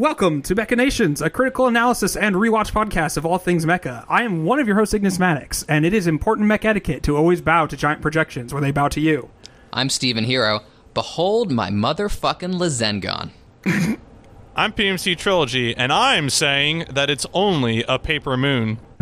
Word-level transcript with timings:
Welcome 0.00 0.40
to 0.44 0.54
Mechanations, 0.54 1.20
a 1.20 1.28
critical 1.28 1.66
analysis 1.66 2.16
and 2.16 2.34
rewatch 2.34 2.72
podcast 2.72 3.18
of 3.18 3.26
all 3.26 3.36
things 3.36 3.66
mecha. 3.66 4.06
I 4.08 4.22
am 4.22 4.46
one 4.46 4.58
of 4.58 4.66
your 4.66 4.76
hosts, 4.76 4.94
Ignis 4.94 5.18
Maddox, 5.18 5.62
and 5.68 5.84
it 5.84 5.92
is 5.92 6.06
important 6.06 6.48
mech 6.48 6.64
etiquette 6.64 7.02
to 7.02 7.18
always 7.18 7.42
bow 7.42 7.66
to 7.66 7.76
giant 7.76 8.00
projections 8.00 8.54
when 8.54 8.62
they 8.62 8.70
bow 8.70 8.88
to 8.88 8.98
you. 8.98 9.28
I'm 9.74 9.90
Stephen 9.90 10.24
Hero. 10.24 10.60
Behold 10.94 11.52
my 11.52 11.68
motherfucking 11.68 12.54
Lazengann. 12.54 13.32
I'm 14.56 14.72
PMC 14.72 15.18
Trilogy, 15.18 15.76
and 15.76 15.92
I'm 15.92 16.30
saying 16.30 16.86
that 16.90 17.10
it's 17.10 17.26
only 17.34 17.84
a 17.86 17.98
paper 17.98 18.38
moon. 18.38 18.78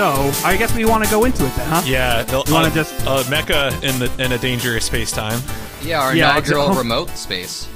so 0.00 0.30
I 0.46 0.56
guess 0.56 0.74
we 0.74 0.86
want 0.86 1.04
to 1.04 1.10
go 1.10 1.26
into 1.26 1.44
it 1.44 1.54
then, 1.56 1.68
huh? 1.68 1.82
Yeah, 1.84 2.24
You 2.46 2.54
wanna 2.54 2.68
uh, 2.68 2.70
just- 2.70 3.06
uh, 3.06 3.22
mecha 3.24 3.70
in 3.82 3.98
the 3.98 4.10
in 4.24 4.32
a 4.32 4.38
dangerous 4.38 4.86
space 4.86 5.12
time. 5.12 5.38
Yeah, 5.82 6.00
our 6.00 6.16
Yeah, 6.16 6.30
inaugural 6.30 6.70
exa- 6.70 6.78
remote 6.84 7.10
space. 7.10 7.68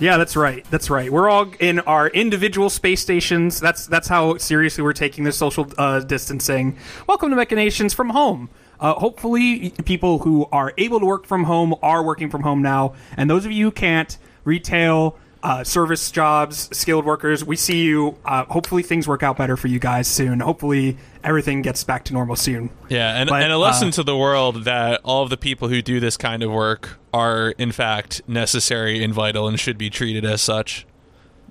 Yeah, 0.00 0.16
that's 0.16 0.36
right. 0.36 0.64
That's 0.70 0.88
right. 0.88 1.12
We're 1.12 1.28
all 1.28 1.52
in 1.60 1.80
our 1.80 2.08
individual 2.08 2.70
space 2.70 3.02
stations. 3.02 3.60
That's 3.60 3.86
that's 3.86 4.08
how 4.08 4.38
seriously 4.38 4.82
we're 4.82 4.94
taking 4.94 5.24
this 5.24 5.36
social 5.36 5.70
uh, 5.76 6.00
distancing. 6.00 6.78
Welcome 7.06 7.28
to 7.28 7.36
Mechanations 7.36 7.92
from 7.92 8.08
home. 8.08 8.48
Uh, 8.80 8.94
hopefully, 8.94 9.74
people 9.84 10.20
who 10.20 10.46
are 10.50 10.72
able 10.78 10.98
to 10.98 11.04
work 11.04 11.26
from 11.26 11.44
home 11.44 11.74
are 11.82 12.02
working 12.02 12.30
from 12.30 12.42
home 12.42 12.62
now, 12.62 12.94
and 13.18 13.28
those 13.28 13.44
of 13.44 13.52
you 13.52 13.66
who 13.66 13.70
can't, 13.70 14.16
retail, 14.44 15.18
uh, 15.44 15.62
service 15.62 16.10
jobs, 16.10 16.74
skilled 16.76 17.04
workers, 17.04 17.44
we 17.44 17.54
see 17.54 17.82
you. 17.82 18.16
Uh, 18.24 18.46
hopefully, 18.46 18.82
things 18.82 19.06
work 19.06 19.22
out 19.22 19.36
better 19.36 19.58
for 19.58 19.68
you 19.68 19.78
guys 19.78 20.08
soon. 20.08 20.40
Hopefully, 20.40 20.96
everything 21.22 21.60
gets 21.60 21.84
back 21.84 22.02
to 22.06 22.14
normal 22.14 22.34
soon. 22.34 22.70
Yeah, 22.88 23.20
and, 23.20 23.28
But, 23.28 23.42
and 23.42 23.52
a 23.52 23.58
lesson 23.58 23.88
uh, 23.88 23.92
to 23.92 24.02
the 24.02 24.16
world 24.16 24.64
that 24.64 25.02
all 25.04 25.22
of 25.22 25.28
the 25.28 25.36
people 25.36 25.68
who 25.68 25.82
do 25.82 26.00
this 26.00 26.16
kind 26.16 26.42
of 26.42 26.50
work 26.50 26.98
are 27.12 27.50
in 27.58 27.72
fact 27.72 28.22
necessary 28.26 29.04
and 29.04 29.12
vital 29.12 29.46
and 29.46 29.60
should 29.60 29.76
be 29.76 29.90
treated 29.90 30.24
as 30.24 30.40
such. 30.40 30.86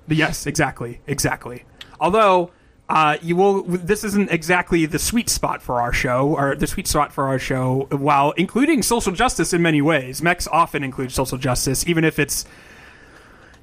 Yes, 0.08 0.44
exactly, 0.44 1.00
exactly. 1.06 1.64
Although 2.00 2.50
uh, 2.88 3.18
you 3.22 3.36
will, 3.36 3.62
this 3.62 4.02
isn't 4.02 4.28
exactly 4.32 4.86
the 4.86 4.98
sweet 4.98 5.30
spot 5.30 5.62
for 5.62 5.80
our 5.80 5.92
show, 5.92 6.34
or 6.36 6.56
the 6.56 6.66
sweet 6.66 6.88
spot 6.88 7.12
for 7.12 7.28
our 7.28 7.38
show. 7.38 7.86
While 7.92 8.32
including 8.32 8.82
social 8.82 9.12
justice 9.12 9.52
in 9.52 9.62
many 9.62 9.80
ways, 9.80 10.20
mechs 10.20 10.48
often 10.48 10.82
includes 10.82 11.14
social 11.14 11.38
justice, 11.38 11.86
even 11.86 12.02
if 12.02 12.18
it's 12.18 12.44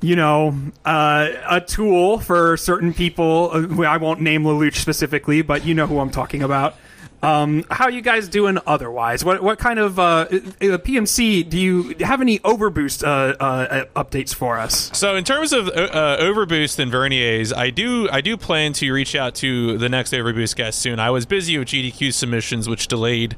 you 0.02 0.16
know, 0.16 0.56
uh, 0.84 1.30
a 1.50 1.62
tool 1.62 2.20
for 2.20 2.58
certain 2.58 2.94
people. 2.94 3.52
Uh, 3.54 3.84
I 3.84 3.98
won't 3.98 4.20
name 4.22 4.44
Lelouch 4.44 4.76
specifically, 4.76 5.42
but 5.42 5.66
you 5.66 5.74
know 5.74 5.88
who 5.88 6.00
I'm 6.00 6.10
talking 6.10 6.44
about. 6.44 6.76
Um, 7.24 7.66
how 7.70 7.88
you 7.88 8.02
guys 8.02 8.28
doing 8.28 8.58
otherwise? 8.66 9.24
What 9.24 9.44
what 9.44 9.60
kind 9.60 9.78
of 9.78 10.00
uh, 10.00 10.02
uh, 10.02 10.28
PMC 10.32 11.48
do 11.48 11.60
you 11.60 11.96
have 12.00 12.20
any 12.20 12.40
overboost 12.40 13.04
uh, 13.04 13.36
uh, 13.40 13.86
updates 13.96 14.34
for 14.34 14.58
us? 14.58 14.90
So 14.98 15.16
in 15.16 15.24
terms 15.24 15.54
of 15.54 15.66
Overboost 15.68 16.80
and 16.80 16.92
Verniers, 16.92 17.56
I 17.56 17.70
do 17.70 18.10
I 18.12 18.22
do 18.22 18.38
plan 18.38 18.74
to 18.74 18.92
reach 18.92 19.14
out 19.16 19.36
to 19.36 19.78
the 19.78 19.88
next 19.88 20.14
Overboost 20.14 20.56
guest 20.56 20.80
soon. 20.80 21.00
I 21.00 21.12
was 21.12 21.28
busy 21.28 21.60
with 21.60 21.68
GDQ 21.68 22.12
submissions, 22.12 22.68
which 22.68 22.88
delayed 22.88 23.38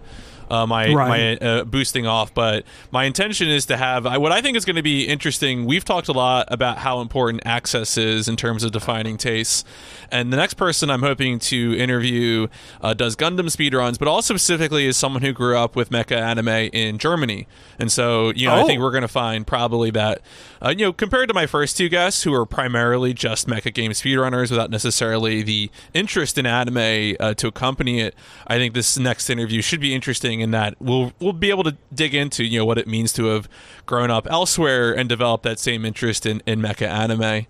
uh, 0.53 0.67
my 0.67 0.93
Right. 0.93 1.41
my 1.41 1.47
uh, 1.47 1.63
boosting 1.63 2.05
off. 2.05 2.33
But 2.33 2.63
my 2.91 3.05
intention 3.05 3.49
is 3.49 3.65
to 3.67 3.77
have 3.77 4.05
I, 4.05 4.17
what 4.17 4.31
I 4.31 4.41
think 4.41 4.57
is 4.57 4.65
going 4.65 4.75
to 4.75 4.83
be 4.83 5.05
interesting. 5.07 5.65
We've 5.65 5.85
talked 5.85 6.07
a 6.07 6.13
lot 6.13 6.47
about 6.51 6.77
how 6.79 7.01
important 7.01 7.41
access 7.45 7.97
is 7.97 8.27
in 8.27 8.35
terms 8.35 8.63
of 8.63 8.71
defining 8.71 9.17
tastes, 9.17 9.63
and 10.11 10.31
the 10.31 10.37
next 10.37 10.53
person 10.55 10.89
I'm 10.89 11.01
hoping 11.01 11.39
to 11.39 11.77
interview 11.77 12.47
uh, 12.81 12.93
does 12.93 13.15
Gundam 13.15 13.47
speedruns, 13.49 13.97
but 13.97 14.07
also 14.07 14.33
specifically 14.35 14.85
is 14.85 14.97
someone 14.97 15.21
who 15.21 15.33
grew 15.33 15.57
up 15.57 15.75
with 15.75 15.89
mecha 15.89 16.17
anime 16.17 16.47
in 16.73 16.97
Germany. 16.97 17.47
And 17.79 17.91
so 17.91 18.31
you 18.35 18.47
know 18.47 18.53
I 18.55 18.61
Oh. 18.61 18.67
think 18.67 18.81
we're 18.81 18.91
going 18.91 19.01
to 19.01 19.07
find 19.07 19.45
probably 19.47 19.89
that 19.91 20.21
uh, 20.61 20.69
you 20.69 20.85
know 20.85 20.93
compared 20.93 21.27
to 21.29 21.33
my 21.33 21.45
first 21.47 21.75
two 21.77 21.89
guests 21.89 22.23
who 22.23 22.33
are 22.33 22.45
primarily 22.45 23.13
just 23.13 23.47
mecha 23.47 23.73
game 23.73 23.91
speedrunners 23.91 24.51
without 24.51 24.69
necessarily 24.69 25.41
the 25.41 25.69
interest 25.93 26.37
in 26.37 26.45
anime 26.45 27.15
uh, 27.19 27.33
to 27.33 27.47
accompany 27.47 27.99
it 28.01 28.15
i 28.47 28.57
think 28.57 28.73
this 28.73 28.97
next 28.97 29.29
interview 29.29 29.61
should 29.61 29.79
be 29.81 29.93
interesting 29.93 30.41
in 30.43 30.51
that 30.51 30.75
we'll 30.79 31.11
we'll 31.19 31.33
be 31.33 31.49
able 31.49 31.63
to 31.63 31.75
dig 31.93 32.13
into 32.13 32.43
you 32.43 32.59
know 32.59 32.65
what 32.65 32.77
it 32.77 32.85
means 32.87 33.11
to 33.13 33.25
have 33.25 33.49
grown 33.87 34.11
up 34.11 34.27
elsewhere 34.29 34.95
and 34.95 35.09
develop 35.09 35.41
that 35.41 35.57
same 35.57 35.83
interest 35.85 36.25
in, 36.27 36.43
in 36.45 36.61
mecha 36.61 36.87
anime 36.87 37.47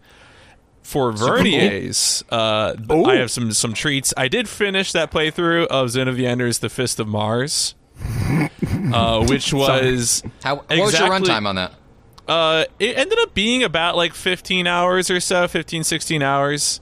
for 0.84 1.14
Verniers, 1.14 2.24
uh, 2.30 2.76
Ooh. 2.94 3.06
I 3.06 3.16
have 3.16 3.32
some 3.32 3.54
some 3.54 3.74
treats. 3.74 4.14
I 4.18 4.28
did 4.28 4.50
finish 4.50 4.92
that 4.92 5.12
playthrough 5.12 5.68
of 5.68 5.90
Zone 5.90 6.10
of 6.10 6.18
the 6.18 6.28
Enders: 6.28 6.60
The 6.60 6.68
Fist 6.70 7.00
of 7.00 7.08
Mars, 7.08 7.74
uh, 8.94 9.26
which 9.26 9.54
was 9.54 10.24
How 10.44 10.56
what 10.58 10.70
was 10.70 10.78
your 10.78 10.88
Exactly. 10.88 11.30
runtime 11.30 11.48
on 11.48 11.56
that? 11.56 11.74
uh, 12.28 12.66
it 12.80 12.98
ended 12.98 13.18
up 13.20 13.34
being 13.34 13.64
about 13.64 13.96
like 13.96 14.14
15 14.14 14.68
hours 14.68 15.10
or 15.10 15.20
so 15.20 15.48
15 15.48 15.84
16 15.84 16.22
hours 16.22 16.82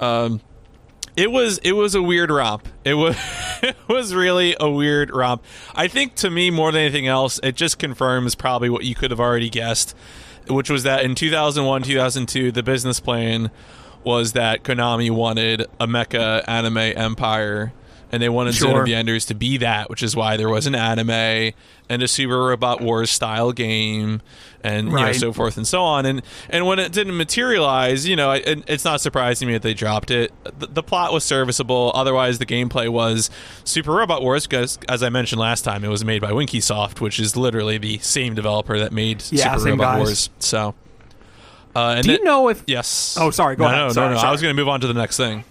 um, 0.00 0.40
it 1.16 1.30
was 1.30 1.58
it 1.58 1.72
was 1.72 1.94
a 1.94 2.02
weird 2.02 2.30
romp. 2.30 2.68
It 2.84 2.94
was 2.94 3.16
it 3.62 3.76
was 3.88 4.14
really 4.14 4.56
a 4.58 4.70
weird 4.70 5.10
romp. 5.10 5.42
I 5.74 5.88
think 5.88 6.14
to 6.16 6.30
me 6.30 6.50
more 6.50 6.72
than 6.72 6.82
anything 6.82 7.06
else 7.06 7.40
it 7.42 7.56
just 7.56 7.78
confirms 7.78 8.34
probably 8.34 8.68
what 8.68 8.84
you 8.84 8.94
could 8.94 9.10
have 9.10 9.20
already 9.20 9.50
guessed 9.50 9.94
which 10.48 10.68
was 10.68 10.82
that 10.82 11.04
in 11.04 11.14
2001 11.14 11.82
2002 11.82 12.52
the 12.52 12.62
business 12.62 13.00
plan 13.00 13.50
was 14.02 14.32
that 14.32 14.62
konami 14.62 15.10
wanted 15.10 15.62
a 15.80 15.86
mecha 15.86 16.44
anime 16.46 16.76
empire 16.76 17.72
and 18.12 18.22
they 18.22 18.28
wanted 18.28 18.54
Zone 18.54 18.78
of 18.78 18.84
the 18.86 18.94
Enders 18.94 19.24
to 19.26 19.34
be 19.34 19.56
that, 19.58 19.90
which 19.90 20.02
is 20.02 20.14
why 20.14 20.36
there 20.36 20.48
was 20.48 20.66
an 20.66 20.74
anime 20.74 21.52
and 21.88 22.02
a 22.02 22.08
Super 22.08 22.38
Robot 22.46 22.80
Wars 22.80 23.10
style 23.10 23.52
game, 23.52 24.22
and 24.62 24.88
you 24.88 24.94
know, 24.96 25.12
so 25.12 25.32
forth 25.32 25.56
and 25.56 25.66
so 25.66 25.82
on. 25.82 26.06
And 26.06 26.22
and 26.48 26.64
when 26.66 26.78
it 26.78 26.92
didn't 26.92 27.16
materialize, 27.16 28.06
you 28.06 28.16
know, 28.16 28.30
it, 28.32 28.64
it's 28.68 28.84
not 28.84 29.00
surprising 29.00 29.48
me 29.48 29.54
that 29.54 29.62
they 29.62 29.74
dropped 29.74 30.10
it. 30.10 30.32
The, 30.58 30.66
the 30.68 30.82
plot 30.82 31.12
was 31.12 31.24
serviceable. 31.24 31.90
Otherwise, 31.94 32.38
the 32.38 32.46
gameplay 32.46 32.88
was 32.88 33.30
Super 33.64 33.92
Robot 33.92 34.22
Wars 34.22 34.46
because, 34.46 34.78
as 34.88 35.02
I 35.02 35.08
mentioned 35.10 35.40
last 35.40 35.62
time, 35.62 35.84
it 35.84 35.88
was 35.88 36.04
made 36.04 36.20
by 36.22 36.30
Winkysoft, 36.30 37.00
which 37.00 37.18
is 37.20 37.36
literally 37.36 37.78
the 37.78 37.98
same 37.98 38.34
developer 38.34 38.78
that 38.78 38.92
made 38.92 39.22
Yeah, 39.30 39.56
Super 39.56 39.70
Robot 39.70 39.96
guys. 39.96 39.98
Wars. 39.98 40.30
So, 40.38 40.74
uh, 41.76 41.94
and 41.96 42.04
Do 42.04 42.12
you 42.12 42.18
then- 42.18 42.24
know 42.24 42.48
if 42.48 42.62
Yes. 42.66 43.16
Oh, 43.20 43.30
sorry, 43.30 43.56
go 43.56 43.64
no, 43.64 43.70
ahead. 43.70 43.80
No, 43.88 43.92
Sorry, 43.92 44.08
no, 44.08 44.14
no. 44.14 44.18
sorry. 44.20 44.28
I 44.28 44.32
was 44.32 44.40
going 44.40 44.54
to 44.54 44.60
move 44.60 44.68
on 44.68 44.80
to 44.80 44.86
the 44.86 44.94
next 44.94 45.16
thing. 45.16 45.44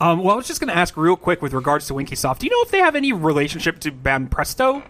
Um, 0.00 0.22
well, 0.22 0.34
I 0.34 0.36
was 0.36 0.46
just 0.46 0.60
going 0.60 0.68
to 0.68 0.76
ask 0.76 0.96
real 0.96 1.16
quick 1.16 1.40
with 1.40 1.52
regards 1.52 1.86
to 1.86 1.94
Winkysoft. 1.94 2.40
Do 2.40 2.46
you 2.46 2.50
know 2.50 2.62
if 2.62 2.70
they 2.70 2.78
have 2.80 2.94
any 2.94 3.12
relationship 3.12 3.78
to 3.80 3.90
Banpresto? 3.92 4.82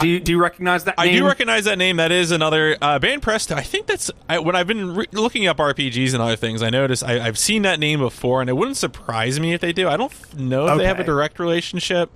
Do 0.00 0.06
you, 0.06 0.20
do 0.20 0.32
you 0.32 0.38
recognize 0.40 0.84
that 0.84 0.94
I 0.98 1.06
name? 1.06 1.16
do 1.16 1.26
recognize 1.26 1.64
that 1.64 1.78
name. 1.78 1.96
That 1.96 2.12
is 2.12 2.30
another 2.30 2.76
uh, 2.82 2.98
Banpresto. 2.98 3.56
I 3.56 3.62
think 3.62 3.86
that's 3.86 4.10
I, 4.28 4.38
when 4.38 4.54
I've 4.54 4.66
been 4.66 4.94
re- 4.94 5.06
looking 5.12 5.46
up 5.46 5.56
RPGs 5.56 6.12
and 6.12 6.22
other 6.22 6.36
things. 6.36 6.62
I 6.62 6.68
noticed 6.68 7.02
I, 7.02 7.26
I've 7.26 7.38
seen 7.38 7.62
that 7.62 7.80
name 7.80 8.00
before, 8.00 8.42
and 8.42 8.50
it 8.50 8.52
wouldn't 8.52 8.76
surprise 8.76 9.40
me 9.40 9.54
if 9.54 9.62
they 9.62 9.72
do. 9.72 9.88
I 9.88 9.96
don't 9.96 10.12
know 10.38 10.68
if 10.68 10.78
they 10.78 10.86
have 10.86 11.00
a 11.00 11.04
direct 11.04 11.38
relationship. 11.38 12.10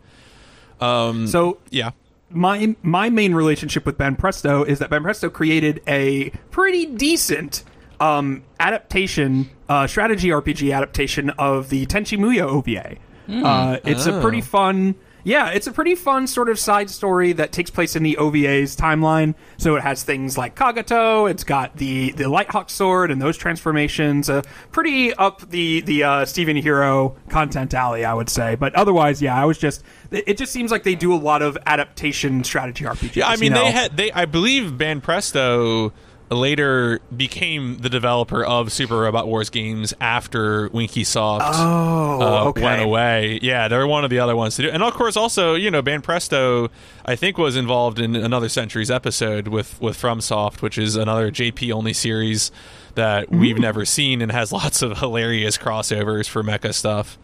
So 1.26 1.58
Yeah, 1.70 1.92
my 2.28 2.76
my 2.82 3.08
main 3.08 3.34
relationship 3.34 3.86
with 3.86 3.96
Banpresto 3.96 4.66
is 4.66 4.78
that 4.80 4.90
Banpresto 4.90 5.32
created 5.32 5.82
a 5.86 6.30
pretty 6.50 6.84
decent 6.84 7.64
um, 7.98 8.42
adaptation, 8.58 9.48
uh, 9.70 9.86
strategy 9.86 10.28
RPG 10.28 10.74
adaptation 10.76 11.30
of 11.30 11.70
the 11.70 11.86
Tenchi 11.86 12.18
Muyo 12.18 12.42
OVA. 12.42 12.96
Uh, 13.30 13.78
it's 13.84 14.06
a 14.06 14.20
pretty 14.20 14.40
fun. 14.40 14.96
Yeah, 15.22 15.50
it's 15.50 15.68
a 15.68 15.72
pretty 15.72 15.94
fun 15.94 16.26
sort 16.26 16.48
of 16.48 16.58
side 16.58 16.90
story 16.90 17.32
that 17.34 17.52
takes 17.52 17.70
place 17.70 17.94
in 17.94 18.02
the 18.02 18.16
OVA's 18.16 18.74
timeline. 18.74 19.34
So 19.58 19.76
it 19.76 19.82
has 19.82 20.02
things 20.02 20.36
like 20.36 20.56
Kagato. 20.56 21.30
It's 21.30 21.44
got 21.44 21.76
the 21.76 22.10
the 22.12 22.24
Lighthawk 22.24 22.68
sword 22.68 23.12
and 23.12 23.22
those 23.22 23.36
transformations. 23.36 24.28
Uh, 24.28 24.42
pretty 24.72 25.14
up 25.14 25.48
the 25.50 25.82
the 25.82 26.02
uh, 26.02 26.24
Steven 26.24 26.56
Hero 26.56 27.14
content 27.28 27.72
alley, 27.72 28.04
I 28.04 28.14
would 28.14 28.30
say. 28.30 28.56
But 28.56 28.74
otherwise, 28.74 29.22
yeah, 29.22 29.40
I 29.40 29.44
was 29.44 29.58
just. 29.58 29.84
It 30.10 30.36
just 30.36 30.50
seems 30.50 30.72
like 30.72 30.82
they 30.82 30.96
do 30.96 31.14
a 31.14 31.20
lot 31.20 31.42
of 31.42 31.56
adaptation 31.66 32.42
strategy 32.42 32.84
RPGs. 32.84 33.14
yeah. 33.14 33.28
I 33.28 33.36
mean, 33.36 33.44
you 33.44 33.50
know? 33.50 33.64
they 33.64 33.70
had 33.70 33.96
they. 33.96 34.10
I 34.10 34.24
believe 34.24 34.72
Banpresto 34.72 35.92
later 36.30 37.00
became 37.16 37.78
the 37.78 37.88
developer 37.88 38.44
of 38.44 38.72
Super 38.72 38.98
Robot 38.98 39.26
Wars 39.26 39.50
games 39.50 39.92
after 40.00 40.68
Winkysoft. 40.70 41.40
Oh, 41.42 42.20
uh, 42.22 42.44
okay. 42.50 42.62
went 42.62 42.82
away. 42.82 43.38
Yeah, 43.42 43.68
they're 43.68 43.86
one 43.86 44.04
of 44.04 44.10
the 44.10 44.20
other 44.20 44.36
ones 44.36 44.56
to 44.56 44.62
do. 44.62 44.70
And 44.70 44.82
of 44.82 44.94
course, 44.94 45.16
also, 45.16 45.54
you 45.54 45.70
know, 45.70 45.82
Banpresto, 45.82 46.70
I 47.04 47.16
think, 47.16 47.36
was 47.36 47.56
involved 47.56 47.98
in 47.98 48.14
another 48.14 48.48
Century's 48.48 48.90
episode 48.90 49.48
with 49.48 49.80
with 49.80 49.96
FromSoft, 50.00 50.62
which 50.62 50.78
is 50.78 50.96
another 50.96 51.30
JP 51.30 51.72
only 51.72 51.92
series 51.92 52.52
that 52.94 53.30
we've 53.30 53.56
Mm. 53.56 53.60
never 53.60 53.84
seen 53.84 54.22
and 54.22 54.30
has 54.32 54.52
lots 54.60 54.82
of 54.82 54.98
hilarious 54.98 55.58
crossovers 55.58 56.28
for 56.28 56.42
mecha 56.42 56.72
stuff. 56.74 57.18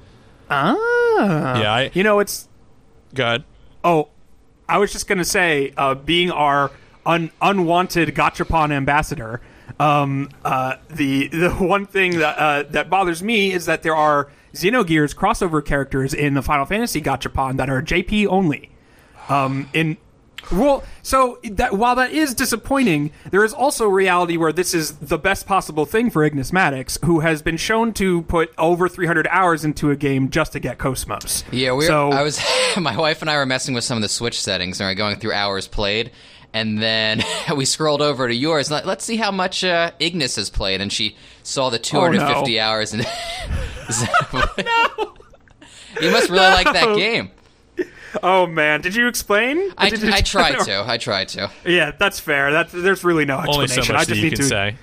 Ah, 0.51 1.61
yeah, 1.61 1.73
I, 1.73 1.91
you 1.95 2.03
know, 2.03 2.19
it's 2.21 2.49
good. 3.15 3.45
Oh, 3.85 4.09
I 4.69 4.79
was 4.79 4.93
just 4.93 5.07
gonna 5.09 5.25
say, 5.25 5.73
uh, 5.77 5.95
being 5.95 6.31
our 6.31 6.71
un- 7.07 7.31
unwanted 7.41 8.15
Gachapon 8.15 8.71
ambassador, 8.73 9.41
Um, 9.81 10.29
uh, 10.45 10.77
the 10.89 11.29
the 11.29 11.51
one 11.51 11.87
thing 11.87 12.19
that 12.19 12.39
uh, 12.39 12.63
that 12.71 12.89
bothers 12.91 13.23
me 13.23 13.53
is 13.53 13.67
that 13.67 13.83
there 13.83 13.97
are 13.97 14.29
Xenogears 14.55 15.15
crossover 15.15 15.65
characters 15.65 16.15
in 16.15 16.35
the 16.35 16.43
Final 16.43 16.65
Fantasy 16.67 17.01
Gachapon 17.03 17.57
that 17.57 17.69
are 17.69 17.83
JP 17.83 18.27
only. 18.29 18.71
Um, 19.29 19.69
in 19.75 19.97
well, 20.53 20.85
so 21.03 21.39
that 21.43 21.73
while 21.73 21.97
that 21.97 22.13
is 22.13 22.33
disappointing, 22.33 23.11
there 23.33 23.43
is 23.45 23.53
also 23.53 23.89
reality 23.89 24.37
where 24.37 24.53
this 24.53 24.75
is 24.75 24.93
the 24.99 25.19
best 25.19 25.47
possible 25.47 25.85
thing 25.85 26.09
for 26.09 26.23
Ignis 26.23 26.53
Maddox, 26.53 26.99
who 27.05 27.21
has 27.21 27.43
been 27.43 27.57
shown 27.57 27.93
to 27.95 28.23
put 28.23 28.53
over 28.57 28.89
300 28.89 29.27
hours 29.29 29.65
into 29.65 29.91
a 29.91 29.97
game 29.97 30.31
just 30.31 30.53
to 30.53 30.61
get 30.61 30.79
Cosmos. 30.79 31.43
Yeah, 31.51 31.73
we. 31.73 31.85
So 31.87 32.11
I 32.13 32.23
was. 32.23 32.41
My 32.77 32.97
wife 32.97 33.23
and 33.23 33.31
I 33.31 33.37
were 33.37 33.47
messing 33.47 33.75
with 33.75 33.83
some 33.83 33.97
of 33.99 34.03
the 34.03 34.09
Switch 34.09 34.41
settings 34.41 34.81
and 34.81 34.87
we 34.87 34.93
are 34.93 34.95
going 34.95 35.17
through 35.17 35.33
hours 35.33 35.67
played, 35.67 36.13
and 36.57 36.79
then 36.79 37.23
we 37.57 37.67
scrolled 37.67 38.01
over 38.01 38.27
to 38.27 38.35
yours. 38.35 38.71
Let's 38.71 39.05
see 39.05 39.17
how 39.17 39.31
much 39.31 39.63
uh, 39.63 39.91
Ignis 39.99 40.37
has 40.37 40.49
played, 40.49 40.81
and 40.81 40.91
she 40.91 41.17
saw 41.43 41.69
the 41.69 41.79
250 41.79 42.59
hours. 42.59 42.95
And 42.95 43.03
you 46.01 46.11
must 46.11 46.31
really 46.31 46.47
like 46.47 46.73
that 46.73 46.95
game. 46.97 47.31
oh 48.23 48.47
man, 48.47 48.81
did 48.81 48.95
you 48.95 49.07
explain? 49.07 49.71
I, 49.77 49.91
Did 49.91 50.03
you- 50.03 50.13
I 50.13 50.23
tried 50.23 50.61
to. 50.61 50.85
I 50.89 50.97
tried 50.97 51.29
to. 51.29 51.51
Yeah, 51.67 51.93
that's 51.99 52.19
fair. 52.19 52.53
That 52.53 52.71
there's 52.71 53.05
really 53.05 53.27
no 53.27 53.37
Only 53.37 53.65
explanation. 53.65 53.85
so 53.85 53.95
I 53.95 53.99
just 53.99 54.09
that 54.09 54.17
you 54.17 54.23
need 54.23 54.31
can 54.31 54.39
to. 54.39 54.45
say. 54.45 54.77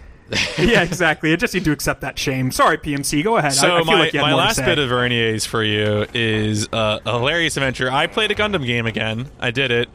yeah, 0.59 0.83
exactly. 0.83 1.33
I 1.33 1.35
just 1.35 1.55
need 1.55 1.65
to 1.65 1.71
accept 1.71 2.01
that 2.01 2.17
shame. 2.17 2.51
Sorry, 2.51 2.77
PMC. 2.77 3.23
Go 3.23 3.37
ahead. 3.37 3.53
So 3.53 3.75
I 3.75 3.79
feel 3.79 3.85
my, 3.85 3.99
like 3.99 4.13
you 4.13 4.19
had 4.19 4.25
my 4.25 4.33
last 4.35 4.63
bit 4.63 4.79
of 4.79 4.89
Vernier's 4.89 5.45
for 5.45 5.63
you 5.63 6.05
is 6.13 6.67
uh, 6.71 6.99
a 7.05 7.19
hilarious 7.19 7.57
adventure. 7.57 7.91
I 7.91 8.07
played 8.07 8.31
a 8.31 8.35
Gundam 8.35 8.65
game 8.65 8.85
again. 8.85 9.29
I 9.39 9.51
did 9.51 9.71
it. 9.71 9.89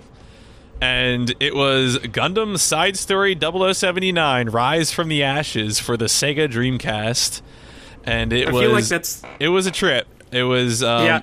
And 0.80 1.34
it 1.40 1.54
was 1.54 1.98
Gundam 1.98 2.58
Side 2.58 2.96
Story 2.96 3.36
0079 3.38 4.48
Rise 4.50 4.92
from 4.92 5.08
the 5.08 5.22
Ashes 5.24 5.80
for 5.80 5.96
the 5.96 6.04
Sega 6.04 6.48
Dreamcast. 6.48 7.42
And 8.04 8.32
it 8.32 8.48
I 8.48 8.52
was 8.52 8.62
feel 8.62 8.72
like 8.72 8.84
that's 8.84 9.22
it 9.40 9.48
was 9.48 9.66
a 9.66 9.70
trip. 9.70 10.06
It 10.30 10.44
was 10.44 10.82
um, 10.82 11.04
yeah. 11.04 11.22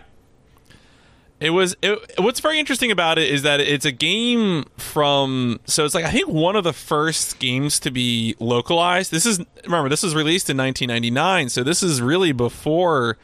It 1.39 1.49
was. 1.49 1.75
It, 1.81 1.99
what's 2.17 2.39
very 2.39 2.59
interesting 2.59 2.91
about 2.91 3.17
it 3.17 3.29
is 3.29 3.43
that 3.43 3.59
it's 3.59 3.85
a 3.85 3.91
game 3.91 4.65
from. 4.77 5.59
So 5.65 5.83
it's 5.85 5.93
like 5.93 6.05
I 6.05 6.11
think 6.11 6.27
one 6.27 6.55
of 6.55 6.63
the 6.63 6.73
first 6.73 7.39
games 7.39 7.79
to 7.81 7.91
be 7.91 8.35
localized. 8.39 9.11
This 9.11 9.25
is 9.25 9.41
remember 9.63 9.89
this 9.89 10.03
was 10.03 10.15
released 10.15 10.49
in 10.49 10.57
1999, 10.57 11.49
so 11.49 11.63
this 11.63 11.83
is 11.83 12.01
really 12.01 12.31
before. 12.31 13.17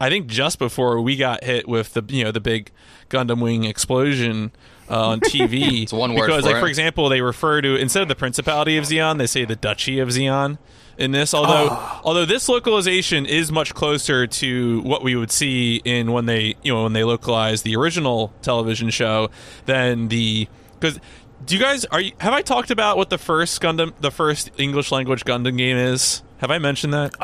I 0.00 0.08
think 0.08 0.28
just 0.28 0.60
before 0.60 1.00
we 1.00 1.16
got 1.16 1.42
hit 1.42 1.68
with 1.68 1.94
the 1.94 2.04
you 2.08 2.22
know 2.22 2.30
the 2.30 2.40
big 2.40 2.70
Gundam 3.10 3.42
Wing 3.42 3.64
explosion 3.64 4.52
uh, 4.90 5.08
on 5.08 5.20
TV. 5.20 5.82
It's 5.82 5.92
one 5.92 6.14
word 6.14 6.26
because 6.26 6.44
for 6.44 6.50
like 6.50 6.56
it. 6.56 6.60
for 6.60 6.66
example 6.66 7.08
they 7.08 7.20
refer 7.20 7.60
to 7.60 7.76
instead 7.76 8.02
of 8.02 8.08
the 8.08 8.14
Principality 8.14 8.76
of 8.76 8.84
Zeon 8.84 9.18
they 9.18 9.26
say 9.26 9.44
the 9.44 9.56
Duchy 9.56 9.98
of 9.98 10.08
Zeon 10.08 10.58
in 10.96 11.12
this. 11.12 11.32
Although 11.34 11.68
although 12.04 12.24
this 12.24 12.48
localization 12.48 13.26
is 13.26 13.50
much 13.52 13.74
closer 13.74 14.26
to 14.26 14.80
what 14.82 15.02
we 15.02 15.16
would 15.16 15.30
see 15.30 15.80
in 15.84 16.12
when 16.12 16.26
they 16.26 16.56
you 16.62 16.72
know 16.72 16.84
when 16.84 16.92
they 16.92 17.04
localized 17.04 17.64
the 17.64 17.76
original 17.76 18.32
television 18.42 18.90
show 18.90 19.30
than 19.66 20.08
the 20.08 20.48
because. 20.78 20.98
Do 21.46 21.54
you 21.54 21.62
guys 21.62 21.84
are 21.86 22.00
you, 22.00 22.12
have 22.18 22.32
I 22.32 22.42
talked 22.42 22.72
about 22.72 22.96
what 22.96 23.10
the 23.10 23.16
first 23.16 23.62
Gundam 23.62 23.92
the 24.00 24.10
first 24.10 24.50
English 24.58 24.90
language 24.90 25.24
Gundam 25.24 25.56
game 25.56 25.76
is? 25.76 26.24
Have 26.38 26.50
I 26.50 26.58
mentioned 26.58 26.92
that? 26.92 27.14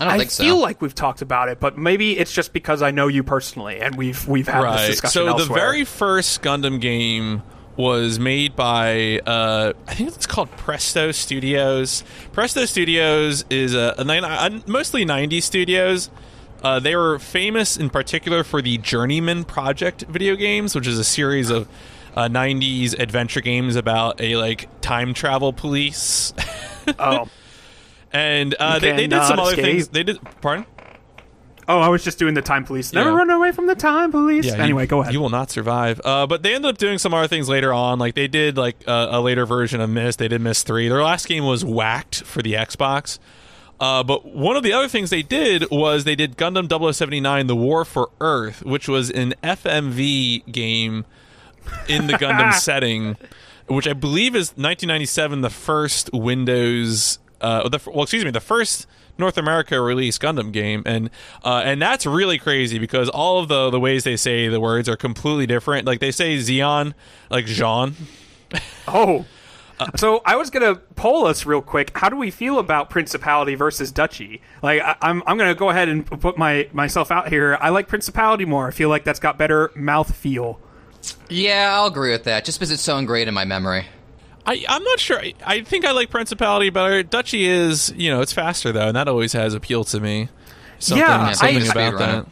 I 0.00 0.04
don't 0.04 0.14
I 0.14 0.18
think 0.18 0.30
so. 0.30 0.44
feel 0.44 0.58
like 0.58 0.80
we've 0.80 0.94
talked 0.94 1.20
about 1.20 1.50
it, 1.50 1.60
but 1.60 1.76
maybe 1.76 2.18
it's 2.18 2.32
just 2.32 2.54
because 2.54 2.80
I 2.80 2.90
know 2.90 3.06
you 3.06 3.22
personally, 3.22 3.80
and 3.80 3.96
we've 3.96 4.26
we've 4.26 4.48
had 4.48 4.78
this 4.78 4.86
discussion 4.86 5.26
So 5.26 5.36
the 5.36 5.44
very 5.44 5.84
first 5.84 6.40
Gundam 6.40 6.80
game 6.80 7.42
was 7.76 8.18
made 8.18 8.56
by 8.56 9.20
uh, 9.26 9.74
I 9.86 9.94
think 9.94 10.08
it's 10.08 10.26
called 10.26 10.50
Presto 10.52 11.12
Studios. 11.12 12.02
Presto 12.32 12.64
Studios 12.64 13.44
is 13.50 13.74
a, 13.74 13.94
a, 13.98 14.04
nine- 14.04 14.24
a 14.24 14.62
mostly 14.66 15.04
'90s 15.04 15.42
studios. 15.42 16.08
Uh, 16.62 16.80
they 16.80 16.96
were 16.96 17.18
famous 17.18 17.76
in 17.76 17.90
particular 17.90 18.42
for 18.42 18.62
the 18.62 18.78
Journeyman 18.78 19.44
Project 19.44 20.02
video 20.02 20.34
games, 20.34 20.74
which 20.74 20.86
is 20.86 20.98
a 20.98 21.04
series 21.04 21.50
of 21.50 21.68
uh, 22.16 22.26
'90s 22.28 22.98
adventure 22.98 23.42
games 23.42 23.76
about 23.76 24.18
a 24.18 24.36
like 24.36 24.80
time 24.80 25.12
travel 25.12 25.52
police. 25.52 26.32
oh. 26.98 27.28
And 28.12 28.54
uh, 28.58 28.78
they, 28.78 28.92
they 28.92 29.06
did 29.06 29.22
some 29.24 29.38
other 29.38 29.50
escape. 29.52 29.64
things. 29.64 29.88
They 29.88 30.02
did. 30.02 30.18
Pardon? 30.40 30.66
oh, 31.68 31.78
I 31.78 31.86
was 31.88 32.02
just 32.02 32.18
doing 32.18 32.34
the 32.34 32.42
time 32.42 32.64
police. 32.64 32.92
Never 32.92 33.10
Yeah. 33.10 33.16
run 33.16 33.30
away 33.30 33.52
from 33.52 33.66
the 33.68 33.76
time 33.76 34.10
police. 34.10 34.44
Yeah, 34.44 34.54
anyway, 34.56 34.82
you, 34.82 34.88
go 34.88 35.02
ahead. 35.02 35.12
You 35.14 35.20
will 35.20 35.30
not 35.30 35.52
survive. 35.52 36.00
Uh, 36.04 36.26
but 36.26 36.42
they 36.42 36.52
ended 36.52 36.68
up 36.68 36.78
doing 36.78 36.98
some 36.98 37.14
other 37.14 37.28
things 37.28 37.48
later 37.48 37.72
on. 37.72 38.00
Like 38.00 38.16
they 38.16 38.26
did 38.26 38.56
like 38.56 38.74
uh, 38.88 39.08
a 39.12 39.20
later 39.20 39.46
version 39.46 39.80
of 39.80 39.88
Myst. 39.88 40.18
They 40.18 40.26
did 40.26 40.40
Myst 40.40 40.66
three. 40.66 40.88
Their 40.88 41.04
last 41.04 41.28
game 41.28 41.44
was 41.44 41.64
Whacked 41.64 42.24
for 42.24 42.42
the 42.42 42.54
Xbox. 42.54 43.20
Uh, 43.78 44.02
but 44.02 44.26
one 44.26 44.56
of 44.56 44.62
the 44.64 44.72
other 44.72 44.88
things 44.88 45.10
they 45.10 45.22
did 45.22 45.64
was 45.70 46.02
they 46.04 46.16
did 46.16 46.36
Gundam 46.36 46.68
0079: 46.68 47.46
The 47.46 47.54
War 47.56 47.84
for 47.84 48.10
Earth, 48.20 48.64
which 48.64 48.88
was 48.88 49.08
an 49.10 49.34
FMV 49.44 50.50
game 50.50 51.04
in 51.88 52.08
the 52.08 52.14
Gundam 52.14 52.52
setting, 52.60 53.16
which 53.68 53.86
I 53.86 53.92
believe 53.92 54.34
is 54.34 54.48
1997, 54.50 55.40
the 55.42 55.50
first 55.50 56.10
Windows. 56.12 57.20
Uh, 57.40 57.68
the, 57.68 57.80
well, 57.86 58.02
excuse 58.02 58.24
me, 58.24 58.30
the 58.30 58.40
first 58.40 58.86
North 59.18 59.36
America 59.38 59.80
release 59.80 60.18
Gundam 60.18 60.52
game, 60.52 60.82
and 60.86 61.10
uh, 61.44 61.62
and 61.64 61.80
that's 61.80 62.06
really 62.06 62.38
crazy 62.38 62.78
because 62.78 63.08
all 63.08 63.38
of 63.38 63.48
the 63.48 63.70
the 63.70 63.80
ways 63.80 64.04
they 64.04 64.16
say 64.16 64.48
the 64.48 64.60
words 64.60 64.88
are 64.88 64.96
completely 64.96 65.46
different. 65.46 65.86
Like 65.86 66.00
they 66.00 66.10
say 66.10 66.36
Zeon, 66.36 66.94
like 67.30 67.46
Jean. 67.46 67.94
Oh. 68.88 69.24
so 69.96 70.20
I 70.26 70.34
was 70.36 70.50
gonna 70.50 70.74
poll 70.96 71.24
us 71.26 71.46
real 71.46 71.62
quick. 71.62 71.96
How 71.96 72.08
do 72.08 72.16
we 72.16 72.32
feel 72.32 72.58
about 72.58 72.90
Principality 72.90 73.54
versus 73.54 73.92
Duchy? 73.92 74.42
Like 74.62 74.82
I, 74.82 74.96
I'm, 75.00 75.22
I'm 75.26 75.38
gonna 75.38 75.54
go 75.54 75.70
ahead 75.70 75.88
and 75.88 76.04
put 76.04 76.36
my 76.36 76.68
myself 76.72 77.12
out 77.12 77.28
here. 77.28 77.56
I 77.60 77.68
like 77.68 77.86
Principality 77.86 78.44
more. 78.44 78.66
I 78.66 78.72
feel 78.72 78.88
like 78.88 79.04
that's 79.04 79.20
got 79.20 79.38
better 79.38 79.70
mouth 79.76 80.12
feel. 80.14 80.58
yeah, 81.28 81.70
I'll 81.72 81.86
agree 81.86 82.10
with 82.10 82.24
that. 82.24 82.44
Just 82.44 82.58
because 82.58 82.72
it's 82.72 82.82
so 82.82 82.98
ingrained 82.98 83.28
in 83.28 83.34
my 83.34 83.44
memory. 83.44 83.86
I, 84.50 84.64
I'm 84.68 84.82
not 84.82 84.98
sure. 84.98 85.18
I, 85.20 85.34
I 85.44 85.60
think 85.62 85.84
I 85.84 85.92
like 85.92 86.10
Principality 86.10 86.70
better. 86.70 87.02
Duchy 87.02 87.46
is, 87.46 87.92
you 87.96 88.10
know, 88.10 88.20
it's 88.20 88.32
faster 88.32 88.72
though, 88.72 88.88
and 88.88 88.96
that 88.96 89.06
always 89.08 89.32
has 89.32 89.54
appeal 89.54 89.84
to 89.84 90.00
me. 90.00 90.28
Something, 90.78 91.06
Yeah, 91.06 91.32
something 91.32 91.56
I- 91.56 91.60
about 91.66 91.94
Speedrunner. 91.94 91.98
that. 91.98 92.26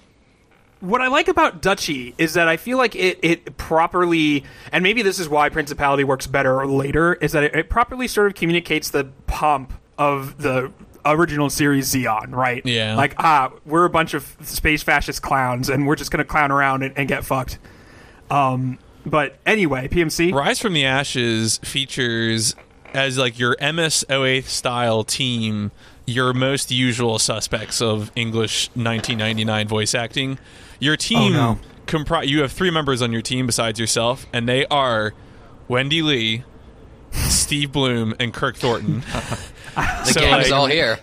What 0.80 1.00
I 1.00 1.08
like 1.08 1.26
about 1.26 1.60
Duchy 1.60 2.14
is 2.18 2.34
that 2.34 2.46
I 2.46 2.56
feel 2.56 2.78
like 2.78 2.94
it, 2.94 3.18
it 3.22 3.56
properly, 3.56 4.44
and 4.70 4.82
maybe 4.84 5.02
this 5.02 5.18
is 5.18 5.28
why 5.28 5.48
Principality 5.48 6.04
works 6.04 6.28
better 6.28 6.64
later, 6.68 7.14
is 7.14 7.32
that 7.32 7.42
it, 7.42 7.54
it 7.56 7.68
properly 7.68 8.06
sort 8.06 8.28
of 8.28 8.34
communicates 8.36 8.90
the 8.90 9.08
pomp 9.26 9.72
of 9.98 10.40
the 10.40 10.70
original 11.04 11.50
series 11.50 11.92
Zeon, 11.92 12.32
right? 12.32 12.64
Yeah. 12.64 12.94
Like, 12.94 13.14
ah, 13.18 13.50
we're 13.66 13.86
a 13.86 13.90
bunch 13.90 14.14
of 14.14 14.36
space 14.42 14.84
fascist 14.84 15.20
clowns, 15.20 15.68
and 15.68 15.84
we're 15.84 15.96
just 15.96 16.12
going 16.12 16.18
to 16.18 16.24
clown 16.24 16.52
around 16.52 16.84
and, 16.84 16.96
and 16.96 17.08
get 17.08 17.24
fucked. 17.24 17.58
Um, 18.30 18.78
but 19.10 19.36
anyway, 19.46 19.88
PMC. 19.88 20.32
Rise 20.32 20.58
from 20.60 20.72
the 20.74 20.84
Ashes 20.84 21.58
features 21.64 22.54
as 22.94 23.18
like 23.18 23.38
your 23.38 23.56
MS-08 23.60 24.44
style 24.44 25.04
team 25.04 25.70
your 26.06 26.32
most 26.32 26.70
usual 26.70 27.18
suspects 27.18 27.82
of 27.82 28.10
English 28.16 28.68
1999 28.68 29.68
voice 29.68 29.94
acting. 29.94 30.38
Your 30.80 30.94
oh, 30.94 30.96
team 30.96 31.36
Oh, 31.36 31.52
no. 31.54 31.58
compri- 31.86 32.26
you 32.26 32.40
have 32.40 32.50
three 32.50 32.70
members 32.70 33.02
on 33.02 33.12
your 33.12 33.20
team 33.20 33.44
besides 33.44 33.78
yourself 33.78 34.24
and 34.32 34.48
they 34.48 34.64
are 34.66 35.12
Wendy 35.68 36.00
Lee, 36.00 36.44
Steve 37.12 37.72
Blum 37.72 38.14
and 38.18 38.32
Kirk 38.32 38.56
Thornton. 38.56 39.02
The 39.74 40.04
So, 40.12 40.20
gang 40.22 40.40
is 40.40 40.50
all 40.50 40.66
here. 40.66 40.98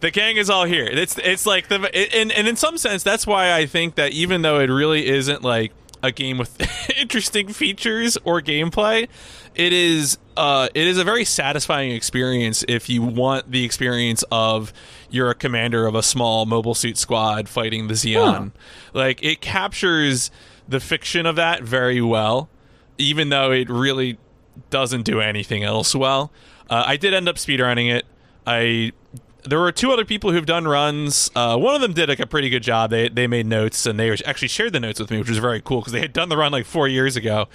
the 0.00 0.10
gang 0.12 0.36
is 0.36 0.48
all 0.50 0.64
here. 0.64 0.84
It's 0.84 1.18
it's 1.18 1.46
like 1.46 1.66
the 1.68 1.90
it, 1.92 2.14
and 2.14 2.30
and 2.30 2.46
in 2.46 2.54
some 2.54 2.78
sense 2.78 3.02
that's 3.02 3.26
why 3.26 3.52
I 3.54 3.66
think 3.66 3.96
that 3.96 4.12
even 4.12 4.42
though 4.42 4.60
it 4.60 4.70
really 4.70 5.08
isn't 5.08 5.42
like 5.42 5.72
a 6.02 6.10
game 6.12 6.38
with 6.38 6.60
interesting 6.98 7.48
features 7.48 8.16
or 8.24 8.40
gameplay, 8.40 9.08
it 9.54 9.72
is 9.72 10.18
uh 10.36 10.68
it 10.74 10.86
is 10.86 10.98
a 10.98 11.04
very 11.04 11.24
satisfying 11.24 11.90
experience 11.90 12.64
if 12.68 12.88
you 12.88 13.02
want 13.02 13.50
the 13.50 13.64
experience 13.64 14.24
of 14.30 14.72
you're 15.10 15.30
a 15.30 15.34
commander 15.34 15.86
of 15.86 15.94
a 15.94 16.02
small 16.02 16.46
mobile 16.46 16.74
suit 16.74 16.96
squad 16.96 17.48
fighting 17.48 17.88
the 17.88 17.94
Zeon. 17.94 18.52
Like 18.94 19.22
it 19.22 19.40
captures 19.40 20.30
the 20.68 20.80
fiction 20.80 21.26
of 21.26 21.36
that 21.36 21.62
very 21.62 22.00
well, 22.00 22.48
even 22.98 23.28
though 23.28 23.50
it 23.50 23.68
really 23.68 24.18
doesn't 24.70 25.02
do 25.02 25.20
anything 25.20 25.64
else 25.64 25.94
well. 25.94 26.32
Uh, 26.68 26.84
I 26.86 26.96
did 26.96 27.12
end 27.14 27.28
up 27.28 27.36
speedrunning 27.36 27.92
it. 27.92 28.06
I 28.46 28.92
there 29.44 29.58
were 29.58 29.72
two 29.72 29.92
other 29.92 30.04
people 30.04 30.32
who've 30.32 30.46
done 30.46 30.66
runs. 30.66 31.30
Uh, 31.34 31.56
one 31.56 31.74
of 31.74 31.80
them 31.80 31.92
did 31.92 32.08
like 32.08 32.20
a 32.20 32.26
pretty 32.26 32.48
good 32.48 32.62
job. 32.62 32.90
They 32.90 33.08
they 33.08 33.26
made 33.26 33.46
notes 33.46 33.86
and 33.86 33.98
they 33.98 34.10
actually 34.24 34.48
shared 34.48 34.72
the 34.72 34.80
notes 34.80 35.00
with 35.00 35.10
me, 35.10 35.18
which 35.18 35.28
was 35.28 35.38
very 35.38 35.60
cool 35.60 35.80
because 35.80 35.92
they 35.92 36.00
had 36.00 36.12
done 36.12 36.28
the 36.28 36.36
run 36.36 36.52
like 36.52 36.66
four 36.66 36.88
years 36.88 37.16
ago. 37.16 37.48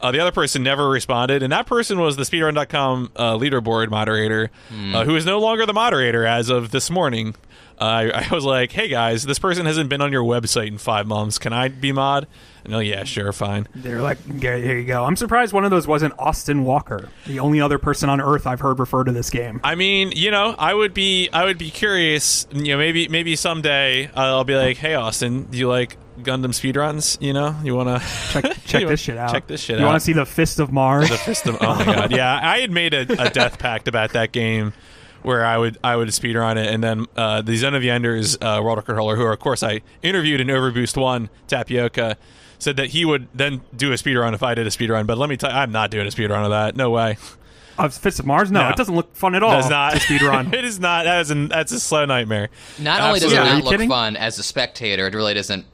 Uh, 0.00 0.10
the 0.10 0.18
other 0.18 0.32
person 0.32 0.62
never 0.62 0.88
responded, 0.88 1.42
and 1.42 1.52
that 1.52 1.66
person 1.66 1.98
was 1.98 2.16
the 2.16 2.22
speedrun.com 2.22 3.12
uh, 3.16 3.34
leaderboard 3.36 3.90
moderator, 3.90 4.50
uh, 4.94 5.04
who 5.04 5.14
is 5.14 5.26
no 5.26 5.38
longer 5.38 5.66
the 5.66 5.74
moderator 5.74 6.24
as 6.24 6.48
of 6.48 6.70
this 6.70 6.88
morning. 6.90 7.34
Uh, 7.78 7.84
I, 7.84 8.26
I 8.30 8.34
was 8.34 8.44
like, 8.44 8.72
"Hey 8.72 8.88
guys, 8.88 9.24
this 9.24 9.38
person 9.38 9.66
hasn't 9.66 9.90
been 9.90 10.00
on 10.00 10.10
your 10.10 10.22
website 10.24 10.68
in 10.68 10.78
five 10.78 11.06
months. 11.06 11.38
Can 11.38 11.52
I 11.52 11.68
be 11.68 11.92
mod?" 11.92 12.26
And 12.64 12.72
they're 12.74 12.82
yeah, 12.82 13.04
sure, 13.04 13.32
fine. 13.32 13.66
They're 13.74 14.02
like, 14.02 14.18
yeah, 14.26 14.56
here 14.56 14.78
you 14.78 14.86
go. 14.86 15.04
I'm 15.04 15.16
surprised 15.16 15.52
one 15.52 15.64
of 15.64 15.70
those 15.70 15.86
wasn't 15.86 16.14
Austin 16.18 16.64
Walker, 16.64 17.08
the 17.26 17.40
only 17.40 17.60
other 17.60 17.78
person 17.78 18.08
on 18.08 18.20
Earth 18.20 18.46
I've 18.46 18.60
heard 18.60 18.78
refer 18.78 19.04
to 19.04 19.12
this 19.12 19.30
game. 19.30 19.60
I 19.64 19.74
mean, 19.74 20.12
you 20.14 20.30
know, 20.30 20.54
I 20.58 20.74
would 20.74 20.92
be, 20.94 21.28
I 21.32 21.44
would 21.44 21.58
be 21.58 21.70
curious. 21.70 22.46
You 22.52 22.72
know, 22.72 22.78
maybe, 22.78 23.08
maybe 23.08 23.36
someday 23.36 24.10
I'll 24.14 24.44
be 24.44 24.56
like, 24.56 24.76
"Hey, 24.76 24.94
Austin, 24.94 25.44
do 25.44 25.56
you 25.58 25.68
like 25.68 25.96
Gundam 26.22 26.52
speedruns? 26.52 27.20
You 27.22 27.32
know, 27.32 27.56
you 27.62 27.74
want 27.74 27.88
to 27.88 28.06
Check, 28.32 28.44
check 28.64 28.86
this 28.88 29.00
shit 29.00 29.16
out. 29.16 29.32
Check 29.32 29.46
this 29.46 29.60
shit 29.62 29.78
you 29.78 29.84
out. 29.84 29.88
want 29.88 30.00
to 30.00 30.04
see 30.04 30.12
the 30.12 30.26
Fist 30.26 30.58
of 30.60 30.70
Mars? 30.72 31.08
the 31.08 31.16
fist 31.16 31.46
of 31.46 31.56
oh 31.60 31.74
my 31.74 31.84
god 31.84 32.10
yeah 32.16 32.38
i 32.42 32.58
had 32.60 32.70
made 32.70 32.92
a, 32.94 33.00
a 33.22 33.30
death 33.30 33.58
pact 33.58 33.88
about 33.88 34.12
that 34.12 34.32
game 34.32 34.72
where 35.22 35.44
i 35.44 35.56
would 35.56 35.76
i 35.82 35.96
would 35.96 36.08
speedrun 36.08 36.56
it 36.56 36.72
and 36.72 36.82
then 36.84 37.06
uh, 37.16 37.40
the 37.42 37.56
zone 37.56 37.74
of 37.74 37.82
the 37.82 37.90
enders 37.90 38.36
uh, 38.40 38.60
world 38.62 38.76
record 38.78 38.96
holder 38.98 39.16
who 39.16 39.24
of 39.26 39.38
course 39.38 39.62
i 39.62 39.80
interviewed 40.02 40.40
in 40.40 40.46
overboost 40.48 40.96
1 41.00 41.28
tapioca 41.48 42.16
said 42.62 42.76
that 42.76 42.90
he 42.90 43.04
would 43.04 43.26
then 43.34 43.60
do 43.76 43.92
a 43.92 43.98
speed 43.98 44.16
run 44.16 44.34
if 44.34 44.42
i 44.42 44.54
did 44.54 44.66
a 44.66 44.70
speed 44.70 44.90
run. 44.90 45.06
but 45.06 45.18
let 45.18 45.28
me 45.28 45.36
tell 45.36 45.50
you 45.50 45.56
i'm 45.56 45.72
not 45.72 45.90
doing 45.90 46.06
a 46.06 46.10
speed 46.10 46.30
run 46.30 46.44
of 46.44 46.50
that 46.50 46.76
no 46.76 46.90
way 46.90 47.16
of 47.78 47.94
Fist 47.94 48.20
of 48.20 48.26
Mars? 48.26 48.50
No, 48.50 48.60
No. 48.64 48.68
it 48.68 48.76
doesn't 48.76 48.94
look 48.94 49.16
fun 49.16 49.34
at 49.34 49.42
all. 49.42 49.52
that's 49.52 49.70
not 49.70 49.92
to 49.94 49.98
speedrun. 50.00 50.52
it 50.52 50.66
is 50.66 50.78
not 50.78 51.04
that 51.04 51.20
is 51.22 51.30
an, 51.30 51.48
that's 51.48 51.72
a 51.72 51.80
slow 51.80 52.04
nightmare 52.04 52.50
Not 52.78 53.00
only 53.00 53.20
does 53.20 53.32
it 53.32 53.38
Are 53.38 53.44
not 53.46 53.64
look 53.64 53.72
kidding? 53.72 53.88
fun 53.88 54.16
as 54.16 54.38
a 54.38 54.42
spectator, 54.42 55.06
it 55.06 55.14
really 55.14 55.32
doesn't 55.32 55.64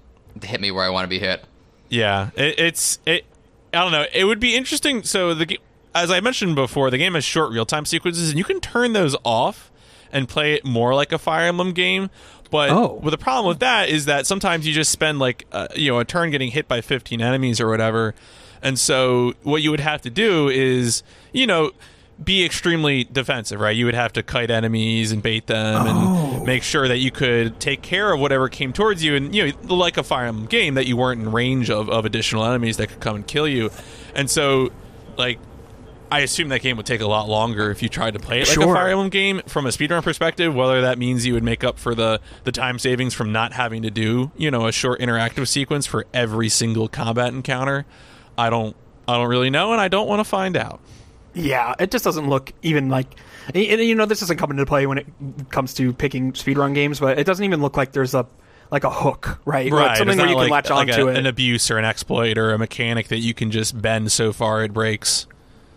hit 0.40 0.61
me 0.61 0.71
where 0.71 0.85
I 0.85 0.90
want 0.90 1.05
to 1.05 1.09
be 1.09 1.19
hit. 1.19 1.43
Yeah, 1.88 2.31
it, 2.37 2.61
it's 2.61 3.00
it. 3.07 3.25
I 3.73 3.78
don't 3.78 3.90
know. 3.93 4.05
It 4.12 4.25
would 4.25 4.38
be 4.38 4.55
interesting. 4.55 5.02
So 5.02 5.35
the 5.35 5.47
ga- 5.47 5.59
as 5.97 6.11
I 6.11 6.21
mentioned 6.21 6.55
before, 6.55 6.90
the 6.90 6.99
game 6.99 7.14
has 7.14 7.25
short 7.25 7.50
real 7.50 7.66
time 7.66 7.85
sequences, 7.85 8.28
and 8.31 8.38
you 8.38 8.45
can 8.45 8.61
turn 8.61 8.93
those 8.93 9.16
off 9.25 9.73
and 10.12 10.28
play 10.28 10.55
it 10.55 10.64
more 10.64 10.95
like 10.95 11.11
a 11.11 11.19
Fire 11.19 11.47
Emblem 11.47 11.73
game. 11.73 12.11
But 12.50 12.70
Oh. 12.70 12.98
well, 13.02 13.10
the 13.10 13.18
problem 13.18 13.46
with 13.48 13.60
that 13.60 13.88
is 13.88 14.04
that 14.06 14.26
sometimes 14.26 14.66
you 14.66 14.72
just 14.72 14.90
spend 14.90 15.18
like 15.18 15.46
uh, 15.52 15.68
you 15.74 15.90
know 15.92 15.98
a 15.98 16.04
turn 16.04 16.30
getting 16.30 16.50
hit 16.50 16.68
by 16.68 16.80
15 16.80 17.20
enemies 17.20 17.60
or 17.60 17.68
whatever, 17.68 18.14
and 18.62 18.78
so 18.78 19.34
what 19.42 19.62
you 19.62 19.70
would 19.70 19.80
have 19.80 20.02
to 20.02 20.10
do 20.10 20.48
is 20.48 21.02
you 21.32 21.46
know 21.46 21.70
be 22.24 22.46
extremely 22.46 23.04
defensive, 23.04 23.60
right? 23.60 23.76
You 23.76 23.84
would 23.84 23.94
have 23.94 24.10
to 24.14 24.22
kite 24.22 24.50
enemies 24.50 25.12
and 25.12 25.22
bait 25.22 25.46
them 25.48 25.86
and 25.86 26.46
make 26.46 26.62
sure 26.62 26.88
that 26.88 26.96
you 26.96 27.10
could 27.10 27.60
take 27.60 27.82
care 27.82 28.10
of 28.10 28.18
whatever 28.18 28.48
came 28.48 28.72
towards 28.72 29.04
you, 29.04 29.14
and 29.16 29.34
you 29.34 29.52
know, 29.52 29.74
like 29.74 29.98
a 29.98 30.02
Fire 30.02 30.24
Emblem 30.24 30.46
game, 30.46 30.74
that 30.76 30.86
you 30.86 30.96
weren't 30.96 31.20
in 31.20 31.30
range 31.30 31.68
of, 31.68 31.90
of 31.90 32.06
additional 32.06 32.42
enemies 32.46 32.78
that 32.78 32.86
could 32.86 33.00
come 33.00 33.16
and 33.16 33.26
kill 33.26 33.46
you. 33.46 33.70
And 34.14 34.30
so, 34.30 34.70
like, 35.18 35.38
I 36.10 36.20
assume 36.20 36.48
that 36.50 36.60
game 36.62 36.76
would 36.76 36.86
take 36.86 37.00
a 37.00 37.06
lot 37.06 37.28
longer 37.28 37.70
if 37.70 37.82
you 37.82 37.88
tried 37.88 38.14
to 38.14 38.20
play 38.20 38.40
it 38.40 38.48
like 38.48 38.58
a 38.58 38.72
Fire 38.72 38.88
Emblem 38.88 39.08
game 39.08 39.42
from 39.46 39.66
a 39.66 39.70
speedrun 39.70 40.02
perspective. 40.02 40.54
Whether 40.54 40.82
that 40.82 40.98
means 40.98 41.26
you 41.26 41.34
would 41.34 41.42
make 41.42 41.64
up 41.64 41.78
for 41.78 41.94
the 41.94 42.20
the 42.44 42.52
time 42.52 42.78
savings 42.78 43.12
from 43.14 43.32
not 43.32 43.52
having 43.52 43.82
to 43.82 43.90
do 43.90 44.30
you 44.36 44.50
know 44.50 44.66
a 44.66 44.72
short 44.72 45.00
interactive 45.00 45.48
sequence 45.48 45.86
for 45.86 46.06
every 46.14 46.48
single 46.48 46.88
combat 46.88 47.28
encounter, 47.32 47.86
I 48.38 48.50
don't 48.50 48.76
I 49.08 49.14
don't 49.16 49.28
really 49.28 49.50
know, 49.50 49.72
and 49.72 49.80
I 49.80 49.88
don't 49.88 50.06
want 50.08 50.20
to 50.20 50.25
find 50.25 50.56
out. 50.56 50.80
Yeah, 51.34 51.75
it 51.78 51.90
just 51.90 52.04
doesn't 52.04 52.28
look 52.28 52.52
even 52.62 52.88
like. 52.88 53.06
You 53.54 53.94
know, 53.94 54.06
this 54.06 54.20
doesn't 54.20 54.38
come 54.38 54.50
into 54.50 54.66
play 54.66 54.86
when 54.86 54.98
it 54.98 55.06
comes 55.50 55.75
to 55.75 55.92
picking 55.92 56.32
speedrun 56.32 56.75
games, 56.75 56.98
but 56.98 57.18
it 57.18 57.25
doesn't 57.25 57.44
even 57.44 57.60
look 57.62 57.76
like 57.76 57.92
there's 57.92 58.14
a 58.14 58.26
like 58.70 58.82
a 58.84 58.90
hook, 58.90 59.38
right? 59.44 59.70
Like 59.70 59.86
Right, 59.88 59.98
something 59.98 60.18
where 60.18 60.26
you 60.28 60.34
can 60.36 60.48
latch 60.48 60.70
like 60.70 60.88
onto 60.88 61.08
a- 61.08 61.12
it. 61.12 61.18
an 61.18 61.26
abuse 61.26 61.70
or 61.70 61.78
an 61.78 61.84
exploit 61.84 62.38
or 62.38 62.52
a 62.52 62.58
mechanic 62.58 63.08
that 63.08 63.18
you 63.18 63.34
can 63.34 63.50
just 63.52 63.80
bend 63.80 64.10
so 64.10 64.32
far 64.32 64.64
it 64.64 64.72
breaks. 64.72 65.26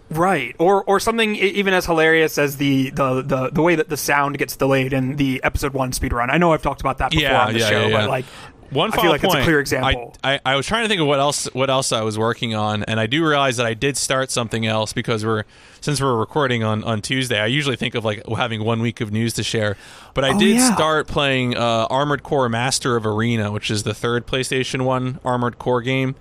Right, 0.10 0.56
or 0.58 0.84
or 0.86 1.00
something 1.00 1.36
even 1.36 1.74
as 1.74 1.86
hilarious 1.86 2.38
as 2.40 2.58
the, 2.58 2.90
the, 2.90 3.22
the, 3.22 3.50
the 3.52 3.62
way 3.62 3.76
that 3.76 3.90
the 3.90 3.98
sound 3.98 4.38
gets 4.40 4.56
delayed 4.56 4.92
in 4.92 5.18
the 5.18 5.40
episode 5.44 5.74
one 5.74 5.92
speedrun. 5.92 6.30
I 6.32 6.38
know 6.38 6.52
I've 6.54 6.64
talked 6.64 6.82
about 6.82 6.98
that 6.98 7.12
before 7.12 7.24
Yeah, 7.24 7.46
on 7.46 7.54
the 7.54 7.60
yeah, 7.60 7.70
show, 7.70 7.88
yeah, 7.88 7.98
but 8.02 8.10
like 8.10 8.26
One 8.72 8.90
I 8.92 8.96
final 8.96 9.04
feel 9.04 9.12
like 9.12 9.22
point, 9.22 9.36
it's 9.36 9.42
a 9.42 9.44
clear 9.46 9.60
example. 9.60 10.16
I, 10.24 10.34
I, 10.36 10.40
I 10.46 10.56
was 10.56 10.66
trying 10.66 10.84
to 10.84 10.88
think 10.90 11.00
of 11.02 11.06
what 11.08 11.20
else 11.20 11.46
what 11.54 11.70
else 11.70 11.92
I 11.92 12.02
was 12.02 12.18
working 12.18 12.56
on, 12.56 12.82
and 12.84 13.00
I 13.00 13.06
do 13.06 13.24
realize 13.28 13.58
that 13.58 13.68
I 13.68 13.76
did 13.76 13.98
start 13.98 14.32
something 14.32 14.66
else 14.66 14.94
because 14.94 15.24
we're 15.24 15.44
since 15.80 16.02
we're 16.02 16.16
recording 16.18 16.64
on, 16.64 16.84
on 16.84 17.02
Tuesday. 17.04 17.40
I 17.40 17.46
usually 17.46 17.76
think 17.76 17.94
of 17.94 18.04
like 18.04 18.24
having 18.36 18.64
one 18.64 18.82
week 18.82 19.02
of 19.02 19.12
news 19.12 19.34
to 19.34 19.44
share, 19.44 19.78
but 20.16 20.24
I 20.26 20.30
Oh, 20.34 20.40
did 20.40 20.56
yeah. 20.56 20.74
start 20.74 21.08
playing 21.08 21.56
uh, 21.56 21.86
Armored 21.90 22.24
Core 22.24 22.50
Master 22.50 22.96
of 22.96 23.06
Arena, 23.06 23.52
which 23.52 23.70
is 23.70 23.84
the 23.84 23.94
third 23.94 24.26
PlayStation 24.26 24.82
One 24.86 25.20
Armored 25.24 25.60
Core 25.60 25.82
game, 25.84 26.16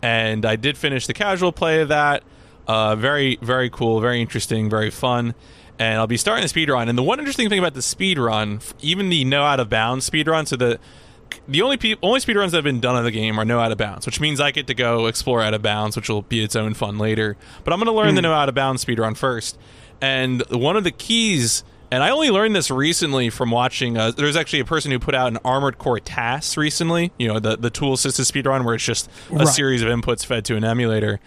and 0.00 0.46
I 0.46 0.54
did 0.54 0.78
finish 0.78 1.06
the 1.08 1.14
casual 1.14 1.50
play 1.50 1.80
of 1.80 1.88
that. 1.88 2.22
Uh, 2.66 2.94
very 2.96 3.38
very 3.42 3.68
cool, 3.70 4.00
very 4.00 4.20
interesting, 4.20 4.70
very 4.70 4.90
fun. 4.90 5.34
And 5.78 5.98
I'll 5.98 6.06
be 6.06 6.16
starting 6.16 6.42
the 6.42 6.48
speed 6.48 6.68
run. 6.70 6.88
And 6.88 6.96
the 6.96 7.02
one 7.02 7.18
interesting 7.18 7.48
thing 7.48 7.58
about 7.58 7.74
the 7.74 7.82
speed 7.82 8.18
run, 8.18 8.60
even 8.80 9.08
the 9.08 9.24
no 9.24 9.42
out 9.42 9.58
of 9.58 9.68
bounds 9.68 10.04
speed 10.04 10.28
run, 10.28 10.46
so 10.46 10.56
the 10.56 10.78
the 11.48 11.62
only 11.62 11.76
pe- 11.78 11.96
only 12.02 12.20
speedruns 12.20 12.50
that 12.50 12.58
have 12.58 12.64
been 12.64 12.78
done 12.80 12.94
of 12.96 13.04
the 13.04 13.10
game 13.10 13.40
are 13.40 13.44
no 13.44 13.58
out 13.58 13.72
of 13.72 13.78
bounds, 13.78 14.04
which 14.06 14.20
means 14.20 14.38
I 14.38 14.50
get 14.50 14.66
to 14.66 14.74
go 14.74 15.06
explore 15.06 15.42
out 15.42 15.54
of 15.54 15.62
bounds, 15.62 15.96
which 15.96 16.08
will 16.08 16.22
be 16.22 16.44
its 16.44 16.54
own 16.54 16.74
fun 16.74 16.98
later. 16.98 17.36
But 17.64 17.72
I'm 17.72 17.78
going 17.80 17.86
to 17.86 17.92
learn 17.92 18.14
the 18.14 18.22
no 18.22 18.32
out 18.34 18.48
of 18.50 18.54
bounds 18.54 18.84
speedrun 18.84 19.16
first. 19.16 19.58
And 20.00 20.42
one 20.50 20.76
of 20.76 20.84
the 20.84 20.90
keys, 20.90 21.64
and 21.90 22.02
I 22.02 22.10
only 22.10 22.30
learned 22.30 22.54
this 22.54 22.70
recently 22.70 23.30
from 23.30 23.50
watching. 23.50 23.96
Uh, 23.96 24.10
there's 24.10 24.36
actually 24.36 24.60
a 24.60 24.64
person 24.66 24.90
who 24.92 24.98
put 24.98 25.14
out 25.14 25.28
an 25.28 25.38
Armored 25.44 25.78
Core 25.78 26.00
TAS 26.00 26.56
recently. 26.56 27.12
You 27.18 27.28
know, 27.28 27.38
the 27.40 27.56
the 27.56 27.70
tool 27.70 27.94
assisted 27.94 28.24
speedrun 28.26 28.64
where 28.64 28.74
it's 28.74 28.84
just 28.84 29.08
a 29.30 29.36
Right. 29.36 29.48
series 29.48 29.80
of 29.82 29.88
inputs 29.88 30.24
fed 30.26 30.44
to 30.44 30.56
an 30.56 30.64
emulator. 30.64 31.18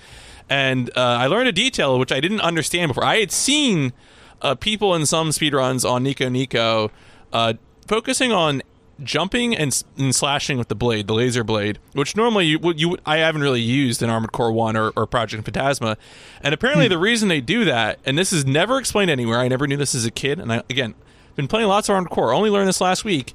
And 0.50 0.90
uh, 0.96 1.02
I 1.02 1.28
learned 1.28 1.48
a 1.48 1.52
detail 1.52 1.98
which 1.98 2.12
I 2.12 2.20
didn't 2.20 2.42
understand 2.42 2.90
before. 2.90 3.04
I 3.04 3.18
had 3.18 3.32
seen 3.32 3.94
uh, 4.42 4.56
people 4.56 4.94
in 4.94 5.06
some 5.06 5.30
speedruns 5.30 5.90
on 5.90 6.04
Nico 6.04 6.30
Nico 6.30 6.92
uh, 7.34 7.54
focusing 7.88 8.32
on 8.32 8.62
jumping 9.04 9.56
and, 9.56 9.84
and 9.98 10.16
slashing 10.16 10.58
with 10.58 10.68
the 10.68 10.75
blade, 10.75 11.08
the 11.08 11.14
laser 11.14 11.44
blade, 11.44 11.80
which 11.94 12.16
normally 12.16 12.46
you 12.46 12.60
you 12.75 12.98
I 13.06 13.18
haven't 13.18 13.42
really 13.42 13.62
used 13.62 14.02
in 14.02 14.10
Armored 14.10 14.32
Core 14.32 14.52
One 14.52 14.78
or, 14.78 14.92
or 14.96 15.06
Project 15.06 15.44
Phantasma. 15.44 15.98
And 16.42 16.54
apparently, 16.54 16.88
the 16.88 16.98
reason 16.98 17.28
they 17.28 17.42
do 17.42 17.66
that, 17.66 18.00
and 18.06 18.18
this 18.18 18.32
is 18.32 18.46
never 18.46 18.78
explained 18.78 19.12
anywhere. 19.12 19.40
I 19.40 19.48
never 19.48 19.68
knew 19.68 19.78
this 19.78 19.96
as 19.96 20.06
a 20.06 20.12
kid, 20.12 20.40
and 20.40 20.52
I 20.52 20.64
again 20.70 20.96
been 21.36 21.48
playing 21.48 21.68
lots 21.68 21.90
of 21.90 21.96
Armored 21.96 22.12
Core. 22.12 22.34
Only 22.34 22.50
learned 22.50 22.68
this 22.68 22.82
last 22.82 23.04
week. 23.04 23.34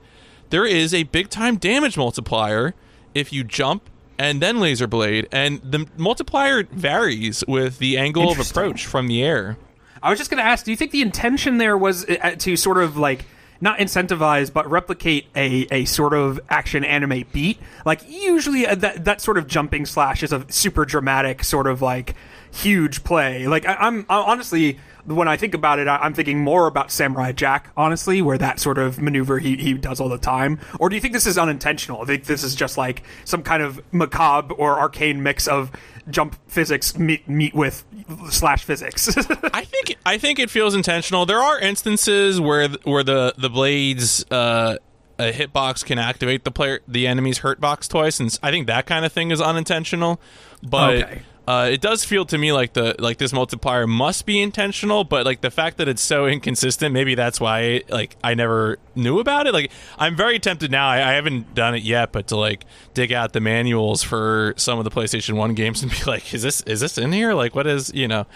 There 0.50 0.64
is 0.64 0.95
a 0.95 1.05
big 1.05 1.29
time 1.29 1.57
damage 1.57 1.97
multiplier 1.97 2.75
if 3.14 3.33
you 3.33 3.45
jump 3.45 3.88
and 4.21 4.43
then 4.43 4.61
laser 4.61 4.87
blade, 4.87 5.27
and 5.33 5.62
the 5.62 5.87
multiplier 5.97 6.65
varies 6.65 7.43
with 7.49 7.79
the 7.79 7.97
angle 7.97 8.31
of 8.31 8.39
approach 8.39 8.85
from 8.85 9.09
the 9.09 9.23
air. 9.23 9.57
I 10.03 10.11
was 10.11 10.19
just 10.19 10.31
going 10.31 10.43
to 10.43 10.47
ask, 10.47 10.67
do 10.67 10.71
you 10.71 10.77
think 10.77 10.91
the 10.91 11.00
intention 11.00 11.57
there 11.57 11.77
was 11.77 12.05
uh, 12.05 12.35
to 12.39 12.55
sort 12.57 12.77
of 12.79 12.99
like 12.99 13.25
not 13.62 13.79
incentivize 13.79 14.53
but 14.53 14.71
replicate 14.71 15.27
a, 15.35 15.67
a 15.71 15.87
sort 15.87 16.12
of 16.12 16.39
action 16.50 16.85
anime 16.85 17.25
beat? 17.33 17.59
Like 17.87 18.03
usually 18.07 18.67
uh, 18.67 18.75
that 18.75 19.07
that 19.07 19.23
sort 19.23 19.39
of 19.39 19.47
jumping 19.47 19.87
slash 19.87 20.23
is 20.23 20.35
a 20.35 20.45
super 20.50 20.85
dramatic 20.85 21.43
sort 21.43 21.67
of 21.67 21.81
like 21.81 22.15
huge 22.52 23.04
play. 23.04 23.47
Like 23.47 23.66
I, 23.66 23.75
I'm 23.75 24.07
I, 24.09 24.16
honestly 24.16 24.78
when 25.07 25.28
I 25.28 25.37
think 25.37 25.54
about 25.54 25.78
it, 25.78 25.88
I, 25.88 25.97
I'm 25.97 26.14
thinking 26.14 26.38
more 26.40 26.66
about 26.66 26.90
Samurai 26.90 27.33
Jack, 27.33 27.71
honestly, 27.76 28.23
where 28.23 28.38
that 28.38 28.61
sort 28.61 28.78
of 28.78 29.00
maneuver 29.00 29.38
he, 29.38 29.57
he 29.57 29.75
does 29.75 30.00
all 30.00 30.09
the 30.09 30.19
time. 30.19 30.61
Or 30.78 30.88
do 30.88 30.95
you 30.95 31.00
think 31.00 31.14
this 31.14 31.26
is 31.26 31.38
unintentional? 31.38 32.02
I 32.02 32.04
think 32.04 32.25
this 32.25 32.45
is 32.45 32.54
just 32.54 32.76
like 32.76 33.02
some 33.25 33.42
kind 33.42 33.62
of 33.62 33.80
macabre 33.92 34.54
or 34.54 34.78
arcane 34.78 35.23
mix 35.23 35.49
of 35.49 35.71
jump 36.09 36.37
physics 36.49 36.99
meet 36.99 37.28
meet 37.28 37.54
with 37.54 37.85
slash 38.30 38.64
physics. 38.64 39.16
I 39.54 39.64
think 39.64 39.97
I 40.04 40.19
think 40.19 40.38
it 40.38 40.50
feels 40.50 40.75
intentional. 40.75 41.26
There 41.26 41.40
are 41.40 41.59
instances 41.59 42.40
where 42.40 42.69
where 42.85 43.02
the 43.02 43.35
the 43.37 43.50
blades 43.50 44.25
uh, 44.30 44.76
a 45.19 45.33
hitbox 45.33 45.85
can 45.85 45.99
activate 45.99 46.45
the 46.45 46.50
player 46.50 46.80
the 46.88 47.07
enemy's 47.07 47.38
hurt 47.38 47.61
box 47.61 47.87
twice, 47.88 48.21
and 48.21 48.37
i 48.42 48.50
think 48.50 48.66
that 48.66 48.87
kind 48.87 49.04
of 49.04 49.12
thing 49.12 49.30
is 49.30 49.40
unintentional. 49.40 50.21
But 50.62 51.04
Okay. 51.04 51.23
Uh, 51.50 51.64
it 51.64 51.80
does 51.80 52.04
feel 52.04 52.25
to 52.25 52.38
me 52.38 52.52
like 52.52 52.75
the 52.75 52.95
like 53.00 53.19
this 53.19 53.33
multiplier 53.33 53.85
must 53.85 54.25
be 54.25 54.40
intentional. 54.40 55.02
But 55.02 55.26
like 55.26 55.40
the 55.40 55.50
fact 55.50 55.78
that 55.78 55.88
it's 55.88 56.00
so 56.00 56.26
inconsistent, 56.28 56.92
maybe 56.92 57.16
that's 57.16 57.40
why 57.40 57.83
like 57.88 58.16
I 58.23 58.35
never 58.35 58.78
knew 58.95 59.19
about 59.19 59.49
it. 59.49 59.52
Like 59.52 59.73
I'm 59.99 60.14
very 60.14 60.38
tempted 60.38 60.71
now. 60.71 60.88
I, 60.88 60.99
I 60.99 61.12
haven't 61.14 61.52
done 61.57 61.75
it 61.75 61.83
yet, 61.83 62.12
but 62.12 62.28
to 62.28 62.37
like 62.37 62.66
dig 62.95 63.12
out 63.12 63.33
the 63.33 63.40
manuals 63.40 64.04
for 64.04 64.54
some 64.57 64.78
of 64.78 64.85
the 64.85 64.92
PlayStation 64.92 65.35
One 65.35 65.54
games 65.54 65.83
and 65.83 65.90
be 65.90 65.99
like, 66.07 66.33
is 66.33 66.42
this 66.42 66.61
is 66.62 66.78
this 66.78 66.97
in 66.99 67.11
here? 67.11 67.35
Like 67.35 67.57
what 67.57 67.66
is 67.66 67.92
you 67.92 68.07
know. 68.07 68.26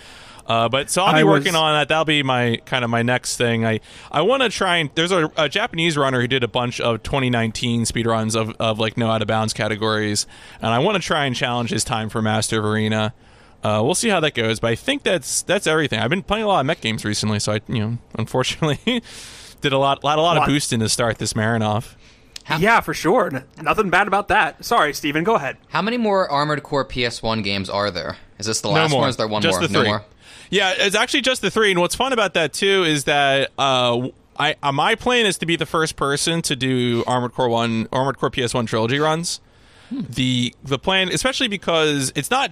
Uh, 0.46 0.68
but 0.68 0.90
so 0.90 1.02
I'll 1.02 1.14
be 1.14 1.20
I 1.20 1.22
was- 1.24 1.40
working 1.40 1.54
on 1.56 1.74
that. 1.74 1.88
That'll 1.88 2.04
be 2.04 2.22
my 2.22 2.60
kind 2.66 2.84
of 2.84 2.90
my 2.90 3.02
next 3.02 3.36
thing. 3.36 3.64
I 3.64 3.80
I 4.12 4.20
want 4.22 4.42
to 4.42 4.48
try 4.50 4.76
and 4.76 4.90
there's 4.94 5.10
a, 5.12 5.30
a 5.36 5.48
Japanese 5.48 5.96
runner 5.96 6.20
who 6.20 6.26
did 6.28 6.44
a 6.44 6.48
bunch 6.48 6.80
of 6.80 7.02
2019 7.02 7.84
speedruns 7.84 8.36
of 8.38 8.54
of 8.60 8.78
like 8.78 8.96
no 8.98 9.10
out 9.10 9.22
of 9.22 9.28
bounds 9.28 9.52
categories, 9.54 10.26
and 10.60 10.70
I 10.72 10.78
want 10.80 10.96
to 10.96 11.02
try 11.02 11.24
and 11.24 11.34
challenge 11.34 11.70
his 11.70 11.82
time 11.84 12.08
for 12.10 12.20
Master 12.20 12.58
of 12.58 12.64
Arena. 12.66 13.14
Uh, 13.62 13.80
we'll 13.82 13.94
see 13.94 14.10
how 14.10 14.20
that 14.20 14.34
goes, 14.34 14.60
but 14.60 14.70
I 14.70 14.74
think 14.74 15.02
that's 15.04 15.40
that's 15.40 15.66
everything. 15.66 15.98
I've 15.98 16.10
been 16.10 16.22
playing 16.22 16.44
a 16.44 16.48
lot 16.48 16.60
of 16.60 16.66
mech 16.66 16.82
games 16.82 17.02
recently, 17.06 17.38
so 17.38 17.52
I 17.54 17.60
you 17.66 17.78
know 17.80 17.98
unfortunately 18.18 19.02
did 19.62 19.72
a 19.72 19.78
lot 19.78 20.04
lot 20.04 20.18
a 20.18 20.20
lot 20.20 20.36
of 20.36 20.42
Lot. 20.42 20.48
boosting 20.48 20.80
to 20.80 20.88
start 20.90 21.16
this 21.16 21.32
Marinoff. 21.32 21.94
yeah, 22.58 22.80
for 22.80 22.92
sure. 22.92 23.30
N- 23.34 23.44
nothing 23.62 23.88
bad 23.88 24.06
about 24.06 24.28
that. 24.28 24.62
Sorry, 24.62 24.92
Steven, 24.92 25.24
go 25.24 25.36
ahead. 25.36 25.56
How 25.68 25.80
many 25.80 25.96
more 25.96 26.30
Armored 26.30 26.62
Core 26.62 26.84
PS1 26.84 27.42
games 27.42 27.70
are 27.70 27.90
there? 27.90 28.18
Is 28.38 28.44
this 28.44 28.60
the 28.60 28.68
last 28.68 28.90
no 28.90 28.96
more. 28.96 29.00
one? 29.00 29.06
Or 29.06 29.10
is 29.10 29.16
there 29.16 29.28
one 29.28 29.40
just 29.40 29.58
more? 29.58 29.66
The 29.66 29.68
three. 29.72 29.82
No 29.84 29.88
more. 29.88 30.04
Yeah, 30.50 30.74
it's 30.76 30.96
actually 30.96 31.22
just 31.22 31.42
the 31.42 31.50
three. 31.50 31.70
And 31.70 31.80
what's 31.80 31.94
fun 31.94 32.12
about 32.12 32.34
that 32.34 32.52
too 32.52 32.84
is 32.84 33.04
that 33.04 33.50
uh, 33.58 34.08
I 34.38 34.56
uh, 34.62 34.72
my 34.72 34.94
plan 34.94 35.26
is 35.26 35.38
to 35.38 35.46
be 35.46 35.56
the 35.56 35.66
first 35.66 35.96
person 35.96 36.42
to 36.42 36.56
do 36.56 37.02
Armored 37.06 37.32
Core 37.32 37.48
One, 37.48 37.88
Armored 37.92 38.18
Core 38.18 38.30
PS1 38.30 38.66
trilogy 38.66 38.98
runs. 38.98 39.40
Hmm. 39.90 40.00
The 40.08 40.54
the 40.62 40.78
plan, 40.78 41.08
especially 41.10 41.48
because 41.48 42.12
it's 42.14 42.30
not 42.30 42.50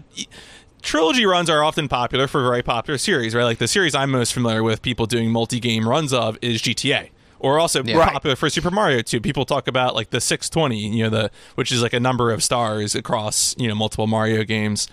trilogy 0.82 1.24
runs 1.26 1.48
are 1.48 1.62
often 1.62 1.88
popular 1.88 2.26
for 2.26 2.42
very 2.42 2.62
popular 2.62 2.98
series, 2.98 3.34
right? 3.34 3.44
Like 3.44 3.58
the 3.58 3.68
series 3.68 3.94
I'm 3.94 4.10
most 4.10 4.32
familiar 4.32 4.62
with, 4.62 4.82
people 4.82 5.06
doing 5.06 5.30
multi-game 5.30 5.88
runs 5.88 6.12
of 6.12 6.36
is 6.42 6.60
GTA. 6.60 7.10
Or 7.38 7.58
also 7.58 7.82
Yeah. 7.82 8.08
popular 8.08 8.36
for 8.36 8.48
Super 8.48 8.70
Mario 8.70 9.02
too. 9.02 9.20
People 9.20 9.44
talk 9.44 9.66
about 9.66 9.96
like 9.96 10.10
the 10.10 10.20
620, 10.20 10.78
you 10.96 11.02
know, 11.04 11.10
the 11.10 11.30
which 11.56 11.72
is 11.72 11.82
like 11.82 11.92
a 11.92 11.98
number 11.98 12.30
of 12.30 12.40
stars 12.42 12.94
across 12.94 13.56
you 13.58 13.66
know 13.66 13.74
multiple 13.74 14.06
Mario 14.06 14.44
games, 14.44 14.86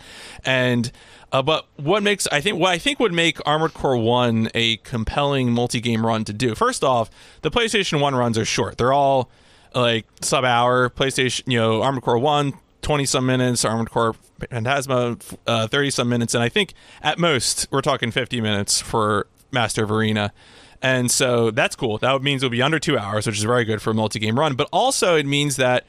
and 0.43 0.91
uh, 1.31 1.41
but 1.41 1.67
what 1.77 2.03
makes 2.03 2.27
I 2.27 2.41
think 2.41 2.59
what 2.59 2.71
I 2.71 2.77
think 2.77 2.99
would 2.99 3.13
make 3.13 3.39
Armored 3.45 3.73
Core 3.73 3.97
One 3.97 4.49
a 4.53 4.77
compelling 4.77 5.51
multi-game 5.51 6.05
run 6.05 6.25
to 6.25 6.33
do. 6.33 6.55
First 6.55 6.83
off, 6.83 7.09
the 7.41 7.51
PlayStation 7.51 7.99
One 7.99 8.15
runs 8.15 8.37
are 8.37 8.45
short. 8.45 8.77
They're 8.77 8.93
all 8.93 9.29
like 9.75 10.05
sub 10.21 10.43
hour. 10.43 10.89
PlayStation, 10.89 11.43
you 11.45 11.59
know, 11.59 11.81
Armored 11.81 12.03
Core 12.03 12.17
One 12.17 12.53
20 12.81 13.05
some 13.05 13.25
minutes, 13.25 13.65
Armored 13.65 13.91
Core 13.91 14.15
Phantasma, 14.49 15.15
30 15.15 15.87
uh, 15.87 15.91
some 15.91 16.09
minutes, 16.09 16.33
and 16.33 16.43
I 16.43 16.49
think 16.49 16.73
at 17.01 17.19
most 17.19 17.67
we're 17.71 17.81
talking 17.81 18.11
50 18.11 18.41
minutes 18.41 18.81
for 18.81 19.27
Master 19.51 19.83
of 19.83 19.91
Arena. 19.91 20.33
And 20.81 21.11
so 21.11 21.51
that's 21.51 21.75
cool. 21.75 21.97
That 21.97 22.21
means 22.21 22.41
it'll 22.41 22.51
be 22.51 22.61
under 22.61 22.79
two 22.79 22.97
hours, 22.97 23.27
which 23.27 23.37
is 23.37 23.43
very 23.43 23.65
good 23.65 23.81
for 23.81 23.91
a 23.91 23.93
multi 23.93 24.17
game 24.17 24.39
run. 24.39 24.55
But 24.55 24.69
also, 24.71 25.15
it 25.15 25.25
means 25.25 25.57
that 25.57 25.85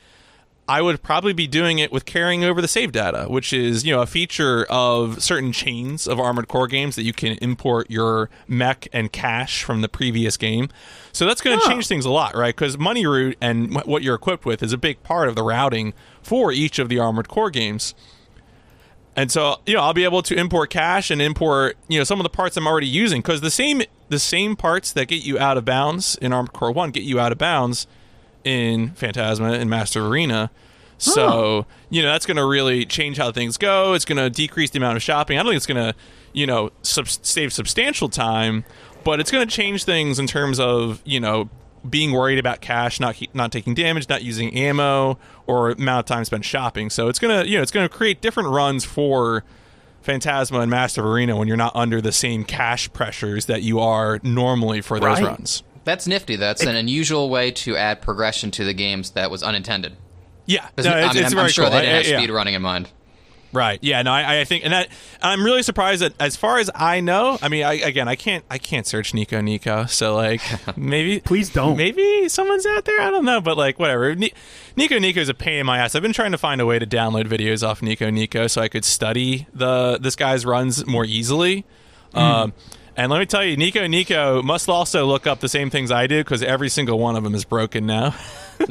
I 0.70 0.82
would 0.82 1.02
probably 1.02 1.32
be 1.32 1.48
doing 1.48 1.80
it 1.80 1.90
with 1.90 2.04
carrying 2.04 2.44
over 2.44 2.62
the 2.62 2.68
save 2.68 2.92
data, 2.92 3.24
which 3.26 3.52
is 3.52 3.84
you 3.84 3.92
know 3.92 4.02
a 4.02 4.06
feature 4.06 4.64
of 4.70 5.20
certain 5.20 5.50
chains 5.50 6.06
of 6.06 6.20
Armored 6.20 6.46
Core 6.46 6.68
games 6.68 6.94
that 6.94 7.02
you 7.02 7.12
can 7.12 7.32
import 7.42 7.90
your 7.90 8.30
mech 8.46 8.86
and 8.92 9.10
cache 9.10 9.64
from 9.64 9.80
the 9.80 9.88
previous 9.88 10.36
game. 10.36 10.68
So 11.10 11.26
that's 11.26 11.40
going 11.40 11.58
to 11.58 11.66
change 11.66 11.88
things 11.88 12.04
a 12.04 12.10
lot, 12.10 12.36
right? 12.36 12.54
Because 12.54 12.78
money 12.78 13.04
route 13.04 13.36
and 13.40 13.82
what 13.82 14.04
you're 14.04 14.14
equipped 14.14 14.44
with 14.44 14.62
is 14.62 14.72
a 14.72 14.78
big 14.78 15.02
part 15.02 15.28
of 15.28 15.34
the 15.34 15.42
routing 15.42 15.92
for 16.22 16.52
each 16.52 16.78
of 16.78 16.88
the 16.88 17.00
Armored 17.00 17.26
Core 17.26 17.50
games. 17.50 17.92
And 19.16 19.32
so, 19.32 19.56
you 19.66 19.74
know, 19.74 19.80
I'll 19.80 19.92
be 19.92 20.04
able 20.04 20.22
to 20.22 20.38
import 20.38 20.70
cache 20.70 21.10
and 21.10 21.20
import, 21.20 21.78
you 21.88 21.98
know, 21.98 22.04
some 22.04 22.20
of 22.20 22.22
the 22.22 22.30
parts 22.30 22.56
I'm 22.56 22.68
already 22.68 22.86
using 22.86 23.22
because 23.22 23.40
the 23.40 23.50
same 23.50 23.82
the 24.08 24.20
same 24.20 24.54
parts 24.54 24.92
that 24.92 25.06
get 25.06 25.24
you 25.24 25.36
out 25.36 25.58
of 25.58 25.64
bounds 25.64 26.14
in 26.22 26.32
Armored 26.32 26.52
Core 26.52 26.70
1 26.70 26.92
get 26.92 27.02
you 27.02 27.18
out 27.18 27.32
of 27.32 27.38
bounds 27.38 27.88
in 28.44 28.90
Phantasma 28.90 29.52
and 29.52 29.68
Master 29.70 30.06
Arena. 30.06 30.50
So, 30.99 31.64
you 31.88 32.02
know, 32.02 32.12
that's 32.12 32.26
going 32.26 32.37
to 32.37 32.44
really 32.44 32.85
change 32.85 33.16
how 33.16 33.32
things 33.32 33.56
go. 33.56 33.94
It's 33.94 34.04
going 34.04 34.18
to 34.18 34.28
decrease 34.28 34.68
the 34.70 34.78
amount 34.78 34.97
of 34.97 35.02
shopping. 35.02 35.38
I 35.38 35.42
don't 35.42 35.50
think 35.52 35.56
it's 35.56 35.66
going 35.66 35.92
to, 35.92 35.99
you 36.35 36.47
know, 36.47 36.70
sub- 36.82 37.09
save 37.09 37.54
substantial 37.54 38.11
time, 38.11 38.66
but 39.02 39.18
it's 39.18 39.30
going 39.30 39.47
to 39.49 39.50
change 39.54 39.85
things 39.85 40.18
in 40.18 40.26
terms 40.26 40.61
of, 40.61 41.00
you 41.06 41.18
know, 41.18 41.49
being 41.88 42.12
worried 42.12 42.38
about 42.38 42.61
cash, 42.61 43.00
not 43.00 43.16
not 43.32 43.50
taking 43.50 43.73
damage, 43.73 44.06
not 44.11 44.23
using 44.23 44.54
ammo, 44.54 45.18
or 45.47 45.70
amount 45.70 46.00
of 46.00 46.04
time 46.04 46.26
spent 46.26 46.44
shopping. 46.44 46.90
So 46.90 47.09
it's 47.09 47.18
gonna 47.18 47.44
you 47.44 47.56
know 47.56 47.62
it's 47.62 47.70
gonna 47.73 47.88
create 47.88 48.20
different 48.20 48.50
runs 48.50 48.85
for 48.85 49.44
Phantasma 50.02 50.61
and 50.61 50.70
Master 50.70 51.02
Arena 51.02 51.37
when 51.37 51.49
you're 51.49 51.56
not 51.56 51.75
under 51.75 52.02
the 52.02 52.12
same 52.12 52.44
cash 52.44 52.92
pressures 52.92 53.47
that 53.47 53.62
you 53.62 53.80
are 53.80 54.20
normally 54.23 54.82
for 54.82 55.00
those 55.00 55.23
Right. 55.23 55.25
runs. 55.28 55.62
That's 55.90 56.06
nifty. 56.06 56.37
That's 56.37 56.62
an 56.62 56.76
unusual 56.76 57.28
way 57.30 57.50
to 57.50 57.76
add 57.76 58.00
progression 58.00 58.52
to 58.52 58.64
the 58.64 58.73
games 58.73 59.11
that 59.11 59.28
was 59.28 59.42
unintended. 59.42 59.97
Yeah, 60.47 60.68
no, 60.78 60.90
I 60.90 61.12
mean, 61.12 61.16
it's 61.16 61.26
I'm, 61.26 61.30
very 61.32 61.42
I'm 61.42 61.49
sure 61.50 61.64
cool. 61.64 61.73
they 61.73 61.80
didn't 61.80 61.94
I- 61.94 61.99
have 61.99 62.06
yeah. 62.06 62.18
speed 62.18 62.30
running 62.30 62.54
in 62.54 62.62
mind. 62.62 62.88
Right. 63.52 63.80
Yeah. 63.82 64.00
No. 64.02 64.12
I, 64.12 64.40
I 64.40 64.44
think, 64.44 64.62
and 64.64 64.73
that 64.73 64.88
I'm 65.20 65.44
really 65.44 65.64
surprised 65.64 66.02
that 66.02 66.12
as 66.20 66.37
far 66.37 66.59
as 66.61 66.70
I 66.73 67.00
know, 67.00 67.37
I 67.42 67.49
mean, 67.49 67.64
I, 67.64 67.75
again, 67.75 68.06
I 68.06 68.14
can't, 68.14 68.44
I 68.49 68.59
can't 68.59 68.87
search 68.87 69.12
Nico 69.12 69.40
Nico. 69.40 69.87
So 69.87 70.14
like, 70.14 70.40
maybe, 70.76 71.18
Please 71.18 71.50
don't. 71.50 71.76
Maybe 71.76 72.28
someone's 72.28 72.64
out 72.64 72.85
there. 72.85 73.00
I 73.00 73.11
don't 73.11 73.25
know, 73.25 73.40
but 73.40 73.56
like, 73.56 73.80
whatever. 73.80 74.14
Ni- 74.14 74.32
Nico 74.76 75.00
Nico 75.00 75.18
is 75.20 75.28
a 75.28 75.35
pain 75.35 75.59
in 75.59 75.66
my 75.66 75.78
ass. 75.78 75.97
I've 75.97 76.02
been 76.02 76.12
trying 76.12 76.30
to 76.30 76.38
find 76.38 76.61
a 76.61 76.66
way 76.66 76.78
to 76.78 76.87
download 76.87 77.25
videos 77.26 77.66
off 77.66 77.82
Nico 77.82 78.09
Nico 78.09 78.47
so 78.47 78.62
I 78.62 78.68
could 78.68 78.85
study 78.85 79.49
the 79.52 79.99
this 80.00 80.14
guy's 80.14 80.47
runs 80.47 80.87
more 80.87 81.04
easily. 81.04 81.64
Um, 82.14 82.52
and 83.00 83.11
let 83.11 83.19
me 83.19 83.25
tell 83.25 83.42
you, 83.42 83.57
Nico 83.57 83.87
Nico 83.87 84.42
must 84.42 84.69
also 84.69 85.07
look 85.07 85.26
up 85.26 85.40
the 85.40 85.49
same 85.49 85.71
things 85.71 85.90
I 85.90 86.07
do 86.07 86.19
because 86.23 86.42
every 86.42 86.69
single 86.69 86.99
one 86.99 87.16
of 87.16 87.25
them 87.25 87.35
is 87.35 87.47
broken 87.47 87.87
now. 87.87 88.14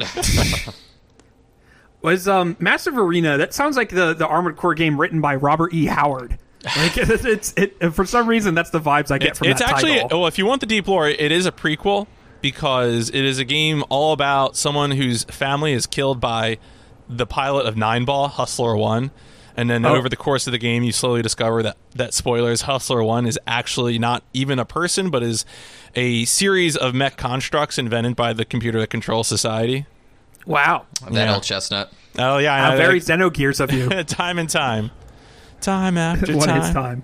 Was 2.02 2.28
um 2.28 2.56
Massive 2.60 2.96
Arena? 2.96 3.38
That 3.38 3.52
sounds 3.52 3.76
like 3.76 3.88
the 3.88 4.14
the 4.14 4.28
Armored 4.28 4.56
Core 4.56 4.74
game 4.74 5.00
written 5.00 5.20
by 5.20 5.34
Robert 5.34 5.74
E. 5.74 5.86
Howard. 5.86 6.38
Like 6.64 6.96
it's, 6.96 7.24
it's 7.24 7.54
it 7.56 7.92
for 7.92 8.04
some 8.04 8.28
reason 8.28 8.54
that's 8.54 8.70
the 8.70 8.80
vibes 8.80 9.10
I 9.10 9.18
get 9.18 9.36
from 9.36 9.48
it's 9.48 9.60
that 9.60 9.72
actually 9.72 10.00
title. 10.00 10.20
well 10.20 10.28
if 10.28 10.38
you 10.38 10.46
want 10.46 10.60
the 10.60 10.66
deep 10.66 10.86
lore 10.86 11.08
it 11.08 11.32
is 11.32 11.46
a 11.46 11.52
prequel 11.52 12.06
because 12.40 13.08
it 13.08 13.24
is 13.24 13.38
a 13.38 13.44
game 13.44 13.82
all 13.88 14.12
about 14.12 14.56
someone 14.56 14.92
whose 14.92 15.24
family 15.24 15.72
is 15.72 15.86
killed 15.86 16.20
by 16.20 16.58
the 17.08 17.26
pilot 17.26 17.66
of 17.66 17.76
nine 17.76 18.04
ball 18.04 18.28
hustler 18.28 18.76
1 18.76 19.10
and 19.56 19.68
then 19.70 19.84
Oh. 19.84 19.94
over 19.96 20.08
the 20.08 20.16
course 20.16 20.46
of 20.46 20.52
the 20.52 20.58
game 20.58 20.82
you 20.82 20.92
slowly 20.92 21.22
discover 21.22 21.62
that 21.62 21.76
that 21.94 22.14
spoilers 22.14 22.62
hustler 22.62 23.02
1 23.02 23.26
is 23.26 23.38
actually 23.46 23.98
not 23.98 24.22
even 24.32 24.58
a 24.58 24.64
person 24.64 25.10
but 25.10 25.22
is 25.22 25.44
a 25.94 26.24
series 26.24 26.76
of 26.76 26.94
mech 26.94 27.16
constructs 27.16 27.78
invented 27.78 28.14
by 28.16 28.32
the 28.32 28.44
computer 28.44 28.78
that 28.80 28.88
controls 28.90 29.28
society 29.28 29.86
Wow, 30.46 30.86
That 31.10 31.12
Yeah. 31.26 31.34
old 31.34 31.42
chestnut. 31.42 31.92
oh 32.18 32.38
yeah 32.38 32.58
how 32.58 32.72
I- 32.72 32.76
very 32.76 32.96
I- 32.96 33.00
Xenogears 33.00 33.60
of 33.60 33.72
you. 33.72 33.88
time 34.04 34.38
and 34.38 34.48
time 34.48 34.90
time 35.60 35.96
after 36.08 36.36
when 36.36 36.48
time 36.48 36.56
it's 36.62 36.70
time. 36.72 37.02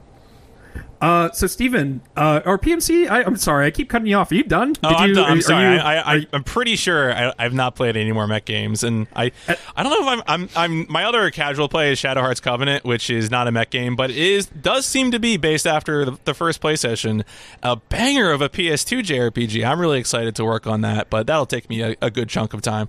Uh, 1.00 1.30
so 1.32 1.46
Steven, 1.46 2.00
uh, 2.16 2.40
or 2.46 2.58
PMC, 2.58 3.08
I, 3.08 3.22
I'm 3.22 3.36
sorry, 3.36 3.66
I 3.66 3.70
keep 3.70 3.90
cutting 3.90 4.06
you 4.06 4.16
off. 4.16 4.30
Are 4.30 4.34
you 4.34 4.42
done? 4.44 4.74
Oh, 4.82 4.88
Did 4.88 4.96
I'm 4.98 5.08
you, 5.10 5.14
done. 5.14 5.30
I'm 5.30 5.38
are 5.38 5.42
sorry. 5.42 5.74
you- 5.74 5.80
I, 5.80 6.14
I, 6.14 6.26
I'm 6.32 6.42
pretty 6.44 6.76
sure 6.76 7.12
I, 7.12 7.32
I've 7.38 7.52
not 7.52 7.74
played 7.74 7.96
any 7.96 8.12
more 8.12 8.26
mech 8.26 8.44
games, 8.46 8.82
and 8.82 9.06
I, 9.14 9.30
I 9.76 9.82
don't 9.82 9.92
know 9.92 10.10
if 10.12 10.18
I'm, 10.18 10.22
I'm, 10.26 10.48
I'm. 10.56 10.86
My 10.90 11.04
other 11.04 11.30
casual 11.30 11.68
play 11.68 11.92
is 11.92 11.98
Shadow 11.98 12.20
Hearts 12.22 12.40
Covenant, 12.40 12.84
which 12.84 13.10
is 13.10 13.30
not 13.30 13.46
a 13.46 13.52
mech 13.52 13.70
game, 13.70 13.94
but 13.94 14.10
it 14.10 14.16
is 14.16 14.46
does 14.46 14.86
seem 14.86 15.10
to 15.10 15.18
be 15.18 15.36
based 15.36 15.66
after 15.66 16.04
the, 16.04 16.18
the 16.24 16.34
first 16.34 16.62
session, 16.80 17.24
a 17.62 17.76
banger 17.76 18.30
of 18.30 18.40
a 18.40 18.48
PS2 18.48 19.00
JRPG. 19.00 19.66
I'm 19.66 19.78
really 19.80 19.98
excited 19.98 20.34
to 20.36 20.44
work 20.44 20.66
on 20.66 20.80
that, 20.80 21.10
but 21.10 21.26
that'll 21.26 21.46
take 21.46 21.68
me 21.68 21.82
a, 21.82 21.96
a 22.00 22.10
good 22.10 22.28
chunk 22.28 22.54
of 22.54 22.62
time. 22.62 22.88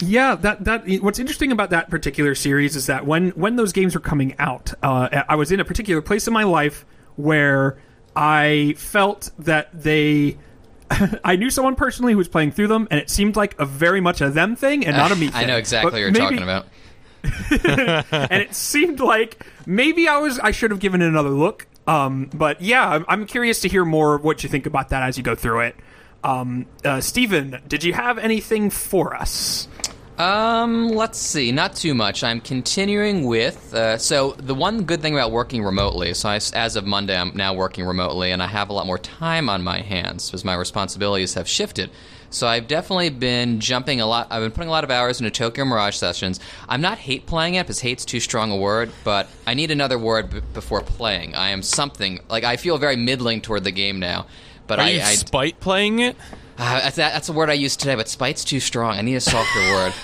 Yeah, 0.00 0.34
that 0.36 0.64
that 0.64 0.88
what's 1.02 1.18
interesting 1.18 1.52
about 1.52 1.70
that 1.70 1.90
particular 1.90 2.34
series 2.34 2.76
is 2.76 2.86
that 2.86 3.06
when 3.06 3.30
when 3.30 3.56
those 3.56 3.72
games 3.72 3.94
were 3.94 4.00
coming 4.00 4.34
out, 4.38 4.72
uh, 4.82 5.22
I 5.28 5.34
was 5.36 5.52
in 5.52 5.60
a 5.60 5.64
particular 5.64 6.02
place 6.02 6.26
in 6.26 6.32
my 6.32 6.42
life 6.44 6.84
where 7.16 7.78
I 8.16 8.74
felt 8.78 9.30
that 9.40 9.68
they. 9.72 10.36
I 11.24 11.36
knew 11.36 11.50
someone 11.50 11.74
personally 11.76 12.12
who 12.12 12.18
was 12.18 12.28
playing 12.28 12.52
through 12.52 12.68
them, 12.68 12.86
and 12.90 13.00
it 13.00 13.08
seemed 13.10 13.36
like 13.36 13.58
a 13.58 13.64
very 13.66 14.00
much 14.00 14.20
a 14.20 14.30
them 14.30 14.54
thing 14.56 14.86
and 14.86 14.96
not 14.96 15.10
a 15.12 15.16
me 15.16 15.28
thing. 15.28 15.36
I 15.36 15.44
know 15.46 15.56
exactly 15.56 15.90
But 15.90 15.94
what 15.94 16.00
you're 16.00 16.10
maybe- 16.10 16.36
talking 16.36 16.42
about. 16.42 16.66
and 18.30 18.42
it 18.42 18.54
seemed 18.54 19.00
like 19.00 19.46
maybe 19.64 20.06
I 20.08 20.18
was 20.18 20.38
I 20.38 20.50
should 20.50 20.70
have 20.70 20.80
given 20.80 21.00
it 21.00 21.06
another 21.08 21.30
look. 21.30 21.66
Um, 21.86 22.28
but 22.34 22.60
yeah, 22.60 22.86
I'm, 22.86 23.04
I'm 23.08 23.26
curious 23.26 23.60
to 23.60 23.68
hear 23.68 23.84
more 23.84 24.14
of 24.14 24.24
what 24.24 24.42
you 24.42 24.48
think 24.50 24.66
about 24.66 24.90
that 24.90 25.02
as 25.02 25.16
you 25.16 25.22
go 25.24 25.34
through 25.34 25.60
it. 25.60 25.76
Um, 26.22 26.66
uh, 26.84 27.00
Steven, 27.00 27.62
did 27.66 27.82
you 27.84 27.92
have 27.94 28.18
anything 28.18 28.68
for 28.70 29.14
us? 29.14 29.68
Um, 30.18 30.90
let's 30.90 31.18
see. 31.18 31.50
Not 31.50 31.74
too 31.74 31.92
much. 31.92 32.22
I'm 32.22 32.40
continuing 32.40 33.24
with. 33.24 33.74
Uh, 33.74 33.98
so 33.98 34.32
the 34.32 34.54
one 34.54 34.84
good 34.84 35.02
thing 35.02 35.12
about 35.12 35.32
working 35.32 35.64
remotely. 35.64 36.14
So 36.14 36.28
I, 36.28 36.36
as 36.36 36.76
of 36.76 36.86
Monday, 36.86 37.16
I'm 37.16 37.32
now 37.34 37.52
working 37.52 37.84
remotely, 37.84 38.30
and 38.30 38.40
I 38.42 38.46
have 38.46 38.70
a 38.70 38.72
lot 38.72 38.86
more 38.86 38.98
time 38.98 39.48
on 39.48 39.62
my 39.62 39.80
hands 39.80 40.28
because 40.30 40.44
my 40.44 40.54
responsibilities 40.54 41.34
have 41.34 41.48
shifted. 41.48 41.90
So 42.30 42.46
I've 42.46 42.66
definitely 42.68 43.10
been 43.10 43.60
jumping 43.60 44.00
a 44.00 44.06
lot. 44.06 44.28
I've 44.30 44.42
been 44.42 44.50
putting 44.52 44.68
a 44.68 44.72
lot 44.72 44.84
of 44.84 44.90
hours 44.90 45.20
into 45.20 45.30
Tokyo 45.30 45.64
Mirage 45.64 45.96
sessions. 45.96 46.40
I'm 46.68 46.80
not 46.80 46.98
hate 46.98 47.26
playing 47.26 47.54
it 47.54 47.64
because 47.64 47.80
hate's 47.80 48.04
too 48.04 48.20
strong 48.20 48.50
a 48.50 48.56
word, 48.56 48.92
but 49.04 49.28
I 49.46 49.54
need 49.54 49.70
another 49.70 49.98
word 49.98 50.30
b- 50.30 50.40
before 50.52 50.80
playing. 50.80 51.34
I 51.34 51.50
am 51.50 51.62
something 51.62 52.20
like 52.28 52.42
I 52.42 52.56
feel 52.56 52.76
very 52.78 52.96
middling 52.96 53.40
toward 53.40 53.64
the 53.64 53.70
game 53.70 54.00
now. 54.00 54.26
But 54.66 54.78
Are 54.78 54.82
I, 54.82 54.90
you 54.90 55.00
I 55.00 55.14
spite 55.14 55.60
playing 55.60 56.00
it? 56.00 56.16
Uh, 56.58 56.80
that's, 56.80 56.96
that, 56.96 57.12
that's 57.12 57.28
a 57.28 57.32
word 57.32 57.50
I 57.50 57.54
use 57.54 57.76
today, 57.76 57.94
but 57.94 58.08
spite's 58.08 58.44
too 58.44 58.60
strong. 58.60 58.96
I 58.96 59.02
need 59.02 59.16
a 59.16 59.20
softer 59.20 59.60
word. 59.72 59.94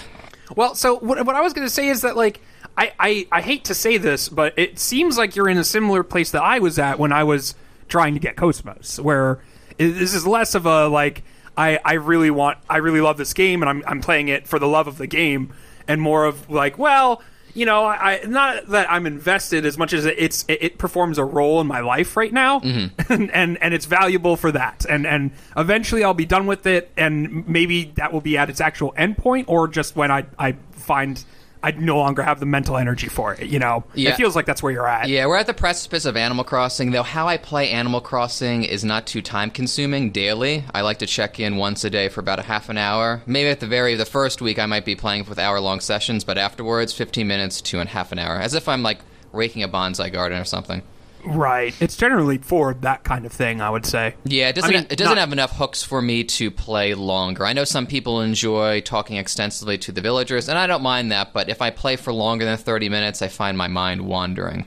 Well, 0.56 0.74
so 0.74 0.96
what, 0.98 1.24
what 1.24 1.36
I 1.36 1.40
was 1.40 1.52
going 1.52 1.66
to 1.66 1.72
say 1.72 1.88
is 1.88 2.02
that 2.02 2.16
like 2.16 2.40
I, 2.76 2.92
I 2.98 3.26
I 3.30 3.40
hate 3.40 3.64
to 3.66 3.74
say 3.74 3.98
this, 3.98 4.28
but 4.28 4.58
it 4.58 4.78
seems 4.78 5.18
like 5.18 5.36
you're 5.36 5.48
in 5.48 5.58
a 5.58 5.64
similar 5.64 6.02
place 6.02 6.30
that 6.32 6.42
I 6.42 6.58
was 6.58 6.78
at 6.78 6.98
when 6.98 7.12
I 7.12 7.24
was 7.24 7.54
trying 7.88 8.14
to 8.14 8.20
get 8.20 8.36
Cosmos, 8.36 8.98
where 8.98 9.40
it, 9.78 9.90
this 9.90 10.14
is 10.14 10.26
less 10.26 10.54
of 10.54 10.66
a 10.66 10.88
like 10.88 11.22
I 11.56 11.78
I 11.84 11.94
really 11.94 12.30
want 12.30 12.58
I 12.68 12.78
really 12.78 13.00
love 13.00 13.16
this 13.16 13.32
game 13.32 13.62
and 13.62 13.68
I'm 13.68 13.82
I'm 13.86 14.00
playing 14.00 14.28
it 14.28 14.48
for 14.48 14.58
the 14.58 14.68
love 14.68 14.86
of 14.86 14.98
the 14.98 15.06
game, 15.06 15.52
and 15.86 16.00
more 16.00 16.24
of 16.24 16.50
like 16.50 16.78
well. 16.78 17.22
You 17.54 17.66
know, 17.66 17.84
I 17.84 18.20
not 18.26 18.66
that 18.68 18.90
I'm 18.90 19.06
invested 19.06 19.66
as 19.66 19.76
much 19.76 19.92
as 19.92 20.04
it's 20.04 20.44
it, 20.48 20.62
it 20.62 20.78
performs 20.78 21.18
a 21.18 21.24
role 21.24 21.60
in 21.60 21.66
my 21.66 21.80
life 21.80 22.16
right 22.16 22.32
now, 22.32 22.60
mm-hmm. 22.60 23.00
and, 23.12 23.30
and 23.32 23.62
and 23.62 23.74
it's 23.74 23.86
valuable 23.86 24.36
for 24.36 24.52
that. 24.52 24.86
And 24.88 25.06
and 25.06 25.32
eventually 25.56 26.04
I'll 26.04 26.14
be 26.14 26.26
done 26.26 26.46
with 26.46 26.66
it, 26.66 26.90
and 26.96 27.46
maybe 27.48 27.92
that 27.96 28.12
will 28.12 28.20
be 28.20 28.36
at 28.36 28.50
its 28.50 28.60
actual 28.60 28.92
endpoint, 28.92 29.44
or 29.48 29.68
just 29.68 29.96
when 29.96 30.10
I 30.10 30.26
I 30.38 30.56
find 30.72 31.22
I 31.62 31.72
no 31.72 31.98
longer 31.98 32.22
have 32.22 32.40
the 32.40 32.46
mental 32.46 32.76
energy 32.78 33.08
for 33.08 33.34
it. 33.34 33.46
You 33.48 33.58
know, 33.58 33.84
Yeah. 33.94 34.10
it 34.10 34.16
feels 34.16 34.34
like 34.34 34.46
that's 34.46 34.62
where 34.62 34.72
you're 34.72 34.88
at. 34.88 35.08
Yeah, 35.08 35.26
we're 35.26 35.36
at 35.36 35.46
the 35.46 35.52
precipice 35.54 36.04
of 36.06 36.16
Animal 36.16 36.44
Crossing, 36.44 36.90
though 36.92 37.02
how 37.02 37.28
I 37.28 37.36
play 37.36 37.70
Animal 37.70 38.00
Crossing 38.00 38.64
is 38.64 38.84
not 38.84 39.06
too 39.06 39.20
time 39.20 39.50
consuming 39.50 40.10
daily. 40.10 40.64
I 40.74 40.80
like 40.80 40.98
to 41.00 41.06
check 41.06 41.38
in 41.38 41.56
once 41.56 41.84
a 41.84 41.90
day 41.90 42.08
for 42.08 42.20
about 42.20 42.38
a 42.38 42.44
half 42.44 42.68
an 42.70 42.78
hour. 42.78 43.20
Maybe 43.26 43.50
at 43.50 43.60
the 43.60 43.66
very 43.66 43.94
the 43.94 44.06
first 44.06 44.40
week 44.40 44.58
I 44.58 44.66
might 44.66 44.84
be 44.86 44.94
playing 44.96 45.26
with 45.28 45.38
hour 45.38 45.60
long 45.60 45.80
sessions, 45.80 46.24
but 46.24 46.38
afterwards 46.38 46.92
15 46.94 47.26
minutes 47.28 47.60
to 47.62 47.80
a 47.80 47.84
half 47.86 48.10
an 48.12 48.18
hour. 48.18 48.36
As 48.36 48.54
if 48.54 48.66
I'm 48.68 48.82
like 48.82 49.00
raking 49.32 49.62
a 49.62 49.68
bonsai 49.68 50.10
garden 50.12 50.40
or 50.40 50.44
something. 50.44 50.82
Right. 51.24 51.74
It's 51.80 51.96
generally 51.96 52.38
for 52.38 52.74
that 52.74 53.04
kind 53.04 53.26
of 53.26 53.33
thing. 53.33 53.61
I 53.61 53.70
would 53.70 53.85
say. 53.87 54.14
Yeah, 54.24 54.48
it 54.48 54.54
doesn't 54.54 54.70
mean, 54.70 54.87
it 54.90 54.96
doesn't 54.96 55.16
not- 55.16 55.20
have 55.20 55.33
enough 55.33 55.56
hooks 55.56 55.83
for 55.83 56.00
me 56.00 56.24
to 56.24 56.50
play 56.50 56.94
longer. 56.94 57.44
I 57.44 57.52
know 57.52 57.64
some 57.64 57.87
people 57.87 58.20
enjoy 58.20 58.80
talking 58.80 59.16
extensively 59.16 59.78
to 59.78 59.92
the 59.92 60.00
villagers, 60.00 60.48
and 60.48 60.59
I 60.59 60.66
don't 60.66 60.83
mind 60.83 61.12
that, 61.12 61.33
but 61.33 61.48
if 61.48 61.61
I 61.61 61.70
play 61.70 61.96
for 61.96 62.12
longer 62.12 62.44
than 62.44 62.56
30 62.56 62.88
minutes, 62.88 63.22
I 63.22 63.28
find 63.28 63.56
my 63.59 63.68
mind 63.68 64.02
wandering. 64.02 64.66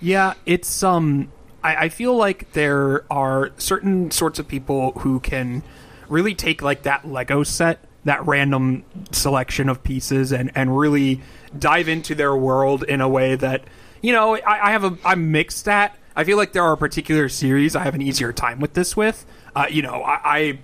Yeah, 0.00 0.34
it's 0.46 0.82
um 0.82 1.30
I, 1.62 1.76
I 1.84 1.88
feel 1.88 2.16
like 2.16 2.52
there 2.52 3.04
are 3.10 3.50
certain 3.58 4.10
sorts 4.10 4.38
of 4.38 4.48
people 4.48 4.92
who 4.98 5.20
can 5.20 5.62
really 6.08 6.34
take 6.34 6.62
like 6.62 6.82
that 6.82 7.06
Lego 7.06 7.42
set, 7.42 7.84
that 8.04 8.26
random 8.26 8.84
selection 9.12 9.68
of 9.68 9.82
pieces 9.84 10.32
and, 10.32 10.50
and 10.54 10.76
really 10.76 11.20
dive 11.56 11.88
into 11.88 12.14
their 12.14 12.34
world 12.34 12.82
in 12.82 13.00
a 13.00 13.08
way 13.08 13.36
that 13.36 13.62
you 14.02 14.12
know, 14.12 14.36
I, 14.36 14.68
I 14.68 14.70
have 14.72 14.84
a 14.84 14.98
I'm 15.04 15.30
mixed 15.32 15.68
at. 15.68 15.96
I 16.14 16.24
feel 16.24 16.36
like 16.36 16.52
there 16.52 16.62
are 16.64 16.76
particular 16.76 17.30
series 17.30 17.74
I 17.74 17.84
have 17.84 17.94
an 17.94 18.02
easier 18.02 18.32
time 18.32 18.60
with 18.60 18.74
this 18.74 18.94
with. 18.96 19.24
Uh, 19.56 19.66
you 19.70 19.80
know, 19.82 20.02
I, 20.02 20.20
I 20.38 20.58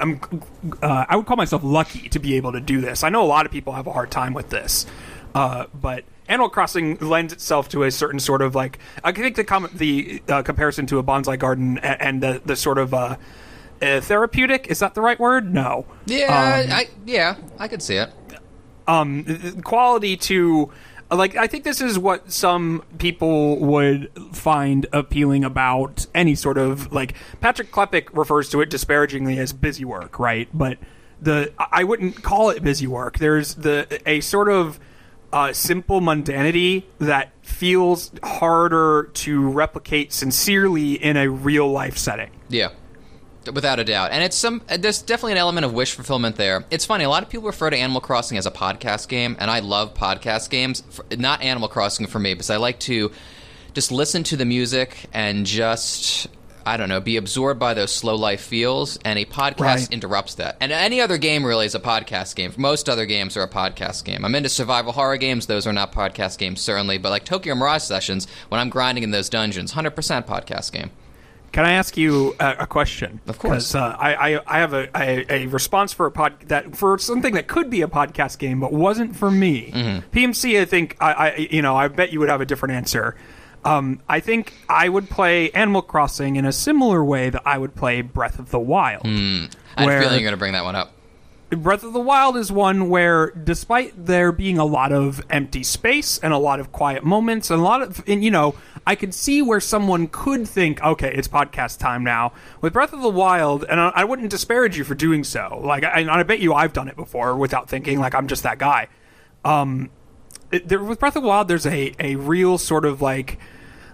I'm 0.00 0.20
uh, 0.82 1.04
I 1.08 1.16
would 1.16 1.26
call 1.26 1.36
myself 1.36 1.62
lucky 1.62 2.08
to 2.08 2.18
be 2.18 2.36
able 2.36 2.52
to 2.52 2.60
do 2.60 2.80
this. 2.80 3.02
I 3.04 3.10
know 3.10 3.22
a 3.22 3.26
lot 3.26 3.44
of 3.44 3.52
people 3.52 3.74
have 3.74 3.86
a 3.86 3.92
hard 3.92 4.10
time 4.10 4.32
with 4.32 4.48
this, 4.50 4.86
uh, 5.34 5.66
but 5.74 6.04
Animal 6.28 6.48
Crossing 6.48 6.96
lends 6.96 7.32
itself 7.34 7.68
to 7.70 7.82
a 7.82 7.90
certain 7.90 8.18
sort 8.20 8.40
of 8.40 8.54
like 8.54 8.78
I 9.02 9.12
think 9.12 9.36
the 9.36 9.44
com- 9.44 9.68
the 9.74 10.22
uh, 10.28 10.42
comparison 10.42 10.86
to 10.86 10.98
a 10.98 11.02
bonsai 11.02 11.38
garden 11.38 11.76
and, 11.78 12.00
and 12.00 12.22
the 12.22 12.40
the 12.44 12.56
sort 12.56 12.78
of 12.78 12.94
uh, 12.94 13.16
uh, 13.82 14.00
therapeutic 14.00 14.68
is 14.68 14.78
that 14.78 14.94
the 14.94 15.02
right 15.02 15.20
word? 15.20 15.52
No. 15.52 15.84
Yeah, 16.06 16.64
I 16.70 16.88
yeah, 17.04 17.36
I 17.58 17.68
could 17.68 17.82
see 17.82 17.96
it. 17.96 18.10
um, 18.86 19.60
quality 19.62 20.16
to 20.16 20.70
like 21.14 21.36
I 21.36 21.46
think 21.46 21.64
this 21.64 21.80
is 21.80 21.98
what 21.98 22.32
some 22.32 22.84
people 22.98 23.58
would 23.58 24.10
find 24.32 24.86
appealing 24.92 25.44
about 25.44 26.06
any 26.14 26.34
sort 26.34 26.58
of 26.58 26.92
like 26.92 27.14
Patrick 27.40 27.70
Klepek 27.72 28.08
refers 28.16 28.48
to 28.50 28.60
it 28.60 28.70
disparagingly 28.70 29.38
as 29.38 29.52
busy 29.52 29.84
work, 29.84 30.18
right? 30.18 30.48
But 30.52 30.78
the 31.20 31.52
I 31.58 31.84
wouldn't 31.84 32.22
call 32.22 32.50
it 32.50 32.62
busy 32.62 32.86
work. 32.86 33.18
There's 33.18 33.54
the 33.54 34.00
a 34.06 34.20
sort 34.20 34.48
of 34.48 34.78
uh, 35.32 35.52
simple 35.52 36.00
mundanity 36.00 36.84
that 37.00 37.32
feels 37.42 38.12
harder 38.22 39.10
to 39.14 39.48
replicate 39.48 40.12
sincerely 40.12 40.94
in 40.94 41.16
a 41.16 41.28
real 41.28 41.70
life 41.70 41.98
setting. 41.98 42.30
Yeah. 42.48 42.70
Without 43.52 43.78
a 43.78 43.84
doubt. 43.84 44.10
And 44.12 44.22
it's 44.24 44.36
some 44.36 44.62
there's 44.78 45.02
definitely 45.02 45.32
an 45.32 45.38
element 45.38 45.64
of 45.64 45.72
wish 45.72 45.92
fulfillment 45.94 46.36
there. 46.36 46.64
It's 46.70 46.84
funny, 46.86 47.04
a 47.04 47.08
lot 47.08 47.22
of 47.22 47.28
people 47.28 47.46
refer 47.46 47.70
to 47.70 47.76
Animal 47.76 48.00
Crossing 48.00 48.38
as 48.38 48.46
a 48.46 48.50
podcast 48.50 49.08
game, 49.08 49.36
and 49.38 49.50
I 49.50 49.58
love 49.60 49.94
podcast 49.94 50.50
games. 50.50 50.82
Not 51.16 51.42
Animal 51.42 51.68
Crossing 51.68 52.06
for 52.06 52.18
me, 52.18 52.34
because 52.34 52.50
I 52.50 52.56
like 52.56 52.78
to 52.80 53.10
just 53.74 53.90
listen 53.92 54.22
to 54.24 54.36
the 54.36 54.44
music 54.44 55.06
and 55.12 55.44
just 55.46 56.28
I 56.66 56.78
don't 56.78 56.88
know, 56.88 57.00
be 57.00 57.18
absorbed 57.18 57.60
by 57.60 57.74
those 57.74 57.92
slow 57.92 58.14
life 58.16 58.40
feels, 58.40 58.96
and 59.04 59.18
a 59.18 59.26
podcast 59.26 59.60
Right. 59.60 59.88
interrupts 59.92 60.36
that. 60.36 60.56
And 60.62 60.72
any 60.72 60.98
other 61.02 61.18
game 61.18 61.44
really 61.44 61.66
is 61.66 61.74
a 61.74 61.78
podcast 61.80 62.34
game. 62.36 62.54
Most 62.56 62.88
other 62.88 63.04
games 63.04 63.36
are 63.36 63.42
a 63.42 63.48
podcast 63.48 64.02
game. 64.04 64.24
I'm 64.24 64.34
into 64.34 64.48
survival 64.48 64.92
horror 64.92 65.18
games; 65.18 65.44
those 65.46 65.66
are 65.66 65.74
not 65.74 65.92
podcast 65.92 66.38
games, 66.38 66.62
certainly. 66.62 66.96
But 66.96 67.10
like 67.10 67.26
Tokyo 67.26 67.54
Mirage 67.54 67.82
Sessions, 67.82 68.26
when 68.48 68.60
I'm 68.62 68.70
grinding 68.70 69.04
in 69.04 69.10
those 69.10 69.28
dungeons, 69.28 69.72
100% 69.74 70.26
podcast 70.26 70.72
game. 70.72 70.90
Can 71.54 71.64
I 71.64 71.74
ask 71.74 71.96
you 71.96 72.34
a, 72.40 72.56
a 72.60 72.66
question? 72.66 73.20
Of 73.28 73.38
course. 73.38 73.76
Uh, 73.76 73.96
I, 73.96 74.14
I 74.34 74.40
I 74.44 74.58
have 74.58 74.74
a, 74.74 74.88
a, 74.92 75.44
a 75.44 75.46
response 75.46 75.92
for 75.92 76.04
a 76.04 76.10
pod 76.10 76.40
that 76.48 76.74
for 76.74 76.98
something 76.98 77.34
that 77.34 77.46
could 77.46 77.70
be 77.70 77.82
a 77.82 77.86
podcast 77.86 78.40
game 78.40 78.58
but 78.58 78.72
wasn't 78.72 79.14
for 79.14 79.30
me. 79.30 79.70
Mm-hmm. 79.70 80.10
PMC, 80.10 80.60
I 80.60 80.64
think 80.64 80.96
I, 81.00 81.12
I 81.12 81.36
you 81.36 81.62
know 81.62 81.76
I 81.76 81.86
bet 81.86 82.12
you 82.12 82.18
would 82.18 82.28
have 82.28 82.40
a 82.40 82.44
different 82.44 82.74
answer. 82.74 83.14
Um, 83.64 84.00
I 84.08 84.18
think 84.18 84.52
I 84.68 84.88
would 84.88 85.08
play 85.08 85.52
Animal 85.52 85.82
Crossing 85.82 86.34
in 86.34 86.44
a 86.44 86.52
similar 86.52 87.04
way 87.04 87.30
that 87.30 87.42
I 87.46 87.56
would 87.56 87.76
play 87.76 88.02
Breath 88.02 88.40
of 88.40 88.50
the 88.50 88.58
Wild. 88.58 89.06
I 89.06 89.48
had 89.76 89.88
a 89.88 90.00
feeling 90.00 90.20
you're 90.20 90.28
going 90.28 90.32
to 90.32 90.36
bring 90.36 90.54
that 90.54 90.64
one 90.64 90.74
up. 90.74 90.92
Breath 91.62 91.82
of 91.84 91.92
the 91.92 92.00
Wild 92.00 92.36
is 92.36 92.50
one 92.50 92.88
where, 92.88 93.30
despite 93.30 94.06
there 94.06 94.32
being 94.32 94.58
a 94.58 94.64
lot 94.64 94.92
of 94.92 95.22
empty 95.30 95.62
space 95.62 96.18
and 96.18 96.32
a 96.32 96.38
lot 96.38 96.60
of 96.60 96.72
quiet 96.72 97.04
moments 97.04 97.50
and 97.50 97.60
a 97.60 97.62
lot 97.62 97.82
of, 97.82 98.02
and, 98.06 98.24
you 98.24 98.30
know, 98.30 98.54
I 98.86 98.94
could 98.94 99.14
see 99.14 99.42
where 99.42 99.60
someone 99.60 100.08
could 100.08 100.46
think, 100.46 100.82
okay, 100.82 101.12
it's 101.14 101.28
podcast 101.28 101.78
time 101.78 102.04
now. 102.04 102.32
With 102.60 102.72
Breath 102.72 102.92
of 102.92 103.00
the 103.02 103.08
Wild, 103.08 103.64
and 103.68 103.80
I, 103.80 103.92
I 103.94 104.04
wouldn't 104.04 104.30
disparage 104.30 104.76
you 104.76 104.84
for 104.84 104.94
doing 104.94 105.24
so. 105.24 105.60
Like, 105.62 105.84
I, 105.84 106.06
I 106.08 106.22
bet 106.22 106.40
you 106.40 106.54
I've 106.54 106.72
done 106.72 106.88
it 106.88 106.96
before 106.96 107.36
without 107.36 107.68
thinking, 107.68 107.98
like, 107.98 108.14
I'm 108.14 108.26
just 108.26 108.42
that 108.42 108.58
guy. 108.58 108.88
Um, 109.44 109.90
it, 110.52 110.68
there, 110.68 110.82
with 110.82 110.98
Breath 110.98 111.16
of 111.16 111.22
the 111.22 111.28
Wild, 111.28 111.48
there's 111.48 111.66
a, 111.66 111.94
a 111.98 112.16
real 112.16 112.58
sort 112.58 112.84
of 112.84 113.02
like, 113.02 113.38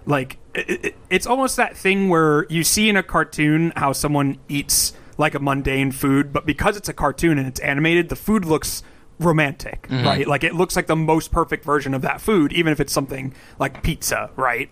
like 0.05 0.37
it, 0.53 0.85
it, 0.85 0.95
it's 1.09 1.27
almost 1.27 1.57
that 1.57 1.77
thing 1.77 2.09
where 2.09 2.45
you 2.49 2.63
see 2.63 2.89
in 2.89 2.97
a 2.97 3.03
cartoon 3.03 3.73
how 3.75 3.93
someone 3.93 4.37
eats 4.47 4.93
like 5.17 5.35
a 5.35 5.39
mundane 5.39 5.91
food, 5.91 6.31
but 6.33 6.45
because 6.45 6.77
it's 6.77 6.89
a 6.89 6.93
cartoon 6.93 7.37
and 7.37 7.47
it's 7.47 7.59
animated, 7.59 8.09
the 8.09 8.15
food 8.15 8.45
looks 8.45 8.83
romantic, 9.19 9.87
right? 10.05 10.27
Like 10.27 10.43
it 10.43 10.55
looks 10.55 10.75
like 10.75 10.87
the 10.87 10.95
most 10.95 11.31
perfect 11.31 11.63
version 11.63 11.93
of 11.93 12.01
that 12.01 12.21
food, 12.21 12.53
even 12.53 12.71
if 12.73 12.79
it's 12.79 12.91
something 12.93 13.33
like 13.59 13.83
pizza, 13.83 14.29
right? 14.35 14.69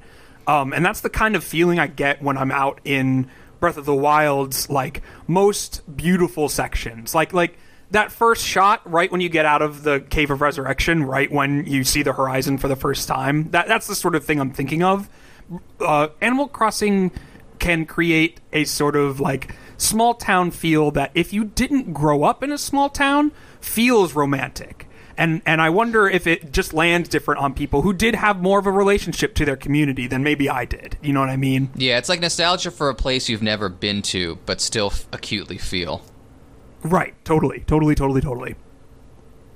Um, 0.47 0.73
and 0.73 0.83
that's 0.83 1.01
the 1.01 1.09
kind 1.09 1.35
of 1.35 1.43
feeling 1.43 1.77
I 1.79 1.87
get 1.87 2.21
when 2.23 2.37
I'm 2.37 2.51
out 2.51 2.81
in 2.83 3.29
Breath 3.59 3.77
of 3.77 3.85
the 3.85 3.93
Wild's 3.93 4.69
like 4.69 5.03
most 5.27 5.81
beautiful 5.95 6.49
sections, 6.49 7.13
like 7.13 7.33
like 7.33 7.57
that 7.91 8.11
first 8.11 8.45
shot 8.45 8.81
right 8.89 9.11
when 9.11 9.21
you 9.21 9.29
get 9.29 9.45
out 9.45 9.61
of 9.61 9.83
the 9.83 9.99
cave 9.99 10.31
of 10.31 10.41
resurrection 10.41 11.03
right 11.03 11.31
when 11.31 11.65
you 11.65 11.83
see 11.83 12.03
the 12.03 12.13
horizon 12.13 12.57
for 12.57 12.67
the 12.67 12.75
first 12.75 13.07
time 13.07 13.49
that 13.51 13.67
that's 13.67 13.87
the 13.87 13.95
sort 13.95 14.13
of 14.15 14.23
thing 14.23 14.39
i'm 14.39 14.51
thinking 14.51 14.83
of 14.83 15.09
uh, 15.79 16.07
animal 16.21 16.47
crossing 16.47 17.11
can 17.57 17.85
create 17.85 18.39
a 18.53 18.63
sort 18.63 18.95
of 18.95 19.19
like 19.19 19.55
small 19.79 20.13
town 20.13 20.51
feel 20.51 20.91
that 20.91 21.09
if 21.15 21.33
you 21.33 21.43
didn't 21.45 21.93
grow 21.93 22.23
up 22.23 22.43
in 22.43 22.51
a 22.51 22.57
small 22.57 22.89
town 22.89 23.31
feels 23.61 24.13
romantic 24.13 24.85
and 25.17 25.41
and 25.45 25.61
I 25.61 25.69
wonder 25.69 26.07
if 26.07 26.25
it 26.27 26.51
just 26.53 26.73
lands 26.73 27.09
different 27.09 27.41
on 27.41 27.53
people 27.53 27.81
who 27.81 27.91
did 27.91 28.15
have 28.15 28.41
more 28.41 28.57
of 28.59 28.65
a 28.65 28.71
relationship 28.71 29.35
to 29.35 29.45
their 29.45 29.57
community 29.57 30.07
than 30.07 30.23
maybe 30.23 30.49
I 30.49 30.63
did. 30.63 30.97
You 31.01 31.11
know 31.11 31.19
what 31.19 31.29
I 31.29 31.35
mean? 31.35 31.69
Yeah, 31.75 31.97
it's 31.97 32.07
like 32.07 32.21
nostalgia 32.21 32.71
for 32.71 32.89
a 32.89 32.95
place 32.95 33.27
you've 33.27 33.41
never 33.43 33.67
been 33.67 34.01
to, 34.03 34.37
but 34.45 34.61
still 34.61 34.87
f- 34.87 35.07
acutely 35.11 35.57
feel. 35.57 36.03
Right. 36.83 37.13
Totally. 37.25 37.65
Totally. 37.67 37.95
Totally. 37.95 38.21
Totally. 38.21 38.55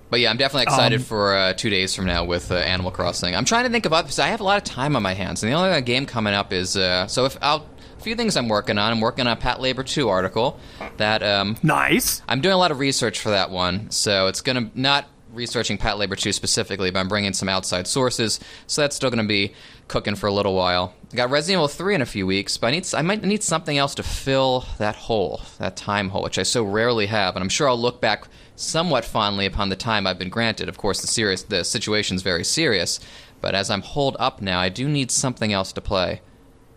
But 0.10 0.20
yeah, 0.20 0.30
I'm 0.30 0.38
definitely 0.38 0.64
excited 0.64 1.00
Um, 1.00 1.06
for 1.06 1.34
uh, 1.34 1.54
two 1.54 1.70
days 1.70 1.96
from 1.96 2.06
now 2.06 2.26
with 2.26 2.52
uh, 2.52 2.56
Animal 2.56 2.92
Crossing. 2.92 3.34
I'm 3.34 3.46
trying 3.46 3.64
to 3.64 3.70
think 3.72 3.86
of 3.86 3.94
others. 3.94 4.20
I 4.20 4.28
have 4.28 4.42
a 4.42 4.44
lot 4.44 4.58
of 4.58 4.64
time 4.66 4.96
on 4.98 5.02
my 5.02 5.14
hands, 5.14 5.42
and 5.42 5.52
the 5.52 5.56
only 5.56 5.82
game 5.82 6.06
coming 6.06 6.34
up 6.34 6.52
is 6.54 6.76
uh, 6.78 7.08
so 7.08 7.26
if 7.26 7.38
I'll. 7.42 7.66
Few 8.04 8.16
things 8.16 8.36
I'm 8.36 8.50
working 8.50 8.78
on. 8.78 8.92
I'm 8.92 9.00
working 9.00 9.28
on 9.28 9.38
a 9.38 9.40
Patlabor 9.40 9.86
2 9.86 10.10
article 10.10 10.60
that 10.98 11.24
um, 11.24 11.56
Nice. 11.64 12.22
I'm 12.28 12.42
doing 12.42 12.54
a 12.54 12.58
lot 12.58 12.70
of 12.72 12.80
research 12.80 13.20
for 13.20 13.30
that 13.30 13.50
one, 13.50 13.90
so 13.92 14.28
it's 14.28 14.42
going 14.42 14.70
to 14.72 14.80
not 14.80 15.08
researching 15.32 15.78
Patlabor 15.78 16.18
2 16.18 16.34
specifically, 16.34 16.92
but 16.92 17.00
I'm 17.00 17.08
bringing 17.08 17.32
some 17.32 17.48
outside 17.48 17.88
sources, 17.88 18.42
so 18.68 18.82
that's 18.82 18.96
still 18.96 19.10
going 19.10 19.24
to 19.24 19.28
be 19.28 19.54
cooking 19.88 20.16
for 20.16 20.28
a 20.28 20.34
little 20.34 20.54
while. 20.54 20.94
I 21.14 21.16
got 21.16 21.30
Resident 21.30 21.60
Evil 21.60 21.68
3 21.70 21.96
in 21.96 22.02
a 22.02 22.06
few 22.06 22.28
weeks, 22.28 22.58
but 22.58 22.68
I 22.68 22.72
need 22.72 22.94
I 22.94 23.02
might 23.02 23.24
need 23.24 23.42
something 23.42 23.78
else 23.78 23.96
to 23.96 24.04
fill 24.04 24.66
that 24.80 24.96
hole, 24.96 25.42
that 25.60 25.78
time 25.78 26.10
hole, 26.10 26.24
which 26.24 26.38
I 26.38 26.44
so 26.44 26.64
rarely 26.64 27.06
have, 27.06 27.36
and 27.38 27.42
I'm 27.44 27.50
sure 27.50 27.70
I'll 27.70 27.80
look 27.80 28.02
back 28.02 28.26
somewhat 28.56 29.06
fondly 29.06 29.46
upon 29.46 29.70
the 29.70 29.76
time 29.76 30.06
I've 30.06 30.20
been 30.20 30.30
granted. 30.30 30.68
Of 30.68 30.78
course, 30.78 31.00
the 31.02 31.08
serious 31.08 31.44
the 31.44 31.64
situation's 31.64 32.22
very 32.22 32.44
serious, 32.44 33.00
but 33.40 33.56
as 33.56 33.70
I'm 33.70 33.82
holed 33.82 34.18
up 34.20 34.42
now, 34.42 34.60
I 34.60 34.68
do 34.68 34.90
need 34.90 35.10
something 35.10 35.54
else 35.54 35.72
to 35.74 35.82
play. 35.82 36.22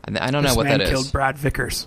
And 0.07 0.17
I 0.19 0.31
don't 0.31 0.45
know 0.45 0.55
what 0.55 0.67
man 0.67 0.79
that 0.79 0.85
is. 0.85 0.91
killed 0.91 1.13
Brad 1.13 1.37
Vickers. 1.37 1.87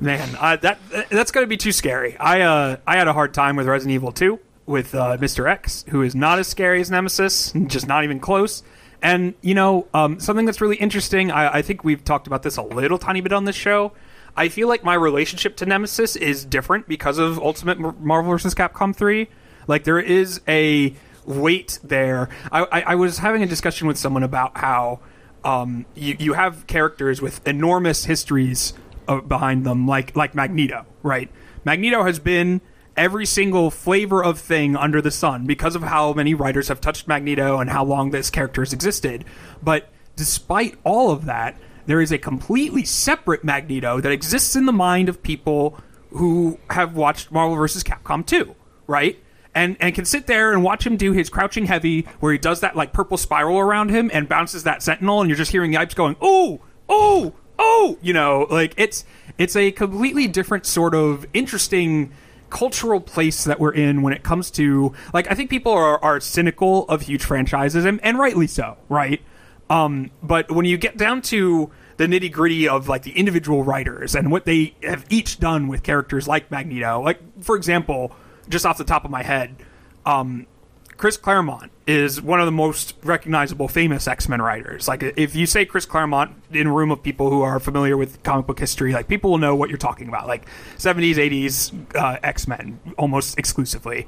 man, 0.00 0.36
uh, 0.38 0.56
that 0.56 0.78
that's 1.10 1.30
going 1.30 1.44
to 1.44 1.48
be 1.48 1.56
too 1.56 1.72
scary. 1.72 2.16
I 2.18 2.42
uh, 2.42 2.76
I 2.86 2.96
had 2.96 3.08
a 3.08 3.12
hard 3.12 3.32
time 3.34 3.56
with 3.56 3.66
Resident 3.66 3.94
Evil 3.94 4.12
2 4.12 4.38
with 4.66 4.94
uh, 4.94 5.16
Mr. 5.18 5.48
X, 5.48 5.84
who 5.88 6.02
is 6.02 6.14
not 6.14 6.38
as 6.38 6.48
scary 6.48 6.80
as 6.80 6.90
Nemesis, 6.90 7.52
just 7.66 7.86
not 7.86 8.04
even 8.04 8.20
close. 8.20 8.62
And 9.02 9.34
you 9.40 9.54
know, 9.54 9.86
um, 9.94 10.20
something 10.20 10.46
that's 10.46 10.60
really 10.60 10.76
interesting. 10.76 11.30
I, 11.30 11.58
I 11.58 11.62
think 11.62 11.84
we've 11.84 12.04
talked 12.04 12.26
about 12.26 12.42
this 12.42 12.56
a 12.56 12.62
little 12.62 12.98
tiny 12.98 13.20
bit 13.20 13.32
on 13.32 13.44
this 13.44 13.56
show. 13.56 13.92
I 14.36 14.48
feel 14.48 14.68
like 14.68 14.82
my 14.82 14.94
relationship 14.94 15.56
to 15.58 15.66
Nemesis 15.66 16.16
is 16.16 16.44
different 16.44 16.88
because 16.88 17.18
of 17.18 17.38
Ultimate 17.38 17.78
Marvel 17.78 18.32
vs. 18.32 18.54
Capcom 18.54 18.94
3. 18.94 19.28
Like 19.66 19.84
there 19.84 20.00
is 20.00 20.40
a 20.48 20.94
weight 21.24 21.78
there. 21.82 22.28
I, 22.50 22.64
I, 22.64 22.80
I 22.80 22.94
was 22.96 23.18
having 23.18 23.42
a 23.42 23.46
discussion 23.46 23.86
with 23.86 23.96
someone 23.96 24.22
about 24.22 24.56
how 24.56 25.00
um, 25.44 25.86
you, 25.94 26.16
you 26.18 26.32
have 26.32 26.66
characters 26.66 27.20
with 27.20 27.46
enormous 27.46 28.04
histories 28.04 28.74
uh, 29.08 29.20
behind 29.20 29.64
them, 29.64 29.86
like 29.86 30.16
like 30.16 30.34
Magneto, 30.34 30.86
right? 31.02 31.30
Magneto 31.64 32.04
has 32.04 32.18
been 32.18 32.60
every 32.96 33.26
single 33.26 33.70
flavor 33.70 34.22
of 34.22 34.38
thing 34.38 34.76
under 34.76 35.02
the 35.02 35.10
sun 35.10 35.46
because 35.46 35.74
of 35.74 35.82
how 35.82 36.12
many 36.12 36.34
writers 36.34 36.68
have 36.68 36.80
touched 36.80 37.08
Magneto 37.08 37.58
and 37.58 37.70
how 37.70 37.84
long 37.84 38.10
this 38.10 38.30
character 38.30 38.62
has 38.62 38.72
existed. 38.72 39.24
But 39.62 39.88
despite 40.16 40.76
all 40.84 41.10
of 41.10 41.24
that, 41.24 41.56
there 41.86 42.00
is 42.00 42.12
a 42.12 42.18
completely 42.18 42.84
separate 42.84 43.44
Magneto 43.44 44.00
that 44.00 44.12
exists 44.12 44.56
in 44.56 44.66
the 44.66 44.72
mind 44.72 45.08
of 45.08 45.22
people 45.22 45.78
who 46.10 46.58
have 46.70 46.94
watched 46.94 47.32
Marvel 47.32 47.56
vs. 47.56 47.82
Capcom 47.82 48.24
2, 48.24 48.54
right? 48.86 49.18
And 49.54 49.76
and 49.78 49.94
can 49.94 50.04
sit 50.04 50.26
there 50.26 50.52
and 50.52 50.64
watch 50.64 50.86
him 50.86 50.96
do 50.96 51.12
his 51.12 51.28
crouching 51.30 51.66
heavy 51.66 52.02
where 52.20 52.32
he 52.32 52.38
does 52.38 52.60
that 52.60 52.74
like 52.74 52.92
purple 52.92 53.16
spiral 53.16 53.58
around 53.58 53.90
him 53.90 54.10
and 54.12 54.28
bounces 54.28 54.64
that 54.64 54.82
sentinel 54.82 55.20
and 55.20 55.30
you're 55.30 55.36
just 55.36 55.52
hearing 55.52 55.72
Yipes 55.72 55.94
going, 55.94 56.16
"Oh, 56.20 56.60
oh, 56.88 57.34
oh," 57.58 57.96
you 58.02 58.12
know, 58.12 58.46
like 58.50 58.74
it's 58.76 59.04
it's 59.38 59.54
a 59.54 59.70
completely 59.70 60.26
different 60.26 60.66
sort 60.66 60.94
of 60.94 61.24
interesting 61.32 62.10
cultural 62.50 63.00
place 63.00 63.44
that 63.44 63.58
we're 63.58 63.72
in 63.72 64.02
when 64.02 64.12
it 64.12 64.22
comes 64.22 64.50
to 64.52 64.92
like 65.12 65.30
I 65.30 65.34
think 65.34 65.50
people 65.50 65.72
are, 65.72 66.02
are 66.02 66.20
cynical 66.20 66.88
of 66.88 67.02
huge 67.02 67.24
franchises 67.24 67.84
and, 67.84 68.00
and 68.04 68.18
rightly 68.18 68.46
so, 68.46 68.76
right? 68.88 69.20
Um, 69.70 70.10
but 70.22 70.50
when 70.52 70.64
you 70.64 70.76
get 70.76 70.96
down 70.96 71.22
to 71.22 71.70
the 71.96 72.06
nitty 72.06 72.30
gritty 72.30 72.68
of 72.68 72.88
like 72.88 73.02
the 73.02 73.12
individual 73.12 73.64
writers 73.64 74.14
and 74.14 74.30
what 74.30 74.44
they 74.44 74.74
have 74.82 75.04
each 75.10 75.40
done 75.40 75.68
with 75.68 75.82
characters 75.82 76.28
like 76.28 76.50
Magneto, 76.50 77.00
like 77.00 77.18
for 77.42 77.56
example, 77.56 78.14
just 78.48 78.66
off 78.66 78.78
the 78.78 78.84
top 78.84 79.04
of 79.04 79.10
my 79.10 79.22
head, 79.22 79.56
um, 80.06 80.46
Chris 80.96 81.16
Claremont 81.16 81.72
is 81.86 82.22
one 82.22 82.40
of 82.40 82.46
the 82.46 82.52
most 82.52 82.94
recognizable, 83.02 83.68
famous 83.68 84.06
X 84.06 84.28
Men 84.28 84.40
writers. 84.40 84.86
Like, 84.88 85.02
if 85.02 85.34
you 85.34 85.46
say 85.46 85.64
Chris 85.64 85.86
Claremont 85.86 86.34
in 86.52 86.66
a 86.66 86.72
room 86.72 86.90
of 86.90 87.02
people 87.02 87.30
who 87.30 87.42
are 87.42 87.58
familiar 87.58 87.96
with 87.96 88.22
comic 88.22 88.46
book 88.46 88.58
history, 88.58 88.92
like 88.92 89.08
people 89.08 89.30
will 89.30 89.38
know 89.38 89.54
what 89.54 89.68
you're 89.68 89.78
talking 89.78 90.08
about. 90.08 90.26
Like 90.26 90.46
'70s, 90.78 91.16
'80s 91.16 91.96
uh, 91.96 92.18
X 92.22 92.46
Men, 92.46 92.80
almost 92.96 93.38
exclusively. 93.38 94.06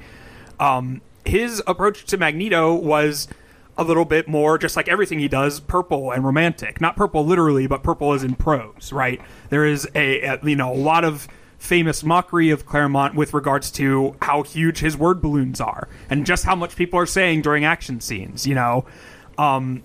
Um, 0.61 1.03
his 1.25 1.63
approach 1.67 2.05
to 2.07 2.17
Magneto 2.17 2.73
was 2.75 3.29
a 3.77 3.85
little 3.85 4.05
bit 4.05 4.27
more, 4.27 4.57
just 4.57 4.77
like 4.77 4.89
everything 4.89 5.19
he 5.19 5.29
does, 5.29 5.61
purple 5.61 6.13
and 6.13 6.25
romantic. 6.25 6.81
Not 6.81 6.97
purple 6.97 7.27
literally, 7.27 7.67
but 7.67 7.83
purple 7.83 8.13
as 8.13 8.23
in 8.23 8.37
prose. 8.37 8.93
Right? 8.93 9.21
There 9.51 9.67
is 9.67 9.89
a, 9.95 10.21
a 10.23 10.39
you 10.45 10.57
know 10.57 10.73
a 10.73 10.77
lot 10.77 11.05
of 11.05 11.27
famous 11.59 12.05
mockery 12.05 12.51
of 12.51 12.67
Claremont 12.67 13.15
with 13.15 13.35
regards 13.35 13.71
to 13.73 14.17
how 14.23 14.43
huge 14.43 14.79
his 14.79 14.97
word 14.97 15.21
balloons 15.21 15.61
are 15.61 15.89
and 16.11 16.27
just 16.27 16.45
how 16.45 16.55
much 16.55 16.77
people 16.77 16.99
are 16.99 17.07
saying 17.07 17.43
during 17.43 17.65
action 17.65 18.01
scenes, 18.01 18.47
you 18.47 18.55
know. 18.55 18.85
Um, 19.39 19.83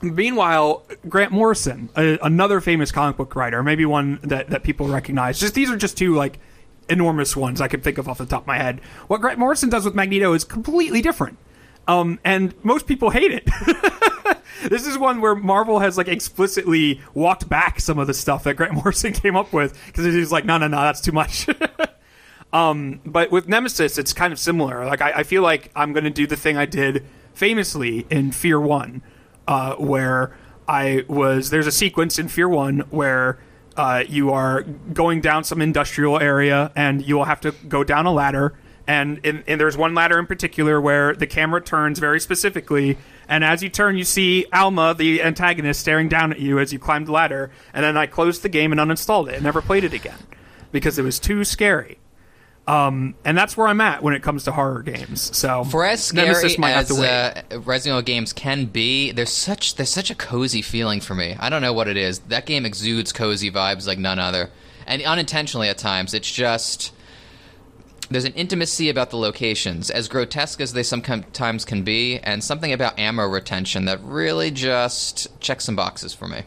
meanwhile, 0.00 0.84
Grant 1.08 1.32
Morrison, 1.32 1.88
a, 1.96 2.18
another 2.22 2.60
famous 2.60 2.92
comic 2.92 3.16
book 3.16 3.34
writer, 3.34 3.62
maybe 3.62 3.84
one 3.84 4.20
that, 4.22 4.50
that 4.50 4.62
people 4.62 4.88
recognize, 4.88 5.38
just 5.38 5.54
these 5.54 5.70
are 5.70 5.76
just 5.76 5.96
two 5.96 6.14
like 6.14 6.38
enormous 6.88 7.36
ones 7.36 7.60
I 7.60 7.68
can 7.68 7.80
think 7.80 7.98
of 7.98 8.08
off 8.08 8.18
the 8.18 8.26
top 8.26 8.42
of 8.42 8.46
my 8.46 8.58
head. 8.58 8.80
What 9.06 9.20
Grant 9.20 9.38
Morrison 9.38 9.68
does 9.68 9.84
with 9.84 9.94
Magneto 9.94 10.32
is 10.32 10.44
completely 10.44 11.02
different. 11.02 11.38
Um, 11.88 12.20
and 12.24 12.54
most 12.64 12.86
people 12.86 13.10
hate 13.10 13.32
it. 13.32 13.48
this 14.68 14.86
is 14.86 14.98
one 14.98 15.20
where 15.20 15.34
Marvel 15.34 15.78
has 15.80 15.96
like 15.96 16.08
explicitly 16.08 17.00
walked 17.14 17.48
back 17.48 17.80
some 17.80 17.98
of 17.98 18.06
the 18.06 18.14
stuff 18.14 18.44
that 18.44 18.54
Grant 18.54 18.74
Morrison 18.74 19.12
came 19.12 19.36
up 19.36 19.52
with 19.52 19.78
because 19.86 20.06
is 20.06 20.32
like, 20.32 20.44
no, 20.44 20.58
no, 20.58 20.68
no, 20.68 20.80
that's 20.80 21.00
too 21.00 21.12
much. 21.12 21.46
um, 22.52 23.00
but 23.04 23.30
with 23.30 23.48
Nemesis, 23.48 23.98
it's 23.98 24.12
kind 24.12 24.32
of 24.32 24.38
similar. 24.38 24.84
Like, 24.86 25.00
I, 25.00 25.12
I 25.12 25.22
feel 25.22 25.42
like 25.42 25.70
I'm 25.74 25.92
going 25.92 26.04
to 26.04 26.10
do 26.10 26.26
the 26.26 26.36
thing 26.36 26.56
I 26.56 26.66
did 26.66 27.04
famously 27.34 28.06
in 28.10 28.32
Fear 28.32 28.60
One, 28.60 29.02
uh, 29.48 29.74
where 29.76 30.36
I 30.68 31.04
was. 31.08 31.50
There's 31.50 31.66
a 31.66 31.72
sequence 31.72 32.18
in 32.18 32.28
Fear 32.28 32.48
One 32.48 32.80
where. 32.90 33.38
Uh, 33.74 34.04
you 34.06 34.30
are 34.30 34.64
going 34.92 35.22
down 35.22 35.42
some 35.42 35.62
industrial 35.62 36.20
area 36.20 36.70
and 36.76 37.00
you 37.06 37.16
will 37.16 37.24
have 37.24 37.40
to 37.40 37.52
go 37.68 37.82
down 37.82 38.04
a 38.04 38.12
ladder 38.12 38.54
and, 38.86 39.18
in, 39.24 39.44
and 39.46 39.60
there's 39.60 39.76
one 39.76 39.94
ladder 39.94 40.18
in 40.18 40.26
particular 40.26 40.80
where 40.80 41.14
the 41.14 41.26
camera 41.26 41.62
turns 41.62 41.98
very 41.98 42.20
specifically 42.20 42.98
and 43.28 43.44
as 43.44 43.62
you 43.62 43.68
turn, 43.68 43.96
you 43.96 44.04
see 44.04 44.46
Alma, 44.52 44.94
the 44.94 45.22
antagonist, 45.22 45.80
staring 45.80 46.08
down 46.08 46.32
at 46.32 46.40
you 46.40 46.58
as 46.58 46.72
you 46.72 46.78
climb 46.78 47.04
the 47.04 47.12
ladder. 47.12 47.50
And 47.72 47.84
then 47.84 47.96
I 47.96 48.06
closed 48.06 48.42
the 48.42 48.48
game 48.48 48.72
and 48.72 48.80
uninstalled 48.80 49.28
it 49.28 49.34
and 49.34 49.42
never 49.42 49.62
played 49.62 49.84
it 49.84 49.92
again 49.92 50.18
because 50.70 50.98
it 50.98 51.02
was 51.02 51.18
too 51.18 51.44
scary. 51.44 51.98
Um, 52.66 53.16
and 53.24 53.36
that's 53.36 53.56
where 53.56 53.66
I'm 53.66 53.80
at 53.80 54.02
when 54.02 54.14
it 54.14 54.22
comes 54.22 54.44
to 54.44 54.52
horror 54.52 54.82
games. 54.82 55.36
So 55.36 55.64
for 55.64 55.84
as 55.84 56.02
scary 56.02 56.30
as 56.30 56.90
uh, 56.90 57.42
Resident 57.50 57.86
Evil 57.86 58.02
games 58.02 58.32
can 58.32 58.66
be, 58.66 59.10
there's 59.10 59.32
such 59.32 59.74
there's 59.74 59.90
such 59.90 60.10
a 60.10 60.14
cozy 60.14 60.62
feeling 60.62 61.00
for 61.00 61.14
me. 61.14 61.36
I 61.40 61.50
don't 61.50 61.60
know 61.60 61.72
what 61.72 61.88
it 61.88 61.96
is. 61.96 62.20
That 62.20 62.46
game 62.46 62.64
exudes 62.64 63.12
cozy 63.12 63.50
vibes 63.50 63.88
like 63.88 63.98
none 63.98 64.20
other, 64.20 64.50
and 64.86 65.02
unintentionally 65.02 65.68
at 65.68 65.78
times. 65.78 66.14
It's 66.14 66.30
just 66.30 66.92
there's 68.14 68.24
an 68.24 68.32
intimacy 68.34 68.88
about 68.88 69.10
the 69.10 69.16
locations, 69.16 69.90
as 69.90 70.08
grotesque 70.08 70.60
as 70.60 70.72
they 70.72 70.82
sometimes 70.82 71.64
can 71.64 71.82
be, 71.82 72.18
and 72.18 72.42
something 72.42 72.72
about 72.72 72.98
ammo 72.98 73.26
retention 73.26 73.84
that 73.84 74.00
really 74.02 74.50
just 74.50 75.40
checks 75.40 75.64
some 75.64 75.76
boxes 75.76 76.14
for 76.14 76.28
me. 76.28 76.42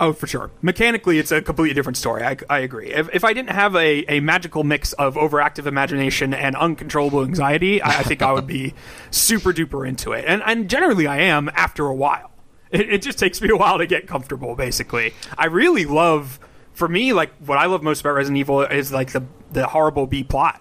Oh, 0.00 0.12
for 0.12 0.26
sure. 0.26 0.50
Mechanically, 0.60 1.18
it's 1.18 1.30
a 1.30 1.40
completely 1.40 1.74
different 1.74 1.96
story. 1.96 2.24
I, 2.24 2.36
I 2.50 2.58
agree. 2.60 2.92
If, 2.92 3.08
if 3.14 3.24
I 3.24 3.32
didn't 3.32 3.50
have 3.50 3.76
a, 3.76 4.04
a 4.12 4.20
magical 4.20 4.64
mix 4.64 4.92
of 4.94 5.14
overactive 5.14 5.66
imagination 5.66 6.34
and 6.34 6.56
uncontrollable 6.56 7.22
anxiety, 7.22 7.80
I, 7.80 8.00
I 8.00 8.02
think 8.02 8.20
I 8.20 8.32
would 8.32 8.46
be 8.46 8.74
super 9.10 9.52
duper 9.52 9.86
into 9.88 10.12
it. 10.12 10.24
And, 10.26 10.42
and 10.44 10.68
generally, 10.68 11.06
I 11.06 11.18
am 11.18 11.48
after 11.54 11.86
a 11.86 11.94
while. 11.94 12.32
It, 12.70 12.92
it 12.92 13.02
just 13.02 13.18
takes 13.18 13.40
me 13.40 13.50
a 13.50 13.56
while 13.56 13.78
to 13.78 13.86
get 13.86 14.08
comfortable, 14.08 14.56
basically. 14.56 15.14
I 15.38 15.46
really 15.46 15.84
love, 15.84 16.40
for 16.72 16.88
me, 16.88 17.12
like, 17.12 17.32
what 17.38 17.58
I 17.58 17.66
love 17.66 17.82
most 17.82 18.00
about 18.00 18.14
Resident 18.14 18.38
Evil 18.38 18.62
is, 18.62 18.92
like, 18.92 19.12
the, 19.12 19.22
the 19.52 19.68
horrible 19.68 20.08
B 20.08 20.24
plot 20.24 20.60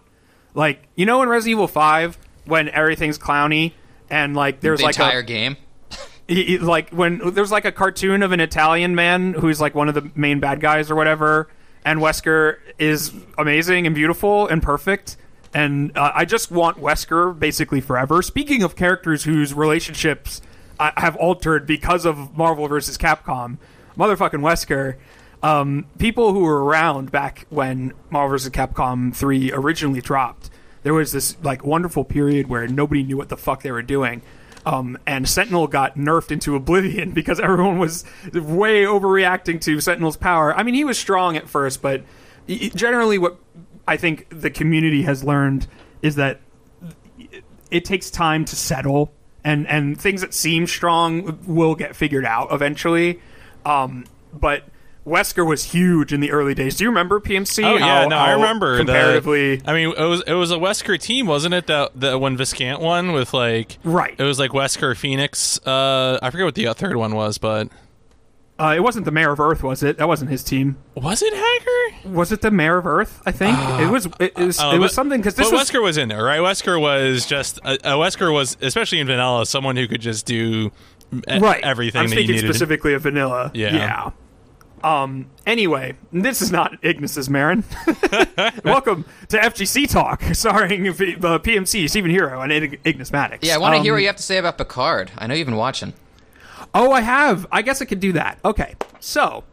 like 0.54 0.88
you 0.96 1.06
know 1.06 1.22
in 1.22 1.30
Resident 1.30 1.52
Evil 1.52 1.68
Five 1.68 2.18
when 2.46 2.70
everything's 2.70 3.18
clowny 3.18 3.74
and 4.10 4.36
like 4.36 4.60
there's 4.60 4.80
the 4.80 4.86
like 4.86 4.96
entire 4.96 5.20
a, 5.20 5.24
game. 5.24 5.58
He, 6.26 6.46
he, 6.46 6.58
like 6.58 6.90
when 6.92 7.34
there's 7.34 7.52
like 7.52 7.66
a 7.66 7.72
cartoon 7.72 8.24
of 8.24 8.32
an 8.32 8.40
Italian 8.40 8.96
man 8.96 9.34
who's 9.34 9.60
like 9.60 9.76
one 9.76 9.90
of 9.90 9.94
the 9.94 10.10
main 10.16 10.40
bad 10.40 10.62
guys 10.62 10.90
or 10.90 10.96
whatever, 10.96 11.50
and 11.84 12.00
Wesker 12.00 12.60
is 12.80 13.12
amazing 13.38 13.86
and 13.86 13.94
beautiful 13.94 14.48
and 14.48 14.64
perfect. 14.64 15.18
And 15.54 15.96
uh, 15.98 16.14
I 16.16 16.24
just 16.24 16.50
want 16.50 16.78
Wesker 16.78 17.38
basically 17.38 17.82
forever. 17.82 18.22
Speaking 18.22 18.64
of 18.64 18.78
characters 18.78 19.26
whose 19.26 19.54
relationships 19.54 20.42
uh, 20.80 20.92
have 20.96 21.18
altered 21.18 21.68
because 21.68 22.06
of 22.06 22.38
Marvel 22.38 22.70
versus 22.70 22.98
Capcom, 22.98 23.58
motherfucking 23.98 24.40
Wesker 24.40 24.96
um, 25.44 25.86
people 26.00 26.34
who 26.34 26.40
were 26.40 26.64
around 26.64 27.12
back 27.12 27.46
when 27.50 27.94
Marvel 28.10 28.32
vs. 28.32 28.50
Capcom 28.52 29.14
3 29.14 29.52
originally 29.52 30.02
dropped, 30.02 30.50
there 30.84 30.94
was 30.94 31.12
this 31.12 31.38
like 31.44 31.66
wonderful 31.66 32.06
period 32.06 32.48
where 32.48 32.68
nobody 32.68 33.04
knew 33.04 33.18
what 33.18 33.30
the 33.30 33.38
fuck 33.38 33.62
they 33.62 33.72
were 33.72 33.82
doing. 33.82 34.22
Um, 34.66 34.98
and 35.06 35.28
Sentinel 35.28 35.68
got 35.68 35.96
nerfed 35.96 36.32
into 36.32 36.56
oblivion 36.56 37.12
because 37.14 37.40
everyone 37.40 37.78
was 37.78 38.06
way 38.34 38.84
overreacting 38.84 39.60
to 39.62 39.82
Sentinel's 39.82 40.18
power. 40.18 40.56
I 40.56 40.64
mean, 40.64 40.74
he 40.74 40.86
was 40.86 40.98
strong 40.98 41.36
at 41.36 41.50
first, 41.50 41.82
but 41.82 42.04
generally, 42.48 43.18
what 43.18 43.38
I 43.86 43.98
think 43.98 44.28
the 44.30 44.50
community 44.50 45.04
has 45.04 45.24
learned 45.24 45.68
is 46.02 46.16
that 46.16 46.40
it 47.70 47.86
takes 47.86 48.10
time 48.10 48.46
to 48.46 48.56
settle, 48.56 49.14
and 49.44 49.68
and 49.68 50.00
things 50.00 50.22
that 50.22 50.34
seem 50.34 50.68
strong 50.68 51.40
will 51.46 51.76
get 51.76 51.96
figured 51.96 52.26
out 52.26 52.52
eventually. 52.52 53.20
Um, 53.66 54.06
but 54.34 54.64
Wesker 55.06 55.46
was 55.46 55.66
huge 55.66 56.14
in 56.14 56.22
the 56.22 56.32
early 56.32 56.54
days. 56.54 56.78
Do 56.78 56.86
you 56.86 56.90
remember 56.90 57.20
PMC? 57.20 57.64
Oh 57.64 57.76
yeah, 57.76 58.06
no, 58.06 58.16
I 58.16 58.32
remember. 58.32 58.78
Comparatively, 58.78 59.58
the, 59.58 59.70
I 59.70 59.74
mean, 59.74 59.94
it 59.98 60.06
was 60.06 60.24
it 60.26 60.34
was 60.34 60.52
a 60.52 60.56
Wesker 60.56 61.00
team, 61.00 61.28
wasn't 61.28 61.54
it? 61.54 61.68
That 61.68 61.92
the 62.00 62.18
one 62.18 62.38
Viscant 62.38 62.80
one 62.80 63.12
with 63.12 63.34
like 63.34 63.78
right. 63.84 64.16
It 64.18 64.24
was 64.24 64.40
like 64.40 64.52
Wesker, 64.52 64.96
Phoenix. 64.96 65.60
Uh, 65.66 66.20
I 66.22 66.30
forget 66.30 66.46
what 66.46 66.56
the 66.56 66.74
third 66.74 66.96
one 66.96 67.16
was, 67.16 67.38
but 67.38 67.70
uh, 68.58 68.74
it 68.76 68.80
wasn't 68.80 69.04
the 69.04 69.12
Mayor 69.12 69.32
of 69.32 69.40
Earth, 69.42 69.62
was 69.62 69.84
it? 69.84 69.98
That 69.98 70.08
wasn't 70.08 70.32
his 70.32 70.42
team. 70.44 70.78
Was 70.96 71.22
it 71.22 71.34
Haggar? 71.34 72.14
Was 72.14 72.32
it 72.32 72.42
the 72.42 72.52
Mayor 72.52 72.78
of 72.78 72.86
Earth? 72.86 73.22
I 73.26 73.32
think 73.32 73.58
uh, 73.58 73.80
it 73.82 73.90
was. 73.90 74.06
It, 74.06 74.34
it 74.38 74.38
was, 74.38 74.60
uh, 74.60 74.72
it 74.74 74.80
was 74.80 74.92
but, 74.92 74.96
something 74.96 75.20
because 75.20 75.36
this 75.36 75.50
but 75.50 75.58
was, 75.58 75.70
Wesker 75.70 75.82
was 75.82 75.98
in 75.98 76.08
there, 76.08 76.24
right? 76.24 76.40
Wesker 76.40 76.80
was 76.80 77.26
just 77.26 77.60
uh, 77.66 77.78
uh, 77.84 77.96
Wesker 77.96 78.32
was 78.32 78.56
especially 78.62 79.00
in 79.00 79.08
Vanilla, 79.08 79.46
someone 79.46 79.76
who 79.76 79.88
could 79.88 80.02
just 80.02 80.26
do 80.26 80.72
right. 81.28 81.62
everything. 81.64 82.04
I'm 82.04 82.08
speaking 82.08 82.38
specifically 82.38 82.94
of 82.94 83.02
Vanilla. 83.02 83.52
Yeah. 83.54 83.76
yeah. 83.76 84.12
Um, 84.84 85.30
anyway, 85.46 85.96
this 86.12 86.42
is 86.42 86.52
not 86.52 86.78
Ignis's 86.84 87.30
Marin. 87.30 87.64
Welcome 88.66 89.06
to 89.30 89.38
FGC 89.38 89.90
Talk, 89.90 90.22
starring 90.34 90.88
uh, 90.90 90.92
PMC, 90.92 91.90
Steven 91.90 92.12
Hero, 92.12 92.42
and 92.42 92.78
Ignis 92.84 93.12
Maddox. 93.12 93.48
Yeah, 93.48 93.56
I 93.56 93.58
want 93.60 93.74
to 93.74 93.78
um, 93.78 93.84
hear 93.84 93.94
what 93.94 94.02
you 94.02 94.08
have 94.08 94.18
to 94.18 94.24
say 94.24 94.38
about 94.38 94.58
Picard. 94.58 95.12
I 95.18 95.28
know 95.28 95.36
you've 95.36 95.48
been 95.48 95.56
watching. 95.56 95.94
Oh, 96.74 96.92
I 96.92 97.00
have. 97.00 97.48
I 97.50 97.62
guess 97.62 97.82
I 97.82 97.86
could 97.86 98.02
do 98.02 98.12
that. 98.14 98.40
Okay, 98.44 98.76
so, 99.00 99.46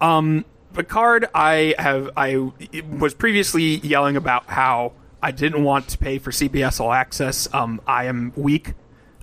um, 0.00 0.46
Picard, 0.72 1.28
I 1.34 1.74
have. 1.78 2.10
I 2.16 2.50
was 2.98 3.12
previously 3.12 3.76
yelling 3.80 4.16
about 4.16 4.46
how 4.46 4.92
I 5.22 5.32
didn't 5.32 5.64
want 5.64 5.88
to 5.88 5.98
pay 5.98 6.18
for 6.18 6.30
CBS 6.30 6.80
All 6.80 6.94
Access. 6.94 7.46
Um, 7.52 7.82
I 7.86 8.04
am 8.04 8.32
weak, 8.36 8.72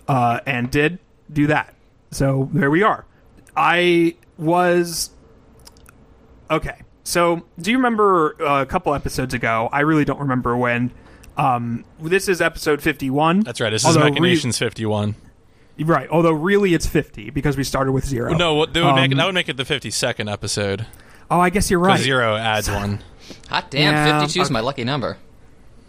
uh, 0.08 0.41
and 0.45 0.69
did 0.69 0.99
do 1.32 1.47
that. 1.47 1.73
So 2.12 2.49
there 2.54 2.69
we 2.69 2.84
are. 2.84 3.06
I 3.58 4.15
was 4.38 5.10
Okay. 6.49 6.75
So, 7.03 7.45
do 7.60 7.71
you 7.71 7.77
remember 7.77 8.36
uh, 8.41 8.62
a 8.62 8.65
couple 8.65 8.93
episodes 8.93 9.34
ago? 9.34 9.69
I 9.71 9.81
really 9.81 10.05
don't 10.05 10.19
remember 10.19 10.58
when. 10.58 10.91
Um, 11.38 11.84
this 11.99 12.27
is 12.29 12.41
episode 12.41 12.81
51. 12.81 13.41
That's 13.41 13.60
right. 13.62 13.69
This 13.69 13.84
is 13.86 13.95
Although 13.97 14.10
re- 14.19 14.36
51. 14.36 15.15
right. 15.81 16.10
Although 16.10 16.31
really 16.31 16.73
it's 16.73 16.88
50 16.88 17.29
because 17.31 17.58
we 17.58 17.63
started 17.63 17.91
with 17.91 18.05
zero. 18.05 18.34
No, 18.34 18.55
what- 18.55 18.73
that 18.73 18.84
would, 18.84 18.95
make, 18.95 19.12
Um, 19.12 19.17
that 19.17 19.25
would 19.25 19.36
make 19.36 19.49
it 19.49 19.58
the 19.58 19.63
52nd 19.65 20.31
episode. 20.31 20.86
Oh, 21.29 21.39
I 21.39 21.49
guess 21.49 21.69
you're 21.69 21.79
right. 21.79 21.99
Zero 21.99 22.36
adds 22.36 22.69
one. 22.69 23.03
Hot 23.49 23.69
damn, 23.69 23.93
Yeah, 23.93 24.19
52 24.21 24.41
is 24.41 24.47
okay. 24.47 24.53
my 24.53 24.60
lucky 24.62 24.84
number. 24.84 25.17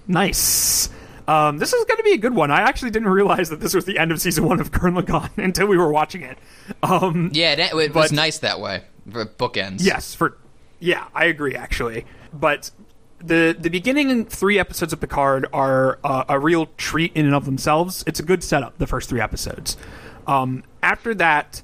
Nice. 0.08 0.88
Um, 1.28 1.58
this 1.58 1.72
is 1.72 1.84
going 1.84 1.96
to 1.98 2.02
be 2.04 2.12
a 2.12 2.18
good 2.18 2.34
one. 2.34 2.50
I 2.50 2.60
actually 2.60 2.90
didn't 2.90 3.08
realize 3.08 3.48
that 3.50 3.60
this 3.60 3.74
was 3.74 3.84
the 3.84 3.98
end 3.98 4.12
of 4.12 4.20
season 4.20 4.44
one 4.46 4.60
of 4.60 4.70
Gurren 4.70 5.00
Lagann 5.00 5.30
until 5.42 5.66
we 5.66 5.76
were 5.76 5.90
watching 5.90 6.22
it. 6.22 6.38
Um, 6.82 7.30
Yeah, 7.32 7.52
it, 7.52 7.58
it 7.60 7.74
was 7.74 7.90
But- 7.92 8.12
nice 8.12 8.38
that 8.38 8.60
way. 8.60 8.82
For 9.10 9.24
bookends. 9.26 9.84
Yes, 9.84 10.14
for 10.14 10.36
yeah, 10.78 11.08
I 11.14 11.26
agree 11.26 11.54
actually. 11.54 12.06
But 12.32 12.70
the 13.18 13.56
the 13.58 13.70
beginning 13.70 14.24
three 14.26 14.58
episodes 14.58 14.92
of 14.92 15.00
Picard 15.00 15.46
are 15.52 15.98
uh, 16.04 16.24
a 16.28 16.38
real 16.38 16.66
treat 16.76 17.12
in 17.14 17.26
and 17.26 17.34
of 17.34 17.44
themselves. 17.44 18.04
It's 18.06 18.20
a 18.20 18.22
good 18.22 18.42
setup. 18.44 18.78
The 18.78 18.86
first 18.86 19.08
three 19.08 19.20
episodes. 19.20 19.76
Um, 20.26 20.64
after 20.82 21.14
that, 21.14 21.62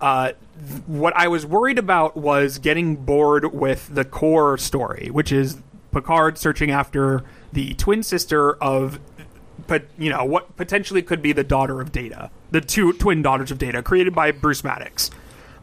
uh, 0.00 0.32
th- 0.68 0.82
what 0.86 1.14
I 1.16 1.28
was 1.28 1.44
worried 1.44 1.78
about 1.78 2.16
was 2.16 2.58
getting 2.58 2.96
bored 2.96 3.52
with 3.52 3.92
the 3.94 4.04
core 4.04 4.56
story, 4.56 5.08
which 5.10 5.32
is 5.32 5.58
Picard 5.92 6.38
searching 6.38 6.70
after 6.70 7.24
the 7.52 7.74
twin 7.74 8.02
sister 8.02 8.54
of 8.54 8.98
but 9.66 9.84
you 9.96 10.10
know 10.10 10.24
what 10.24 10.56
potentially 10.56 11.02
could 11.02 11.22
be 11.22 11.32
the 11.32 11.44
daughter 11.44 11.80
of 11.80 11.92
Data, 11.92 12.30
the 12.50 12.60
two 12.60 12.92
twin 12.94 13.22
daughters 13.22 13.50
of 13.50 13.58
Data, 13.58 13.82
created 13.82 14.14
by 14.14 14.32
Bruce 14.32 14.64
Maddox. 14.64 15.10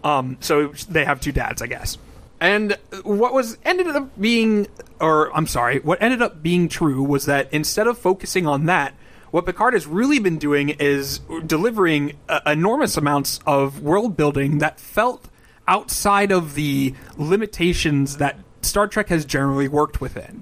Um, 0.03 0.37
so 0.39 0.69
they 0.89 1.05
have 1.05 1.21
two 1.21 1.31
dads, 1.31 1.61
I 1.61 1.67
guess. 1.67 1.97
And 2.41 2.75
what 3.03 3.33
was 3.35 3.59
ended 3.63 3.87
up 3.87 4.19
being, 4.19 4.67
or 4.99 5.33
I'm 5.37 5.45
sorry, 5.45 5.79
what 5.79 6.01
ended 6.01 6.23
up 6.23 6.41
being 6.41 6.67
true 6.67 7.03
was 7.03 7.27
that 7.27 7.47
instead 7.53 7.85
of 7.85 7.99
focusing 7.99 8.47
on 8.47 8.65
that, 8.65 8.95
what 9.29 9.45
Picard 9.45 9.75
has 9.75 9.85
really 9.85 10.17
been 10.17 10.39
doing 10.39 10.69
is 10.69 11.19
delivering 11.45 12.17
uh, 12.27 12.41
enormous 12.47 12.97
amounts 12.97 13.39
of 13.45 13.83
world 13.83 14.17
building 14.17 14.57
that 14.57 14.79
felt 14.79 15.29
outside 15.67 16.31
of 16.31 16.55
the 16.55 16.95
limitations 17.15 18.17
that 18.17 18.39
Star 18.63 18.87
Trek 18.87 19.09
has 19.09 19.23
generally 19.23 19.67
worked 19.67 20.01
within. 20.01 20.41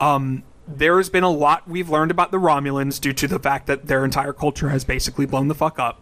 Um, 0.00 0.44
there's 0.68 1.10
been 1.10 1.24
a 1.24 1.30
lot 1.30 1.68
we've 1.68 1.90
learned 1.90 2.12
about 2.12 2.30
the 2.30 2.38
Romulans 2.38 3.00
due 3.00 3.12
to 3.14 3.26
the 3.26 3.40
fact 3.40 3.66
that 3.66 3.86
their 3.86 4.04
entire 4.04 4.32
culture 4.32 4.68
has 4.68 4.84
basically 4.84 5.26
blown 5.26 5.48
the 5.48 5.56
fuck 5.56 5.80
up. 5.80 6.00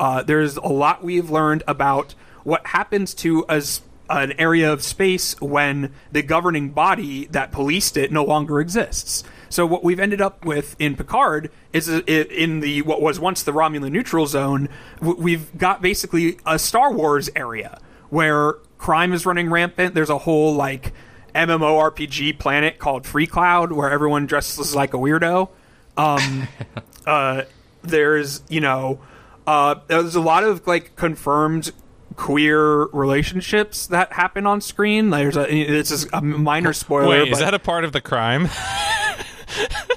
Uh, 0.00 0.24
there's 0.24 0.56
a 0.56 0.66
lot 0.66 1.04
we've 1.04 1.30
learned 1.30 1.62
about 1.68 2.16
what 2.42 2.66
happens 2.66 3.14
to 3.14 3.46
as 3.48 3.80
an 4.08 4.32
area 4.38 4.72
of 4.72 4.82
space 4.82 5.40
when 5.40 5.92
the 6.10 6.22
governing 6.22 6.70
body 6.70 7.26
that 7.26 7.52
policed 7.52 7.96
it 7.96 8.12
no 8.12 8.24
longer 8.24 8.60
exists. 8.60 9.24
So 9.48 9.66
what 9.66 9.84
we've 9.84 10.00
ended 10.00 10.20
up 10.20 10.44
with 10.44 10.76
in 10.78 10.96
Picard 10.96 11.50
is 11.72 11.88
in 11.88 12.60
the 12.60 12.82
what 12.82 13.02
was 13.02 13.20
once 13.20 13.42
the 13.42 13.52
Romulan 13.52 13.92
neutral 13.92 14.26
zone, 14.26 14.68
we've 15.00 15.56
got 15.58 15.82
basically 15.82 16.38
a 16.46 16.58
Star 16.58 16.90
Wars 16.90 17.28
area 17.36 17.78
where 18.08 18.54
crime 18.78 19.12
is 19.12 19.26
running 19.26 19.50
rampant. 19.50 19.94
There's 19.94 20.10
a 20.10 20.18
whole 20.18 20.54
like 20.54 20.92
MMORPG 21.34 22.38
planet 22.38 22.78
called 22.78 23.04
Freecloud 23.04 23.72
where 23.72 23.90
everyone 23.90 24.26
dresses 24.26 24.74
like 24.74 24.94
a 24.94 24.98
weirdo. 24.98 25.50
Um, 25.96 26.48
uh, 27.06 27.42
there's 27.82 28.42
you 28.48 28.60
know 28.60 29.00
uh, 29.46 29.76
there's 29.86 30.14
a 30.14 30.20
lot 30.20 30.44
of 30.44 30.66
like 30.66 30.96
confirmed 30.96 31.72
queer 32.16 32.84
relationships 32.86 33.86
that 33.88 34.12
happen 34.12 34.46
on 34.46 34.60
screen. 34.60 35.10
There's 35.10 35.36
a 35.36 35.52
it's 35.52 35.90
just 35.90 36.08
a 36.12 36.20
minor 36.22 36.72
spoiler. 36.72 37.08
Wait, 37.08 37.32
is 37.32 37.38
that 37.38 37.54
a 37.54 37.58
part 37.58 37.84
of 37.84 37.92
the 37.92 38.00
crime? 38.00 38.48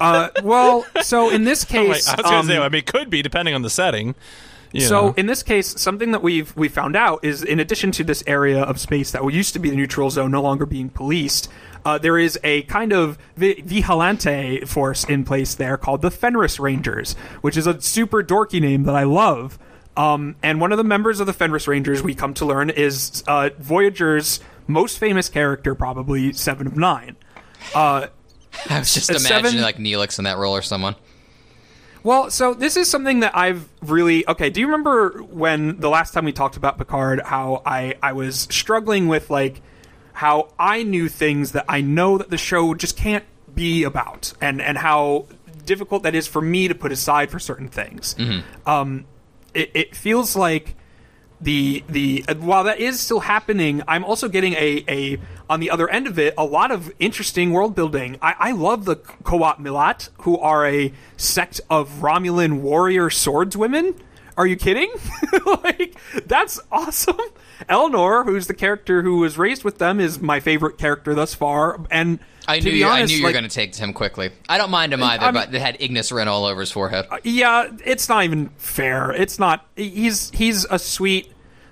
uh, 0.01 0.30
well? 0.43 0.86
So 1.01 1.30
in 1.30 1.43
this 1.43 1.63
I 1.69 1.71
case, 1.71 2.12
was 2.15 2.21
gonna 2.23 2.38
um, 2.38 2.47
say, 2.47 2.58
I 2.58 2.69
mean, 2.69 2.80
it 2.80 2.86
could 2.86 3.10
be 3.10 3.21
depending 3.21 3.54
on 3.56 3.62
the 3.62 3.69
setting. 3.69 4.15
you 4.71 4.82
So 4.82 5.08
know. 5.08 5.13
in 5.17 5.25
this 5.28 5.43
case, 5.43 5.80
something 5.80 6.12
that 6.12 6.21
we've 6.21 6.56
we 6.56 6.67
found 6.67 6.95
out 6.95 7.23
is 7.23 7.43
in 7.43 7.60
addition 7.60 7.91
to 7.91 8.04
this 8.04 8.23
area 8.28 8.62
of 8.62 8.80
space 8.80 9.12
that 9.12 9.23
used 9.32 9.54
to 9.54 9.60
be 9.60 9.69
the 9.69 9.75
neutral 9.75 10.10
zone 10.10 10.32
no 10.32 10.41
longer 10.41 10.65
being 10.65 10.89
policed, 10.89 11.49
uh, 11.86 11.97
there 11.97 12.17
is 12.17 12.39
a 12.43 12.63
kind 12.63 12.91
of 12.91 13.17
vi- 13.38 13.62
vigilante 13.63 14.62
force 14.65 15.04
in 15.06 15.23
place 15.23 15.56
there 15.56 15.78
called 15.78 16.01
the 16.01 16.12
Fenris 16.12 16.60
Rangers, 16.60 17.13
which 17.41 17.56
is 17.58 17.67
a 17.67 17.80
super 17.82 18.23
dorky 18.23 18.60
name 18.60 18.84
that 18.84 18.95
I 18.95 19.04
love. 19.04 19.58
Um, 19.97 20.36
and 20.43 20.60
one 20.60 20.71
of 20.71 20.77
the 20.77 20.84
members 20.84 21.19
of 21.19 21.27
the 21.27 21.34
Fenris 21.34 21.67
Rangers 21.67 22.03
we 22.03 22.13
come 22.15 22.34
to 22.36 22.45
learn 22.45 22.69
is 22.69 23.23
uh, 23.27 23.49
Voyager's 23.60 24.39
most 24.67 24.97
famous 24.97 25.29
character, 25.29 25.73
probably 25.75 26.34
Seven 26.34 26.67
of 26.67 26.75
Nine. 26.75 27.15
Uh, 27.73 28.08
I 28.69 28.79
was 28.79 28.93
just 28.93 29.10
imagining 29.10 29.51
seven- 29.51 29.62
like 29.62 29.77
Neelix 29.77 30.17
in 30.19 30.25
that 30.25 30.38
role 30.38 30.55
or 30.55 30.62
someone. 30.62 30.95
Well, 32.03 32.29
so 32.29 32.53
this 32.53 32.77
is 32.77 32.88
something 32.88 33.21
that 33.21 33.36
I've 33.36 33.67
really 33.81 34.27
okay. 34.27 34.51
Do 34.51 34.60
you 34.60 34.67
remember 34.67 35.23
when 35.23 35.79
the 35.79 35.89
last 35.89 36.13
time 36.13 36.23
we 36.25 36.31
talked 36.34 36.55
about 36.55 36.77
Picard? 36.77 37.19
How 37.25 37.63
I 37.65 37.95
I 38.03 38.13
was 38.13 38.41
struggling 38.51 39.08
with 39.08 39.31
like 39.31 39.62
how 40.13 40.49
I 40.60 40.84
knew 40.84 41.10
things 41.10 41.53
that 41.53 41.65
I 41.67 41.81
know 41.81 42.19
that 42.19 42.29
the 42.29 42.38
show 42.38 42.75
just 42.75 42.95
can't 42.95 43.23
be 43.55 43.84
about, 43.84 44.34
and 44.39 44.62
and 44.62 44.77
how 44.77 45.25
difficult 45.65 46.03
that 46.03 46.13
is 46.13 46.27
for 46.27 46.41
me 46.43 46.67
to 46.67 46.75
put 46.75 46.91
aside 46.91 47.31
for 47.31 47.39
certain 47.39 47.69
things. 47.69 48.15
Um, 48.67 49.05
it, 49.55 49.71
it 49.73 49.95
feels 49.95 50.35
like 50.35 50.75
the 51.41 51.83
the 51.89 52.25
uh, 52.27 52.35
while 52.35 52.63
that 52.63 52.79
is 52.79 52.99
still 52.99 53.21
happening, 53.21 53.81
I'm 53.87 54.03
also 54.03 54.27
getting 54.27 54.53
a 54.53 54.83
a 54.87 55.19
on 55.49 55.59
the 55.59 55.69
other 55.69 55.89
end 55.89 56.07
of 56.07 56.17
it 56.17 56.33
a 56.37 56.45
lot 56.45 56.71
of 56.71 56.91
interesting 56.99 57.51
world 57.51 57.75
building. 57.75 58.17
I, 58.21 58.35
I 58.39 58.51
love 58.51 58.85
the 58.85 58.95
Qowat 58.95 59.59
Milat, 59.59 60.09
who 60.19 60.37
are 60.37 60.65
a 60.65 60.93
sect 61.17 61.61
of 61.69 61.89
Romulan 62.01 62.61
warrior 62.61 63.09
swordswomen. 63.09 63.97
Are 64.37 64.47
you 64.47 64.55
kidding? 64.55 64.91
like 65.63 65.97
that's 66.25 66.59
awesome. 66.71 67.19
Elnor, 67.69 68.25
who's 68.25 68.47
the 68.47 68.53
character 68.53 69.01
who 69.01 69.19
was 69.19 69.37
raised 69.37 69.63
with 69.63 69.77
them, 69.77 69.99
is 69.99 70.19
my 70.19 70.39
favorite 70.39 70.77
character 70.77 71.13
thus 71.13 71.33
far. 71.33 71.79
And 71.89 72.19
I 72.47 72.60
knew 72.60 72.71
you, 72.71 72.86
I 72.88 73.03
knew 73.05 73.15
you 73.15 73.23
were 73.23 73.29
like- 73.29 73.34
going 73.34 73.49
to 73.49 73.53
take 73.53 73.75
him 73.75 73.93
quickly. 73.93 74.31
I 74.47 74.58
don't 74.58 74.71
mind 74.71 74.93
him 74.93 75.01
either, 75.03 75.25
I'm- 75.25 75.34
but 75.34 75.53
it 75.53 75.62
had 75.62 75.77
Ignis 75.79 76.12
written 76.12 76.27
all 76.27 76.45
over 76.45 76.60
his 76.62 76.71
forehead. 76.71 77.05
yeah, 77.23 77.69
it's 77.84 78.08
not 78.10 78.23
even 78.23 78.49
fair. 78.58 79.12
It's 79.12 79.39
not. 79.39 79.65
He's 79.75 80.29
he's 80.31 80.65
a 80.65 80.77
sweet, 80.79 81.31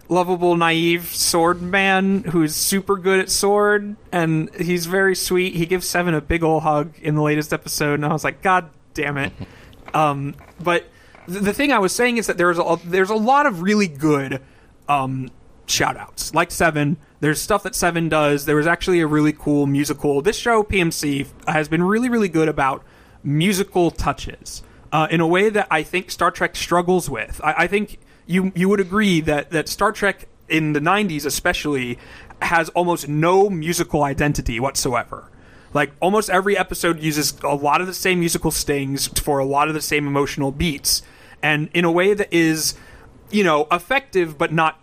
lovable, 0.09 0.55
naive 0.55 1.05
sword 1.13 1.61
man 1.61 2.23
who's 2.23 2.55
super 2.55 2.97
good 2.97 3.19
at 3.19 3.29
sword, 3.29 3.95
and 4.11 4.49
he's 4.55 4.85
very 4.85 5.15
sweet. 5.15 5.55
He 5.55 5.65
gives 5.65 5.87
Seven 5.87 6.13
a 6.13 6.21
big 6.21 6.43
ol' 6.43 6.59
hug 6.61 6.93
in 7.01 7.15
the 7.15 7.21
latest 7.21 7.53
episode, 7.53 7.95
and 7.95 8.05
I 8.05 8.13
was 8.13 8.23
like, 8.23 8.41
God 8.41 8.69
damn 8.93 9.17
it. 9.17 9.31
um, 9.93 10.35
but 10.61 10.85
th- 11.27 11.41
the 11.41 11.53
thing 11.53 11.71
I 11.71 11.79
was 11.79 11.93
saying 11.93 12.17
is 12.17 12.27
that 12.27 12.37
there's 12.37 12.57
a 12.59 12.77
there's 12.85 13.09
a 13.09 13.15
lot 13.15 13.45
of 13.45 13.61
really 13.61 13.87
good 13.87 14.41
um, 14.89 15.29
shout 15.65 15.97
outs 15.97 16.33
like 16.33 16.51
seven 16.51 16.97
there's 17.23 17.39
stuff 17.39 17.63
that 17.63 17.73
seven 17.73 18.09
does. 18.09 18.43
There 18.43 18.57
was 18.57 18.67
actually 18.67 18.99
a 18.99 19.07
really 19.07 19.31
cool 19.31 19.65
musical. 19.65 20.21
This 20.21 20.35
show 20.35 20.61
pmc 20.61 21.25
has 21.47 21.69
been 21.69 21.81
really 21.81 22.09
really 22.09 22.27
good 22.27 22.49
about 22.49 22.83
musical 23.23 23.91
touches 23.91 24.61
uh, 24.91 25.07
in 25.09 25.21
a 25.21 25.27
way 25.27 25.49
that 25.49 25.65
i 25.71 25.81
think 25.81 26.11
star 26.11 26.31
trek 26.31 26.53
struggles 26.57 27.09
with. 27.09 27.39
I, 27.41 27.53
I 27.59 27.67
think 27.67 27.97
you 28.25 28.51
you 28.55 28.67
would 28.67 28.81
agree 28.81 29.21
that 29.21 29.51
that 29.51 29.69
star 29.69 29.93
trek 29.93 30.27
in 30.49 30.73
the 30.73 30.81
90s 30.81 31.25
especially 31.25 31.97
has 32.41 32.67
almost 32.69 33.07
no 33.07 33.49
musical 33.49 34.03
identity 34.03 34.59
whatsoever. 34.59 35.29
Like 35.73 35.93
almost 36.01 36.29
every 36.29 36.57
episode 36.57 36.99
uses 36.99 37.39
a 37.41 37.55
lot 37.55 37.79
of 37.79 37.87
the 37.87 37.93
same 37.93 38.19
musical 38.19 38.51
stings 38.51 39.07
for 39.07 39.39
a 39.39 39.45
lot 39.45 39.69
of 39.69 39.73
the 39.73 39.81
same 39.81 40.07
emotional 40.07 40.51
beats. 40.51 41.01
And 41.41 41.69
in 41.73 41.85
a 41.85 41.91
way 41.91 42.13
that 42.13 42.33
is 42.33 42.75
you 43.31 43.45
know 43.45 43.65
effective 43.71 44.37
but 44.37 44.51
not 44.51 44.82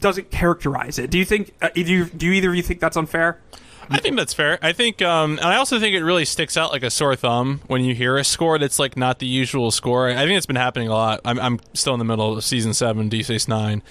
doesn't 0.00 0.30
characterize 0.30 0.98
it 0.98 1.10
do 1.10 1.18
you 1.18 1.24
think 1.24 1.54
uh, 1.62 1.68
do 1.74 1.82
you 1.82 2.06
do 2.06 2.30
either 2.30 2.50
of 2.50 2.56
you 2.56 2.62
think 2.62 2.80
that's 2.80 2.96
unfair 2.96 3.40
I 3.88 4.00
think 4.00 4.16
that's 4.16 4.34
fair. 4.34 4.58
I 4.62 4.72
think, 4.72 5.00
um, 5.02 5.38
and 5.38 5.46
I 5.46 5.56
also 5.56 5.78
think 5.78 5.94
it 5.94 6.02
really 6.02 6.24
sticks 6.24 6.56
out 6.56 6.72
like 6.72 6.82
a 6.82 6.90
sore 6.90 7.14
thumb 7.14 7.60
when 7.66 7.84
you 7.84 7.94
hear 7.94 8.16
a 8.16 8.24
score 8.24 8.58
that's 8.58 8.78
like 8.78 8.96
not 8.96 9.18
the 9.18 9.26
usual 9.26 9.70
score. 9.70 10.08
I 10.08 10.24
think 10.24 10.36
it's 10.36 10.46
been 10.46 10.56
happening 10.56 10.88
a 10.88 10.92
lot. 10.92 11.20
I'm, 11.24 11.38
I'm 11.38 11.60
still 11.72 11.92
in 11.94 11.98
the 11.98 12.04
middle 12.04 12.36
of 12.36 12.44
season 12.44 12.74
seven, 12.74 13.08
Deep 13.08 13.24
Space 13.24 13.46
Nine, 13.46 13.82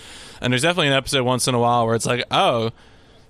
and 0.41 0.51
there's 0.51 0.63
definitely 0.63 0.87
an 0.87 0.93
episode 0.93 1.23
once 1.23 1.47
in 1.47 1.55
a 1.55 1.59
while 1.59 1.85
where 1.85 1.95
it's 1.95 2.05
like, 2.05 2.23
oh, 2.29 2.71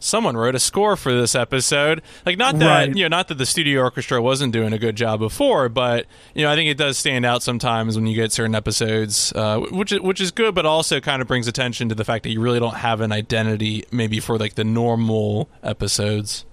someone 0.05 0.37
wrote 0.37 0.55
a 0.55 0.59
score 0.59 0.95
for 0.95 1.13
this 1.13 1.35
episode. 1.35 2.01
Like, 2.25 2.37
not 2.37 2.59
that 2.59 2.65
Right. 2.67 2.95
you 2.95 3.03
know, 3.03 3.07
not 3.17 3.27
that 3.29 3.37
the 3.37 3.45
studio 3.45 3.81
orchestra 3.81 4.21
wasn't 4.21 4.53
doing 4.53 4.71
a 4.73 4.77
good 4.77 4.95
job 4.95 5.19
before, 5.19 5.67
but 5.69 6.05
you 6.33 6.43
know, 6.43 6.51
I 6.51 6.55
think 6.55 6.69
it 6.69 6.77
does 6.77 6.97
stand 6.97 7.25
out 7.25 7.41
sometimes 7.43 7.95
when 7.95 8.05
you 8.07 8.15
get 8.15 8.31
certain 8.31 8.55
episodes, 8.55 9.33
uh, 9.33 9.59
which 9.71 9.91
is, 9.91 9.99
which 10.01 10.21
is 10.21 10.31
good, 10.31 10.53
but 10.55 10.65
also 10.65 10.99
kind 10.99 11.21
of 11.21 11.27
brings 11.27 11.47
attention 11.47 11.89
to 11.89 11.95
the 11.95 12.05
fact 12.05 12.23
that 12.23 12.29
you 12.29 12.39
really 12.39 12.59
don't 12.59 12.75
have 12.75 13.01
an 13.01 13.11
identity 13.11 13.83
maybe 13.91 14.19
for 14.19 14.37
like 14.37 14.55
the 14.55 14.63
normal 14.63 15.49
episodes. 15.63 16.45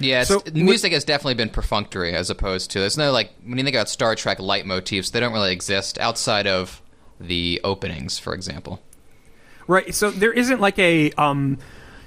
Yeah, 0.00 0.20
it's, 0.22 0.28
So, 0.28 0.40
the 0.40 0.62
music 0.62 0.92
has 0.92 1.04
definitely 1.04 1.34
been 1.34 1.50
perfunctory 1.50 2.14
as 2.14 2.28
opposed 2.28 2.70
to 2.72 2.80
there's 2.80 2.98
no 2.98 3.12
like 3.12 3.30
when 3.44 3.58
you 3.58 3.64
think 3.64 3.76
about 3.76 3.88
Star 3.88 4.14
Trek 4.16 4.38
leitmotifs, 4.38 5.12
they 5.12 5.20
don't 5.20 5.32
really 5.32 5.52
exist 5.52 5.98
outside 5.98 6.46
of 6.48 6.82
the 7.20 7.60
openings, 7.62 8.18
for 8.18 8.34
example. 8.34 8.82
right 9.68 9.94
so 9.94 10.10
there 10.10 10.32
isn't 10.32 10.60
like 10.60 10.78
a 10.78 11.10
um 11.12 11.58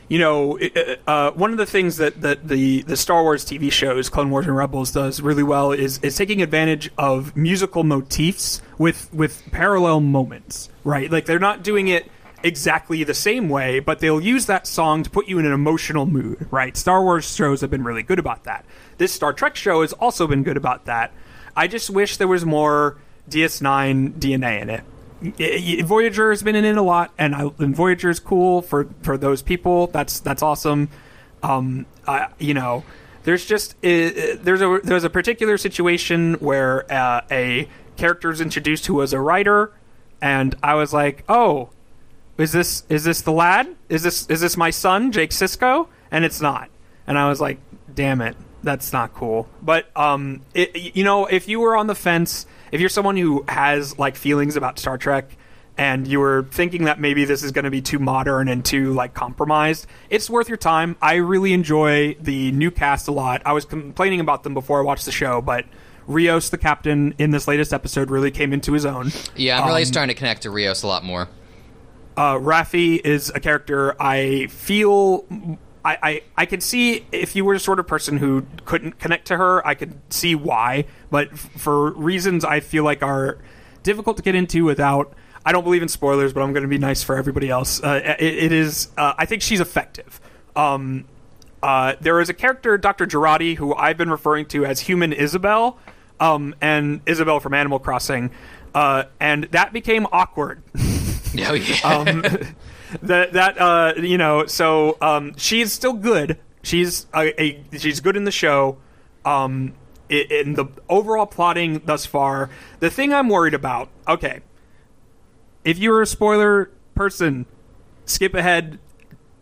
you 0.10 0.20
know, 0.20 0.58
uh, 1.06 1.32
one 1.32 1.52
of 1.52 1.58
the 1.58 1.66
things 1.66 1.98
that, 1.98 2.22
that 2.22 2.48
the, 2.48 2.84
the 2.84 2.96
Star 2.96 3.24
Wars 3.24 3.44
TV 3.44 3.72
shows, 3.72 4.10
Clone 4.10 4.30
Wars 4.30 4.46
and 4.46 4.56
Rebels, 4.56 4.92
does 4.92 5.22
really 5.22 5.44
well 5.44 5.72
is, 5.72 6.00
is 6.00 6.16
taking 6.16 6.42
advantage 6.42 6.90
of 6.98 7.36
musical 7.36 7.84
motifs 7.84 8.62
with 8.78 9.14
with 9.14 9.44
parallel 9.52 10.00
moments, 10.00 10.70
right? 10.84 11.12
Like 11.12 11.26
they're 11.26 11.40
not 11.40 11.64
doing 11.64 11.88
it 11.88 12.10
exactly 12.44 13.04
the 13.04 13.14
same 13.14 13.50
way, 13.50 13.80
but 13.80 14.00
they'll 14.00 14.22
use 14.22 14.46
that 14.46 14.68
song 14.68 15.04
to 15.04 15.10
put 15.10 15.28
you 15.28 15.40
in 15.40 15.46
an 15.46 15.52
emotional 15.52 16.06
mood, 16.06 16.48
right? 16.52 16.78
Star 16.78 17.04
Wars 17.04 17.34
shows 17.34 17.62
have 17.62 17.70
been 17.70 17.84
really 17.84 18.04
good 18.04 18.20
about 18.20 18.46
that. 18.46 18.66
This 18.98 19.12
Star 19.12 19.34
Trek 19.34 19.56
show 19.56 19.82
has 19.82 19.94
also 19.94 20.28
been 20.28 20.44
good 20.44 20.58
about 20.58 20.86
that. 20.86 21.12
I 21.56 21.68
just 21.68 21.90
wish 21.90 22.18
there 22.18 22.28
was 22.28 22.46
more 22.46 22.98
DS9 23.30 24.14
DNA 24.20 24.62
in 24.62 24.70
it. 24.70 24.84
Voyager 25.22 26.30
has 26.32 26.44
been 26.44 26.56
in 26.56 26.66
it 26.66 26.78
a 26.78 26.82
lot, 26.82 27.12
and, 27.18 27.36
I, 27.36 27.50
and 27.60 27.76
Voyager 27.76 28.10
is 28.10 28.20
cool 28.20 28.62
for, 28.62 28.88
for 29.02 29.18
those 29.18 29.42
people. 29.42 29.88
That's 29.88 30.20
that's 30.20 30.44
awesome. 30.44 30.90
Um, 31.42 31.86
I, 32.08 32.28
you 32.40 32.54
know, 32.54 32.84
there's 33.24 33.46
just 33.46 33.74
uh, 33.84 34.38
there's 34.40 34.62
a 34.62 34.80
there's 34.84 35.04
a 35.04 35.10
particular 35.10 35.58
situation 35.58 36.36
where 36.36 36.92
uh, 36.92 37.22
a 37.32 37.68
character 37.96 38.30
is 38.32 38.42
introduced 38.42 38.86
who 38.86 38.96
was 38.96 39.12
a 39.14 39.20
writer, 39.20 39.74
and 40.22 40.56
I 40.62 40.76
was 40.76 40.94
like, 40.94 41.24
oh, 41.28 41.70
is 42.38 42.52
this 42.52 42.84
is 42.90 43.04
this 43.04 43.22
the 43.22 43.32
lad? 43.32 43.76
Is 43.90 44.04
this 44.04 44.28
is 44.28 44.42
this 44.42 44.56
my 44.56 44.70
son, 44.70 45.12
Jake 45.12 45.32
Sisko? 45.32 45.88
And 46.12 46.24
it's 46.24 46.40
not. 46.40 46.70
And 47.06 47.18
I 47.18 47.28
was 47.28 47.42
like, 47.42 47.58
damn 47.94 48.22
it, 48.22 48.38
that's 48.64 48.94
not 48.94 49.14
cool. 49.14 49.50
But 49.62 49.90
um, 49.98 50.42
it, 50.54 50.96
you 50.96 51.04
know, 51.04 51.26
if 51.26 51.48
you 51.48 51.60
were 51.60 51.76
on 51.76 51.88
the 51.88 51.96
fence 51.96 52.46
if 52.72 52.80
you're 52.80 52.90
someone 52.90 53.18
who 53.18 53.44
has 53.48 53.98
like 53.98 54.16
feelings 54.16 54.56
about 54.56 54.80
Star 54.80 54.98
Trek 54.98 55.38
and 55.78 56.08
you 56.08 56.20
were 56.20 56.48
thinking 56.52 56.86
that 56.86 57.00
maybe 57.00 57.24
this 57.26 57.44
is 57.44 57.52
going 57.52 57.66
to 57.66 57.72
be 57.72 57.82
too 57.82 58.00
modern 58.00 58.48
and 58.48 58.66
too 58.66 58.94
like 58.94 59.14
compromised, 59.14 59.86
it's 60.10 60.30
worth 60.30 60.48
your 60.48 60.58
time. 60.58 60.96
I 61.02 61.16
really 61.16 61.54
enjoy 61.54 62.16
the 62.20 62.52
new 62.52 62.72
cast 62.72 63.08
a 63.08 63.12
lot. 63.12 63.42
I 63.46 63.54
was 63.54 63.66
complaining 63.66 64.20
about 64.20 64.44
them 64.44 64.54
before 64.54 64.80
I 64.80 64.84
watched 64.84 65.06
the 65.06 65.12
show, 65.12 65.42
but 65.42 65.66
Rios, 66.08 66.50
the 66.50 66.58
captain, 66.58 67.14
in 67.18 67.32
this 67.32 67.48
latest 67.48 67.74
episode, 67.74 68.10
really 68.10 68.32
came 68.32 68.54
into 68.54 68.74
his 68.74 68.86
own. 68.86 69.12
Yeah, 69.36 69.60
I'm 69.62 69.68
really 69.68 69.82
um, 69.82 69.86
starting 69.86 70.16
to 70.16 70.18
connect 70.18 70.44
to 70.44 70.50
Rios 70.50 70.84
a 70.84 70.88
lot 70.88 71.04
more. 71.04 71.28
Uh, 72.16 72.36
Raffi 72.36 73.00
is 73.06 73.30
a 73.36 73.40
character 73.40 74.02
I 74.02 74.48
feel 74.48 75.26
I, 75.84 75.98
I, 76.02 76.22
I 76.38 76.46
could 76.46 76.62
see 76.62 77.06
if 77.12 77.36
you 77.36 77.46
were 77.46 77.54
the 77.54 77.60
sort 77.60 77.80
of 77.80 77.88
person 77.88 78.18
who 78.18 78.46
couldn't 78.66 79.00
connect 79.00 79.28
to 79.28 79.38
her, 79.38 79.66
I 79.66 79.76
could 79.76 80.00
see 80.12 80.36
why. 80.36 80.86
But 81.10 81.32
f- 81.32 81.40
for 81.58 81.92
reasons 81.92 82.44
I 82.44 82.60
feel 82.60 82.84
like 82.84 83.02
are 83.04 83.38
difficult 83.84 84.18
to 84.18 84.24
get 84.24 84.36
into 84.36 84.66
without. 84.66 85.14
I 85.46 85.54
don't 85.54 85.64
believe 85.64 85.82
in 85.82 85.88
spoilers, 85.88 86.34
but 86.34 86.42
I'm 86.42 86.52
going 86.52 86.64
to 86.64 86.70
be 86.70 86.78
nice 86.78 87.04
for 87.04 87.16
everybody 87.16 87.50
else. 87.50 87.82
Uh, 87.82 88.16
it, 88.20 88.36
it 88.36 88.52
is. 88.52 88.90
Uh, 88.98 89.14
I 89.18 89.26
think 89.26 89.42
she's 89.42 89.62
effective. 89.62 90.20
Um, 90.58 91.06
uh, 91.64 91.96
there 92.02 92.20
is 92.20 92.30
a 92.30 92.34
character, 92.34 92.78
Dr. 92.78 93.08
Jurati, 93.08 93.56
who 93.56 93.74
I've 93.74 93.98
been 93.98 94.10
referring 94.10 94.46
to 94.48 94.66
as 94.66 94.82
Human 94.82 95.14
Isabel, 95.14 95.78
um, 96.20 96.54
and 96.62 97.02
Isabel 97.06 97.40
from 97.40 97.54
Animal 97.54 97.80
Crossing, 97.80 98.32
uh, 98.76 99.06
and 99.20 99.46
that 99.46 99.74
became 99.74 100.06
awkward. 100.12 100.62
oh 100.78 101.54
yeah. 101.54 101.76
um, 101.84 102.24
that 103.02 103.34
that 103.34 103.60
uh, 103.60 103.94
you 103.98 104.18
know, 104.18 104.46
so 104.46 104.98
um, 105.02 105.34
she's 105.38 105.74
still 105.74 105.94
good. 105.94 106.38
She's 106.64 107.06
a, 107.14 107.42
a 107.42 107.64
she's 107.78 108.00
good 108.00 108.16
in 108.18 108.24
the 108.24 108.32
show. 108.32 108.78
Um, 109.26 109.74
in 110.10 110.54
the 110.54 110.68
overall 110.88 111.26
plotting 111.26 111.82
thus 111.86 112.06
far, 112.06 112.50
the 112.80 112.90
thing 112.90 113.14
I'm 113.14 113.28
worried 113.28 113.54
about. 113.54 113.90
Okay, 114.08 114.40
if 115.66 115.78
you're 115.78 116.02
a 116.02 116.08
spoiler 116.08 116.72
person, 116.96 117.46
skip 118.06 118.34
ahead 118.34 118.80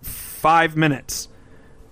five 0.02 0.76
minutes. 0.76 1.30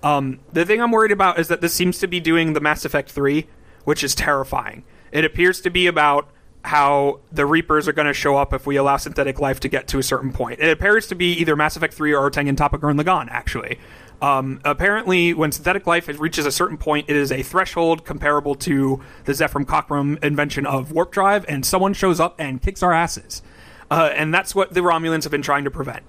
Um, 0.02 0.40
the 0.52 0.66
thing 0.66 0.82
I'm 0.82 0.90
worried 0.90 1.12
about 1.12 1.38
is 1.38 1.48
that 1.48 1.60
this 1.60 1.72
seems 1.72 1.98
to 2.00 2.06
be 2.06 2.20
doing 2.20 2.52
the 2.52 2.60
Mass 2.60 2.84
Effect 2.84 3.10
3, 3.10 3.46
which 3.84 4.04
is 4.04 4.14
terrifying. 4.14 4.84
It 5.12 5.24
appears 5.24 5.60
to 5.62 5.70
be 5.70 5.86
about 5.86 6.28
how 6.64 7.20
the 7.30 7.44
Reapers 7.44 7.86
are 7.86 7.92
going 7.92 8.06
to 8.06 8.14
show 8.14 8.36
up 8.36 8.52
if 8.54 8.66
we 8.66 8.76
allow 8.76 8.96
synthetic 8.96 9.38
life 9.38 9.60
to 9.60 9.68
get 9.68 9.86
to 9.88 9.98
a 9.98 10.02
certain 10.02 10.32
point. 10.32 10.60
It 10.60 10.70
appears 10.70 11.06
to 11.08 11.14
be 11.14 11.32
either 11.34 11.54
Mass 11.54 11.76
Effect 11.76 11.92
3 11.92 12.14
or 12.14 12.30
Tengen 12.30 12.56
Toppa 12.56 12.78
Gurren 12.78 13.00
Lagann, 13.00 13.28
actually. 13.30 13.78
Um, 14.22 14.60
apparently, 14.64 15.34
when 15.34 15.52
synthetic 15.52 15.86
life 15.86 16.08
reaches 16.18 16.46
a 16.46 16.52
certain 16.52 16.78
point, 16.78 17.10
it 17.10 17.16
is 17.16 17.30
a 17.30 17.42
threshold 17.42 18.06
comparable 18.06 18.54
to 18.56 19.02
the 19.24 19.32
Zefram 19.32 19.66
Cochrane 19.66 20.18
invention 20.22 20.64
of 20.64 20.92
warp 20.92 21.12
drive, 21.12 21.44
and 21.48 21.66
someone 21.66 21.92
shows 21.92 22.18
up 22.18 22.34
and 22.38 22.62
kicks 22.62 22.82
our 22.82 22.92
asses. 22.92 23.42
Uh, 23.90 24.10
and 24.14 24.32
that's 24.32 24.54
what 24.54 24.72
the 24.72 24.80
Romulans 24.80 25.24
have 25.24 25.32
been 25.32 25.42
trying 25.42 25.64
to 25.64 25.70
prevent. 25.70 26.02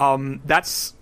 Um, 0.00 0.40
that's 0.44 0.94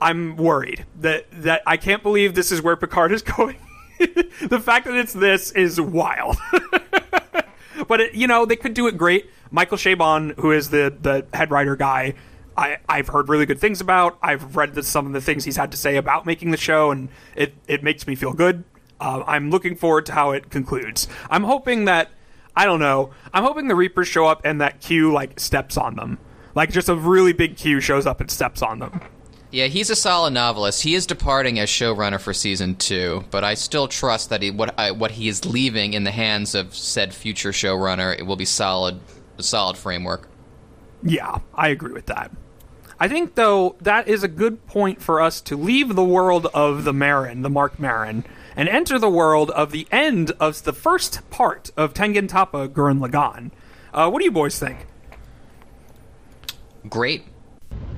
I'm 0.00 0.36
worried 0.36 0.84
that 1.00 1.26
that 1.30 1.62
I 1.66 1.76
can't 1.76 2.02
believe 2.02 2.34
this 2.34 2.50
is 2.50 2.60
where 2.62 2.74
Picard 2.76 3.12
is 3.12 3.22
going. 3.36 3.56
the 3.98 4.60
fact 4.60 4.86
that 4.86 4.96
it's 4.96 5.12
this 5.12 5.52
is 5.52 5.80
wild. 5.80 6.36
but 7.86 8.00
it, 8.00 8.14
you 8.14 8.26
know 8.26 8.44
they 8.44 8.56
could 8.56 8.74
do 8.74 8.86
it 8.86 8.96
great. 8.96 9.30
Michael 9.50 9.78
Chabon, 9.78 10.38
who 10.38 10.52
is 10.52 10.70
the 10.70 10.94
the 11.00 11.26
head 11.36 11.50
writer 11.50 11.76
guy, 11.76 12.14
I, 12.56 12.78
I've 12.88 13.08
heard 13.08 13.28
really 13.28 13.46
good 13.46 13.60
things 13.60 13.80
about. 13.80 14.18
I've 14.20 14.56
read 14.56 14.74
the, 14.74 14.82
some 14.82 15.06
of 15.06 15.12
the 15.12 15.20
things 15.20 15.44
he's 15.44 15.56
had 15.56 15.70
to 15.70 15.76
say 15.76 15.96
about 15.96 16.26
making 16.26 16.50
the 16.50 16.56
show, 16.56 16.90
and 16.90 17.08
it 17.36 17.54
it 17.66 17.82
makes 17.82 18.06
me 18.06 18.14
feel 18.14 18.32
good. 18.32 18.64
Uh, 19.00 19.22
I'm 19.26 19.50
looking 19.50 19.76
forward 19.76 20.06
to 20.06 20.12
how 20.12 20.32
it 20.32 20.50
concludes. 20.50 21.06
I'm 21.30 21.44
hoping 21.44 21.84
that 21.84 22.10
I 22.56 22.64
don't 22.64 22.80
know. 22.80 23.10
I'm 23.32 23.44
hoping 23.44 23.68
the 23.68 23.76
Reapers 23.76 24.08
show 24.08 24.26
up 24.26 24.40
and 24.44 24.60
that 24.60 24.80
Q 24.80 25.12
like 25.12 25.38
steps 25.38 25.76
on 25.76 25.94
them, 25.94 26.18
like 26.56 26.72
just 26.72 26.88
a 26.88 26.96
really 26.96 27.32
big 27.32 27.56
Q 27.56 27.80
shows 27.80 28.06
up 28.06 28.20
and 28.20 28.28
steps 28.28 28.60
on 28.60 28.80
them. 28.80 29.00
Yeah, 29.50 29.66
he's 29.66 29.88
a 29.88 29.96
solid 29.96 30.34
novelist. 30.34 30.82
He 30.82 30.94
is 30.94 31.06
departing 31.06 31.58
as 31.58 31.70
showrunner 31.70 32.20
for 32.20 32.34
season 32.34 32.74
two, 32.74 33.24
but 33.30 33.44
I 33.44 33.54
still 33.54 33.88
trust 33.88 34.28
that 34.28 34.42
he, 34.42 34.50
what 34.50 34.78
I, 34.78 34.90
what 34.90 35.12
he 35.12 35.28
is 35.28 35.46
leaving 35.46 35.94
in 35.94 36.04
the 36.04 36.10
hands 36.10 36.54
of 36.54 36.74
said 36.74 37.14
future 37.14 37.50
showrunner 37.50 38.16
it 38.18 38.26
will 38.26 38.36
be 38.36 38.44
solid, 38.44 39.00
a 39.38 39.42
solid 39.42 39.78
framework. 39.78 40.28
Yeah, 41.02 41.38
I 41.54 41.68
agree 41.68 41.92
with 41.92 42.06
that. 42.06 42.30
I 43.00 43.08
think 43.08 43.36
though 43.36 43.76
that 43.80 44.06
is 44.06 44.22
a 44.22 44.28
good 44.28 44.66
point 44.66 45.00
for 45.00 45.20
us 45.20 45.40
to 45.42 45.56
leave 45.56 45.94
the 45.94 46.04
world 46.04 46.46
of 46.52 46.84
the 46.84 46.92
Marin, 46.92 47.40
the 47.40 47.48
Mark 47.50 47.78
Marin, 47.78 48.24
and 48.54 48.68
enter 48.68 48.98
the 48.98 49.08
world 49.08 49.50
of 49.52 49.70
the 49.70 49.86
end 49.90 50.32
of 50.40 50.62
the 50.64 50.72
first 50.74 51.28
part 51.30 51.70
of 51.74 51.94
Tengen 51.94 52.28
Toppa 52.28 52.68
Gurren 52.68 52.98
Lagann. 52.98 53.50
Uh, 53.94 54.10
what 54.10 54.18
do 54.18 54.24
you 54.24 54.32
boys 54.32 54.58
think? 54.58 54.86
Great. 56.88 57.24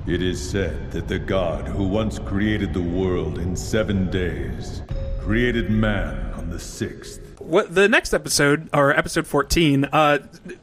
It 0.07 0.21
is 0.21 0.41
said 0.49 0.91
that 0.91 1.07
the 1.07 1.19
god 1.19 1.67
who 1.67 1.83
once 1.83 2.19
created 2.19 2.73
the 2.73 2.81
world 2.81 3.37
in 3.37 3.55
seven 3.55 4.09
days 4.09 4.81
created 5.19 5.69
man 5.69 6.33
on 6.33 6.49
the 6.49 6.59
sixth. 6.59 7.19
What 7.39 7.73
the 7.75 7.87
next 7.87 8.13
episode 8.13 8.69
or 8.73 8.97
episode 8.97 9.27
fourteen? 9.27 9.85
Uh, 9.85 10.19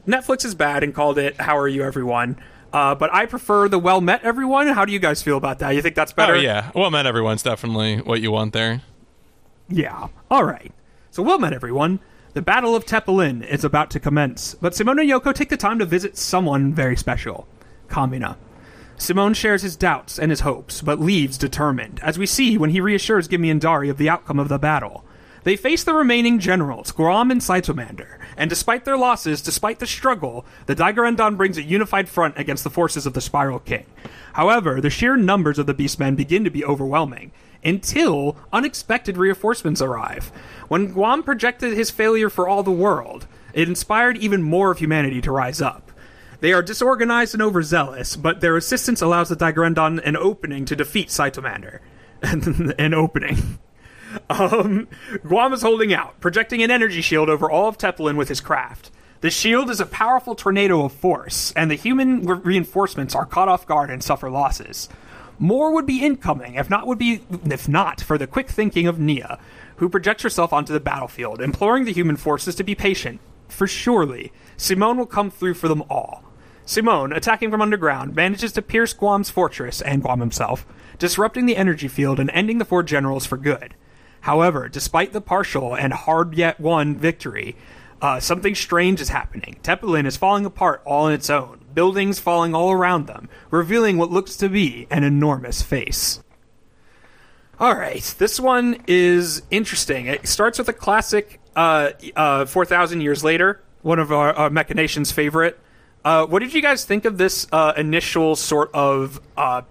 Netflix 0.07 0.45
is 0.45 0.55
bad 0.55 0.83
and 0.83 0.93
called 0.93 1.17
it 1.17 1.39
"How 1.39 1.57
Are 1.57 1.67
You, 1.67 1.83
Everyone." 1.83 2.37
Uh, 2.71 2.93
but 2.95 3.13
I 3.13 3.25
prefer 3.25 3.69
the 3.69 3.79
"Well 3.79 4.01
Met, 4.01 4.23
Everyone." 4.23 4.67
How 4.67 4.85
do 4.85 4.91
you 4.91 4.99
guys 4.99 5.23
feel 5.23 5.37
about 5.37 5.59
that? 5.59 5.71
You 5.71 5.81
think 5.81 5.95
that's 5.95 6.13
better? 6.13 6.35
Oh 6.35 6.39
yeah, 6.39 6.71
"Well 6.75 6.91
Met, 6.91 7.05
Everyone's 7.05 7.43
definitely 7.43 7.97
what 8.01 8.21
you 8.21 8.31
want 8.31 8.53
there. 8.53 8.81
Yeah. 9.69 10.07
All 10.29 10.43
right. 10.43 10.71
So, 11.11 11.23
well 11.23 11.39
met, 11.39 11.53
everyone. 11.53 11.99
The 12.33 12.41
Battle 12.41 12.75
of 12.75 12.85
Teppelin 12.85 13.45
is 13.47 13.63
about 13.63 13.89
to 13.91 13.99
commence, 13.99 14.55
but 14.55 14.75
Simone 14.75 14.99
and 14.99 15.09
Yoko 15.09 15.33
take 15.33 15.49
the 15.49 15.57
time 15.57 15.79
to 15.79 15.85
visit 15.85 16.17
someone 16.17 16.73
very 16.73 16.95
special, 16.95 17.47
Kamina. 17.87 18.35
Simone 18.99 19.33
shares 19.33 19.61
his 19.61 19.77
doubts 19.77 20.19
and 20.19 20.29
his 20.29 20.41
hopes, 20.41 20.81
but 20.81 20.99
leaves 20.99 21.37
determined, 21.37 22.01
as 22.03 22.19
we 22.19 22.25
see 22.25 22.57
when 22.57 22.71
he 22.71 22.81
reassures 22.81 23.29
Gimi 23.29 23.49
and 23.49 23.61
Dari 23.61 23.87
of 23.87 23.97
the 23.97 24.09
outcome 24.09 24.39
of 24.39 24.49
the 24.49 24.59
battle. 24.59 25.05
They 25.43 25.55
face 25.55 25.85
the 25.85 25.93
remaining 25.93 26.37
generals, 26.37 26.91
Guam 26.91 27.31
and 27.31 27.39
Cytomander, 27.39 28.19
and 28.35 28.49
despite 28.49 28.83
their 28.83 28.97
losses, 28.97 29.41
despite 29.41 29.79
the 29.79 29.87
struggle, 29.87 30.45
the 30.65 30.75
Dai-Gurren-dan 30.75 31.37
brings 31.37 31.57
a 31.57 31.63
unified 31.63 32.09
front 32.09 32.37
against 32.37 32.65
the 32.65 32.69
forces 32.69 33.05
of 33.05 33.13
the 33.13 33.21
Spiral 33.21 33.59
King. 33.59 33.85
However, 34.33 34.81
the 34.81 34.89
sheer 34.89 35.15
numbers 35.15 35.57
of 35.57 35.65
the 35.65 35.73
Beastmen 35.73 36.17
begin 36.17 36.43
to 36.43 36.51
be 36.51 36.65
overwhelming, 36.65 37.31
until 37.63 38.35
unexpected 38.51 39.15
reinforcements 39.15 39.81
arrive. 39.81 40.25
When 40.67 40.91
Guam 40.91 41.23
projected 41.23 41.71
his 41.73 41.89
failure 41.89 42.29
for 42.29 42.49
all 42.49 42.63
the 42.63 42.71
world, 42.71 43.27
it 43.53 43.69
inspired 43.69 44.17
even 44.17 44.43
more 44.43 44.71
of 44.71 44.79
humanity 44.79 45.21
to 45.21 45.31
rise 45.31 45.61
up. 45.61 45.88
They 46.41 46.53
are 46.53 46.61
disorganized 46.61 47.33
and 47.33 47.43
overzealous, 47.43 48.15
but 48.15 48.39
their 48.39 48.55
assistance 48.55 49.01
allows 49.01 49.29
the 49.29 49.35
Dai-Gurren-dan 49.35 49.99
an 49.99 50.15
opening 50.15 50.65
to 50.65 50.75
defeat 50.75 51.09
Cytomander. 51.09 51.79
an 52.23 52.93
opening. 52.93 53.59
Um, 54.27 54.87
Guam 55.21 55.53
is 55.53 55.61
holding 55.61 55.93
out, 55.93 56.19
projecting 56.19 56.63
an 56.63 56.71
energy 56.71 57.01
shield 57.01 57.29
over 57.29 57.49
all 57.49 57.67
of 57.67 57.77
Teppelin 57.77 58.17
with 58.17 58.27
his 58.27 58.41
craft. 58.41 58.89
The 59.21 59.29
shield 59.29 59.69
is 59.69 59.79
a 59.79 59.85
powerful 59.85 60.33
tornado 60.33 60.83
of 60.83 60.93
force, 60.93 61.53
and 61.55 61.69
the 61.69 61.75
human 61.75 62.25
re- 62.25 62.39
reinforcements 62.39 63.13
are 63.13 63.27
caught 63.27 63.49
off 63.49 63.67
guard 63.67 63.91
and 63.91 64.03
suffer 64.03 64.31
losses. 64.31 64.89
More 65.37 65.71
would 65.73 65.85
be 65.85 66.03
incoming, 66.03 66.55
if 66.55 66.71
not 66.71 66.87
would 66.87 66.97
be 66.97 67.21
if 67.45 67.69
not 67.69 68.01
for 68.01 68.17
the 68.17 68.25
quick 68.25 68.49
thinking 68.49 68.87
of 68.87 68.97
Nia, 68.97 69.37
who 69.75 69.89
projects 69.89 70.23
herself 70.23 70.53
onto 70.53 70.73
the 70.73 70.79
battlefield, 70.79 71.39
imploring 71.39 71.85
the 71.85 71.93
human 71.93 72.17
forces 72.17 72.55
to 72.55 72.63
be 72.63 72.73
patient. 72.73 73.19
For 73.47 73.67
surely, 73.67 74.31
Simone 74.57 74.97
will 74.97 75.05
come 75.05 75.29
through 75.29 75.53
for 75.53 75.67
them 75.67 75.83
all. 75.89 76.23
Simone, 76.69 77.11
attacking 77.11 77.49
from 77.49 77.63
underground, 77.63 78.15
manages 78.15 78.51
to 78.51 78.61
pierce 78.61 78.93
Guam's 78.93 79.31
fortress 79.31 79.81
and 79.81 80.03
Guam 80.03 80.19
himself, 80.19 80.67
disrupting 80.99 81.47
the 81.47 81.57
energy 81.57 81.87
field 81.87 82.19
and 82.19 82.29
ending 82.29 82.59
the 82.59 82.63
four 82.63 82.83
generals 82.83 83.25
for 83.25 83.37
good. 83.37 83.73
However, 84.21 84.69
despite 84.69 85.11
the 85.11 85.19
partial 85.19 85.73
and 85.75 85.91
hard 85.93 86.35
yet 86.35 86.59
won 86.59 86.95
victory, 86.95 87.55
uh, 88.03 88.19
something 88.19 88.53
strange 88.53 89.01
is 89.01 89.09
happening. 89.09 89.57
Teppelin 89.63 90.05
is 90.05 90.15
falling 90.15 90.45
apart 90.45 90.83
all 90.85 91.05
on 91.05 91.11
its 91.11 91.27
own, 91.31 91.65
buildings 91.73 92.19
falling 92.19 92.53
all 92.53 92.71
around 92.71 93.07
them, 93.07 93.29
revealing 93.49 93.97
what 93.97 94.11
looks 94.11 94.37
to 94.37 94.47
be 94.47 94.85
an 94.91 95.03
enormous 95.03 95.63
face. 95.63 96.21
All 97.59 97.75
right, 97.75 98.03
this 98.19 98.39
one 98.39 98.83
is 98.85 99.41
interesting. 99.49 100.05
It 100.05 100.27
starts 100.27 100.59
with 100.59 100.69
a 100.69 100.73
classic 100.73 101.39
uh, 101.55 101.93
uh, 102.15 102.45
4,000 102.45 103.01
years 103.01 103.23
later, 103.23 103.59
one 103.81 103.97
of 103.97 104.11
our, 104.11 104.33
our 104.33 104.51
Mechanations' 104.51 105.11
favorite. 105.11 105.59
Uh, 106.03 106.25
what 106.25 106.39
did 106.39 106.53
you 106.53 106.61
guys 106.61 106.85
think 106.85 107.05
of 107.05 107.17
this 107.17 107.47
uh, 107.51 107.73
initial 107.75 108.35
sort 108.35 108.71
of, 108.73 109.19
uh, 109.35 109.61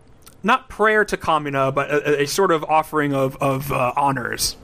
not 0.42 0.68
prayer 0.68 1.04
to 1.04 1.16
Kamina, 1.16 1.74
but 1.74 1.90
a, 1.90 2.22
a 2.22 2.26
sort 2.26 2.50
of 2.50 2.62
offering 2.64 3.14
of, 3.14 3.36
of 3.36 3.72
uh, 3.72 3.92
honors? 3.96 4.56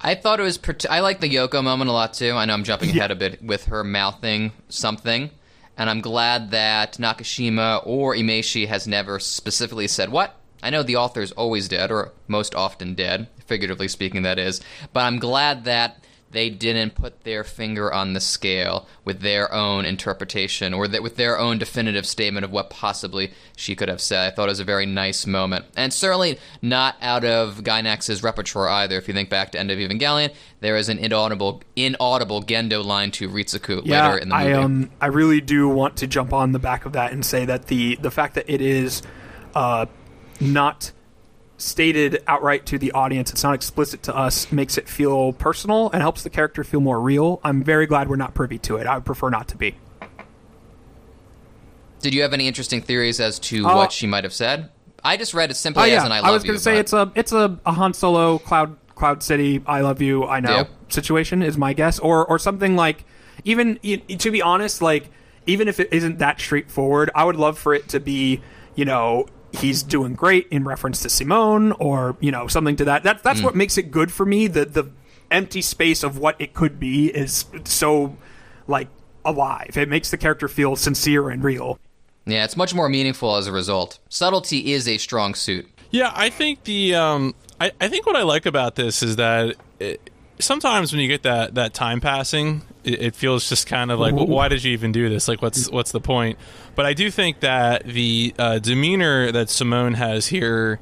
I 0.00 0.14
thought 0.14 0.40
it 0.40 0.44
was. 0.44 0.58
I 0.88 1.00
like 1.00 1.20
the 1.20 1.28
Yoko 1.28 1.62
moment 1.62 1.90
a 1.90 1.92
lot 1.92 2.14
too. 2.14 2.32
I 2.32 2.46
know 2.46 2.54
I'm 2.54 2.64
jumping 2.64 2.88
ahead 2.90 3.10
a 3.10 3.14
bit 3.14 3.42
with 3.42 3.66
her 3.66 3.84
mouthing 3.84 4.52
something, 4.70 5.30
and 5.76 5.90
I'm 5.90 6.00
glad 6.00 6.52
that 6.52 6.94
Nakashima 6.94 7.82
or 7.84 8.14
Imaishi 8.14 8.66
has 8.66 8.86
never 8.86 9.18
specifically 9.20 9.88
said 9.88 10.10
what. 10.10 10.36
I 10.62 10.70
know 10.70 10.82
the 10.82 10.96
author 10.96 11.20
is 11.20 11.32
always 11.32 11.68
dead, 11.68 11.90
or 11.90 12.12
most 12.28 12.54
often 12.54 12.94
dead, 12.94 13.28
figuratively 13.46 13.88
speaking, 13.88 14.22
that 14.22 14.38
is. 14.38 14.60
But 14.94 15.00
I'm 15.00 15.18
glad 15.18 15.64
that 15.64 16.02
they 16.32 16.48
didn't 16.48 16.94
put 16.94 17.24
their 17.24 17.42
finger 17.42 17.92
on 17.92 18.12
the 18.12 18.20
scale 18.20 18.86
with 19.04 19.20
their 19.20 19.52
own 19.52 19.84
interpretation 19.84 20.72
or 20.72 20.86
that 20.88 21.02
with 21.02 21.16
their 21.16 21.38
own 21.38 21.58
definitive 21.58 22.06
statement 22.06 22.44
of 22.44 22.52
what 22.52 22.70
possibly 22.70 23.32
she 23.56 23.74
could 23.74 23.88
have 23.88 24.00
said. 24.00 24.32
I 24.32 24.34
thought 24.34 24.48
it 24.48 24.52
was 24.52 24.60
a 24.60 24.64
very 24.64 24.86
nice 24.86 25.26
moment. 25.26 25.64
And 25.76 25.92
certainly 25.92 26.38
not 26.62 26.96
out 27.02 27.24
of 27.24 27.62
Gainax's 27.64 28.22
repertoire 28.22 28.68
either. 28.68 28.96
If 28.96 29.08
you 29.08 29.14
think 29.14 29.28
back 29.28 29.50
to 29.52 29.58
End 29.58 29.70
of 29.70 29.78
Evangelion, 29.78 30.32
there 30.60 30.76
is 30.76 30.88
an 30.88 30.98
inaudible 30.98 31.62
inaudible 31.74 32.42
Gendo 32.42 32.84
line 32.84 33.10
to 33.12 33.28
Ritsuko 33.28 33.82
yeah, 33.84 34.06
later 34.08 34.18
in 34.18 34.28
the 34.28 34.36
movie. 34.36 34.52
I 34.52 34.62
um 34.62 34.90
I 35.00 35.06
really 35.06 35.40
do 35.40 35.68
want 35.68 35.96
to 35.98 36.06
jump 36.06 36.32
on 36.32 36.52
the 36.52 36.58
back 36.58 36.86
of 36.86 36.92
that 36.92 37.12
and 37.12 37.24
say 37.24 37.44
that 37.44 37.66
the 37.66 37.96
the 37.96 38.10
fact 38.10 38.34
that 38.34 38.48
it 38.48 38.60
is 38.60 39.02
uh 39.54 39.86
not 40.40 40.92
stated 41.60 42.22
outright 42.26 42.66
to 42.66 42.78
the 42.78 42.92
audience, 42.92 43.30
it's 43.30 43.42
not 43.42 43.54
explicit 43.54 44.02
to 44.04 44.16
us, 44.16 44.50
makes 44.52 44.78
it 44.78 44.88
feel 44.88 45.32
personal 45.32 45.90
and 45.90 46.02
helps 46.02 46.22
the 46.22 46.30
character 46.30 46.64
feel 46.64 46.80
more 46.80 47.00
real. 47.00 47.40
I'm 47.44 47.62
very 47.62 47.86
glad 47.86 48.08
we're 48.08 48.16
not 48.16 48.34
privy 48.34 48.58
to 48.58 48.76
it. 48.76 48.86
I 48.86 48.96
would 48.96 49.04
prefer 49.04 49.30
not 49.30 49.48
to 49.48 49.56
be. 49.56 49.76
Did 52.00 52.14
you 52.14 52.22
have 52.22 52.32
any 52.32 52.48
interesting 52.48 52.80
theories 52.80 53.20
as 53.20 53.38
to 53.40 53.66
uh, 53.66 53.76
what 53.76 53.92
she 53.92 54.06
might 54.06 54.24
have 54.24 54.32
said? 54.32 54.70
I 55.04 55.16
just 55.16 55.34
read 55.34 55.50
it 55.50 55.54
simply 55.54 55.82
uh, 55.82 55.86
yeah. 55.86 55.96
as 55.98 56.04
an 56.04 56.12
"I 56.12 56.20
love 56.20 56.24
you." 56.24 56.30
I 56.30 56.32
was 56.32 56.44
going 56.44 56.56
to 56.56 56.62
say 56.62 56.74
but... 56.74 56.80
it's 56.80 56.92
a 56.92 57.12
it's 57.14 57.32
a, 57.32 57.58
a 57.66 57.72
Han 57.72 57.94
Solo 57.94 58.38
Cloud 58.38 58.76
Cloud 58.94 59.22
City 59.22 59.62
I 59.66 59.80
love 59.80 60.02
you 60.02 60.26
I 60.26 60.40
know 60.40 60.56
yep. 60.56 60.70
situation 60.88 61.42
is 61.42 61.56
my 61.56 61.72
guess, 61.72 61.98
or 61.98 62.26
or 62.26 62.38
something 62.38 62.76
like 62.76 63.04
even 63.44 63.78
to 63.82 64.30
be 64.30 64.42
honest, 64.42 64.82
like 64.82 65.10
even 65.46 65.68
if 65.68 65.80
it 65.80 65.88
isn't 65.92 66.18
that 66.18 66.40
straightforward, 66.40 67.10
I 67.14 67.24
would 67.24 67.36
love 67.36 67.58
for 67.58 67.74
it 67.74 67.88
to 67.90 68.00
be 68.00 68.40
you 68.74 68.84
know 68.84 69.26
he's 69.52 69.82
doing 69.82 70.14
great 70.14 70.46
in 70.48 70.64
reference 70.64 71.02
to 71.02 71.08
Simone 71.08 71.72
or 71.72 72.16
you 72.20 72.30
know 72.30 72.46
something 72.46 72.76
to 72.76 72.84
that. 72.84 73.02
That 73.02 73.22
that's 73.22 73.40
mm. 73.40 73.44
what 73.44 73.54
makes 73.54 73.78
it 73.78 73.90
good 73.90 74.12
for 74.12 74.26
me. 74.26 74.46
The 74.46 74.64
the 74.64 74.90
empty 75.30 75.62
space 75.62 76.02
of 76.02 76.18
what 76.18 76.36
it 76.40 76.54
could 76.54 76.80
be 76.80 77.08
is 77.08 77.44
so 77.64 78.16
like 78.66 78.88
alive. 79.24 79.76
It 79.76 79.88
makes 79.88 80.10
the 80.10 80.16
character 80.16 80.48
feel 80.48 80.76
sincere 80.76 81.28
and 81.28 81.42
real. 81.42 81.78
Yeah, 82.26 82.44
it's 82.44 82.56
much 82.56 82.74
more 82.74 82.88
meaningful 82.88 83.36
as 83.36 83.46
a 83.46 83.52
result. 83.52 83.98
Subtlety 84.08 84.72
is 84.72 84.86
a 84.86 84.98
strong 84.98 85.34
suit. 85.34 85.68
Yeah, 85.90 86.12
I 86.14 86.30
think 86.30 86.64
the 86.64 86.94
um, 86.94 87.34
I, 87.60 87.72
I 87.80 87.88
think 87.88 88.06
what 88.06 88.16
I 88.16 88.22
like 88.22 88.46
about 88.46 88.76
this 88.76 89.02
is 89.02 89.16
that 89.16 89.56
it, 89.78 90.10
sometimes 90.38 90.92
when 90.92 91.00
you 91.00 91.08
get 91.08 91.22
that 91.22 91.54
that 91.54 91.74
time 91.74 92.00
passing, 92.00 92.62
it, 92.84 93.02
it 93.02 93.14
feels 93.14 93.48
just 93.48 93.66
kind 93.66 93.90
of 93.90 93.98
like, 93.98 94.14
well, 94.14 94.26
why 94.26 94.48
did 94.48 94.64
you 94.64 94.72
even 94.72 94.92
do 94.92 95.08
this? 95.08 95.28
Like, 95.28 95.42
what's 95.42 95.70
what's 95.70 95.92
the 95.92 96.00
point? 96.00 96.38
But 96.74 96.86
I 96.86 96.94
do 96.94 97.10
think 97.10 97.40
that 97.40 97.84
the 97.84 98.34
uh, 98.38 98.58
demeanor 98.58 99.32
that 99.32 99.50
Simone 99.50 99.94
has 99.94 100.28
here 100.28 100.80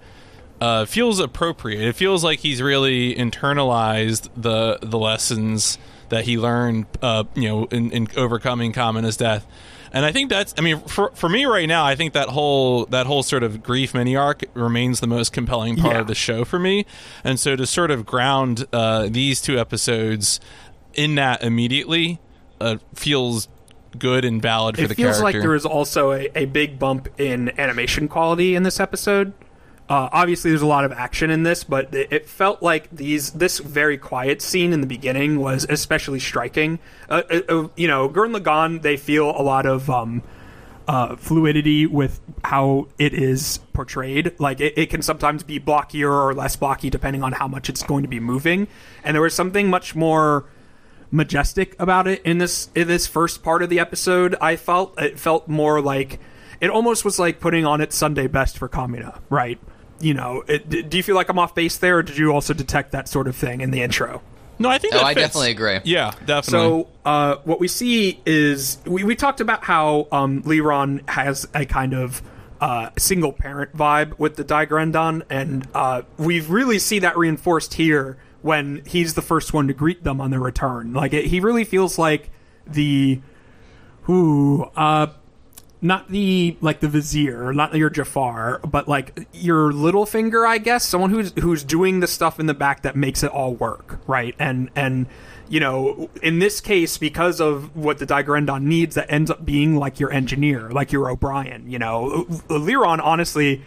uh, 0.61 0.85
feels 0.85 1.21
appropriate. 1.21 1.87
It 1.87 1.95
feels 1.95 2.25
like 2.25 2.41
he's 2.41 2.61
really 2.61 3.15
internalized 3.15 4.29
the 4.37 4.79
the 4.83 4.99
lessons 4.99 5.79
that 6.09 6.25
he 6.25 6.39
learned, 6.39 6.87
uh, 7.03 7.25
you 7.35 7.49
know, 7.49 7.65
in, 7.67 7.91
in 7.91 8.09
overcoming 8.17 8.73
Kamina's 8.73 9.17
death. 9.17 9.47
And 9.93 10.05
I 10.05 10.13
think 10.13 10.29
that's 10.29 10.55
I 10.59 10.61
mean 10.61 10.81
for 10.81 11.11
for 11.15 11.29
me 11.29 11.47
right 11.47 11.67
now 11.67 11.85
I 11.85 11.95
think 11.95 12.13
that 12.13 12.29
whole 12.29 12.85
that 12.87 13.07
whole 13.07 13.23
sort 13.23 13.43
of 13.43 13.63
grief 13.63 13.95
mini 13.95 14.17
arc 14.17 14.45
remains 14.55 15.01
the 15.01 15.07
most 15.07 15.33
compelling 15.33 15.77
part 15.77 15.95
yeah. 15.95 16.01
of 16.01 16.07
the 16.07 16.15
show 16.15 16.45
for 16.45 16.59
me. 16.59 16.85
And 17.25 17.41
so 17.41 17.57
to 17.57 17.67
sort 17.67 17.91
of 17.91 18.05
ground 18.05 18.67
uh, 18.73 19.09
these 19.11 19.41
two 19.41 19.59
episodes 19.59 20.41
in 20.99 21.15
that 21.15 21.43
immediately 21.43 22.21
uh, 22.61 22.77
feels 22.95 23.49
good 23.99 24.25
and 24.25 24.43
valid 24.43 24.77
for 24.77 24.83
it 24.83 24.89
the 24.89 24.95
feels 24.95 25.19
character. 25.19 25.39
like 25.39 25.43
there 25.43 25.55
is 25.55 25.65
also 25.65 26.13
a, 26.13 26.29
a 26.35 26.45
big 26.45 26.79
bump 26.79 27.09
in 27.19 27.59
animation 27.59 28.09
quality 28.09 28.55
in 28.55 28.65
this 28.65 28.81
episode. 28.81 29.33
Uh, 29.89 30.11
obviously, 30.13 30.51
there's 30.51 30.61
a 30.61 30.67
lot 30.67 30.85
of 30.85 30.93
action 30.93 31.31
in 31.31 31.45
this, 31.45 31.65
but 31.65 31.95
it, 31.95 32.13
it, 32.13 32.27
felt 32.27 32.63
like 32.63 32.91
these 32.91 33.31
this 33.31 33.59
very 33.59 33.97
quiet 33.97 34.43
scene 34.43 34.75
in 34.75 34.83
the 34.83 34.87
beginning 34.87 35.41
was 35.41 35.65
especially 35.71 36.21
striking. 36.21 36.79
Uh, 37.09 37.23
uh, 37.31 37.41
uh 37.49 37.69
you 37.75 37.89
know, 37.89 38.07
Gurren 38.07 38.37
Lagann, 38.37 38.83
they 38.83 38.99
feel 38.99 39.31
a 39.31 39.41
lot 39.41 39.65
of 39.65 39.89
um, 39.89 40.23
uh, 40.89 41.17
fluidity 41.17 41.87
with 41.87 42.21
how 42.45 42.89
it 42.99 43.15
is 43.15 43.61
portrayed. 43.73 44.39
Like 44.39 44.61
it, 44.61 44.75
it, 44.77 44.91
can 44.91 45.01
sometimes 45.01 45.43
be 45.43 45.59
blockier 45.59 46.11
or 46.11 46.35
less 46.35 46.57
blocky 46.57 46.91
depending 46.91 47.23
on 47.23 47.33
how 47.33 47.49
much 47.49 47.71
it's 47.71 47.83
going 47.83 48.03
to 48.03 48.09
be 48.09 48.21
moving. 48.21 48.69
And 49.05 49.15
there 49.15 49.23
was 49.23 49.35
something 49.35 49.71
much 49.71 49.95
more 49.95 50.45
majestic 51.11 51.75
about 51.79 52.07
it 52.07 52.23
in 52.23 52.39
this 52.39 52.71
in 52.75 52.89
this 52.89 53.07
first 53.07 53.43
part 53.43 53.63
of 53.63 53.71
the 53.71 53.81
episode. 53.81 54.35
I 54.41 54.57
felt 54.57 55.01
it 55.01 55.19
felt 55.19 55.49
more 55.49 55.81
like 55.81 56.21
it 56.61 56.71
almost 56.71 57.05
was 57.05 57.19
like 57.19 57.41
putting 57.41 57.65
on 57.65 57.81
its 57.81 57.97
Sunday 57.97 58.27
best 58.27 58.59
for 58.59 58.69
Kamina, 58.69 59.21
right? 59.31 59.59
You 60.01 60.15
know, 60.15 60.45
it, 60.47 60.89
do 60.89 60.97
you 60.97 61.03
feel 61.03 61.17
like 61.17 61.29
I'm 61.29 61.39
off 61.39 61.55
base 61.55 61.77
there, 61.79 61.99
or 61.99 62.03
did 62.03 62.19
you 62.19 62.31
also 62.31 62.55
detect 62.55 62.93
that 62.93 63.09
sort 63.09 63.27
of 63.27 63.35
thing 63.35 63.61
in 63.61 63.71
the 63.71 63.83
intro? 63.83 64.23
No, 64.61 64.69
I 64.69 64.79
think. 64.79 64.95
Oh, 64.95 65.01
I 65.01 65.15
definitely 65.15 65.51
agree. 65.51 65.79
Yeah, 65.85 66.13
definitely. 66.25 66.85
So, 66.85 66.89
uh, 67.05 67.37
what 67.45 67.61
we 67.61 67.69
see 67.69 68.21
is 68.27 68.79
we, 68.85 69.05
we 69.05 69.15
talked 69.15 69.41
about 69.41 69.65
how 69.65 70.09
um, 70.11 70.43
Leeron 70.43 71.09
has 71.09 71.49
a 71.55 71.65
kind 71.65 71.95
of 71.95 72.23
uh, 72.61 72.91
single 72.99 73.33
parent 73.33 73.77
vibe 73.77 74.19
with 74.19 74.37
the 74.37 74.45
Dai-Gurren-dan, 74.45 75.23
and 75.31 75.69
uh, 75.75 76.03
we 76.17 76.41
really 76.41 76.81
see 76.81 76.99
that 77.01 77.17
reinforced 77.17 77.75
here 77.75 78.19
when 78.43 78.83
he's 78.87 79.15
the 79.15 79.23
first 79.23 79.53
one 79.53 79.67
to 79.69 79.75
greet 79.75 80.05
them 80.05 80.21
on 80.21 80.31
their 80.31 80.41
return. 80.41 80.93
Like 80.93 81.13
it, 81.13 81.27
he 81.27 81.41
really 81.41 81.65
feels 81.65 81.99
like 81.99 82.31
the 82.67 83.21
who 84.03 84.71
uh 84.77 85.09
not 85.81 86.09
the 86.11 86.57
like 86.61 86.81
the 86.81 86.89
vizier, 86.89 87.53
not 87.53 87.75
your 87.75 87.91
Jafar, 87.91 88.59
but 88.61 88.89
like 88.89 89.29
your 89.33 89.71
Littlefinger, 89.73 90.47
I 90.47 90.59
guess, 90.59 90.85
someone 90.85 91.11
who's 91.11 91.33
who's 91.41 91.63
doing 91.63 92.01
the 92.01 92.07
stuff 92.07 92.41
in 92.41 92.47
the 92.47 92.55
back 92.55 92.83
that 92.83 92.97
makes 92.97 93.23
it 93.23 93.31
all 93.31 93.55
work, 93.55 94.01
right? 94.07 94.35
And 94.39 94.71
and 94.75 95.07
you 95.49 95.61
know, 95.61 96.11
in 96.23 96.41
this 96.41 96.61
case, 96.61 96.99
because 96.99 97.41
of 97.41 97.75
what 97.75 97.99
the 97.99 98.07
Dai-Gurren-dan 98.07 98.69
needs, 98.69 98.97
that 98.97 99.11
ends 99.11 99.31
up 99.31 99.47
being 99.47 99.77
like 99.77 99.99
your 99.99 100.13
engineer, 100.13 100.71
like 100.71 100.93
your 100.93 101.11
O'Brien. 101.11 101.71
You 101.71 101.79
know, 101.79 102.27
Leeron 102.49 103.01
honestly 103.03 103.63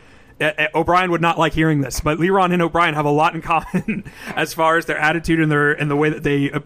O'Brien 0.73 1.11
would 1.11 1.21
not 1.21 1.37
like 1.37 1.53
hearing 1.53 1.81
this, 1.81 1.99
but 1.99 2.17
Leeron 2.17 2.51
and 2.53 2.61
O'Brien 2.61 2.93
have 2.93 3.05
a 3.05 3.11
lot 3.11 3.35
in 3.35 3.41
common 3.41 4.03
as 4.35 4.53
far 4.53 4.77
as 4.77 4.85
their 4.85 4.97
attitude 4.97 5.39
and 5.39 5.51
their 5.51 5.71
and 5.71 5.89
the 5.89 5.95
way 5.95 6.09
that 6.09 6.23
they 6.23 6.51
uh, 6.51 6.59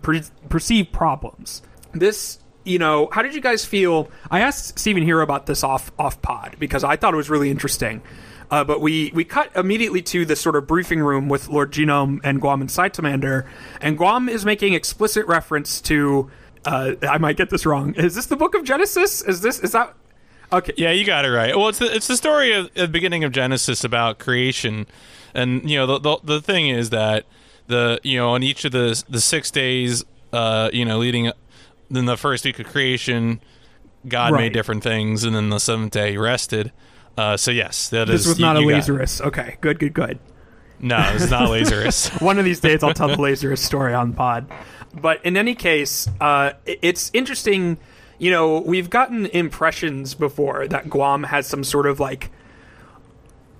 perceive 0.49 0.91
problems. 0.91 1.61
This, 1.93 2.39
you 2.63 2.79
know, 2.79 3.09
how 3.11 3.21
did 3.21 3.35
you 3.35 3.41
guys 3.41 3.65
feel? 3.65 4.09
I 4.29 4.41
asked 4.41 4.79
Stephen 4.79 5.03
here 5.03 5.21
about 5.21 5.45
this 5.45 5.63
off 5.63 5.91
off 5.99 6.21
pod 6.21 6.55
because 6.59 6.83
I 6.83 6.95
thought 6.95 7.13
it 7.13 7.17
was 7.17 7.29
really 7.29 7.49
interesting. 7.49 8.01
Uh, 8.51 8.63
but 8.63 8.79
we, 8.79 9.11
we 9.15 9.25
cut 9.25 9.49
immediately 9.55 10.03
to 10.03 10.23
the 10.23 10.35
sort 10.35 10.55
of 10.55 10.67
briefing 10.67 10.99
room 10.99 11.27
with 11.29 11.49
Lord 11.49 11.71
Genome 11.71 12.19
and 12.23 12.39
Guam 12.39 12.61
and 12.61 12.69
Cytomander, 12.69 13.47
and 13.81 13.97
Guam 13.97 14.29
is 14.29 14.45
making 14.45 14.73
explicit 14.73 15.25
reference 15.25 15.81
to. 15.81 16.29
Uh, 16.63 16.93
I 17.01 17.17
might 17.17 17.37
get 17.37 17.49
this 17.49 17.65
wrong. 17.65 17.93
Is 17.95 18.15
this 18.15 18.27
the 18.27 18.35
Book 18.35 18.55
of 18.55 18.63
Genesis? 18.63 19.21
Is 19.23 19.41
this 19.41 19.59
is 19.59 19.71
that 19.71 19.95
Okay. 20.55 20.73
Yeah, 20.77 20.91
you 20.91 21.05
got 21.05 21.25
it 21.25 21.29
right. 21.29 21.55
Well, 21.55 21.67
it's 21.67 21.79
the, 21.79 21.93
it's 21.93 22.07
the 22.07 22.15
story 22.15 22.53
of 22.53 22.73
the 22.73 22.87
beginning 22.87 23.25
of 23.25 23.33
Genesis 23.33 23.83
about 23.83 24.19
creation, 24.19 24.87
and 25.33 25.69
you 25.69 25.77
know 25.77 25.85
the, 25.85 25.99
the 25.99 26.17
the 26.23 26.41
thing 26.41 26.69
is 26.69 26.91
that 26.91 27.25
the 27.67 27.99
you 28.03 28.17
know 28.17 28.31
on 28.31 28.41
each 28.41 28.63
of 28.63 28.71
the 28.71 29.03
the 29.09 29.19
six 29.19 29.51
days, 29.51 30.05
uh, 30.31 30.69
you 30.71 30.85
know, 30.85 30.97
leading 30.97 31.31
in 31.89 32.05
the 32.05 32.15
first 32.15 32.45
week 32.45 32.59
of 32.59 32.67
creation, 32.67 33.41
God 34.07 34.31
right. 34.31 34.41
made 34.41 34.53
different 34.53 34.81
things, 34.81 35.25
and 35.25 35.35
then 35.35 35.49
the 35.49 35.59
seventh 35.59 35.91
day 35.91 36.11
he 36.11 36.17
rested. 36.17 36.71
Uh, 37.17 37.35
so 37.35 37.51
yes, 37.51 37.89
that 37.89 38.07
this 38.07 38.21
is, 38.21 38.27
was 38.27 38.39
not 38.39 38.57
you, 38.57 38.69
a 38.69 38.73
Lazarus. 38.73 39.19
Okay, 39.21 39.57
good, 39.59 39.77
good, 39.77 39.93
good. 39.93 40.19
No, 40.79 40.97
it's 41.13 41.29
not 41.29 41.49
Lazarus. 41.49 42.09
One 42.19 42.39
of 42.39 42.45
these 42.45 42.59
days, 42.59 42.81
I'll 42.81 42.93
tell 42.93 43.07
the 43.09 43.21
Lazarus 43.21 43.61
story 43.61 43.93
on 43.93 44.13
pod. 44.13 44.49
But 44.93 45.25
in 45.25 45.35
any 45.35 45.55
case, 45.55 46.07
uh, 46.21 46.53
it's 46.65 47.11
interesting 47.13 47.77
you 48.17 48.31
know, 48.31 48.59
we've 48.59 48.89
gotten 48.89 49.25
impressions 49.27 50.13
before 50.13 50.67
that 50.67 50.89
Guam 50.89 51.23
has 51.23 51.47
some 51.47 51.63
sort 51.63 51.85
of 51.85 51.99
like 51.99 52.31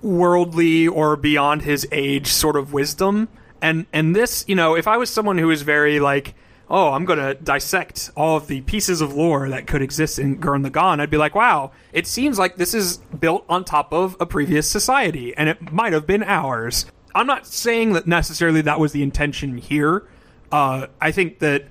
worldly 0.02 0.86
or 0.86 1.16
beyond 1.16 1.62
his 1.62 1.86
age 1.92 2.28
sort 2.28 2.56
of 2.56 2.72
wisdom. 2.72 3.28
And 3.60 3.86
and 3.92 4.14
this, 4.14 4.44
you 4.46 4.54
know, 4.54 4.76
if 4.76 4.86
I 4.86 4.96
was 4.96 5.10
someone 5.10 5.38
who 5.38 5.48
was 5.48 5.62
very 5.62 6.00
like, 6.00 6.34
oh, 6.68 6.92
I'm 6.92 7.04
going 7.04 7.18
to 7.18 7.34
dissect 7.34 8.10
all 8.16 8.36
of 8.36 8.48
the 8.48 8.60
pieces 8.62 9.00
of 9.00 9.14
lore 9.14 9.48
that 9.48 9.66
could 9.66 9.82
exist 9.82 10.18
in 10.18 10.38
Gurren 10.38 10.66
Lagann, 10.66 11.00
I'd 11.00 11.10
be 11.10 11.16
like, 11.16 11.34
wow, 11.34 11.70
it 11.92 12.06
seems 12.06 12.38
like 12.38 12.56
this 12.56 12.74
is 12.74 12.98
built 13.18 13.44
on 13.48 13.64
top 13.64 13.92
of 13.92 14.16
a 14.18 14.26
previous 14.26 14.68
society, 14.68 15.36
and 15.36 15.48
it 15.48 15.72
might 15.72 15.92
have 15.92 16.06
been 16.06 16.22
ours. 16.24 16.86
I'm 17.14 17.26
not 17.26 17.46
saying 17.46 17.92
that 17.94 18.06
necessarily 18.06 18.60
that 18.62 18.80
was 18.80 18.92
the 18.92 19.02
intention 19.02 19.58
here. 19.58 20.06
Uh, 20.52 20.88
I 21.00 21.12
think 21.12 21.38
that 21.38 21.66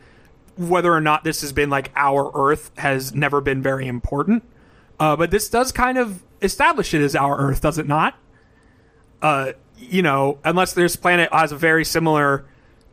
whether 0.58 0.93
or 0.93 1.01
not 1.01 1.24
this 1.24 1.41
has 1.41 1.51
been 1.51 1.70
like 1.70 1.91
our 1.95 2.32
Earth 2.34 2.72
has 2.78 3.14
never 3.14 3.41
been 3.41 3.62
very 3.62 3.88
important. 3.88 4.43
Uh, 4.99 5.16
but 5.16 5.32
this 5.32 5.49
does 5.49 5.72
kind 5.72 5.97
of 5.97 6.24
establish 6.41 6.93
it 6.93 7.01
as 7.01 7.16
our 7.16 7.38
Earth, 7.38 7.62
does 7.62 7.78
it 7.78 7.88
not? 7.88 8.18
Uh, 9.22 9.53
you 9.78 10.01
know, 10.01 10.38
unless 10.43 10.74
this 10.74 10.95
planet 10.95 11.30
has 11.34 11.51
a 11.51 11.58
very 11.58 11.84
similar, 11.84 12.45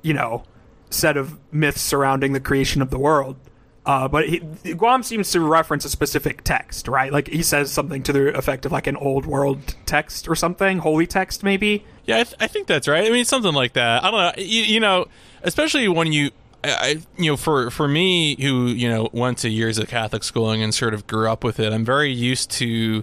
you 0.03 0.15
know, 0.15 0.43
set 0.91 1.17
of 1.17 1.39
myths 1.53 1.81
surrounding 1.81 2.33
the 2.33 2.41
creation 2.41 2.83
of 2.83 2.91
the 2.91 2.99
world. 2.99 3.37
Uh, 3.85 4.07
but 4.07 4.29
he, 4.29 4.39
Guam 4.75 5.03
seems 5.03 5.31
to 5.33 5.41
reference 5.41 5.85
a 5.85 5.89
specific 5.89 6.45
text, 6.45 6.87
right? 6.87 7.13
Like 7.13 7.29
he 7.29 7.43
says 7.43 7.73
something 7.73 8.03
to 8.05 8.13
the 8.13 8.37
effect 8.37 8.65
of 8.65 8.71
like 8.71 8.87
an 8.87 8.97
old 8.97 9.27
world 9.27 9.75
text 9.87 10.29
or 10.29 10.37
something, 10.37 10.79
holy 10.79 11.07
text, 11.07 11.43
maybe. 11.43 11.85
Yeah, 12.07 12.19
I, 12.19 12.23
th- 12.25 12.37
I 12.39 12.47
think 12.47 12.69
that's 12.69 12.87
right. 12.87 13.05
I 13.05 13.11
mean, 13.11 13.25
something 13.25 13.55
like 13.55 13.73
that. 13.73 14.05
I 14.05 14.11
don't 14.11 14.21
know. 14.21 14.43
You, 14.43 14.63
you 14.63 14.81
know, 14.81 15.07
especially 15.43 15.89
when 15.89 16.13
you 16.13 16.31
I, 16.65 17.03
you 17.19 17.31
know, 17.33 17.37
for 17.37 17.71
for 17.71 17.89
me, 17.89 18.37
who 18.41 18.67
you 18.69 18.89
know 18.89 19.09
went 19.13 19.39
to 19.39 19.49
years 19.49 19.79
of 19.79 19.89
Catholic 19.89 20.23
schooling 20.23 20.63
and 20.63 20.73
sort 20.73 20.95
of 20.95 21.07
grew 21.07 21.29
up 21.29 21.43
with 21.43 21.59
it, 21.59 21.73
I'm 21.73 21.85
very 21.85 22.13
used 22.13 22.51
to, 22.53 23.03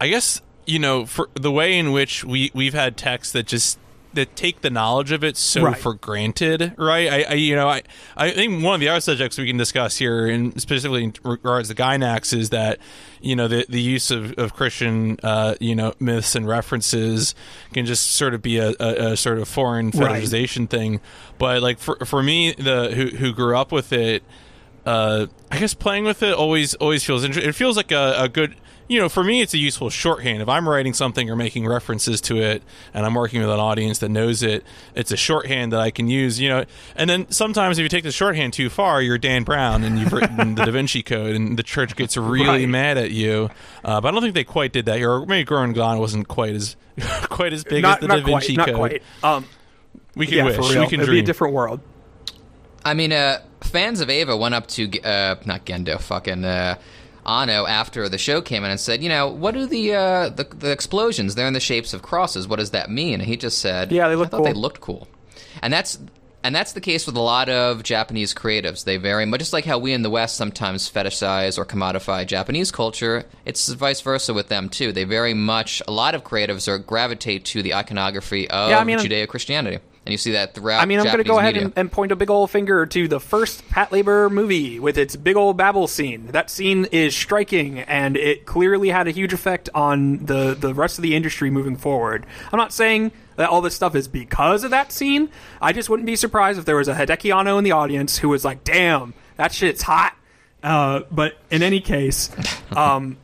I 0.00 0.08
guess, 0.08 0.42
you 0.66 0.78
know, 0.78 1.06
for 1.06 1.30
the 1.34 1.50
way 1.50 1.78
in 1.78 1.92
which 1.92 2.24
we 2.24 2.50
we've 2.54 2.74
had 2.74 2.96
texts 2.96 3.32
that 3.32 3.46
just 3.46 3.78
that 4.16 4.36
take 4.36 4.60
the 4.60 4.68
knowledge 4.70 5.12
of 5.12 5.22
it 5.24 5.36
so 5.36 5.62
Right. 5.62 5.78
for 5.78 5.94
granted, 5.94 6.74
right? 6.76 7.08
I, 7.10 7.22
I, 7.22 7.32
you 7.34 7.54
know, 7.54 7.68
I, 7.68 7.82
I 8.16 8.30
think 8.32 8.62
one 8.64 8.74
of 8.74 8.80
the 8.80 8.88
other 8.88 9.00
subjects 9.00 9.38
we 9.38 9.46
can 9.46 9.56
discuss 9.56 9.96
here, 9.96 10.26
and 10.26 10.60
specifically 10.60 11.04
in 11.04 11.14
regards 11.24 11.68
to 11.68 11.74
Gainax, 11.74 12.36
is 12.36 12.50
that 12.50 12.78
you 13.20 13.34
know 13.36 13.48
the 13.48 13.64
the 13.68 13.80
use 13.80 14.10
of, 14.10 14.32
of 14.38 14.52
Christian, 14.54 15.18
uh, 15.22 15.54
you 15.60 15.74
know, 15.74 15.94
myths 16.00 16.34
and 16.34 16.46
references 16.46 17.34
can 17.72 17.86
just 17.86 18.12
sort 18.12 18.34
of 18.34 18.42
be 18.42 18.58
a, 18.58 18.74
a, 18.80 19.12
a 19.12 19.16
sort 19.16 19.38
of 19.38 19.48
foreign 19.48 19.86
Right. 19.94 20.22
fetishization 20.22 20.68
thing. 20.68 21.00
But 21.38 21.62
like 21.62 21.78
for 21.78 21.96
for 22.04 22.22
me, 22.22 22.52
the 22.52 22.92
who 22.94 23.06
who 23.16 23.32
grew 23.32 23.56
up 23.56 23.70
with 23.72 23.92
it, 23.92 24.22
uh, 24.84 25.26
I 25.50 25.58
guess 25.58 25.74
playing 25.74 26.04
with 26.04 26.22
it 26.22 26.34
always 26.34 26.74
always 26.74 27.04
feels 27.04 27.24
interesting. 27.24 27.48
It 27.48 27.54
feels 27.54 27.76
like 27.76 27.92
a, 27.92 28.14
a 28.18 28.28
good, 28.28 28.54
you 28.88 29.00
know, 29.00 29.08
for 29.08 29.24
me, 29.24 29.40
it's 29.42 29.52
a 29.54 29.58
useful 29.58 29.90
shorthand. 29.90 30.42
If 30.42 30.48
I'm 30.48 30.68
writing 30.68 30.92
something 30.94 31.28
or 31.28 31.36
making 31.36 31.66
references 31.66 32.20
to 32.22 32.36
it, 32.38 32.62
and 32.94 33.04
I'm 33.04 33.14
working 33.14 33.40
with 33.40 33.50
an 33.50 33.58
audience 33.58 33.98
that 33.98 34.08
knows 34.10 34.42
it, 34.42 34.64
it's 34.94 35.10
a 35.10 35.16
shorthand 35.16 35.72
that 35.72 35.80
I 35.80 35.90
can 35.90 36.08
use. 36.08 36.40
You 36.40 36.48
know, 36.50 36.64
and 36.94 37.10
then 37.10 37.30
sometimes 37.30 37.78
if 37.78 37.82
you 37.82 37.88
take 37.88 38.04
the 38.04 38.12
shorthand 38.12 38.52
too 38.52 38.70
far, 38.70 39.02
you're 39.02 39.18
Dan 39.18 39.42
Brown 39.44 39.82
and 39.84 39.98
you've 39.98 40.12
written 40.12 40.54
the 40.54 40.64
Da 40.64 40.70
Vinci 40.70 41.02
Code, 41.02 41.34
and 41.34 41.58
the 41.58 41.62
church 41.62 41.96
gets 41.96 42.16
really 42.16 42.46
Right. 42.46 42.68
mad 42.68 42.98
at 42.98 43.10
you. 43.10 43.50
Uh, 43.84 44.00
but 44.00 44.08
I 44.08 44.10
don't 44.12 44.22
think 44.22 44.34
they 44.34 44.44
quite 44.44 44.72
did 44.72 44.86
that 44.86 44.98
here. 44.98 45.10
Or 45.12 45.26
maybe 45.26 45.44
Gurren 45.46 45.74
Lagann 45.74 45.98
wasn't 45.98 46.28
quite 46.28 46.54
as 46.54 46.76
quite 47.24 47.52
as 47.52 47.64
big 47.64 47.82
not 47.82 47.98
as 47.98 48.00
the 48.02 48.08
not 48.08 48.20
Da 48.20 48.24
Vinci 48.26 48.54
quite, 48.54 48.56
not 48.56 48.66
Code. 48.68 48.76
quite. 48.76 49.02
Um, 49.22 49.44
We 50.14 50.26
can 50.26 50.38
yeah, 50.38 50.44
wish. 50.44 50.58
We 50.58 50.74
can 50.74 50.82
It'd 50.84 51.00
dream. 51.00 51.10
be 51.16 51.18
a 51.20 51.22
different 51.22 51.52
world. 51.54 51.80
I 52.84 52.94
mean, 52.94 53.12
uh, 53.12 53.40
fans 53.62 54.00
of 54.00 54.08
Eva 54.10 54.36
went 54.36 54.54
up 54.54 54.68
to 54.68 55.00
uh, 55.02 55.34
not 55.44 55.66
Gendo, 55.66 56.00
fucking 56.00 56.44
uh, 56.44 56.76
Anno 57.26 57.66
after 57.66 58.08
the 58.08 58.18
show 58.18 58.40
came 58.40 58.64
in 58.64 58.70
and 58.70 58.78
said, 58.78 59.02
you 59.02 59.08
know, 59.08 59.28
what 59.28 59.54
do 59.54 59.66
the, 59.66 59.94
uh, 59.94 60.28
the 60.28 60.44
the 60.44 60.70
explosions? 60.70 61.34
They're 61.34 61.48
in 61.48 61.54
the 61.54 61.60
shapes 61.60 61.92
of 61.92 62.02
crosses. 62.02 62.46
What 62.46 62.58
does 62.58 62.70
that 62.70 62.90
mean? 62.90 63.14
And 63.14 63.24
he 63.24 63.36
just 63.36 63.58
said, 63.58 63.92
Yeah, 63.92 64.08
they 64.08 64.16
look 64.16 64.28
I 64.28 64.30
thought 64.30 64.44
they 64.44 64.52
looked 64.52 64.80
cool, 64.80 65.08
and 65.62 65.72
that's. 65.72 65.98
And 66.44 66.54
that's 66.54 66.74
the 66.74 66.80
case 66.80 67.06
with 67.06 67.16
a 67.16 67.20
lot 67.20 67.48
of 67.48 67.82
Japanese 67.82 68.32
creatives. 68.32 68.84
They 68.84 68.98
very 68.98 69.26
much, 69.26 69.40
just 69.40 69.52
like 69.52 69.64
how 69.64 69.78
we 69.78 69.92
in 69.92 70.02
the 70.02 70.10
West 70.10 70.36
sometimes 70.36 70.88
fetishize 70.88 71.58
or 71.58 71.64
commodify 71.64 72.24
Japanese 72.24 72.70
culture. 72.70 73.24
It's 73.44 73.68
vice 73.70 74.00
versa 74.00 74.32
with 74.32 74.46
them 74.46 74.68
too. 74.68 74.92
They 74.92 75.02
very 75.02 75.34
much, 75.34 75.82
a 75.88 75.90
lot 75.90 76.14
of 76.14 76.22
creatives 76.22 76.68
are 76.68 76.78
gravitate 76.78 77.46
to 77.46 77.62
the 77.64 77.74
iconography 77.74 78.48
of 78.48 78.70
Yeah, 78.70 78.78
I 78.78 78.84
mean, 78.84 78.98
Judeo 79.00 79.26
Christianity, 79.26 79.82
and 80.06 80.12
you 80.12 80.18
see 80.18 80.32
that 80.32 80.54
throughout. 80.54 80.80
I 80.80 80.86
mean, 80.86 81.00
I'm 81.00 81.06
going 81.06 81.18
to 81.18 81.24
go 81.24 81.38
ahead 81.40 81.56
and, 81.56 81.72
and 81.74 81.90
point 81.90 82.12
a 82.12 82.16
big 82.16 82.30
old 82.30 82.48
finger 82.50 82.86
to 82.86 83.08
the 83.08 83.18
first 83.18 83.68
Patlabor 83.68 84.30
movie 84.30 84.78
with 84.78 84.96
its 84.96 85.16
big 85.16 85.36
old 85.36 85.56
Babel 85.56 85.88
scene. 85.88 86.28
That 86.28 86.48
scene 86.48 86.84
is 86.92 87.14
striking, 87.16 87.80
and 87.80 88.16
it 88.16 88.46
clearly 88.46 88.90
had 88.90 89.08
a 89.08 89.10
huge 89.10 89.32
effect 89.32 89.68
on 89.74 90.24
the, 90.26 90.54
the 90.54 90.72
rest 90.72 90.96
of 90.98 91.02
the 91.02 91.16
industry 91.16 91.50
moving 91.50 91.76
forward. 91.76 92.24
I'm 92.52 92.56
not 92.56 92.72
saying 92.72 93.10
that 93.34 93.48
all 93.48 93.60
this 93.60 93.74
stuff 93.74 93.96
is 93.96 94.06
because 94.06 94.62
of 94.62 94.70
that 94.70 94.92
scene. 94.92 95.28
I 95.60 95.72
just 95.72 95.90
wouldn't 95.90 96.06
be 96.06 96.14
surprised 96.16 96.58
if 96.58 96.64
there 96.64 96.76
was 96.76 96.86
a 96.86 96.94
Hideki 96.94 97.36
Anno 97.36 97.58
in 97.58 97.64
the 97.64 97.72
audience 97.72 98.18
who 98.18 98.28
was 98.28 98.44
like, 98.44 98.62
damn, 98.62 99.12
that 99.36 99.52
shit's 99.52 99.82
hot. 99.82 100.14
Uh, 100.62 101.00
but 101.10 101.36
in 101.50 101.62
any 101.64 101.80
case, 101.80 102.30
um, 102.76 103.16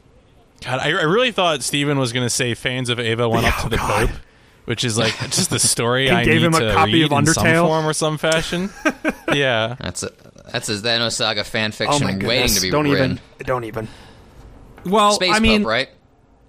God, 0.62 0.80
I, 0.80 0.88
I 0.88 1.02
really 1.04 1.32
thought 1.32 1.62
Steven 1.62 1.98
was 1.98 2.12
going 2.12 2.26
to 2.26 2.30
say 2.30 2.54
fans 2.54 2.88
of 2.88 3.00
Eva 3.00 3.28
went 3.28 3.46
up 3.46 3.54
Oh, 3.60 3.62
to 3.64 3.68
the 3.70 3.76
God. 3.76 4.08
Pope, 4.08 4.18
which 4.64 4.84
is 4.84 4.96
like 4.98 5.16
just 5.30 5.50
the 5.50 5.58
story 5.58 6.04
He 6.08 6.10
I 6.10 6.24
gave 6.24 6.42
need 6.42 6.46
him 6.46 6.54
a 6.54 6.72
copy 6.72 7.02
of 7.02 7.12
in 7.12 7.26
some 7.26 7.44
Undertale? 7.46 7.66
form 7.66 7.86
or 7.86 7.92
some 7.92 8.18
fashion. 8.18 8.70
yeah, 9.32 9.76
That's 9.80 10.02
a 10.02 10.10
that's 10.50 10.68
a 10.68 10.72
Xenosaga 10.74 11.44
fan 11.44 11.70
oh 11.70 11.72
fiction 11.72 12.20
my 12.20 12.26
waiting 12.26 12.48
to 12.54 12.60
be 12.60 12.70
don't 12.70 12.88
written. 12.90 13.12
even, 13.38 13.46
don't 13.46 13.64
even. 13.64 13.88
Well, 14.84 15.12
Space 15.12 15.34
I 15.34 15.38
mean, 15.38 15.62
Pope, 15.62 15.68
right? 15.68 15.88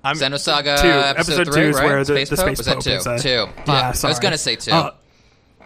I'm 0.03 0.15
Xenosaga 0.17 0.81
Two. 0.81 0.87
episode, 0.89 1.17
Episode 1.41 1.45
three, 1.53 1.61
two 1.63 1.69
is 1.69 1.75
right? 1.77 1.85
where 1.85 2.03
the- 2.03 2.13
Space 2.25 2.29
the 2.29 2.35
Pope? 2.35 2.45
Space 2.45 2.57
was 2.57 2.65
that 2.67 2.81
two? 2.81 2.89
is 2.91 3.05
a- 3.07 3.19
two. 3.19 3.47
Yeah, 3.67 3.93
I 4.03 4.07
was 4.07 4.19
gonna 4.19 4.37
say 4.37 4.55
two. 4.57 4.71
Uh, 4.71 4.91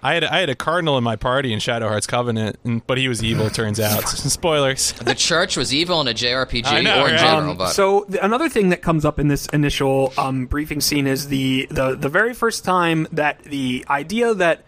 I 0.02 0.14
had 0.14 0.24
I 0.24 0.40
had 0.40 0.50
a 0.50 0.56
cardinal 0.56 0.98
in 0.98 1.04
my 1.04 1.16
party 1.16 1.54
in 1.54 1.60
Shadow 1.60 1.88
Hearts 1.88 2.08
Covenant, 2.08 2.58
and, 2.64 2.86
but 2.86 2.98
he 2.98 3.08
was 3.08 3.24
evil. 3.24 3.50
Turns 3.50 3.80
out, 3.80 4.02
spoilers. 4.10 4.94
the 4.94 5.16
church 5.16 5.58
was 5.58 5.74
evil 5.74 6.02
in 6.02 6.08
a 6.08 6.14
JRPG 6.14 6.84
know, 6.84 7.04
or 7.04 7.08
in 7.08 7.16
right? 7.16 7.20
general, 7.20 7.52
Um, 7.52 7.58
but 7.58 7.70
so 7.70 8.06
the, 8.10 8.24
another 8.24 8.50
thing 8.50 8.70
that 8.70 8.82
comes 8.82 9.06
up 9.06 9.20
in 9.20 9.28
this 9.28 9.48
initial 9.48 10.14
um, 10.18 10.46
briefing 10.46 10.82
scene 10.82 11.08
is 11.08 11.28
the, 11.30 11.68
the 11.70 11.96
the 11.96 12.10
very 12.10 12.34
first 12.34 12.64
time 12.64 13.08
that 13.12 13.44
the 13.44 13.86
idea 13.90 14.34
that 14.34 14.64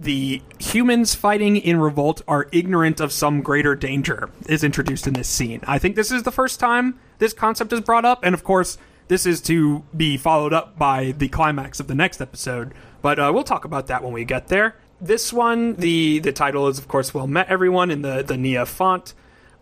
the 0.00 0.42
humans 0.58 1.14
fighting 1.14 1.56
in 1.56 1.78
revolt 1.78 2.20
are 2.26 2.48
ignorant 2.52 3.00
of 3.00 3.12
some 3.12 3.42
greater 3.42 3.74
danger 3.74 4.28
is 4.48 4.64
introduced 4.64 5.06
in 5.06 5.14
this 5.14 5.28
scene. 5.28 5.60
I 5.66 5.78
think 5.78 5.94
this 5.96 6.10
is 6.10 6.24
the 6.24 6.32
first 6.32 6.58
time 6.58 6.98
this 7.18 7.32
concept 7.32 7.72
is 7.72 7.80
brought 7.80 8.04
up, 8.04 8.20
and 8.24 8.34
of 8.34 8.42
course, 8.42 8.76
this 9.08 9.24
is 9.26 9.40
to 9.42 9.84
be 9.96 10.16
followed 10.16 10.52
up 10.52 10.78
by 10.78 11.12
the 11.12 11.28
climax 11.28 11.78
of 11.78 11.86
the 11.86 11.94
next 11.94 12.20
episode. 12.20 12.72
But 13.04 13.18
uh, 13.18 13.30
we'll 13.34 13.44
talk 13.44 13.66
about 13.66 13.88
that 13.88 14.02
when 14.02 14.14
we 14.14 14.24
get 14.24 14.48
there. 14.48 14.76
This 14.98 15.30
one, 15.30 15.74
the 15.74 16.20
the 16.20 16.32
title 16.32 16.68
is 16.68 16.78
of 16.78 16.88
course 16.88 17.12
"Well 17.12 17.26
Met 17.26 17.50
Everyone" 17.50 17.90
in 17.90 18.00
the 18.00 18.22
the 18.22 18.38
Nia 18.38 18.64
font. 18.64 19.12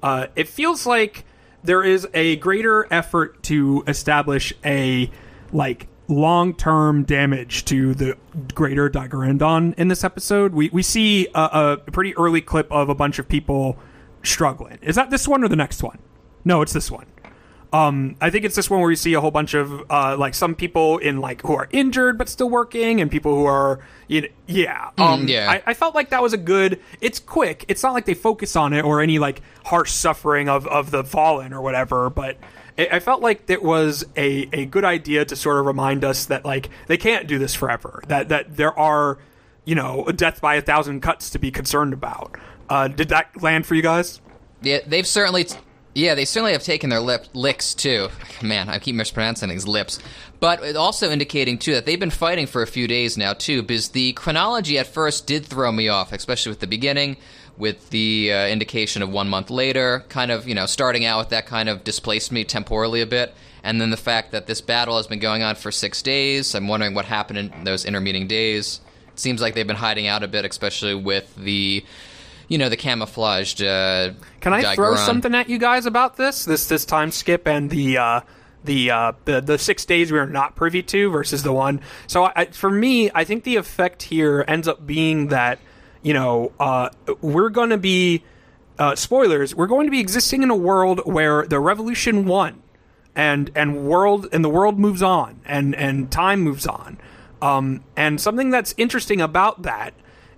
Uh, 0.00 0.28
it 0.36 0.46
feels 0.46 0.86
like 0.86 1.24
there 1.64 1.82
is 1.82 2.06
a 2.14 2.36
greater 2.36 2.86
effort 2.92 3.42
to 3.44 3.82
establish 3.88 4.52
a 4.64 5.10
like 5.52 5.88
long-term 6.06 7.02
damage 7.02 7.64
to 7.64 7.94
the 7.94 8.16
greater 8.54 8.88
Dai-Gurren-dan 8.88 9.74
in 9.76 9.88
this 9.88 10.04
episode. 10.04 10.52
We 10.52 10.68
we 10.68 10.84
see 10.84 11.26
a, 11.34 11.78
a 11.84 11.90
pretty 11.90 12.16
early 12.16 12.42
clip 12.42 12.70
of 12.70 12.88
a 12.88 12.94
bunch 12.94 13.18
of 13.18 13.28
people 13.28 13.76
struggling. 14.22 14.78
Is 14.82 14.94
that 14.94 15.10
this 15.10 15.26
one 15.26 15.42
or 15.42 15.48
the 15.48 15.56
next 15.56 15.82
one? 15.82 15.98
No, 16.44 16.62
it's 16.62 16.72
this 16.72 16.92
one. 16.92 17.06
Um, 17.72 18.16
I 18.20 18.28
think 18.28 18.44
it's 18.44 18.54
this 18.54 18.68
one 18.68 18.80
where 18.80 18.90
you 18.90 18.96
see 18.96 19.14
a 19.14 19.20
whole 19.20 19.30
bunch 19.30 19.54
of 19.54 19.90
uh, 19.90 20.16
like 20.18 20.34
some 20.34 20.54
people 20.54 20.98
in 20.98 21.20
like 21.20 21.40
who 21.42 21.54
are 21.54 21.68
injured 21.70 22.18
but 22.18 22.28
still 22.28 22.50
working, 22.50 23.00
and 23.00 23.10
people 23.10 23.34
who 23.34 23.46
are 23.46 23.80
you 24.08 24.22
know, 24.22 24.28
yeah. 24.46 24.90
Um, 24.98 25.26
yeah. 25.26 25.50
I, 25.50 25.70
I 25.70 25.74
felt 25.74 25.94
like 25.94 26.10
that 26.10 26.22
was 26.22 26.34
a 26.34 26.38
good. 26.38 26.80
It's 27.00 27.18
quick. 27.18 27.64
It's 27.68 27.82
not 27.82 27.94
like 27.94 28.04
they 28.04 28.14
focus 28.14 28.56
on 28.56 28.74
it 28.74 28.84
or 28.84 29.00
any 29.00 29.18
like 29.18 29.40
harsh 29.64 29.90
suffering 29.90 30.50
of 30.50 30.66
of 30.66 30.90
the 30.90 31.02
fallen 31.02 31.54
or 31.54 31.62
whatever. 31.62 32.10
But 32.10 32.36
it, 32.76 32.92
I 32.92 33.00
felt 33.00 33.22
like 33.22 33.44
it 33.48 33.62
was 33.62 34.04
a 34.16 34.48
a 34.52 34.66
good 34.66 34.84
idea 34.84 35.24
to 35.24 35.34
sort 35.34 35.58
of 35.58 35.64
remind 35.64 36.04
us 36.04 36.26
that 36.26 36.44
like 36.44 36.68
they 36.88 36.98
can't 36.98 37.26
do 37.26 37.38
this 37.38 37.54
forever. 37.54 38.02
That 38.08 38.28
that 38.28 38.56
there 38.56 38.78
are 38.78 39.16
you 39.64 39.74
know 39.74 40.04
death 40.14 40.42
by 40.42 40.56
a 40.56 40.62
thousand 40.62 41.00
cuts 41.00 41.30
to 41.30 41.38
be 41.38 41.50
concerned 41.50 41.94
about. 41.94 42.36
Uh, 42.68 42.88
did 42.88 43.08
that 43.08 43.42
land 43.42 43.64
for 43.64 43.74
you 43.74 43.82
guys? 43.82 44.20
yeah, 44.60 44.80
they've 44.86 45.06
certainly. 45.06 45.46
Yeah, 45.94 46.14
they 46.14 46.24
certainly 46.24 46.52
have 46.52 46.62
taken 46.62 46.88
their 46.88 47.00
lip 47.00 47.26
licks 47.34 47.74
too. 47.74 48.08
Man, 48.42 48.68
I 48.68 48.78
keep 48.78 48.94
mispronouncing 48.94 49.50
these 49.50 49.66
lips. 49.66 49.98
But 50.40 50.74
also 50.74 51.10
indicating 51.10 51.58
too 51.58 51.74
that 51.74 51.86
they've 51.86 52.00
been 52.00 52.10
fighting 52.10 52.46
for 52.46 52.62
a 52.62 52.66
few 52.66 52.88
days 52.88 53.16
now 53.16 53.32
too, 53.34 53.62
because 53.62 53.90
the 53.90 54.12
chronology 54.14 54.78
at 54.78 54.86
first 54.86 55.26
did 55.26 55.44
throw 55.44 55.70
me 55.70 55.88
off, 55.88 56.12
especially 56.12 56.50
with 56.50 56.60
the 56.60 56.66
beginning, 56.66 57.16
with 57.58 57.90
the 57.90 58.32
uh, 58.32 58.46
indication 58.48 59.02
of 59.02 59.10
one 59.10 59.28
month 59.28 59.50
later. 59.50 60.04
Kind 60.08 60.30
of, 60.30 60.48
you 60.48 60.54
know, 60.54 60.66
starting 60.66 61.04
out 61.04 61.18
with 61.18 61.28
that 61.28 61.46
kind 61.46 61.68
of 61.68 61.84
displaced 61.84 62.32
me 62.32 62.44
temporally 62.44 63.02
a 63.02 63.06
bit, 63.06 63.34
and 63.62 63.80
then 63.80 63.90
the 63.90 63.96
fact 63.96 64.32
that 64.32 64.46
this 64.46 64.60
battle 64.60 64.96
has 64.96 65.06
been 65.06 65.20
going 65.20 65.42
on 65.42 65.54
for 65.54 65.70
six 65.70 66.00
days. 66.02 66.54
I'm 66.54 66.68
wondering 66.68 66.94
what 66.94 67.04
happened 67.04 67.38
in 67.38 67.64
those 67.64 67.84
intermeeting 67.84 68.26
days. 68.26 68.80
It 69.12 69.20
seems 69.20 69.42
like 69.42 69.54
they've 69.54 69.66
been 69.66 69.76
hiding 69.76 70.06
out 70.06 70.22
a 70.22 70.28
bit, 70.28 70.44
especially 70.46 70.94
with 70.94 71.34
the. 71.36 71.84
You 72.48 72.58
know 72.58 72.68
the 72.68 72.76
camouflaged. 72.76 73.62
Uh, 73.62 74.12
Can 74.40 74.52
I 74.52 74.74
throw 74.74 74.96
something 74.96 75.34
at 75.34 75.48
you 75.48 75.58
guys 75.58 75.86
about 75.86 76.16
this? 76.16 76.44
This 76.44 76.66
this 76.66 76.84
time 76.84 77.10
skip 77.10 77.46
and 77.46 77.70
the 77.70 77.98
uh, 77.98 78.20
the 78.64 78.90
uh, 78.90 79.12
the 79.24 79.40
the 79.40 79.58
six 79.58 79.84
days 79.84 80.12
we 80.12 80.18
are 80.18 80.26
not 80.26 80.54
privy 80.56 80.82
to 80.82 81.10
versus 81.10 81.42
the 81.42 81.52
one. 81.52 81.80
So 82.06 82.24
I, 82.24 82.46
for 82.46 82.70
me, 82.70 83.10
I 83.14 83.24
think 83.24 83.44
the 83.44 83.56
effect 83.56 84.02
here 84.04 84.44
ends 84.46 84.68
up 84.68 84.86
being 84.86 85.28
that 85.28 85.58
you 86.02 86.14
know 86.14 86.52
uh, 86.60 86.90
we're 87.20 87.50
going 87.50 87.70
to 87.70 87.78
be 87.78 88.24
uh, 88.78 88.94
spoilers. 88.94 89.54
We're 89.54 89.66
going 89.66 89.86
to 89.86 89.90
be 89.90 90.00
existing 90.00 90.42
in 90.42 90.50
a 90.50 90.56
world 90.56 91.00
where 91.04 91.46
the 91.46 91.60
revolution 91.60 92.26
won, 92.26 92.62
and 93.14 93.50
and 93.54 93.84
world 93.86 94.28
and 94.32 94.44
the 94.44 94.50
world 94.50 94.78
moves 94.78 95.02
on, 95.02 95.40
and 95.44 95.74
and 95.74 96.10
time 96.10 96.40
moves 96.40 96.66
on. 96.66 96.98
Um, 97.40 97.82
and 97.96 98.20
something 98.20 98.50
that's 98.50 98.72
interesting 98.76 99.20
about 99.20 99.62
that 99.62 99.94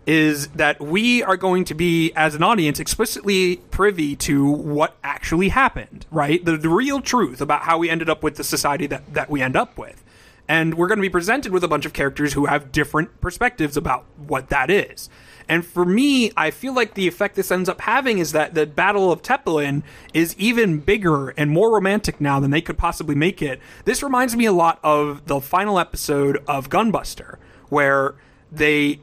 is 0.06 0.48
that 0.48 0.80
we 0.80 1.22
are 1.22 1.36
going 1.36 1.64
to 1.64 1.74
be, 1.74 2.12
as 2.14 2.34
an 2.34 2.42
audience, 2.42 2.78
explicitly 2.78 3.56
privy 3.70 4.14
to 4.16 4.46
what 4.48 4.96
actually 5.02 5.48
happened, 5.48 6.06
right? 6.10 6.44
The, 6.44 6.56
the 6.56 6.68
real 6.68 7.00
truth 7.00 7.40
about 7.40 7.62
how 7.62 7.78
we 7.78 7.88
ended 7.88 8.10
up 8.10 8.22
with 8.22 8.36
the 8.36 8.44
society 8.44 8.86
that, 8.88 9.14
that 9.14 9.30
we 9.30 9.40
end 9.40 9.56
up 9.56 9.78
with. 9.78 10.02
And 10.46 10.74
we're 10.74 10.88
going 10.88 10.98
to 10.98 11.02
be 11.02 11.08
presented 11.08 11.52
with 11.52 11.64
a 11.64 11.68
bunch 11.68 11.86
of 11.86 11.94
characters 11.94 12.34
who 12.34 12.46
have 12.46 12.70
different 12.70 13.20
perspectives 13.20 13.76
about 13.78 14.04
what 14.18 14.50
that 14.50 14.70
is. 14.70 15.08
And 15.48 15.64
for 15.64 15.84
me, 15.84 16.32
I 16.36 16.50
feel 16.50 16.74
like 16.74 16.94
the 16.94 17.06
effect 17.06 17.36
this 17.36 17.50
ends 17.50 17.68
up 17.68 17.82
having 17.82 18.18
is 18.18 18.32
that 18.32 18.54
the 18.54 18.66
Battle 18.66 19.12
of 19.12 19.22
Teppelin 19.22 19.82
is 20.12 20.34
even 20.38 20.80
bigger 20.80 21.30
and 21.30 21.50
more 21.50 21.72
romantic 21.74 22.20
now 22.20 22.40
than 22.40 22.50
they 22.50 22.60
could 22.60 22.78
possibly 22.78 23.14
make 23.14 23.42
it. 23.42 23.60
This 23.84 24.02
reminds 24.02 24.36
me 24.36 24.46
a 24.46 24.52
lot 24.52 24.78
of 24.82 25.26
the 25.26 25.40
final 25.40 25.78
episode 25.78 26.42
of 26.46 26.70
Gunbuster, 26.70 27.36
where 27.68 28.14
they 28.50 29.00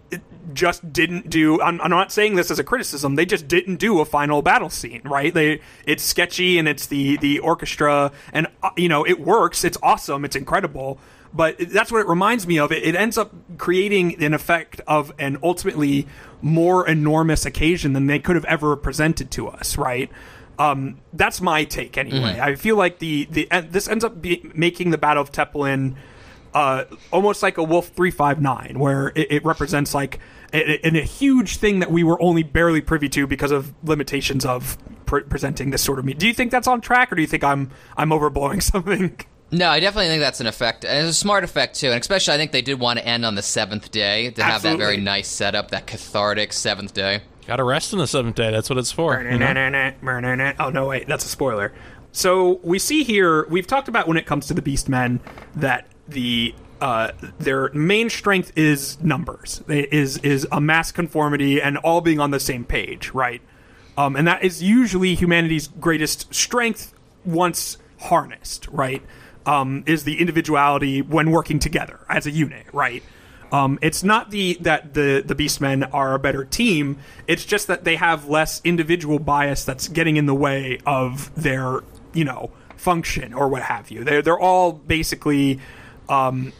just 0.53 0.91
didn't 0.91 1.29
do 1.29 1.61
I'm, 1.61 1.79
I'm, 1.81 1.89
not 1.89 2.11
saying 2.11 2.35
this 2.35 2.51
as 2.51 2.59
a 2.59 2.63
criticism 2.63 3.15
they 3.15 3.25
just 3.25 3.47
didn't 3.47 3.77
do 3.77 3.99
a 3.99 4.05
final 4.05 4.41
battle 4.41 4.69
scene 4.69 5.01
right? 5.03 5.33
They 5.33 5.61
it's 5.85 6.03
sketchy 6.03 6.57
and 6.57 6.67
it's 6.67 6.87
the 6.87 7.17
the 7.17 7.39
orchestra 7.39 8.11
and 8.33 8.47
uh, 8.63 8.69
you 8.75 8.89
know 8.89 9.05
it 9.05 9.19
works 9.19 9.63
it's 9.63 9.77
awesome 9.83 10.25
it's 10.25 10.35
incredible 10.35 10.99
but 11.33 11.57
that's 11.57 11.91
what 11.91 12.01
it 12.01 12.07
reminds 12.07 12.45
me 12.45 12.59
of. 12.59 12.71
It, 12.71 12.83
it 12.83 12.95
ends 12.95 13.17
up 13.17 13.33
creating 13.57 14.21
an 14.21 14.33
effect 14.33 14.81
of 14.87 15.13
an 15.17 15.37
ultimately 15.41 16.07
more 16.41 16.87
enormous 16.87 17.45
occasion 17.45 17.93
than 17.93 18.07
they 18.07 18.19
could 18.19 18.35
have 18.35 18.45
ever 18.45 18.75
presented 18.75 19.31
to 19.31 19.47
us 19.47 19.77
right? 19.77 20.11
Um, 20.59 20.99
that's 21.13 21.41
my 21.41 21.63
take 21.63 21.97
anyway. 21.97 22.33
Mm-hmm. 22.33 22.41
i 22.41 22.55
feel 22.55 22.75
like 22.75 22.99
the 22.99 23.25
the 23.31 23.47
this 23.69 23.87
ends 23.87 24.03
up 24.03 24.21
be, 24.21 24.51
making 24.53 24.91
the 24.91 24.97
battle 24.97 25.23
of 25.23 25.31
Teppelin 25.31 25.95
uh, 26.53 26.85
almost 27.11 27.43
like 27.43 27.57
a 27.57 27.63
Wolf 27.63 27.89
359, 27.89 28.77
where 28.79 29.09
it, 29.15 29.31
it 29.31 29.45
represents 29.45 29.93
like 29.93 30.19
a, 30.53 30.87
a, 30.87 30.99
a, 30.99 31.03
huge 31.03 31.57
thing 31.57 31.79
that 31.79 31.91
we 31.91 32.03
were 32.03 32.21
only 32.21 32.43
barely 32.43 32.81
privy 32.81 33.07
to 33.09 33.25
because 33.25 33.51
of 33.51 33.73
limitations 33.83 34.45
of 34.45 34.77
pre- 35.05 35.23
presenting 35.23 35.71
this 35.71 35.81
sort 35.81 35.99
of 35.99 36.05
meat. 36.05 36.19
Do 36.19 36.27
you 36.27 36.33
think 36.33 36.51
that's 36.51 36.67
on 36.67 36.81
track, 36.81 37.11
or 37.11 37.15
do 37.15 37.21
you 37.21 37.27
think 37.27 37.43
I'm 37.43 37.71
I'm 37.95 38.09
overblowing 38.09 38.61
something? 38.71 39.17
No, 39.51 39.69
I 39.69 39.81
definitely 39.81 40.07
think 40.07 40.21
that's 40.21 40.39
an 40.39 40.47
effect. 40.47 40.85
And 40.85 41.07
it's 41.07 41.17
a 41.17 41.19
smart 41.19 41.43
effect 41.43 41.79
too, 41.79 41.87
and 41.87 41.99
especially 41.99 42.33
I 42.33 42.37
think 42.37 42.51
they 42.51 42.61
did 42.61 42.79
want 42.79 42.99
to 42.99 43.05
end 43.05 43.25
on 43.25 43.35
the 43.35 43.41
seventh 43.41 43.91
day 43.91 44.31
to 44.31 44.43
have 44.43 44.61
that 44.61 44.77
very 44.77 44.97
nice 44.97 45.27
setup, 45.27 45.71
that 45.71 45.87
cathartic 45.87 46.53
seventh 46.53 46.93
day. 46.93 47.21
Got 47.47 47.57
to 47.57 47.63
rest 47.63 47.91
on 47.93 47.99
the 47.99 48.07
seventh 48.07 48.35
day. 48.35 48.51
That's 48.51 48.69
what 48.69 48.77
it's 48.77 48.91
for. 48.91 49.21
You 49.21 49.37
know? 49.39 49.45
Oh 50.59 50.69
no, 50.69 50.87
wait, 50.87 51.07
that's 51.07 51.25
a 51.25 51.29
spoiler. 51.29 51.73
So 52.13 52.59
we 52.63 52.77
see 52.79 53.03
here, 53.03 53.47
we've 53.47 53.67
talked 53.67 53.87
about 53.87 54.07
when 54.07 54.17
it 54.17 54.25
comes 54.25 54.47
to 54.47 54.53
the 54.53 54.61
Beastmen 54.61 55.19
that 55.55 55.87
the 56.11 56.53
uh, 56.79 57.11
their 57.37 57.69
main 57.73 58.09
strength 58.09 58.51
is 58.55 59.01
numbers, 59.01 59.63
is 59.67 60.17
is 60.19 60.47
a 60.51 60.59
mass 60.59 60.91
conformity 60.91 61.61
and 61.61 61.77
all 61.77 62.01
being 62.01 62.19
on 62.19 62.31
the 62.31 62.39
same 62.39 62.65
page, 62.65 63.11
right? 63.11 63.41
Um, 63.97 64.15
and 64.15 64.27
that 64.27 64.43
is 64.43 64.63
usually 64.63 65.13
humanity's 65.15 65.67
greatest 65.67 66.33
strength 66.33 66.93
once 67.23 67.77
harnessed, 67.99 68.67
right? 68.69 69.03
Um, 69.45 69.83
is 69.85 70.03
the 70.03 70.19
individuality 70.19 71.01
when 71.01 71.31
working 71.31 71.59
together 71.59 71.99
as 72.09 72.25
a 72.25 72.31
unit, 72.31 72.65
right? 72.73 73.03
Um, 73.51 73.79
it's 73.81 74.03
not 74.03 74.31
the 74.31 74.57
that 74.61 74.93
the 74.93 75.23
the 75.25 75.35
Beastmen 75.35 75.89
are 75.93 76.13
a 76.13 76.19
better 76.19 76.45
team. 76.45 76.97
It's 77.27 77.43
just 77.43 77.67
that 77.67 77.83
they 77.83 77.97
have 77.97 78.27
less 78.27 78.61
individual 78.63 79.19
bias 79.19 79.65
that's 79.65 79.87
getting 79.87 80.17
in 80.17 80.25
the 80.25 80.35
way 80.35 80.79
of 80.85 81.33
their 81.35 81.81
you 82.13 82.23
know 82.23 82.51
function 82.77 83.33
or 83.33 83.49
what 83.49 83.63
have 83.63 83.91
you. 83.91 84.03
They're 84.03 84.21
they're 84.21 84.39
all 84.39 84.71
basically 84.71 85.59
um, 86.11 86.51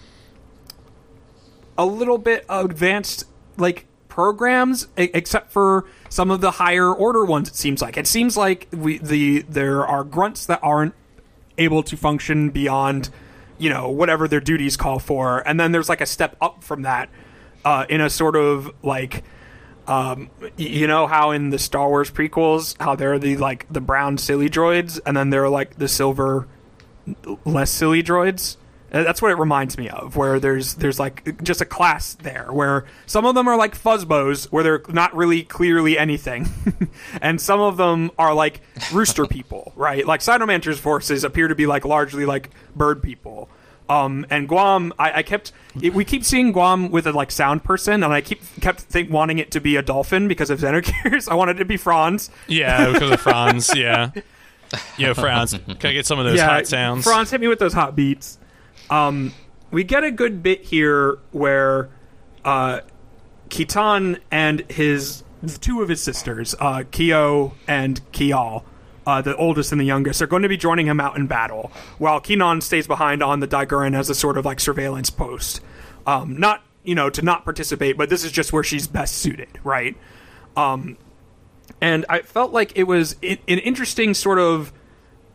a 1.78 1.86
little 1.86 2.18
bit 2.18 2.46
advanced 2.50 3.26
like 3.58 3.86
programs 4.08 4.88
except 4.98 5.52
for 5.52 5.86
some 6.10 6.32
of 6.32 6.42
the 6.42 6.52
higher 6.52 6.92
order 6.92 7.24
ones 7.24 7.50
it 7.50 7.56
seems 7.56 7.82
like. 7.82 7.98
It 7.98 8.08
seems 8.08 8.36
like 8.38 8.68
we 8.72 8.98
the 8.98 9.44
there 9.44 9.86
are 9.86 10.04
grunts 10.04 10.46
that 10.48 10.60
aren't 10.64 10.94
able 11.58 11.84
to 11.84 11.98
function 11.98 12.50
beyond 12.50 13.10
you 13.58 13.70
know 13.70 13.90
whatever 13.90 14.28
their 14.28 14.40
duties 14.40 14.78
call 14.78 15.00
for. 15.00 15.46
And 15.48 15.60
then 15.60 15.72
there's 15.72 15.90
like 15.90 16.02
a 16.02 16.06
step 16.06 16.36
up 16.42 16.64
from 16.64 16.84
that 16.84 17.10
uh, 17.66 17.86
in 17.90 18.02
a 18.02 18.10
sort 18.10 18.36
of 18.36 18.74
like 18.84 19.24
um, 19.88 20.30
you 20.58 20.88
know 20.88 21.08
how 21.08 21.32
in 21.32 21.50
the 21.50 21.60
Star 21.60 21.90
Wars 21.90 22.10
prequels 22.10 22.76
how 22.82 22.96
they're 22.96 23.20
the 23.20 23.38
like 23.38 23.66
the 23.72 23.82
brown 23.82 24.18
silly 24.18 24.50
droids 24.50 25.00
and 25.06 25.18
then 25.18 25.30
they're 25.30 25.50
like 25.50 25.78
the 25.78 25.88
silver 25.88 26.48
less 27.46 27.72
silly 27.72 28.04
droids 28.04 28.58
that's 28.92 29.22
what 29.22 29.32
it 29.32 29.38
reminds 29.38 29.78
me 29.78 29.90
of, 29.90 30.18
where 30.18 30.40
there's 30.40 30.76
there's 30.76 31.00
like 31.00 31.42
just 31.42 31.62
a 31.62 31.66
class 31.66 32.14
there 32.16 32.48
where 32.52 32.86
some 33.06 33.26
of 33.26 33.36
them 33.36 33.48
are 33.48 33.56
like 33.56 33.78
fuzzbos, 33.78 34.46
where 34.46 34.64
they're 34.64 34.82
not 34.90 35.16
really 35.16 35.44
clearly 35.44 35.98
anything, 35.98 36.50
and 37.22 37.40
some 37.40 37.62
of 37.62 37.78
them 37.78 38.12
are 38.20 38.34
like 38.34 38.62
rooster 38.92 39.26
people, 39.28 39.72
right? 39.76 40.06
Like 40.06 40.20
Cytomander's 40.20 40.80
forces 40.80 41.24
appear 41.24 41.48
to 41.48 41.56
be 41.56 41.66
like 41.66 41.86
largely 41.86 42.26
like 42.26 42.50
bird 42.76 43.02
people. 43.02 43.50
Um, 43.90 44.26
and 44.30 44.48
Guam, 44.48 44.94
I, 45.00 45.20
I 45.20 45.24
kept 45.24 45.52
it, 45.82 45.94
we 45.94 46.06
keep 46.06 46.24
seeing 46.24 46.52
Guam 46.52 46.92
with 46.92 47.08
a 47.08 47.14
like 47.14 47.32
sound 47.32 47.64
person, 47.64 48.04
and 48.04 48.14
I 48.14 48.22
keep 48.22 48.42
kept 48.60 48.82
think 48.82 49.10
wanting 49.10 49.38
it 49.40 49.52
to 49.52 49.62
be 49.62 49.78
a 49.78 49.82
dolphin 49.82 50.28
because 50.28 50.50
of 50.50 50.60
Xenogears. 50.60 51.28
I 51.32 51.36
wanted 51.36 51.58
it 51.58 51.60
to 51.60 51.66
be 51.66 51.78
Franz. 51.78 52.30
Yeah, 52.48 52.92
because 52.92 53.12
of 53.12 53.22
Franz. 53.22 53.74
Yeah. 53.76 54.12
Yo, 54.98 55.14
Franz, 55.14 55.54
can 55.54 55.90
I 55.90 55.94
get 55.94 56.06
some 56.06 56.20
of 56.20 56.26
those 56.26 56.38
yeah, 56.38 56.48
hot 56.48 56.68
sounds? 56.68 57.04
Franz, 57.04 57.32
hit 57.32 57.42
me 57.42 57.48
with 57.50 57.60
those 57.60 57.74
hot 57.74 57.94
beats. 57.94 58.38
Um, 58.92 59.34
we 59.72 59.84
get 59.84 60.04
a 60.04 60.12
good 60.12 60.44
bit 60.44 60.64
here 60.64 61.18
where 61.32 61.90
uh, 62.44 62.82
Kittan 63.50 64.20
and 64.30 64.70
his 64.70 65.24
two 65.62 65.82
of 65.82 65.90
his 65.90 66.04
sisters, 66.04 66.54
uh, 66.60 66.84
Kiyoh 66.92 67.54
and 67.68 68.00
Kiyal, 68.12 68.64
uh, 69.08 69.22
the 69.22 69.36
oldest 69.38 69.72
and 69.72 69.82
the 69.82 69.86
youngest, 69.86 70.22
are 70.22 70.28
going 70.28 70.44
to 70.44 70.50
be 70.50 70.58
joining 70.58 70.86
him 70.86 71.00
out 71.00 71.18
in 71.18 71.26
battle, 71.26 71.72
while 71.98 72.20
Kinon 72.20 72.62
stays 72.62 72.86
behind 72.86 73.24
on 73.24 73.40
the 73.40 73.48
Dai-Gurren 73.48 73.98
as 73.98 74.10
a 74.10 74.16
sort 74.16 74.38
of 74.38 74.46
like 74.46 74.60
surveillance 74.60 75.10
post. 75.10 75.62
Um, 76.06 76.38
not 76.38 76.64
you 76.84 76.94
know 76.94 77.10
to 77.10 77.22
not 77.22 77.46
participate, 77.46 77.98
but 77.98 78.10
this 78.10 78.24
is 78.24 78.32
just 78.32 78.52
where 78.52 78.64
she's 78.64 78.88
best 78.88 79.16
suited, 79.16 79.50
right? 79.64 79.96
Um, 80.58 80.98
and 81.80 82.06
I 82.10 82.22
felt 82.22 82.52
like 82.52 82.74
it 82.76 82.84
was 82.84 83.16
an 83.24 83.38
interesting 83.48 84.14
sort 84.14 84.38
of 84.38 84.74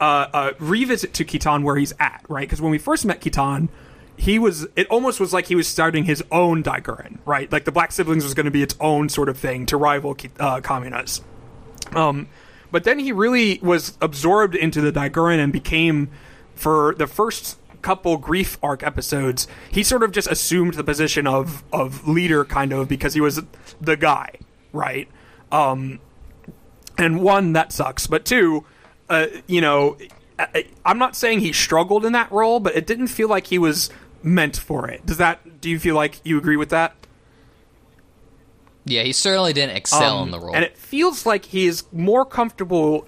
uh, 0.00 0.26
uh, 0.32 0.52
revisit 0.58 1.14
to 1.14 1.24
Kittan 1.24 1.62
where 1.62 1.76
he's 1.76 1.94
at, 1.98 2.24
right? 2.28 2.46
Because 2.46 2.60
when 2.60 2.70
we 2.70 2.78
first 2.78 3.04
met 3.04 3.20
Kittan, 3.20 3.68
he 4.16 4.38
was 4.38 4.66
it 4.76 4.86
almost 4.88 5.20
was 5.20 5.32
like 5.32 5.46
he 5.46 5.54
was 5.54 5.68
starting 5.68 6.04
his 6.04 6.22
own 6.30 6.62
Dai-Gurren, 6.62 7.18
right? 7.24 7.50
Like 7.50 7.64
the 7.64 7.72
Black 7.72 7.92
Siblings 7.92 8.24
was 8.24 8.34
going 8.34 8.46
to 8.46 8.50
be 8.50 8.62
its 8.62 8.74
own 8.80 9.08
sort 9.08 9.28
of 9.28 9.38
thing 9.38 9.66
to 9.66 9.76
rival 9.76 10.12
uh, 10.12 10.60
Kaminas. 10.60 11.22
Um, 11.94 12.28
but 12.70 12.84
then 12.84 12.98
he 12.98 13.12
really 13.12 13.58
was 13.62 13.96
absorbed 14.00 14.54
into 14.54 14.80
the 14.80 14.90
Dai-Gurren 14.90 15.38
and 15.38 15.52
became, 15.52 16.10
for 16.54 16.94
the 16.98 17.06
first 17.06 17.58
couple 17.82 18.16
grief 18.16 18.58
arc 18.62 18.82
episodes, 18.82 19.46
he 19.70 19.82
sort 19.82 20.02
of 20.02 20.10
just 20.10 20.28
assumed 20.28 20.74
the 20.74 20.84
position 20.84 21.26
of 21.26 21.62
of 21.72 22.08
leader, 22.08 22.44
kind 22.44 22.72
of 22.72 22.88
because 22.88 23.14
he 23.14 23.20
was 23.20 23.42
the 23.80 23.96
guy, 23.96 24.30
right? 24.72 25.08
Um, 25.52 26.00
and 26.98 27.20
one 27.20 27.52
that 27.52 27.72
sucks, 27.72 28.06
but 28.06 28.24
two 28.24 28.64
uh, 29.08 29.26
you 29.46 29.60
know, 29.60 29.96
I, 30.38 30.66
I'm 30.84 30.98
not 30.98 31.16
saying 31.16 31.40
he 31.40 31.52
struggled 31.52 32.04
in 32.04 32.12
that 32.12 32.30
role, 32.30 32.60
but 32.60 32.76
it 32.76 32.86
didn't 32.86 33.08
feel 33.08 33.28
like 33.28 33.46
he 33.48 33.58
was 33.58 33.90
meant 34.22 34.56
for 34.56 34.88
it. 34.88 35.06
Does 35.06 35.18
that? 35.18 35.60
Do 35.60 35.70
you 35.70 35.78
feel 35.78 35.94
like 35.94 36.20
you 36.24 36.38
agree 36.38 36.56
with 36.56 36.70
that? 36.70 36.94
Yeah, 38.84 39.02
he 39.02 39.12
certainly 39.12 39.52
didn't 39.52 39.76
excel 39.76 40.18
um, 40.18 40.28
in 40.28 40.30
the 40.30 40.40
role, 40.40 40.54
and 40.54 40.64
it 40.64 40.76
feels 40.76 41.26
like 41.26 41.46
he 41.46 41.66
is 41.66 41.84
more 41.92 42.24
comfortable 42.24 43.06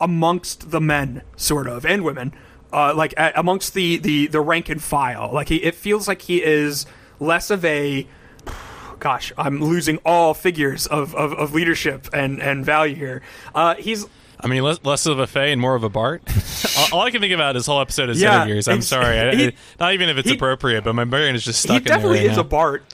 amongst 0.00 0.70
the 0.70 0.80
men, 0.80 1.22
sort 1.36 1.66
of, 1.66 1.84
and 1.84 2.04
women, 2.04 2.32
uh, 2.72 2.94
like 2.94 3.14
uh, 3.16 3.32
amongst 3.34 3.74
the, 3.74 3.98
the 3.98 4.26
the 4.28 4.40
rank 4.40 4.68
and 4.68 4.82
file. 4.82 5.30
Like 5.32 5.48
he, 5.48 5.56
it 5.56 5.74
feels 5.74 6.06
like 6.06 6.22
he 6.22 6.42
is 6.42 6.86
less 7.18 7.50
of 7.50 7.64
a 7.64 8.06
gosh, 9.00 9.32
I'm 9.38 9.60
losing 9.60 9.98
all 10.04 10.34
figures 10.34 10.86
of, 10.86 11.14
of, 11.14 11.32
of 11.32 11.54
leadership 11.54 12.08
and, 12.12 12.40
and 12.40 12.64
value 12.64 12.96
here. 12.96 13.22
Uh, 13.54 13.74
he's 13.76 14.06
I 14.40 14.46
mean, 14.46 14.62
less, 14.62 14.78
less 14.84 15.06
of 15.06 15.18
a 15.18 15.26
Fei 15.26 15.52
and 15.52 15.60
more 15.60 15.74
of 15.74 15.82
a 15.84 15.88
Bart. 15.88 16.22
all, 16.78 17.00
all, 17.00 17.06
I 17.06 17.10
can 17.10 17.20
think 17.20 17.34
about 17.34 17.54
this 17.54 17.66
whole 17.66 17.80
episode 17.80 18.08
is 18.08 18.20
yeah, 18.22 18.46
years. 18.46 18.68
I'm 18.68 18.82
sorry, 18.82 19.36
he, 19.36 19.46
I, 19.48 19.52
not 19.80 19.94
even 19.94 20.08
if 20.08 20.16
it's 20.16 20.28
he, 20.28 20.36
appropriate, 20.36 20.84
but 20.84 20.94
my 20.94 21.04
brain 21.04 21.34
is 21.34 21.44
just 21.44 21.62
stuck. 21.62 21.82
He 21.82 21.88
definitely 21.88 22.18
right 22.18 22.26
is 22.30 22.36
now. 22.36 22.42
a 22.42 22.44
Bart. 22.44 22.84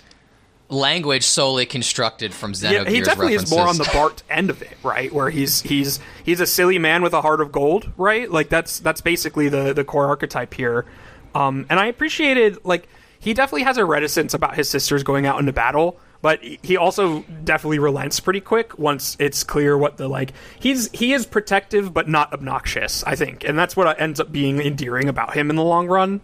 language 0.71 1.23
solely 1.25 1.67
constructed 1.67 2.33
from 2.33 2.53
Xenogears 2.53 2.73
Yeah, 2.73 2.91
he 2.91 3.01
definitely 3.01 3.35
references. 3.35 3.53
is 3.53 3.57
more 3.57 3.69
on 3.69 3.77
the 3.77 3.91
Bart 3.93 4.23
end 4.31 4.51
of 4.51 4.63
it, 4.63 4.77
right? 4.83 5.13
Where 5.13 5.31
he's 5.31 5.61
he's 5.61 6.01
he's 6.25 6.41
a 6.41 6.47
silly 6.47 6.79
man 6.79 7.03
with 7.03 7.13
a 7.13 7.21
heart 7.21 7.41
of 7.41 7.53
gold, 7.53 7.93
right? 7.97 8.31
Like 8.31 8.49
that's 8.49 8.79
that's 8.81 9.01
basically 9.01 9.49
the 9.49 9.73
the 9.73 9.85
core 9.85 10.07
archetype 10.07 10.55
here. 10.55 10.87
Um, 11.35 11.67
and 11.69 11.79
I 11.79 11.87
appreciated 11.87 12.59
like 12.65 12.89
he 13.19 13.35
definitely 13.35 13.65
has 13.65 13.77
a 13.77 13.85
reticence 13.85 14.35
about 14.35 14.55
his 14.55 14.69
sisters 14.69 15.03
going 15.03 15.27
out 15.27 15.39
into 15.39 15.53
battle, 15.53 15.99
but 16.25 16.43
he 16.43 16.79
also 16.79 17.21
definitely 17.45 17.79
relents 17.79 18.19
pretty 18.19 18.41
quick 18.41 18.79
once 18.79 19.15
it's 19.21 19.45
clear 19.45 19.77
what 19.77 19.99
the 19.99 20.09
like 20.09 20.33
he's 20.59 20.91
he 20.93 21.13
is 21.13 21.27
protective 21.27 21.93
but 21.93 22.09
not 22.09 22.33
obnoxious, 22.33 23.05
I 23.05 23.15
think, 23.15 23.45
and 23.45 23.59
that's 23.59 23.77
what 23.77 24.01
ends 24.01 24.21
up 24.21 24.33
being 24.33 24.59
endearing 24.59 25.11
about 25.11 25.35
him 25.35 25.51
in 25.51 25.57
the 25.57 25.63
long 25.63 25.87
run. 25.87 26.23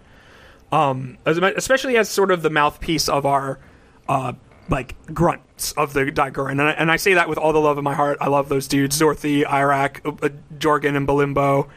Um, 0.72 1.18
especially 1.26 1.98
as 1.98 2.09
sort 2.09 2.30
of 2.30 2.40
the 2.40 2.48
mouthpiece 2.48 3.11
of 3.11 3.26
our 3.26 3.59
uh, 4.09 4.32
like 4.70 4.96
grunts 5.12 5.72
of 5.72 5.92
the 5.92 6.11
Dai-Gurren, 6.11 6.53
and 6.53 6.62
I, 6.62 6.70
and 6.70 6.90
I 6.90 6.96
say 6.96 7.12
that 7.12 7.28
with 7.28 7.36
all 7.36 7.53
the 7.53 7.61
love 7.61 7.76
in 7.76 7.84
my 7.84 7.92
heart. 7.92 8.16
I 8.22 8.28
love 8.28 8.48
those 8.48 8.68
dudes, 8.68 8.98
Dorothy, 8.98 9.42
Iraak, 9.42 10.07
uh, 10.07 10.30
Jorgun, 10.57 10.96
and 10.96 11.07
Balinbow. 11.07 11.68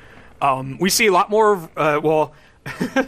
Um, 0.42 0.78
we 0.80 0.90
see 0.90 1.08
a 1.08 1.12
lot 1.12 1.30
more. 1.30 1.56
Of, 1.56 1.70
uh, 1.76 2.00
well, 2.02 2.34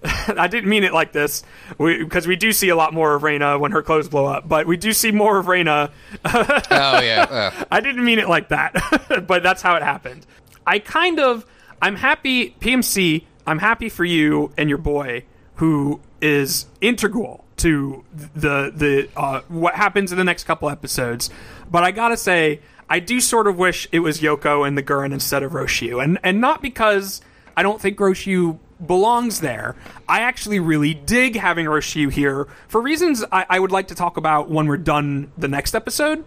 I 0.28 0.46
didn't 0.48 0.68
mean 0.68 0.84
it 0.84 0.92
like 0.92 1.12
this 1.12 1.42
because 1.78 2.26
we, 2.26 2.36
do 2.36 2.52
see 2.52 2.68
a 2.68 2.76
lot 2.76 2.92
more 2.92 3.14
of 3.14 3.22
Reyna 3.22 3.58
when 3.58 3.72
her 3.72 3.82
clothes 3.82 4.08
blow 4.08 4.26
up, 4.26 4.48
but 4.48 4.66
we 4.66 4.76
do 4.76 4.92
see 4.92 5.10
more 5.10 5.38
of 5.38 5.48
Reyna. 5.48 5.90
oh 6.24 7.00
yeah. 7.00 7.26
Uh, 7.28 7.64
I 7.70 7.80
didn't 7.80 8.04
mean 8.04 8.18
it 8.18 8.28
like 8.28 8.48
that, 8.48 9.24
but 9.26 9.42
that's 9.42 9.62
how 9.62 9.76
it 9.76 9.82
happened. 9.82 10.26
I 10.66 10.78
kind 10.78 11.20
of, 11.20 11.46
I'm 11.80 11.96
happy, 11.96 12.50
PMC, 12.60 13.24
I'm 13.46 13.58
happy 13.58 13.88
for 13.88 14.04
you 14.04 14.52
and 14.56 14.68
your 14.68 14.78
boy 14.78 15.24
who 15.56 16.00
is 16.20 16.66
integral 16.80 17.44
to 17.56 18.04
the 18.14 18.70
the 18.74 19.08
uh, 19.16 19.40
what 19.48 19.74
happens 19.74 20.12
in 20.12 20.18
the 20.18 20.24
next 20.24 20.44
couple 20.44 20.68
episodes. 20.68 21.30
But 21.70 21.84
I 21.84 21.90
gotta 21.90 22.16
say, 22.16 22.60
I 22.88 23.00
do 23.00 23.20
sort 23.20 23.46
of 23.46 23.58
wish 23.58 23.88
it 23.92 24.00
was 24.00 24.20
Yoko 24.20 24.66
and 24.66 24.76
the 24.76 24.82
Gurren 24.82 25.12
instead 25.12 25.42
of 25.42 25.52
Rossiu, 25.52 26.02
and 26.02 26.18
and 26.22 26.40
not 26.40 26.60
because 26.60 27.20
I 27.56 27.62
don't 27.62 27.80
think 27.80 27.98
Rossiu 27.98 28.58
belongs 28.84 29.40
there. 29.40 29.76
I 30.08 30.20
actually 30.20 30.60
really 30.60 30.94
dig 30.94 31.36
having 31.36 31.66
Rossiu 31.66 32.10
here 32.10 32.46
for 32.68 32.80
reasons 32.80 33.24
I, 33.32 33.46
I 33.48 33.58
would 33.58 33.72
like 33.72 33.88
to 33.88 33.94
talk 33.94 34.16
about 34.16 34.50
when 34.50 34.66
we're 34.66 34.76
done 34.76 35.32
the 35.38 35.48
next 35.48 35.74
episode. 35.74 36.24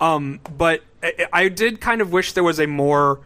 Um, 0.00 0.40
but 0.56 0.82
I, 1.02 1.26
I 1.32 1.48
did 1.48 1.80
kind 1.80 2.00
of 2.00 2.12
wish 2.12 2.32
there 2.32 2.44
was 2.44 2.60
a 2.60 2.66
more 2.66 3.20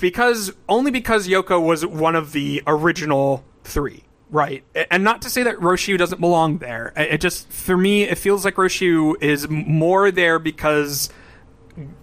because 0.00 0.52
only 0.68 0.90
because 0.90 1.26
Yoko 1.26 1.60
was 1.60 1.84
one 1.84 2.14
of 2.14 2.32
the 2.32 2.62
original 2.66 3.44
three, 3.64 4.04
right? 4.30 4.62
And 4.90 5.02
not 5.02 5.22
to 5.22 5.30
say 5.30 5.42
that 5.42 5.56
Rossiu 5.56 5.98
doesn't 5.98 6.20
belong 6.20 6.58
there. 6.58 6.92
It 6.96 7.20
just 7.20 7.50
for 7.50 7.76
me, 7.76 8.04
it 8.04 8.18
feels 8.18 8.44
like 8.44 8.54
Rossiu 8.54 9.20
is 9.20 9.48
more 9.48 10.10
there 10.10 10.38
because 10.38 11.10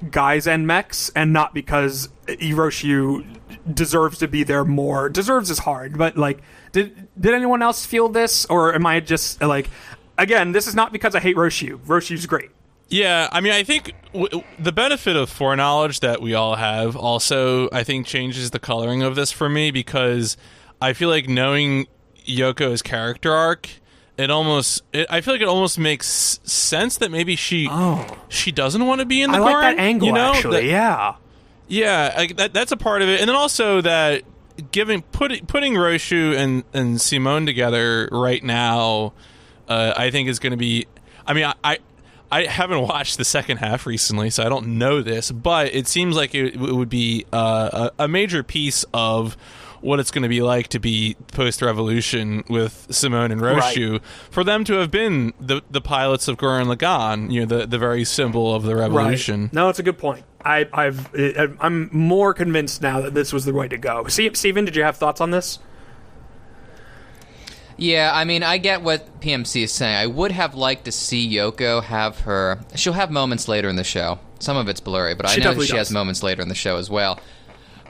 guys 0.09 0.47
and 0.47 0.67
mechs, 0.67 1.09
and 1.15 1.33
not 1.33 1.53
because 1.53 2.09
Rossiu 2.27 3.25
deserves 3.71 4.17
to 4.19 4.27
be 4.27 4.43
there 4.43 4.65
more. 4.65 5.09
Deserves 5.09 5.49
is 5.49 5.59
hard, 5.59 5.97
but 5.97 6.17
like, 6.17 6.41
did 6.71 7.07
did 7.19 7.33
anyone 7.33 7.61
else 7.61 7.85
feel 7.85 8.09
this, 8.09 8.45
or 8.45 8.73
am 8.73 8.85
I 8.85 8.99
just 8.99 9.41
like? 9.41 9.69
Again, 10.17 10.51
this 10.51 10.67
is 10.67 10.75
not 10.75 10.91
because 10.93 11.15
I 11.15 11.19
hate 11.19 11.35
Rossiu. 11.35 11.79
Rossiu's 11.79 12.25
great. 12.25 12.51
Yeah, 12.89 13.27
I 13.31 13.41
mean, 13.41 13.53
I 13.53 13.63
think 13.63 13.95
w- 14.13 14.43
the 14.59 14.71
benefit 14.71 15.15
of 15.15 15.29
foreknowledge 15.29 16.01
that 16.01 16.21
we 16.21 16.35
all 16.35 16.55
have 16.55 16.95
also, 16.95 17.67
I 17.71 17.83
think, 17.83 18.05
changes 18.05 18.51
the 18.51 18.59
coloring 18.59 19.01
of 19.01 19.15
this 19.15 19.31
for 19.31 19.49
me 19.49 19.71
because 19.71 20.37
I 20.79 20.93
feel 20.93 21.09
like 21.09 21.27
knowing 21.27 21.87
Yoko's 22.23 22.83
character 22.83 23.33
arc, 23.33 23.69
it 24.15 24.29
almost, 24.29 24.83
it, 24.93 25.07
I 25.09 25.21
feel 25.21 25.33
like 25.33 25.41
it 25.41 25.47
almost 25.47 25.79
makes 25.79 26.39
sense 26.43 26.97
that 26.97 27.09
maybe 27.09 27.35
she, 27.35 27.67
oh. 27.71 28.05
she 28.29 28.51
doesn't 28.51 28.85
want 28.85 28.99
to 28.99 29.05
be 29.05 29.23
in 29.23 29.31
the. 29.31 29.37
I 29.37 29.39
like 29.39 29.53
Garden, 29.53 29.77
that 29.77 29.81
angle, 29.81 30.07
you 30.09 30.13
know? 30.13 30.33
actually. 30.33 30.61
That- 30.61 30.67
yeah. 30.67 31.15
Yeah, 31.67 32.25
that, 32.35 32.53
that's 32.53 32.71
a 32.71 32.77
part 32.77 33.01
of 33.01 33.09
it, 33.09 33.19
and 33.19 33.29
then 33.29 33.35
also 33.35 33.81
that 33.81 34.23
giving 34.71 35.01
put, 35.01 35.47
putting 35.47 35.73
Rossiu 35.73 36.35
and 36.35 36.63
and 36.73 36.99
Simone 36.99 37.45
together 37.45 38.09
right 38.11 38.43
now, 38.43 39.13
uh, 39.67 39.93
I 39.95 40.11
think 40.11 40.29
is 40.29 40.39
going 40.39 40.51
to 40.51 40.57
be. 40.57 40.87
I 41.25 41.33
mean, 41.33 41.45
I, 41.45 41.53
I 41.63 41.77
I 42.31 42.45
haven't 42.45 42.81
watched 42.87 43.17
the 43.17 43.25
second 43.25 43.57
half 43.57 43.85
recently, 43.85 44.29
so 44.29 44.43
I 44.43 44.49
don't 44.49 44.77
know 44.77 45.01
this, 45.01 45.31
but 45.31 45.73
it 45.73 45.87
seems 45.87 46.15
like 46.15 46.35
it, 46.35 46.55
it 46.55 46.59
would 46.59 46.89
be 46.89 47.25
uh, 47.31 47.89
a, 47.97 48.03
a 48.05 48.07
major 48.07 48.43
piece 48.43 48.85
of 48.93 49.37
what 49.83 49.99
it's 49.99 50.11
going 50.11 50.23
to 50.23 50.29
be 50.29 50.41
like 50.41 50.69
to 50.69 50.79
be 50.79 51.15
post 51.33 51.61
revolution 51.61 52.43
with 52.49 52.87
Simone 52.89 53.31
and 53.31 53.41
Rossiu 53.41 54.01
for 54.31 54.43
them 54.43 54.63
to 54.63 54.73
have 54.75 54.89
been 54.89 55.33
the 55.39 55.61
the 55.69 55.81
pilots 55.81 56.27
of 56.27 56.37
Gurren 56.37 56.73
Lagann, 56.73 57.31
you 57.31 57.41
know, 57.41 57.45
the 57.59 57.67
the 57.67 57.77
very 57.77 58.03
symbol 58.05 58.55
of 58.55 58.63
the 58.63 58.75
revolution. 58.75 59.49
No, 59.53 59.69
it's 59.69 59.79
a 59.79 59.83
good 59.83 59.97
point. 59.97 60.23
I, 60.45 60.67
I've, 60.73 61.13
I- 61.15 61.49
I'm 61.61 61.89
more 61.93 62.33
convinced 62.33 62.81
now 62.81 62.99
that 63.01 63.13
this 63.13 63.31
was 63.31 63.45
the 63.45 63.53
way 63.53 63.67
to 63.69 63.77
go. 63.77 64.07
See, 64.07 64.29
Steven, 64.33 64.65
did 64.65 64.75
you 64.75 64.83
have 64.83 64.97
thoughts 64.97 65.21
on 65.21 65.31
this? 65.31 65.59
Yeah, 67.77 68.11
I 68.13 68.23
mean, 68.23 68.43
I 68.43 68.57
get 68.59 68.81
what 68.83 69.19
PMC 69.19 69.63
is 69.63 69.71
saying. 69.71 69.95
I 69.95 70.05
would 70.07 70.31
have 70.31 70.53
liked 70.53 70.85
to 70.85 70.91
see 70.91 71.27
Yoko 71.33 71.81
have 71.83 72.19
her. 72.21 72.59
She'll 72.75 72.93
have 72.93 73.09
moments 73.09 73.47
later 73.47 73.67
in 73.67 73.75
the 73.77 73.83
show. 73.83 74.19
Some 74.39 74.57
of 74.57 74.67
it's 74.67 74.79
blurry, 74.79 75.15
but 75.15 75.27
She 75.29 75.35
I 75.35 75.37
know 75.37 75.43
definitely 75.51 75.67
she 75.67 75.77
has 75.77 75.91
moments 75.91 76.21
later 76.21 76.41
in 76.41 76.49
the 76.49 76.55
show 76.55 76.77
as 76.77 76.89
well. 76.89 77.19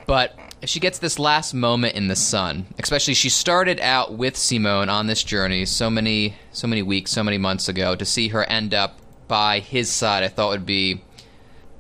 But 0.06 0.38
if 0.38 0.43
she 0.66 0.80
gets 0.80 1.00
this 1.00 1.20
last 1.20 1.54
moment 1.54 1.96
in 1.96 2.08
the 2.08 2.16
sun, 2.16 2.66
especially 2.80 3.14
she 3.14 3.30
started 3.30 3.80
out 3.80 4.14
with 4.14 4.38
Simone 4.38 4.90
on 4.90 5.08
this 5.08 5.24
journey 5.24 5.66
so 5.66 5.90
many, 5.90 6.36
so 6.52 6.68
many 6.68 6.82
weeks, 6.82 7.12
so 7.12 7.24
many 7.24 7.38
months 7.38 7.68
ago. 7.68 7.96
To 7.96 8.06
see 8.06 8.30
her 8.30 8.44
end 8.46 8.74
up 8.74 9.00
by 9.28 9.60
his 9.60 9.90
side, 9.90 10.24
I 10.24 10.28
thought 10.28 10.52
would 10.52 10.66
be 10.66 11.02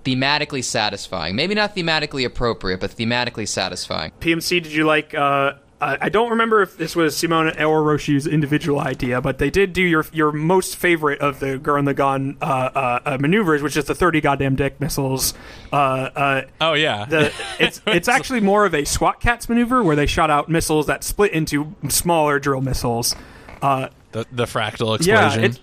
thematically 0.03 0.63
satisfying. 0.63 1.35
Maybe 1.35 1.55
not 1.55 1.75
thematically 1.75 2.25
appropriate, 2.25 2.79
but 2.79 2.91
thematically 2.91 3.47
satisfying. 3.47 4.11
PMC, 4.19 4.63
did 4.63 4.73
you 4.73 4.85
like? 4.85 5.13
Uh, 5.13 5.53
uh, 5.83 5.97
I 5.99 6.09
don't 6.09 6.29
remember 6.29 6.61
if 6.61 6.77
this 6.77 6.95
was 6.95 7.15
Simone 7.17 7.49
or 7.61 7.83
Roshi's 7.83 8.25
individual 8.25 8.79
idea, 8.79 9.19
but 9.19 9.37
they 9.37 9.49
did 9.49 9.73
do 9.73 9.81
your 9.81 10.05
your 10.13 10.31
most 10.31 10.77
favorite 10.77 11.19
of 11.19 11.39
the 11.39 11.59
Gurren 11.59 11.91
Lagann 11.91 12.37
uh, 12.41 12.45
uh, 12.45 12.99
uh, 13.05 13.17
maneuvers, 13.19 13.61
which 13.61 13.75
is 13.75 13.85
the 13.85 13.95
thirty 13.95 14.21
goddamn 14.21 14.55
dick 14.55 14.79
missiles. 14.79 15.33
Uh, 15.73 15.75
uh, 15.75 16.41
Oh 16.61 16.73
yeah, 16.73 17.05
the, 17.05 17.33
it's 17.59 17.81
it's 17.87 18.07
actually 18.07 18.39
more 18.39 18.65
of 18.65 18.73
a 18.73 18.85
SWAT 18.85 19.19
Kats 19.19 19.49
maneuver 19.49 19.83
where 19.83 19.95
they 19.95 20.05
shot 20.05 20.29
out 20.29 20.47
missiles 20.47 20.87
that 20.87 21.03
split 21.03 21.33
into 21.33 21.75
smaller 21.89 22.39
drill 22.39 22.61
missiles. 22.61 23.15
Uh, 23.61 23.89
the, 24.13 24.25
the 24.31 24.45
fractal 24.45 25.05
yeah, 25.05 25.25
explosion. 25.25 25.57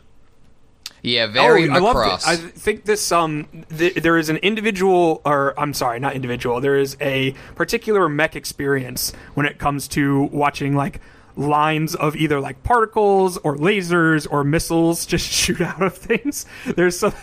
Yeah, 1.02 1.26
very 1.26 1.68
oh, 1.68 1.74
I 1.74 1.78
love. 1.78 2.22
I 2.26 2.36
think 2.36 2.84
this 2.84 3.10
um 3.12 3.48
th- 3.76 3.94
there 3.94 4.18
is 4.18 4.28
an 4.28 4.36
individual 4.38 5.22
or 5.24 5.58
I'm 5.58 5.74
sorry, 5.74 5.98
not 6.00 6.14
individual. 6.14 6.60
There 6.60 6.76
is 6.78 6.96
a 7.00 7.32
particular 7.54 8.08
mech 8.08 8.36
experience 8.36 9.12
when 9.34 9.46
it 9.46 9.58
comes 9.58 9.88
to 9.88 10.24
watching 10.24 10.76
like 10.76 11.00
lines 11.36 11.94
of 11.94 12.16
either 12.16 12.40
like 12.40 12.62
particles 12.62 13.38
or 13.38 13.56
lasers 13.56 14.26
or 14.30 14.44
missiles 14.44 15.06
just 15.14 15.26
shoot 15.26 15.60
out 15.60 15.82
of 15.82 15.96
things. 15.96 16.46
There's 16.66 16.98
some 16.98 17.14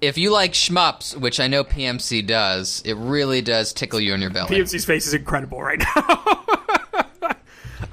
If 0.00 0.18
you 0.18 0.32
like 0.32 0.52
shmups, 0.52 1.16
which 1.16 1.38
I 1.38 1.46
know 1.46 1.62
PMC 1.62 2.26
does, 2.26 2.82
it 2.84 2.94
really 2.94 3.42
does 3.42 3.72
tickle 3.72 4.00
you 4.00 4.14
in 4.14 4.20
your 4.20 4.30
belly. 4.30 4.56
PMC's 4.56 4.84
face 4.84 5.06
is 5.06 5.14
incredible 5.14 5.62
right 5.62 5.80
now. 5.96 7.36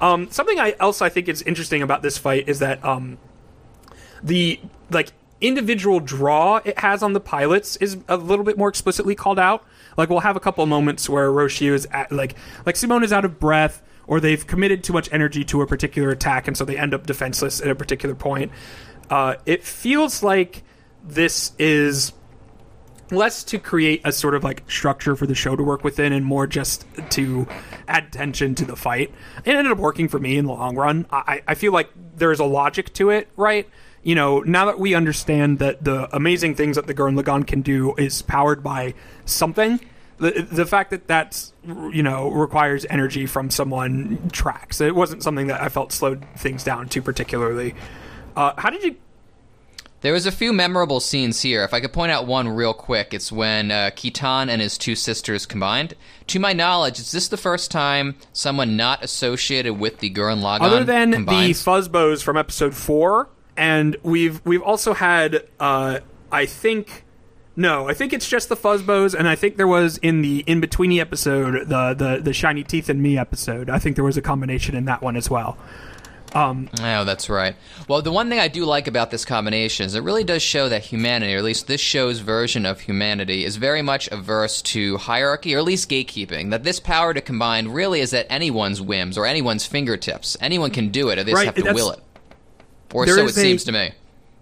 um, 0.00 0.28
something 0.30 0.58
I, 0.58 0.74
else 0.80 1.00
I 1.00 1.08
think 1.08 1.28
is 1.28 1.42
interesting 1.42 1.82
about 1.82 2.02
this 2.02 2.18
fight 2.18 2.48
is 2.48 2.58
that 2.58 2.84
um, 2.84 3.18
the 4.22 4.60
like 4.90 5.12
individual 5.40 6.00
draw 6.00 6.60
it 6.64 6.78
has 6.78 7.02
on 7.02 7.12
the 7.12 7.20
pilots 7.20 7.76
is 7.76 7.96
a 8.08 8.16
little 8.16 8.44
bit 8.44 8.58
more 8.58 8.68
explicitly 8.68 9.14
called 9.14 9.38
out. 9.38 9.64
Like 9.96 10.10
we'll 10.10 10.20
have 10.20 10.36
a 10.36 10.40
couple 10.40 10.64
moments 10.66 11.08
where 11.08 11.30
Roshi 11.30 11.70
is 11.70 11.86
at, 11.90 12.12
like 12.12 12.36
like 12.66 12.76
Simone 12.76 13.04
is 13.04 13.12
out 13.12 13.24
of 13.24 13.38
breath 13.38 13.82
or 14.06 14.20
they've 14.20 14.46
committed 14.46 14.84
too 14.84 14.92
much 14.92 15.08
energy 15.12 15.44
to 15.44 15.62
a 15.62 15.66
particular 15.66 16.10
attack 16.10 16.48
and 16.48 16.56
so 16.56 16.64
they 16.64 16.76
end 16.76 16.94
up 16.94 17.06
defenseless 17.06 17.60
at 17.60 17.68
a 17.68 17.74
particular 17.74 18.14
point. 18.14 18.52
Uh, 19.08 19.36
it 19.46 19.64
feels 19.64 20.22
like 20.22 20.62
this 21.02 21.52
is 21.58 22.12
less 23.10 23.42
to 23.44 23.58
create 23.58 24.00
a 24.04 24.12
sort 24.12 24.34
of 24.34 24.44
like 24.44 24.68
structure 24.70 25.16
for 25.16 25.26
the 25.26 25.34
show 25.34 25.56
to 25.56 25.62
work 25.62 25.82
within 25.82 26.12
and 26.12 26.24
more 26.24 26.46
just 26.46 26.86
to 27.10 27.46
add 27.88 28.12
tension 28.12 28.54
to 28.54 28.64
the 28.64 28.76
fight. 28.76 29.12
It 29.44 29.54
ended 29.54 29.72
up 29.72 29.78
working 29.78 30.08
for 30.08 30.18
me 30.18 30.36
in 30.38 30.46
the 30.46 30.52
long 30.52 30.76
run. 30.76 31.06
I, 31.10 31.42
I 31.46 31.54
feel 31.54 31.72
like 31.72 31.90
there's 32.16 32.38
a 32.40 32.44
logic 32.44 32.92
to 32.94 33.10
it, 33.10 33.28
right? 33.36 33.68
You 34.02 34.14
know, 34.14 34.40
now 34.40 34.64
that 34.66 34.78
we 34.78 34.94
understand 34.94 35.58
that 35.58 35.84
the 35.84 36.14
amazing 36.14 36.54
things 36.54 36.76
that 36.76 36.86
the 36.86 36.94
Gurren 36.94 37.20
Lagann 37.20 37.46
can 37.46 37.60
do 37.60 37.94
is 37.96 38.22
powered 38.22 38.62
by 38.62 38.94
something, 39.26 39.78
the, 40.18 40.46
the 40.50 40.64
fact 40.64 40.90
that 40.90 41.06
that's, 41.06 41.52
you 41.66 42.02
know, 42.02 42.30
requires 42.30 42.86
energy 42.88 43.26
from 43.26 43.50
someone 43.50 44.30
tracks. 44.32 44.80
It 44.80 44.94
wasn't 44.94 45.22
something 45.22 45.48
that 45.48 45.60
I 45.60 45.68
felt 45.68 45.92
slowed 45.92 46.24
things 46.36 46.64
down 46.64 46.88
too 46.88 47.02
particularly. 47.02 47.74
Uh, 48.36 48.52
how 48.56 48.70
did 48.70 48.82
you 48.82 48.96
There 50.02 50.14
was 50.14 50.24
a 50.24 50.32
few 50.32 50.52
memorable 50.54 51.00
scenes 51.00 51.42
here. 51.42 51.62
If 51.64 51.74
I 51.74 51.80
could 51.80 51.92
point 51.92 52.10
out 52.10 52.26
one 52.26 52.48
real 52.48 52.72
quick, 52.72 53.12
it's 53.12 53.30
when 53.30 53.70
uh, 53.70 53.90
Kittan 53.94 54.48
and 54.48 54.62
his 54.62 54.78
two 54.78 54.94
sisters 54.94 55.44
combined. 55.44 55.94
To 56.28 56.38
my 56.38 56.54
knowledge, 56.54 56.98
is 56.98 57.12
this 57.12 57.28
the 57.28 57.36
first 57.36 57.70
time 57.70 58.16
someone 58.32 58.76
not 58.76 59.04
associated 59.04 59.74
with 59.74 59.98
the 59.98 60.10
Gurren 60.10 60.40
Lagann 60.40 60.62
other 60.62 60.84
than 60.84 61.12
combined? 61.12 61.54
the 61.54 61.58
Fuzzbos 61.58 62.22
from 62.22 62.38
episode 62.38 62.74
four 62.74 63.28
and 63.60 63.96
we've 64.02 64.40
we've 64.44 64.62
also 64.62 64.94
had 64.94 65.46
uh, 65.60 66.00
I 66.32 66.46
think 66.46 67.04
no, 67.56 67.88
I 67.88 67.94
think 67.94 68.14
it's 68.14 68.26
just 68.28 68.48
the 68.48 68.56
Fuzzbows, 68.56 69.14
and 69.14 69.28
I 69.28 69.36
think 69.36 69.58
there 69.58 69.68
was 69.68 69.98
in 69.98 70.22
the 70.22 70.42
in 70.46 70.62
betweeny 70.62 70.98
episode 70.98 71.68
the 71.68 71.94
the 71.94 72.20
the 72.22 72.32
shiny 72.32 72.64
teeth 72.64 72.88
and 72.88 73.02
me 73.02 73.18
episode. 73.18 73.68
I 73.68 73.78
think 73.78 73.96
there 73.96 74.04
was 74.04 74.16
a 74.16 74.22
combination 74.22 74.74
in 74.74 74.86
that 74.86 75.02
one 75.02 75.14
as 75.14 75.28
well. 75.28 75.58
Oh, 76.80 77.04
that's 77.04 77.28
right. 77.28 77.56
Well, 77.88 78.02
the 78.02 78.12
one 78.12 78.30
thing 78.30 78.38
I 78.38 78.48
do 78.48 78.64
like 78.64 78.86
about 78.86 79.10
this 79.10 79.24
combination 79.24 79.84
is 79.86 79.94
it 79.96 80.02
really 80.02 80.22
does 80.24 80.42
show 80.42 80.68
that 80.68 80.84
humanity, 80.84 81.34
or 81.34 81.38
at 81.38 81.44
least 81.44 81.66
this 81.66 81.80
show's 81.80 82.20
version 82.20 82.64
of 82.64 82.80
humanity, 82.80 83.44
is 83.44 83.56
very 83.56 83.82
much 83.82 84.08
averse 84.12 84.62
to 84.62 84.96
hierarchy, 84.98 85.54
or 85.54 85.58
at 85.58 85.64
least 85.64 85.90
gatekeeping. 85.90 86.50
That 86.50 86.62
this 86.62 86.78
power 86.80 87.12
to 87.12 87.20
combine 87.20 87.68
really 87.68 88.00
is 88.00 88.14
at 88.14 88.26
anyone's 88.30 88.80
whims 88.80 89.18
or 89.18 89.26
anyone's 89.26 89.66
fingertips. 89.66 90.36
Anyone 90.40 90.70
can 90.70 90.88
do 90.88 91.10
it, 91.10 91.18
or 91.18 91.24
they 91.24 91.32
just 91.32 91.44
Right, 91.44 91.46
have 91.46 91.64
to 91.64 91.72
will 91.74 91.90
it. 91.90 92.00
Or 92.92 93.06
There 93.06 93.16
so 93.16 93.24
it 93.24 93.30
a- 93.30 93.32
seems 93.32 93.64
to 93.64 93.72
me. 93.72 93.92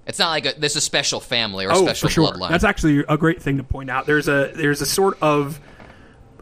It's 0.06 0.18
not 0.18 0.30
like 0.30 0.46
a, 0.46 0.58
this 0.58 0.72
is 0.72 0.78
a 0.78 0.80
special 0.80 1.20
family 1.20 1.66
or 1.66 1.68
a 1.68 1.76
oh, 1.76 1.84
special 1.84 2.08
for 2.08 2.12
sure. 2.12 2.32
bloodline. 2.32 2.48
That's 2.48 2.64
actually 2.64 3.04
a 3.08 3.18
great 3.18 3.42
thing 3.42 3.58
to 3.58 3.62
point 3.62 3.90
out. 3.90 4.06
There's 4.06 4.26
a 4.26 4.50
there's 4.54 4.80
a 4.80 4.86
sort 4.86 5.18
of 5.20 5.60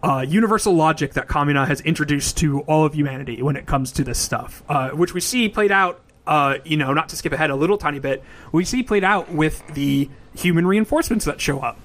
uh, 0.05 0.25
universal 0.27 0.73
logic 0.73 1.15
that 1.15 1.27
Kamina 1.27 1.67
has 1.67 1.81
introduced 1.81 2.37
to 2.39 2.61
all 2.61 2.85
of 2.85 2.95
humanity 2.95 3.43
when 3.43 3.57
it 3.57 3.67
comes 3.67 3.91
to 3.93 4.05
this 4.05 4.21
stuff, 4.21 4.63
uh, 4.69 4.91
which 4.91 5.15
we 5.15 5.21
see 5.21 5.49
played 5.49 5.73
out. 5.73 6.01
Uh, 6.29 6.59
you 6.65 6.77
know, 6.77 6.93
not 6.93 7.09
to 7.09 7.17
skip 7.17 7.33
ahead 7.33 7.51
a 7.51 7.57
little 7.57 7.79
tiny 7.79 7.99
bit, 7.99 8.23
we 8.53 8.65
see 8.65 8.83
played 8.85 9.05
out 9.05 9.33
with 9.33 9.67
the 9.75 10.09
human 10.35 10.67
reinforcements 10.67 11.25
that 11.25 11.41
show 11.41 11.61
up. 11.61 11.79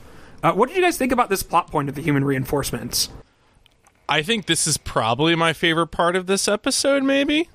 Uh, 0.43 0.51
what 0.53 0.67
did 0.67 0.76
you 0.76 0.84
guys 0.84 0.97
think 0.97 1.11
about 1.11 1.30
this 1.30 1.43
plot 1.43 1.69
point 1.69 1.89
of 1.89 1.95
the 1.95 2.01
human 2.01 2.24
reinforcements? 2.24 3.09
I 4.09 4.22
think 4.24 4.47
this 4.47 4.67
is 4.67 4.78
probably 4.78 5.36
my 5.36 5.53
favorite 5.53 5.88
part 5.88 6.15
of 6.15 6.26
this 6.26 6.47
episode. 6.47 7.03
Maybe 7.03 7.49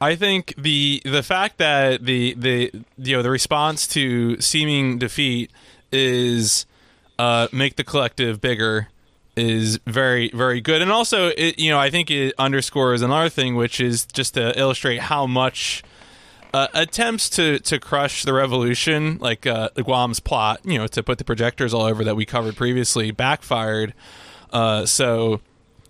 I 0.00 0.14
think 0.14 0.54
the 0.56 1.02
the 1.04 1.22
fact 1.22 1.58
that 1.58 2.04
the 2.04 2.34
the 2.34 2.70
you 2.98 3.16
know 3.16 3.22
the 3.22 3.30
response 3.30 3.86
to 3.88 4.40
seeming 4.40 4.98
defeat 4.98 5.50
is 5.90 6.66
uh, 7.18 7.48
make 7.52 7.76
the 7.76 7.84
collective 7.84 8.40
bigger 8.40 8.88
is 9.36 9.78
very 9.86 10.30
very 10.30 10.60
good, 10.60 10.82
and 10.82 10.92
also 10.92 11.28
it 11.28 11.58
you 11.58 11.70
know 11.70 11.78
I 11.78 11.90
think 11.90 12.10
it 12.10 12.34
underscores 12.38 13.02
another 13.02 13.28
thing, 13.28 13.56
which 13.56 13.80
is 13.80 14.06
just 14.06 14.34
to 14.34 14.58
illustrate 14.58 15.00
how 15.00 15.26
much. 15.26 15.82
Uh, 16.54 16.66
attempts 16.72 17.28
to 17.28 17.58
to 17.58 17.78
crush 17.78 18.24
the 18.24 18.32
revolution, 18.32 19.18
like 19.18 19.46
uh, 19.46 19.68
Guam's 19.76 20.18
plot, 20.18 20.60
you 20.64 20.78
know, 20.78 20.86
to 20.86 21.02
put 21.02 21.18
the 21.18 21.24
projectors 21.24 21.74
all 21.74 21.82
over 21.82 22.02
that 22.04 22.16
we 22.16 22.24
covered 22.24 22.56
previously, 22.56 23.10
backfired. 23.10 23.92
Uh, 24.50 24.86
so 24.86 25.42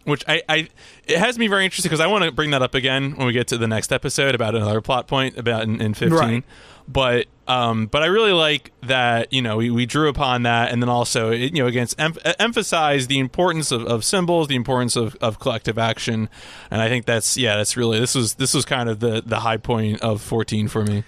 which 0.08 0.24
I, 0.26 0.42
I 0.48 0.68
it 1.06 1.18
has 1.18 1.38
me 1.38 1.46
very 1.46 1.64
interested 1.64 1.88
because 1.88 2.00
I 2.00 2.06
want 2.08 2.24
to 2.24 2.32
bring 2.32 2.50
that 2.50 2.62
up 2.62 2.74
again 2.74 3.12
when 3.16 3.26
we 3.26 3.32
get 3.32 3.46
to 3.48 3.58
the 3.58 3.68
next 3.68 3.92
episode 3.92 4.34
about 4.34 4.54
another 4.54 4.80
plot 4.80 5.06
point 5.06 5.36
about 5.38 5.62
in, 5.62 5.80
in 5.80 5.94
15 5.94 6.18
Right. 6.18 6.44
but 6.88 7.26
um 7.46 7.86
but 7.86 8.02
I 8.02 8.06
really 8.06 8.32
like 8.32 8.72
that 8.82 9.32
you 9.32 9.40
know 9.42 9.56
we, 9.58 9.70
we 9.70 9.86
drew 9.86 10.08
upon 10.08 10.42
that 10.42 10.70
and 10.72 10.82
then 10.82 10.88
also 10.88 11.30
it, 11.30 11.54
you 11.54 11.62
know 11.62 11.66
against 11.66 11.98
em- 12.00 12.16
emphasize 12.38 13.06
the 13.06 13.18
importance 13.18 13.70
of, 13.70 13.84
of 13.86 14.04
symbols 14.04 14.48
the 14.48 14.56
importance 14.56 14.96
of, 14.96 15.16
of 15.20 15.38
collective 15.38 15.78
action. 15.78 16.28
And 16.70 16.80
I 16.82 16.88
think 16.88 17.04
that's 17.06 17.36
yeah 17.36 17.56
that's 17.56 17.76
really 17.76 17.98
this 18.00 18.14
was 18.14 18.34
this 18.34 18.54
was 18.54 18.64
kind 18.64 18.88
of 18.88 19.00
the 19.00 19.22
the 19.24 19.40
high 19.40 19.56
point 19.58 20.00
of 20.00 20.20
14 20.22 20.68
for 20.68 20.84
me 20.84 21.04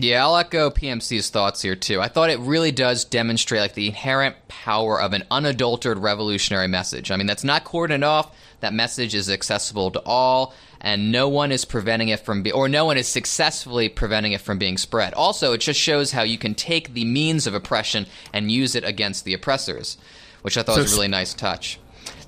Yeah, 0.00 0.24
I'll 0.24 0.36
echo 0.36 0.70
PMC's 0.70 1.28
thoughts 1.28 1.60
here 1.60 1.74
too. 1.74 2.00
I 2.00 2.06
thought 2.06 2.30
it 2.30 2.38
really 2.38 2.70
does 2.70 3.04
demonstrate 3.04 3.60
like 3.60 3.74
the 3.74 3.88
inherent 3.88 4.36
power 4.46 5.00
of 5.00 5.12
an 5.12 5.24
unadulterated 5.28 6.00
revolutionary 6.00 6.68
message. 6.68 7.10
I 7.10 7.16
mean, 7.16 7.26
that's 7.26 7.42
not 7.42 7.64
cordoned 7.64 8.04
off. 8.04 8.32
That 8.60 8.72
message 8.72 9.16
is 9.16 9.28
accessible 9.28 9.90
to 9.90 10.02
all, 10.06 10.54
and 10.80 11.10
no 11.10 11.28
one 11.28 11.50
is 11.50 11.64
preventing 11.64 12.10
it 12.10 12.20
from 12.20 12.44
be, 12.44 12.52
or 12.52 12.68
no 12.68 12.84
one 12.84 12.96
is 12.96 13.08
successfully 13.08 13.88
preventing 13.88 14.32
it 14.32 14.40
from 14.40 14.56
being 14.58 14.78
spread. 14.78 15.14
Also, 15.14 15.52
it 15.52 15.58
just 15.58 15.80
shows 15.80 16.12
how 16.12 16.22
you 16.22 16.38
can 16.38 16.54
take 16.54 16.94
the 16.94 17.04
means 17.04 17.48
of 17.48 17.54
oppression 17.54 18.06
and 18.32 18.52
use 18.52 18.76
it 18.76 18.84
against 18.84 19.24
the 19.24 19.34
oppressors, 19.34 19.98
which 20.42 20.56
I 20.56 20.62
thought 20.62 20.76
So 20.76 20.82
was 20.82 20.92
a 20.92 20.96
really 20.96 21.08
nice 21.08 21.34
touch. 21.34 21.80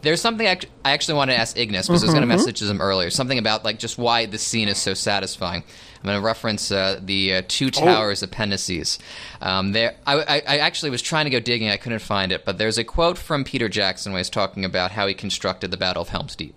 There's 0.03 0.21
something 0.21 0.47
I, 0.47 0.59
I 0.85 0.93
actually 0.93 1.15
wanted 1.15 1.35
to 1.35 1.39
ask 1.39 1.57
Ignis 1.57 1.87
because 1.87 2.03
I 2.03 2.07
was 2.07 2.15
going 2.15 2.27
to 2.27 2.35
mm-hmm. 2.35 2.45
message 2.45 2.63
him 2.63 2.81
earlier. 2.81 3.11
Something 3.11 3.39
about 3.39 3.65
like 3.65 3.79
just 3.79 3.99
why 3.99 4.27
this 4.27 4.43
scene 4.43 4.69
is 4.69 4.79
so 4.79 4.95
satisfying. 4.95 5.63
I'm 6.03 6.09
going 6.09 6.19
to 6.19 6.25
reference 6.25 6.73
uh, 6.73 6.99
the 7.03 7.35
uh, 7.35 7.43
Two 7.47 7.71
Towers 7.71 8.23
appendices. 8.23 8.99
Um, 9.43 9.73
there, 9.73 9.97
I, 10.07 10.15
I, 10.17 10.43
I 10.47 10.59
actually 10.59 10.91
was 10.91 11.03
trying 11.03 11.27
to 11.27 11.31
go 11.31 11.41
digging, 11.41 11.69
I 11.69 11.77
couldn't 11.77 11.99
find 11.99 12.33
it, 12.33 12.47
but 12.47 12.57
there's 12.57 12.79
a 12.79 12.85
quote 12.85 13.19
from 13.19 13.45
Peter 13.45 13.69
Jackson 13.69 14.13
where 14.13 14.21
he's 14.21 14.31
talking 14.31 14.65
about 14.65 14.93
how 14.93 15.07
he 15.07 15.13
constructed 15.13 15.71
the 15.71 15.77
Battle 15.77 16.01
of 16.03 16.09
Helm's 16.09 16.35
Deep. 16.35 16.57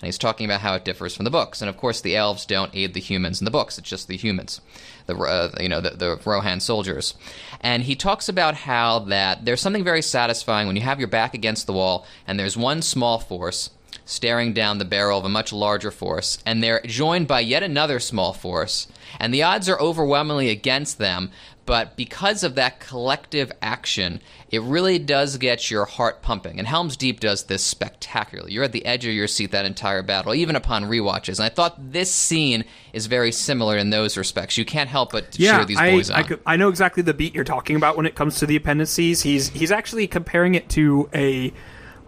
And 0.00 0.06
he's 0.06 0.18
talking 0.18 0.46
about 0.46 0.62
how 0.62 0.74
it 0.74 0.84
differs 0.84 1.14
from 1.14 1.24
the 1.24 1.30
books. 1.30 1.60
And 1.60 1.68
of 1.68 1.76
course, 1.76 2.00
the 2.00 2.16
elves 2.16 2.46
don't 2.46 2.74
aid 2.74 2.94
the 2.94 3.00
humans 3.00 3.40
in 3.40 3.44
the 3.44 3.50
books. 3.50 3.78
It's 3.78 3.88
just 3.88 4.08
the 4.08 4.16
humans, 4.16 4.62
the 5.04 5.14
uh, 5.14 5.50
you 5.60 5.68
know 5.68 5.82
the, 5.82 5.90
the 5.90 6.18
Rohan 6.24 6.60
soldiers. 6.60 7.14
And 7.60 7.82
he 7.82 7.94
talks 7.94 8.26
about 8.26 8.54
how 8.54 9.00
that 9.00 9.44
there's 9.44 9.60
something 9.60 9.84
very 9.84 10.00
satisfying 10.00 10.66
when 10.66 10.76
you 10.76 10.82
have 10.82 10.98
your 10.98 11.08
back 11.08 11.34
against 11.34 11.66
the 11.66 11.74
wall 11.74 12.06
and 12.26 12.40
there's 12.40 12.56
one 12.56 12.80
small 12.80 13.18
force 13.18 13.70
staring 14.04 14.52
down 14.52 14.78
the 14.78 14.84
barrel 14.84 15.18
of 15.18 15.24
a 15.24 15.28
much 15.28 15.52
larger 15.52 15.90
force, 15.90 16.38
and 16.44 16.62
they're 16.62 16.82
joined 16.84 17.28
by 17.28 17.40
yet 17.40 17.62
another 17.62 18.00
small 18.00 18.32
force, 18.32 18.88
and 19.18 19.32
the 19.32 19.42
odds 19.42 19.68
are 19.68 19.80
overwhelmingly 19.80 20.50
against 20.50 20.98
them. 20.98 21.30
But 21.66 21.94
because 21.96 22.42
of 22.42 22.56
that 22.56 22.80
collective 22.80 23.52
action, 23.62 24.20
it 24.50 24.60
really 24.60 24.98
does 24.98 25.36
get 25.36 25.70
your 25.70 25.84
heart 25.84 26.20
pumping. 26.20 26.58
And 26.58 26.66
Helm's 26.66 26.96
Deep 26.96 27.20
does 27.20 27.44
this 27.44 27.62
spectacularly. 27.62 28.52
You're 28.52 28.64
at 28.64 28.72
the 28.72 28.84
edge 28.84 29.06
of 29.06 29.12
your 29.12 29.28
seat 29.28 29.52
that 29.52 29.64
entire 29.64 30.02
battle, 30.02 30.34
even 30.34 30.56
upon 30.56 30.86
rewatches. 30.86 31.38
And 31.38 31.44
I 31.44 31.48
thought 31.48 31.92
this 31.92 32.10
scene 32.10 32.64
is 32.92 33.06
very 33.06 33.30
similar 33.30 33.76
in 33.76 33.90
those 33.90 34.16
respects. 34.16 34.58
You 34.58 34.64
can't 34.64 34.90
help 34.90 35.12
but 35.12 35.30
to 35.32 35.38
cheer 35.38 35.64
these 35.64 35.78
I, 35.78 35.92
boys 35.92 36.10
on. 36.10 36.18
I, 36.18 36.22
could- 36.24 36.40
I 36.44 36.56
know 36.56 36.70
exactly 36.70 37.04
the 37.04 37.14
beat 37.14 37.36
you're 37.36 37.44
talking 37.44 37.76
about 37.76 37.96
when 37.96 38.06
it 38.06 38.16
comes 38.16 38.40
to 38.40 38.46
the 38.46 38.56
appendices. 38.56 39.22
He's 39.22 39.50
he's 39.50 39.70
actually 39.70 40.08
comparing 40.08 40.56
it 40.56 40.68
to 40.70 41.08
a 41.14 41.52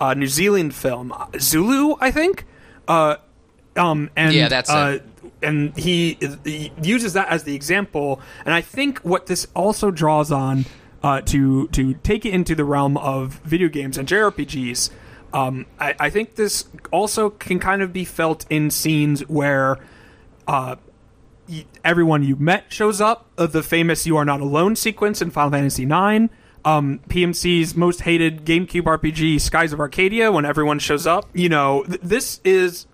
uh, 0.03 0.15
New 0.15 0.27
Zealand 0.27 0.75
film, 0.75 1.15
Zulu, 1.39 1.95
I 2.01 2.11
think. 2.11 2.45
Uh, 2.89 3.17
um, 3.77 4.11
and 4.17 4.35
Yeah, 4.35 4.49
that's 4.49 4.69
uh. 4.69 4.99
And 5.41 5.77
he, 5.77 6.19
he 6.45 6.73
uses 6.83 7.13
that 7.15 7.29
as 7.29 7.45
the 7.45 7.55
example. 7.55 8.21
And 8.45 8.55
I 8.55 8.61
think 8.61 8.99
what 9.01 9.27
this 9.27 9.47
also 9.55 9.91
draws 9.91 10.31
on 10.33 10.67
uh, 11.03 11.21
to 11.23 11.69
to 11.69 11.95
take 11.95 12.27
it 12.27 12.35
into 12.35 12.55
the 12.55 12.65
realm 12.65 12.97
of 12.97 13.35
video 13.45 13.69
games 13.69 13.97
and 13.99 14.09
JRPGs. 14.09 14.91
Um, 15.33 15.67
I, 15.81 15.95
I 15.99 16.11
think 16.11 16.35
this 16.35 16.67
also 16.91 17.31
can 17.31 17.59
kind 17.59 17.81
of 17.83 17.93
be 17.93 18.05
felt 18.05 18.45
in 18.51 18.71
scenes 18.71 19.21
where 19.29 19.79
uh, 20.47 20.77
y- 21.49 21.65
everyone 21.85 22.23
you 22.23 22.37
met 22.37 22.65
shows 22.73 23.01
up. 23.01 23.27
Uh, 23.39 23.47
the 23.47 23.63
famous 23.63 24.07
"You 24.07 24.17
Are 24.17 24.25
Not 24.25 24.41
Alone" 24.41 24.77
sequence 24.77 25.23
in 25.23 25.31
Final 25.31 25.51
Fantasy 25.53 25.85
IX. 25.85 26.33
Um, 26.65 27.01
PMC's 27.09 27.75
most 27.75 28.03
hated 28.03 28.45
GameCube 28.45 28.83
RPG, 28.83 29.41
Skies 29.41 29.73
of 29.73 29.81
Arcadia, 29.81 30.31
when 30.31 30.45
everyone 30.45 30.79
shows 30.79 31.07
up. 31.07 31.29
You 31.35 31.49
know, 31.49 31.85
th- 31.85 32.01
this 32.03 32.41
is 32.45 32.87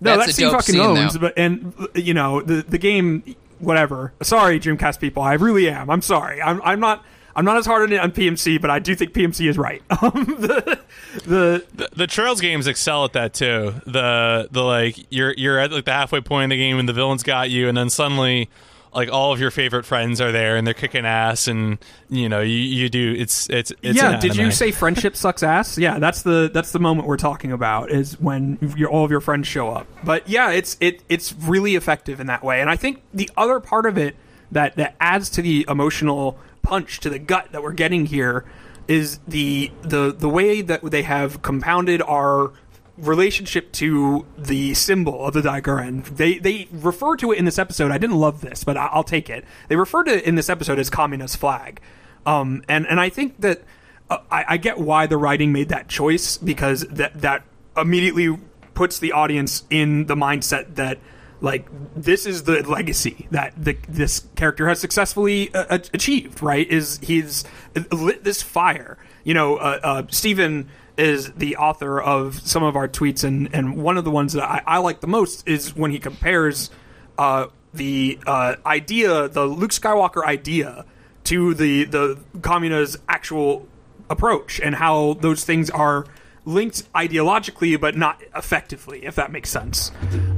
no, 0.00 0.16
That's 0.16 0.26
that 0.26 0.30
a 0.30 0.32
scene 0.32 0.46
dope 0.46 0.56
fucking 0.56 0.74
scene, 0.74 0.80
owns. 0.82 1.14
though. 1.14 1.20
But 1.20 1.34
and 1.36 1.74
you 1.94 2.14
know 2.14 2.40
the 2.42 2.62
the 2.62 2.78
game, 2.78 3.36
whatever. 3.58 4.12
Sorry, 4.22 4.58
Dreamcast 4.58 4.98
people, 5.00 5.22
I 5.22 5.34
really 5.34 5.68
am. 5.68 5.90
I'm 5.90 6.02
sorry. 6.02 6.40
I'm 6.42 6.60
I'm 6.62 6.80
not. 6.80 7.04
I'm 7.36 7.44
not 7.44 7.56
as 7.58 7.64
hard 7.64 7.82
on 7.84 7.92
it 7.92 8.00
on 8.00 8.10
PMC, 8.10 8.60
but 8.60 8.70
I 8.70 8.80
do 8.80 8.96
think 8.96 9.12
PMC 9.12 9.48
is 9.48 9.56
right. 9.56 9.82
Um, 10.02 10.24
the, 10.40 10.80
the 11.26 11.64
the, 11.74 11.88
the 11.94 12.06
Trails 12.08 12.40
games 12.40 12.66
excel 12.66 13.04
at 13.04 13.12
that 13.12 13.34
too. 13.34 13.74
The 13.86 14.48
the 14.50 14.62
like 14.62 14.96
you're 15.10 15.32
you're 15.36 15.58
at 15.58 15.70
like 15.70 15.84
the 15.84 15.92
halfway 15.92 16.20
point 16.22 16.44
in 16.44 16.50
the 16.50 16.56
game 16.56 16.78
and 16.80 16.88
the 16.88 16.92
villains 16.92 17.22
got 17.22 17.48
you, 17.50 17.68
and 17.68 17.76
then 17.78 17.88
suddenly 17.88 18.50
like 18.94 19.10
all 19.10 19.32
of 19.32 19.40
your 19.40 19.50
favorite 19.50 19.84
friends 19.84 20.20
are 20.20 20.32
there 20.32 20.56
and 20.56 20.66
they're 20.66 20.74
kicking 20.74 21.06
ass, 21.06 21.48
and 21.48 21.78
you 22.08 22.28
know 22.28 22.40
you, 22.40 22.56
you 22.56 22.88
do 22.88 23.14
it's 23.16 23.48
it's 23.50 23.72
it's 23.82 23.96
yeah, 23.96 24.18
did 24.18 24.36
you 24.36 24.50
say 24.50 24.70
friendship 24.72 25.16
sucks 25.16 25.42
ass? 25.42 25.78
Yeah, 25.78 25.98
that's 25.98 26.22
the 26.22 26.50
that's 26.52 26.72
the 26.72 26.80
moment 26.80 27.06
we're 27.06 27.16
talking 27.16 27.52
about 27.52 27.90
is 27.90 28.18
when 28.20 28.58
all 28.90 29.04
of 29.04 29.10
your 29.10 29.20
friends 29.20 29.46
show 29.46 29.68
up. 29.68 29.86
But 30.02 30.28
yeah, 30.28 30.50
it's 30.50 30.76
it 30.80 31.02
it's 31.08 31.32
really 31.32 31.76
effective 31.76 32.20
in 32.20 32.26
that 32.26 32.42
way. 32.42 32.60
And 32.60 32.68
I 32.68 32.76
think 32.76 33.02
the 33.14 33.30
other 33.36 33.60
part 33.60 33.86
of 33.86 33.96
it 33.96 34.16
that 34.50 34.76
that 34.76 34.96
adds 35.00 35.30
to 35.30 35.42
the 35.42 35.64
emotional 35.68 36.38
punch 36.62 37.00
to 37.00 37.10
the 37.10 37.18
gut 37.18 37.52
that 37.52 37.62
we're 37.62 37.72
getting 37.72 38.06
here 38.06 38.44
is 38.88 39.20
the 39.28 39.70
the 39.82 40.12
the 40.12 40.28
way 40.28 40.62
that 40.62 40.82
they 40.82 41.02
have 41.02 41.42
compounded 41.42 42.02
our 42.02 42.52
relationship 43.00 43.72
to 43.72 44.26
the 44.36 44.74
symbol 44.74 45.24
of 45.24 45.34
the 45.34 45.42
Dai-Gurren. 45.42 46.04
They 46.04 46.38
they 46.38 46.68
refer 46.70 47.16
to 47.16 47.32
it 47.32 47.38
in 47.38 47.44
this 47.44 47.58
episode. 47.58 47.90
I 47.90 47.98
didn't 47.98 48.16
love 48.16 48.40
this, 48.40 48.64
but 48.64 48.76
I, 48.76 48.86
I'll 48.86 49.04
take 49.04 49.30
it. 49.30 49.44
They 49.68 49.76
refer 49.76 50.04
to 50.04 50.18
it 50.18 50.24
in 50.24 50.34
this 50.34 50.48
episode 50.48 50.78
as 50.78 50.90
communist 50.90 51.36
flag, 51.38 51.80
um, 52.26 52.62
and 52.68 52.86
and 52.86 53.00
I 53.00 53.08
think 53.08 53.40
that 53.40 53.62
uh, 54.08 54.18
I, 54.30 54.44
I 54.48 54.56
get 54.56 54.78
why 54.78 55.06
the 55.06 55.16
writing 55.16 55.52
made 55.52 55.68
that 55.68 55.88
choice 55.88 56.36
because 56.36 56.82
that 56.88 57.20
that 57.20 57.44
immediately 57.76 58.36
puts 58.74 58.98
the 58.98 59.12
audience 59.12 59.64
in 59.70 60.06
the 60.06 60.14
mindset 60.14 60.74
that 60.76 60.98
like 61.40 61.66
this 61.96 62.26
is 62.26 62.44
the 62.44 62.62
legacy 62.68 63.26
that 63.30 63.52
the, 63.56 63.76
this 63.88 64.26
character 64.36 64.68
has 64.68 64.78
successfully 64.78 65.52
uh, 65.54 65.78
achieved 65.94 66.42
right 66.42 66.68
is 66.68 66.98
he's 67.02 67.44
lit 67.90 68.24
this 68.24 68.42
fire 68.42 68.98
you 69.24 69.34
know 69.34 69.56
uh, 69.56 69.80
uh, 69.82 70.02
stephen 70.10 70.68
is 71.00 71.32
the 71.32 71.56
author 71.56 72.00
of 72.00 72.40
some 72.46 72.62
of 72.62 72.76
our 72.76 72.86
tweets 72.88 73.24
and 73.24 73.52
and 73.54 73.76
one 73.76 73.96
of 73.96 74.04
the 74.04 74.10
ones 74.10 74.34
that 74.34 74.44
i, 74.44 74.62
I 74.66 74.78
like 74.78 75.00
the 75.00 75.06
most 75.06 75.48
is 75.48 75.74
when 75.74 75.90
he 75.90 75.98
compares 75.98 76.70
uh, 77.18 77.48
the 77.74 78.18
uh, 78.26 78.56
idea, 78.64 79.28
the 79.28 79.44
Luke 79.44 79.70
Skywalker 79.70 80.24
idea, 80.24 80.86
to 81.24 81.54
the 81.54 81.84
the 81.84 82.18
Kamina's 82.38 82.96
actual 83.08 83.68
approach 84.08 84.58
and 84.58 84.74
how 84.74 85.14
those 85.20 85.44
things 85.44 85.70
are 85.70 86.06
linked 86.46 86.90
ideologically 86.94 87.78
but 87.78 87.96
not 87.96 88.20
effectively 88.34 89.04
if 89.04 89.14
that 89.16 89.30
makes 89.30 89.50
sense. 89.50 89.92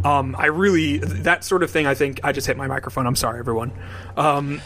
Um, 0.05 0.35
i 0.37 0.47
really 0.47 0.99
that 0.99 1.45
sort 1.45 1.63
of 1.63 1.71
thing 1.71 1.87
i 1.87 1.95
think 1.95 2.19
i 2.25 2.33
just 2.33 2.49
hit 2.49 2.57
my 2.57 2.67
microphone. 2.67 3.07
I'm 3.07 3.17
sorry 3.17 3.39
everyone. 3.39 3.73
Um, 4.17 4.61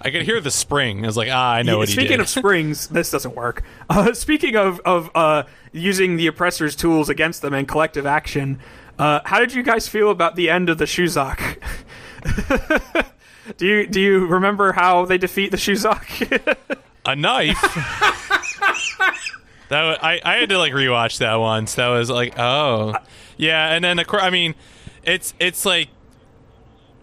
I 0.00 0.10
could 0.10 0.22
hear 0.22 0.40
the 0.40 0.50
spring. 0.50 1.04
I 1.04 1.06
was 1.06 1.16
like, 1.16 1.28
ah, 1.30 1.54
I 1.54 1.62
know 1.62 1.78
what 1.78 1.88
he 1.88 1.94
speaking 1.94 2.20
of 2.20 2.28
springs 2.28 2.88
this 2.88 3.10
doesn't 3.10 3.34
work 3.34 3.62
uh, 3.90 4.12
speaking 4.12 4.56
of 4.56 4.80
of 4.80 5.10
uh, 5.14 5.44
using 5.72 6.16
the 6.16 6.26
oppressor's 6.26 6.76
tools 6.76 7.08
against 7.08 7.42
them 7.42 7.54
and 7.54 7.66
collective 7.66 8.06
action 8.06 8.60
uh, 8.98 9.20
how 9.24 9.38
did 9.38 9.52
you 9.52 9.62
guys 9.62 9.88
feel 9.88 10.10
about 10.10 10.36
the 10.36 10.48
end 10.48 10.68
of 10.68 10.78
the 10.78 10.84
shuzak 10.84 11.58
do 13.56 13.66
you 13.66 13.86
do 13.86 14.00
you 14.00 14.26
remember 14.26 14.72
how 14.72 15.04
they 15.04 15.18
defeat 15.18 15.50
the 15.50 15.56
shuzak 15.56 16.56
a 17.06 17.16
knife. 17.16 17.60
that 19.68 20.04
I 20.04 20.20
I 20.24 20.36
had 20.36 20.48
to 20.50 20.58
like 20.58 20.72
rewatch 20.72 21.18
that 21.18 21.36
once. 21.36 21.76
That 21.76 21.88
was 21.88 22.10
like, 22.10 22.38
oh, 22.38 22.94
yeah. 23.36 23.72
And 23.72 23.84
then 23.84 23.98
of 23.98 24.06
course, 24.06 24.22
I 24.22 24.30
mean, 24.30 24.54
it's 25.02 25.34
it's 25.38 25.64
like. 25.64 25.88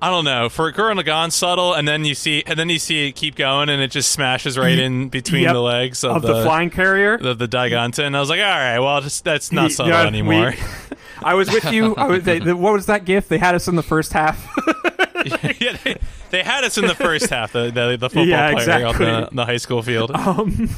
I 0.03 0.09
don't 0.09 0.25
know. 0.25 0.49
For 0.49 0.69
Gurren 0.73 1.01
Lagann, 1.01 1.31
subtle, 1.31 1.73
and 1.73 1.87
then 1.87 2.03
you 2.03 2.13
see, 2.13 2.43
and 2.45 2.59
then 2.59 2.67
you 2.67 2.77
see 2.77 3.07
it 3.07 3.13
keep 3.13 3.35
going, 3.35 3.69
and 3.69 3.81
it 3.81 3.89
just 3.89 4.11
smashes 4.11 4.57
right 4.57 4.77
in 4.77 5.07
between 5.07 5.43
Yep. 5.43 5.53
the 5.53 5.61
legs 5.61 6.03
of, 6.03 6.17
of 6.17 6.21
the, 6.23 6.43
flying 6.43 6.69
carrier 6.69 7.13
of 7.13 7.37
the 7.37 7.47
Daiganten. 7.47 8.03
And 8.03 8.17
I 8.17 8.19
was 8.19 8.29
like, 8.29 8.41
all 8.41 8.45
right, 8.45 8.79
well, 8.79 8.99
just, 8.99 9.23
that's 9.23 9.53
not 9.53 9.71
subtle 9.71 9.93
yeah, 9.93 10.05
anymore. 10.05 10.51
we- 10.51 10.97
I 11.23 11.35
was 11.35 11.49
with 11.49 11.71
you. 11.71 11.95
I 11.95 12.07
was, 12.07 12.23
they, 12.23 12.39
the, 12.39 12.53
what 12.57 12.73
was 12.73 12.87
that 12.87 13.05
gift? 13.05 13.29
They 13.29 13.37
had 13.37 13.55
us 13.55 13.69
in 13.69 13.77
the 13.77 13.83
first 13.83 14.11
half. 14.11 14.45
yeah, 15.61 15.77
they, 15.85 15.97
they 16.31 16.43
had 16.43 16.65
us 16.65 16.77
in 16.77 16.85
the 16.85 16.95
first 16.95 17.29
half, 17.29 17.53
the 17.53 17.71
the, 17.71 17.95
the 17.97 18.09
football 18.09 18.27
Yeah, 18.27 18.51
player 18.51 18.57
exactly. 18.59 19.05
on 19.07 19.21
the, 19.21 19.29
the 19.31 19.45
high 19.45 19.55
school 19.55 19.81
field. 19.81 20.11
Um, 20.11 20.69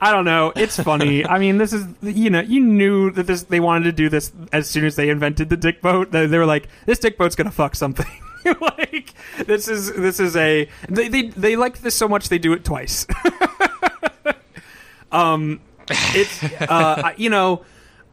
I 0.00 0.10
don't 0.10 0.24
know. 0.24 0.52
It's 0.56 0.78
funny. 0.78 1.24
I 1.28 1.38
mean, 1.38 1.58
this 1.58 1.72
is 1.72 1.86
you 2.02 2.30
know 2.30 2.40
you 2.40 2.60
knew 2.60 3.10
that 3.12 3.26
this 3.26 3.44
they 3.44 3.60
wanted 3.60 3.84
to 3.84 3.92
do 3.92 4.08
this 4.08 4.32
as 4.52 4.68
soon 4.68 4.84
as 4.84 4.96
they 4.96 5.08
invented 5.08 5.48
the 5.48 5.56
dick 5.56 5.80
boat. 5.80 6.10
They, 6.10 6.26
they 6.26 6.38
were 6.38 6.46
like, 6.46 6.68
this 6.86 6.98
dick 6.98 7.18
boat's 7.18 7.34
gonna 7.34 7.50
fuck 7.50 7.74
something. 7.74 8.06
like 8.60 9.14
this 9.46 9.68
is 9.68 9.92
this 9.92 10.20
is 10.20 10.36
a 10.36 10.68
they 10.88 11.08
they 11.08 11.28
they 11.28 11.56
like 11.56 11.80
this 11.80 11.94
so 11.94 12.08
much 12.08 12.28
they 12.28 12.38
do 12.38 12.52
it 12.52 12.64
twice. 12.64 13.06
um, 15.12 15.60
it's 15.88 16.42
uh 16.62 17.12
you 17.16 17.30
know. 17.30 17.64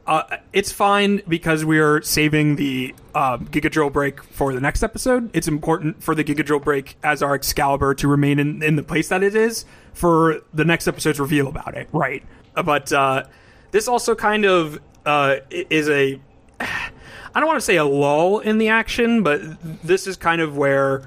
Uh, 0.08 0.38
it's 0.52 0.72
fine 0.72 1.22
because 1.28 1.64
we're 1.64 2.02
saving 2.02 2.56
the 2.56 2.93
um, 3.14 3.45
Giga 3.47 3.70
Drill 3.70 3.91
break 3.91 4.22
for 4.24 4.52
the 4.52 4.60
next 4.60 4.82
episode. 4.82 5.30
It's 5.32 5.47
important 5.47 6.02
for 6.02 6.16
the 6.16 6.24
Giga 6.24 6.43
Drill 6.43 6.60
break 6.60 6.97
as 7.04 7.22
our 7.22 7.36
Excalibur 7.36 7.93
to 7.93 8.08
remain 8.08 8.39
in, 8.39 8.64
in 8.64 8.76
the 8.78 8.84
place 8.84 9.10
that 9.10 9.22
it 9.22 9.36
is 9.36 9.64
for 9.94 10.42
the 10.54 10.66
next 10.66 10.88
episode's 10.88 11.20
reveal 11.20 11.48
about 11.48 11.76
it, 11.76 11.88
right? 11.92 12.24
But 12.54 12.92
uh, 12.92 13.26
this 13.72 13.88
also 13.88 14.16
kind 14.16 14.46
of 14.46 14.80
uh, 15.06 15.38
is 15.50 15.89
a. 15.89 16.20
I 16.60 17.39
don't 17.39 17.48
want 17.48 17.58
to 17.58 17.66
say 17.66 17.78
a 17.78 17.86
lull 17.86 18.39
in 18.39 18.58
the 18.58 18.68
action, 18.68 19.24
but 19.24 19.42
this 19.84 20.06
is 20.06 20.18
kind 20.18 20.42
of 20.42 20.58
where 20.58 21.04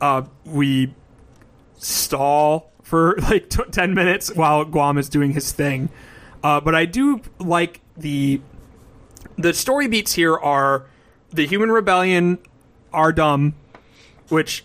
uh, 0.00 0.22
we 0.44 0.92
stall 1.76 2.72
for 2.82 3.16
like 3.30 3.48
t- 3.48 3.62
10 3.70 3.94
minutes 3.94 4.34
while 4.34 4.64
Guam 4.64 4.98
is 4.98 5.08
doing 5.08 5.32
his 5.32 5.52
thing. 5.52 5.88
Uh, 6.42 6.60
but 6.60 6.74
I 6.74 6.84
do 6.84 7.20
like 7.38 7.80
the 7.96 8.40
the 9.36 9.52
story 9.54 9.86
beats 9.86 10.14
here 10.14 10.36
are 10.36 10.86
the 11.30 11.46
human 11.46 11.70
rebellion 11.70 12.38
are 12.92 13.12
dumb, 13.12 13.54
which 14.28 14.64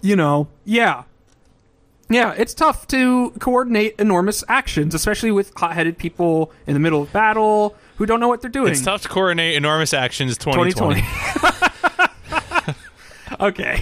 you 0.00 0.16
know, 0.16 0.48
yeah. 0.64 1.04
Yeah, 2.08 2.34
it's 2.36 2.54
tough 2.54 2.86
to 2.88 3.30
coordinate 3.40 3.96
enormous 3.98 4.44
actions, 4.48 4.94
especially 4.94 5.32
with 5.32 5.52
hot-headed 5.56 5.98
people 5.98 6.52
in 6.66 6.74
the 6.74 6.80
middle 6.80 7.02
of 7.02 7.12
battle 7.12 7.74
who 7.96 8.06
don't 8.06 8.20
know 8.20 8.28
what 8.28 8.40
they're 8.40 8.50
doing. 8.50 8.70
It's 8.70 8.82
tough 8.82 9.02
to 9.02 9.08
coordinate 9.08 9.56
enormous 9.56 9.92
actions 9.92 10.38
2020. 10.38 11.02
2020. 11.02 12.74
okay. 13.40 13.80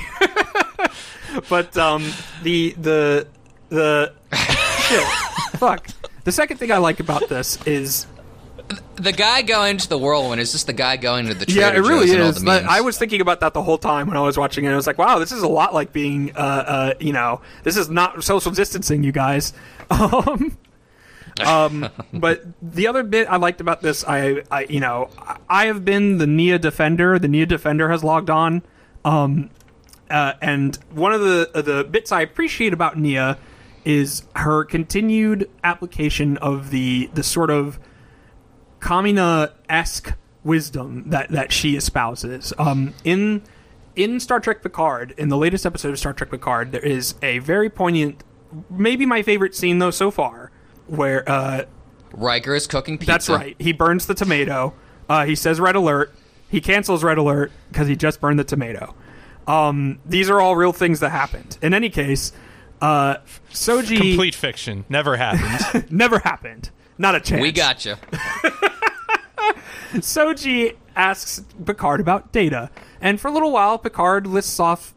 but 1.48 1.76
um 1.76 2.04
the 2.42 2.74
the 2.78 3.26
the 3.68 4.12
shit. 4.32 5.04
Fuck. 5.58 5.88
The 6.24 6.32
second 6.32 6.56
thing 6.56 6.72
I 6.72 6.78
like 6.78 7.00
about 7.00 7.28
this 7.28 7.58
is 7.66 8.06
The 8.96 9.12
guy 9.12 9.42
going 9.42 9.76
to 9.78 9.88
the 9.88 9.98
whirlwind 9.98 10.40
is 10.40 10.52
just 10.52 10.66
the 10.66 10.72
guy 10.72 10.96
going 10.96 11.26
to 11.26 11.34
the 11.34 11.46
Trader 11.46 11.60
yeah, 11.60 11.68
it 11.74 11.80
really 11.80 12.06
Joe's 12.06 12.36
is. 12.36 12.44
But. 12.44 12.64
I 12.64 12.80
was 12.80 12.96
thinking 12.96 13.20
about 13.20 13.40
that 13.40 13.52
the 13.52 13.62
whole 13.62 13.76
time 13.78 14.06
when 14.06 14.16
I 14.16 14.20
was 14.20 14.38
watching 14.38 14.64
it. 14.64 14.70
I 14.70 14.76
was 14.76 14.86
like, 14.86 14.98
wow, 14.98 15.18
this 15.18 15.32
is 15.32 15.42
a 15.42 15.48
lot 15.48 15.74
like 15.74 15.92
being, 15.92 16.30
uh, 16.36 16.38
uh, 16.40 16.94
you 17.00 17.12
know, 17.12 17.40
this 17.64 17.76
is 17.76 17.90
not 17.90 18.22
social 18.24 18.52
distancing, 18.52 19.02
you 19.02 19.12
guys. 19.12 19.52
Um, 19.90 20.56
um, 21.44 21.88
but 22.12 22.42
the 22.62 22.86
other 22.86 23.02
bit 23.02 23.28
I 23.28 23.36
liked 23.36 23.60
about 23.60 23.82
this, 23.82 24.04
I, 24.06 24.42
I, 24.50 24.64
you 24.64 24.80
know, 24.80 25.10
I- 25.18 25.36
I 25.48 25.66
have 25.66 25.84
been 25.84 26.18
the 26.18 26.26
Nia 26.26 26.58
defender. 26.58 27.18
The 27.18 27.28
Nia 27.28 27.46
defender 27.46 27.90
has 27.90 28.02
logged 28.04 28.30
on, 28.30 28.62
um, 29.04 29.50
uh, 30.08 30.34
and 30.40 30.76
one 30.92 31.12
of 31.12 31.20
the 31.20 31.62
the 31.62 31.84
bits 31.84 32.12
I 32.12 32.22
appreciate 32.22 32.72
about 32.72 32.96
Nia 32.98 33.36
is 33.84 34.22
her 34.36 34.64
continued 34.64 35.50
application 35.62 36.36
of 36.38 36.70
the 36.70 37.10
the 37.14 37.22
sort 37.22 37.50
of 37.50 37.78
Kamina 38.84 39.50
esque 39.66 40.12
wisdom 40.44 41.08
that 41.08 41.30
that 41.30 41.50
she 41.50 41.74
espouses. 41.74 42.52
Um, 42.58 42.92
in 43.02 43.42
in 43.96 44.20
Star 44.20 44.40
Trek 44.40 44.62
Picard, 44.62 45.14
in 45.16 45.30
the 45.30 45.38
latest 45.38 45.64
episode 45.64 45.88
of 45.88 45.98
Star 45.98 46.12
Trek 46.12 46.30
Picard, 46.30 46.70
there 46.70 46.84
is 46.84 47.14
a 47.22 47.38
very 47.38 47.70
poignant, 47.70 48.22
maybe 48.68 49.06
my 49.06 49.22
favorite 49.22 49.54
scene 49.54 49.78
though 49.78 49.90
so 49.90 50.10
far, 50.10 50.50
where 50.86 51.26
uh, 51.28 51.64
Riker 52.12 52.54
is 52.54 52.66
cooking 52.66 52.98
pizza. 52.98 53.10
that's 53.10 53.28
right, 53.30 53.56
he 53.58 53.72
burns 53.72 54.06
the 54.06 54.14
tomato. 54.14 54.74
Uh, 55.08 55.24
he 55.24 55.34
says 55.34 55.58
red 55.60 55.76
alert. 55.76 56.14
He 56.50 56.60
cancels 56.60 57.02
red 57.02 57.16
alert 57.16 57.52
because 57.70 57.88
he 57.88 57.96
just 57.96 58.20
burned 58.20 58.38
the 58.38 58.44
tomato. 58.44 58.94
Um, 59.46 59.98
these 60.04 60.28
are 60.28 60.40
all 60.40 60.56
real 60.56 60.72
things 60.72 61.00
that 61.00 61.10
happened. 61.10 61.58
In 61.62 61.72
any 61.72 61.88
case, 61.88 62.32
uh, 62.82 63.16
Soji 63.50 63.96
Complete 63.96 64.34
fiction. 64.34 64.84
Never 64.90 65.16
happened. 65.16 65.90
never 65.90 66.18
happened. 66.18 66.70
Not 66.98 67.14
a 67.14 67.20
chance. 67.20 67.42
We 67.42 67.50
got 67.50 67.84
you. 67.84 67.96
Soji 70.02 70.76
asks 70.96 71.44
Picard 71.64 72.00
about 72.00 72.32
Data, 72.32 72.70
and 73.00 73.20
for 73.20 73.28
a 73.28 73.32
little 73.32 73.52
while, 73.52 73.78
Picard 73.78 74.26
lists 74.26 74.58
off 74.60 74.94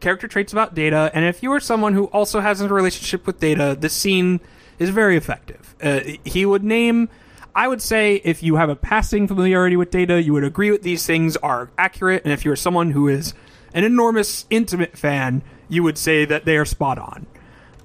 character 0.00 0.28
traits 0.28 0.52
about 0.52 0.74
Data. 0.74 1.10
And 1.14 1.24
if 1.24 1.42
you 1.42 1.52
are 1.52 1.60
someone 1.60 1.94
who 1.94 2.04
also 2.06 2.40
has 2.40 2.60
a 2.60 2.68
relationship 2.68 3.26
with 3.26 3.40
Data, 3.40 3.76
this 3.78 3.92
scene 3.92 4.40
is 4.78 4.90
very 4.90 5.16
effective. 5.16 5.74
Uh, 5.82 6.00
he 6.24 6.46
would 6.46 6.64
name. 6.64 7.08
I 7.54 7.66
would 7.66 7.82
say 7.82 8.16
if 8.24 8.42
you 8.42 8.56
have 8.56 8.68
a 8.68 8.76
passing 8.76 9.26
familiarity 9.26 9.76
with 9.76 9.90
Data, 9.90 10.22
you 10.22 10.32
would 10.32 10.44
agree 10.44 10.70
with 10.70 10.82
these 10.82 11.04
things 11.06 11.36
are 11.38 11.70
accurate, 11.76 12.22
and 12.24 12.32
if 12.32 12.44
you're 12.44 12.56
someone 12.56 12.92
who 12.92 13.08
is 13.08 13.34
an 13.74 13.84
enormous 13.84 14.46
intimate 14.50 14.96
fan, 14.96 15.42
you 15.68 15.82
would 15.82 15.98
say 15.98 16.24
that 16.24 16.44
they 16.44 16.56
are 16.56 16.64
spot 16.64 16.98
on. 16.98 17.26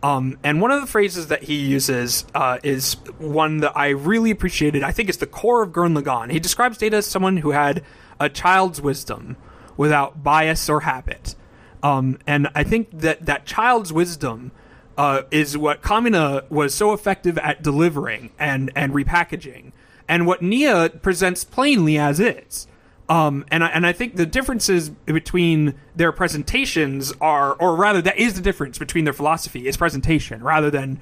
Um, 0.03 0.37
and 0.43 0.59
one 0.59 0.69
of 0.69 0.81
the 0.81 0.87
phrases 0.87 1.27
that 1.27 1.43
he 1.43 1.55
uses 1.55 2.25
uh, 2.35 2.59
is 2.61 2.95
one 3.19 3.57
that 3.59 3.75
I 3.75 3.89
really 3.89 4.31
appreciated. 4.31 4.83
I 4.83 4.91
think 4.91 5.07
it's 5.07 5.17
the 5.17 5.25
core 5.25 5.63
of 5.63 5.71
Gurren 5.71 5.97
Lagann. 5.97 6.29
He 6.29 6.39
describes 6.39 6.77
Data 6.77 6.97
as 6.97 7.07
someone 7.07 7.37
who 7.37 7.51
had 7.51 7.83
a 8.19 8.27
child's 8.27 8.81
wisdom 8.81 9.37
without 9.77 10.21
bias 10.21 10.69
or 10.69 10.81
habit. 10.81 11.35
Um, 11.81 12.19
and 12.27 12.49
I 12.53 12.63
think 12.63 12.99
that 12.99 13.25
that 13.25 13.45
child's 13.45 13.93
wisdom 13.93 14.51
uh, 14.97 15.23
is 15.31 15.57
what 15.57 15.81
Kamina 15.81 16.49
was 16.51 16.73
so 16.73 16.91
effective 16.91 17.37
at 17.37 17.63
delivering 17.63 18.31
and, 18.37 18.71
and 18.75 18.93
repackaging, 18.93 19.71
and 20.07 20.27
what 20.27 20.41
Nia 20.41 20.89
presents 20.89 21.43
plainly 21.45 21.97
as 21.97 22.19
is. 22.19 22.67
Um, 23.09 23.45
and 23.51 23.63
I, 23.63 23.67
and 23.67 23.85
I 23.85 23.91
think 23.91 24.15
the 24.15 24.25
differences 24.25 24.89
between 24.89 25.75
their 25.95 26.11
presentations 26.11 27.13
are, 27.19 27.53
or 27.53 27.75
rather, 27.75 28.01
that 28.01 28.17
is 28.17 28.35
the 28.35 28.41
difference 28.41 28.77
between 28.77 29.03
their 29.03 29.13
philosophy 29.13 29.67
is 29.67 29.75
presentation 29.75 30.41
rather 30.41 30.71
than 30.71 30.99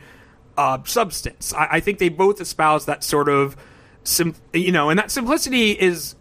uh, 0.58 0.80
substance. 0.84 1.54
I, 1.54 1.68
I 1.74 1.80
think 1.80 2.00
they 2.00 2.10
both 2.10 2.42
espouse 2.42 2.86
that 2.86 3.04
sort 3.04 3.30
of, 3.30 3.56
sim- 4.04 4.36
you 4.54 4.72
know, 4.72 4.90
and 4.90 4.98
that 4.98 5.12
simplicity 5.12 5.72
is 5.72 6.16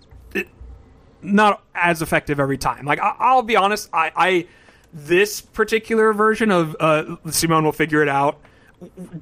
not 1.22 1.62
as 1.74 2.02
effective 2.02 2.38
every 2.38 2.58
time. 2.58 2.84
Like 2.84 3.00
I, 3.00 3.14
I'll 3.18 3.42
be 3.42 3.56
honest, 3.56 3.88
I, 3.92 4.12
I 4.14 4.46
this 4.92 5.40
particular 5.40 6.12
version 6.12 6.50
of 6.50 6.76
uh, 6.78 7.16
Simone 7.30 7.64
will 7.64 7.72
figure 7.72 8.02
it 8.02 8.08
out 8.08 8.40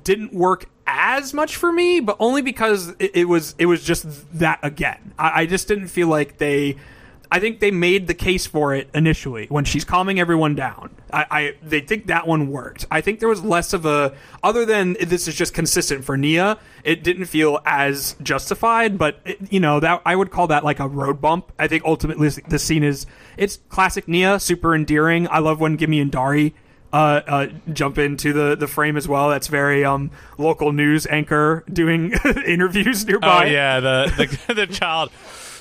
didn't 0.05 0.33
work 0.33 0.67
as 0.89 1.35
much 1.35 1.55
for 1.55 1.71
me, 1.71 2.01
but 2.01 2.17
only 2.19 2.43
because 2.43 2.89
it, 2.99 3.13
it 3.15 3.25
was 3.27 3.55
it 3.59 3.67
was 3.67 3.85
just 3.85 4.07
that 4.39 4.59
again. 4.63 5.13
I, 5.19 5.43
I 5.43 5.47
just 5.47 5.69
didn't 5.69 5.89
feel 5.89 6.09
like 6.09 6.39
they 6.39 6.77
I 7.31 7.41
think 7.41 7.61
they 7.61 7.71
made 7.71 8.07
the 8.07 8.15
case 8.15 8.47
for 8.47 8.75
it 8.75 8.89
initially 8.95 9.47
when 9.49 9.65
she's 9.65 9.85
calming 9.85 10.19
everyone 10.19 10.55
down. 10.55 10.91
I, 11.13 11.27
I 11.31 11.55
they 11.63 11.81
think 11.81 12.07
that 12.07 12.27
one 12.27 12.49
worked. 12.51 12.87
I 12.91 13.03
think 13.03 13.21
there 13.21 13.29
was 13.29 13.43
less 13.43 13.73
of 13.73 13.85
a 13.85 14.15
other 14.43 14.65
than 14.65 14.95
this 14.95 15.29
is 15.29 15.35
just 15.35 15.53
consistent 15.53 16.05
for 16.05 16.17
Nia. 16.17 16.59
It 16.85 17.05
didn't 17.05 17.27
feel 17.27 17.61
as 17.67 18.17
justified, 18.23 18.97
but 18.97 19.21
it, 19.25 19.53
you 19.53 19.61
know 19.61 19.79
that 19.81 20.01
I 20.07 20.17
would 20.17 20.31
call 20.31 20.47
that 20.49 20.65
like 20.65 20.81
a 20.81 20.89
road 20.89 21.21
bump. 21.21 21.53
I 21.59 21.69
think 21.69 21.85
ultimately 21.85 22.29
the 22.29 22.59
scene 22.59 22.83
is 22.83 23.05
it's 23.37 23.59
classic 23.69 24.09
Nia, 24.09 24.41
super 24.41 24.75
endearing. 24.75 25.29
I 25.31 25.41
love 25.41 25.61
when 25.61 25.77
Gimmy 25.77 26.01
and 26.01 26.11
Darry 26.11 26.55
uh, 26.93 27.21
uh, 27.27 27.47
jump 27.73 27.99
into 27.99 28.33
the, 28.33 28.57
the 28.57 28.67
frame 28.67 28.97
as 28.97 29.07
well. 29.07 29.29
That's 29.29 29.49
very 29.49 29.85
um, 29.85 30.11
local 30.39 30.73
news 30.73 31.07
anchor 31.07 31.65
doing 31.73 32.13
interviews 32.47 33.07
nearby. 33.07 33.47
Oh 33.47 33.51
yeah, 33.51 33.81
the 33.81 34.39
the, 34.47 34.55
the 34.55 34.67
child 34.67 35.11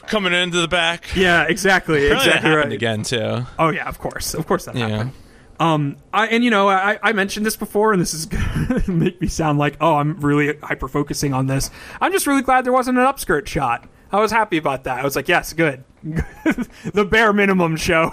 coming 0.07 0.33
into 0.33 0.59
the 0.61 0.67
back. 0.67 1.15
Yeah, 1.15 1.43
exactly. 1.43 2.05
Apparently 2.07 2.27
exactly 2.29 2.51
right. 2.51 2.71
again 2.71 3.03
too. 3.03 3.45
Oh 3.59 3.69
yeah, 3.69 3.87
of 3.89 3.99
course, 3.99 4.33
of 4.33 4.47
course 4.47 4.65
that 4.65 4.75
Yeah. 4.75 4.87
happened. 4.89 5.11
Um, 5.59 5.97
I 6.13 6.27
and 6.27 6.43
you 6.43 6.51
know 6.51 6.69
I, 6.69 6.99
I 7.01 7.13
mentioned 7.13 7.45
this 7.45 7.55
before, 7.55 7.91
and 7.91 7.99
this 8.01 8.13
is 8.13 8.27
gonna 8.27 8.83
make 8.87 9.19
me 9.19 9.27
sound 9.27 9.57
like 9.59 9.75
oh 9.81 9.95
I'm 9.95 10.19
really 10.21 10.55
hyper 10.61 10.87
focusing 10.87 11.33
on 11.33 11.47
this. 11.47 11.71
I'm 11.99 12.11
just 12.11 12.27
really 12.27 12.43
glad 12.43 12.63
there 12.63 12.71
wasn't 12.73 12.99
an 12.99 13.05
upskirt 13.05 13.47
shot. 13.47 13.89
I 14.11 14.19
was 14.21 14.31
happy 14.31 14.57
about 14.57 14.85
that. 14.85 14.99
I 14.99 15.03
was 15.03 15.15
like, 15.17 15.27
yes, 15.27 15.51
good, 15.53 15.83
the 16.03 17.05
bare 17.09 17.33
minimum 17.33 17.75
show. 17.75 18.11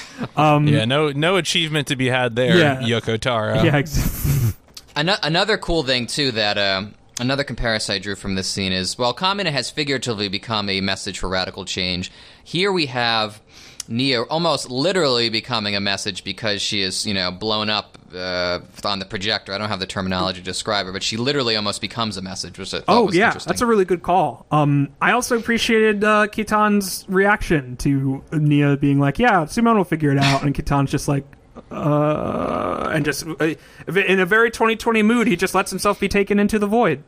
yeah, 0.36 0.84
no 0.84 1.10
no 1.12 1.36
achievement 1.36 1.88
to 1.88 1.96
be 1.96 2.06
had 2.08 2.36
there, 2.36 2.56
Yeah. 2.56 2.80
Yoko 2.82 3.18
Taro. 3.18 3.62
yeah, 3.62 3.76
ex- 3.76 4.54
Ano- 4.96 5.16
another 5.22 5.56
cool 5.56 5.82
thing 5.84 6.06
too 6.06 6.32
that 6.32 6.58
um, 6.58 6.94
another 7.18 7.44
comparison 7.44 7.94
I 7.94 7.98
drew 7.98 8.14
from 8.14 8.34
this 8.34 8.46
scene 8.48 8.72
is 8.72 8.98
while 8.98 9.14
Kamina 9.14 9.50
has 9.50 9.70
figuratively 9.70 10.28
become 10.28 10.68
a 10.68 10.80
message 10.82 11.18
for 11.18 11.28
radical 11.30 11.64
change, 11.64 12.12
here 12.44 12.70
we 12.70 12.86
have 12.86 13.40
Nia 13.88 14.22
almost 14.22 14.70
literally 14.70 15.28
becoming 15.28 15.76
a 15.76 15.80
message 15.80 16.24
because 16.24 16.62
she 16.62 16.82
is 16.82 17.06
you 17.06 17.14
know 17.14 17.30
blown 17.30 17.70
up 17.70 17.98
uh, 18.14 18.60
on 18.84 18.98
the 18.98 19.04
projector. 19.04 19.52
I 19.52 19.58
don't 19.58 19.68
have 19.68 19.80
the 19.80 19.86
terminology 19.86 20.40
to 20.40 20.44
describe 20.44 20.86
her, 20.86 20.92
but 20.92 21.02
she 21.02 21.16
literally 21.16 21.56
almost 21.56 21.80
becomes 21.80 22.16
a 22.16 22.22
message, 22.22 22.58
which 22.58 22.74
Oh 22.88 23.10
yeah, 23.12 23.32
that's 23.32 23.60
a 23.60 23.66
really 23.66 23.84
good 23.84 24.02
call. 24.02 24.46
Um, 24.50 24.90
I 25.00 25.12
also 25.12 25.36
appreciated 25.38 26.04
uh, 26.04 26.26
Kittan's 26.28 27.04
reaction 27.08 27.76
to 27.78 28.22
Nia 28.32 28.76
being 28.76 28.98
like, 28.98 29.18
"Yeah, 29.18 29.46
Simone 29.46 29.76
will 29.76 29.84
figure 29.84 30.12
it 30.12 30.18
out," 30.18 30.42
and 30.42 30.54
Kittan's 30.54 30.90
just 30.90 31.08
like, 31.08 31.24
"Uh," 31.70 32.90
and 32.92 33.04
just 33.04 33.26
uh, 33.26 33.54
in 33.86 34.20
a 34.20 34.26
very 34.26 34.50
2020 34.50 35.02
mood, 35.02 35.26
he 35.26 35.36
just 35.36 35.54
lets 35.54 35.70
himself 35.70 36.00
be 36.00 36.08
taken 36.08 36.38
into 36.38 36.58
the 36.58 36.66
void. 36.66 37.02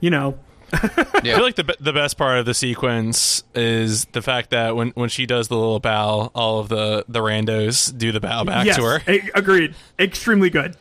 You 0.00 0.10
know, 0.10 0.38
I 0.72 1.20
feel 1.22 1.42
like 1.42 1.56
the 1.56 1.76
the 1.80 1.92
best 1.92 2.18
part 2.18 2.38
of 2.38 2.46
the 2.46 2.54
sequence 2.54 3.42
is 3.54 4.04
the 4.06 4.20
fact 4.20 4.50
that 4.50 4.76
when, 4.76 4.90
when 4.90 5.08
she 5.08 5.24
does 5.24 5.48
the 5.48 5.56
little 5.56 5.80
bow, 5.80 6.30
all 6.34 6.60
of 6.60 6.68
the, 6.68 7.04
the 7.08 7.20
randos 7.20 7.96
do 7.96 8.12
the 8.12 8.20
bow 8.20 8.44
back 8.44 8.66
yes, 8.66 8.76
to 8.76 8.82
her. 8.82 9.02
a- 9.08 9.30
agreed. 9.34 9.74
Extremely 9.98 10.50
good. 10.50 10.76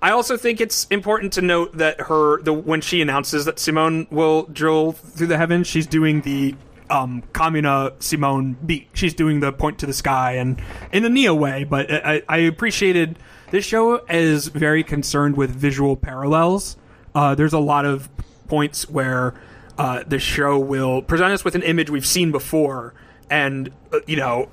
I 0.00 0.10
also 0.10 0.36
think 0.36 0.60
it's 0.60 0.86
important 0.86 1.34
to 1.34 1.42
note 1.42 1.76
that 1.76 2.00
her 2.02 2.40
the 2.42 2.52
when 2.52 2.80
she 2.80 3.02
announces 3.02 3.44
that 3.44 3.58
Simone 3.58 4.06
will 4.10 4.44
drill 4.44 4.92
through 4.92 5.26
the 5.26 5.38
heavens, 5.38 5.66
she's 5.66 5.86
doing 5.86 6.22
the 6.22 6.54
um 6.88 7.22
Kamina 7.32 8.00
Simone 8.02 8.56
beat. 8.64 8.88
She's 8.94 9.14
doing 9.14 9.40
the 9.40 9.52
point 9.52 9.78
to 9.80 9.86
the 9.86 9.94
sky 9.94 10.32
and 10.32 10.62
in 10.92 11.04
a 11.04 11.08
Neo 11.08 11.34
way, 11.34 11.64
but 11.64 11.90
I, 11.92 12.22
I 12.28 12.38
appreciated 12.38 13.18
this 13.50 13.64
show 13.64 14.04
is 14.06 14.48
very 14.48 14.82
concerned 14.82 15.36
with 15.36 15.50
visual 15.50 15.96
parallels. 15.96 16.76
Uh, 17.14 17.34
there's 17.34 17.52
a 17.52 17.58
lot 17.58 17.84
of 17.84 18.08
points 18.48 18.88
where 18.88 19.34
uh, 19.78 20.02
the 20.06 20.18
show 20.18 20.58
will 20.58 21.02
present 21.02 21.32
us 21.32 21.44
with 21.44 21.54
an 21.54 21.62
image 21.62 21.90
we've 21.90 22.06
seen 22.06 22.32
before, 22.32 22.94
and 23.28 23.70
uh, 23.92 24.00
you 24.06 24.16
know 24.16 24.48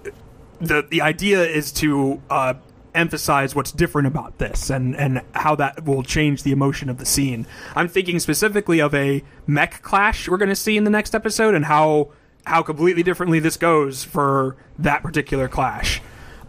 the 0.60 0.86
the 0.90 1.02
idea 1.02 1.44
is 1.44 1.72
to 1.74 2.22
uh, 2.30 2.53
emphasize 2.95 3.56
what's 3.56 3.72
different 3.72 4.07
about 4.07 4.38
this 4.38 4.70
and 4.70 4.95
and 4.95 5.22
how 5.34 5.56
that 5.56 5.86
will 5.86 6.03
change 6.03 6.44
the 6.44 6.52
emotion 6.52 6.90
of 6.90 6.98
the 6.98 7.06
scene. 7.06 7.45
I'm 7.76 7.88
thinking 7.88 8.20
specifically 8.20 8.80
of 8.80 8.94
a 8.94 9.24
mech 9.48 9.82
clash 9.82 10.28
we're 10.28 10.38
going 10.38 10.49
to 10.49 10.56
see 10.56 10.78
in 10.78 10.84
the 10.84 10.90
next 10.90 11.15
episode 11.15 11.56
and 11.56 11.65
how 11.65 12.11
how 12.45 12.61
completely 12.61 13.03
differently 13.03 13.40
this 13.40 13.57
goes 13.57 14.03
for 14.03 14.57
that 14.78 15.02
particular 15.02 15.48
clash. 15.48 16.02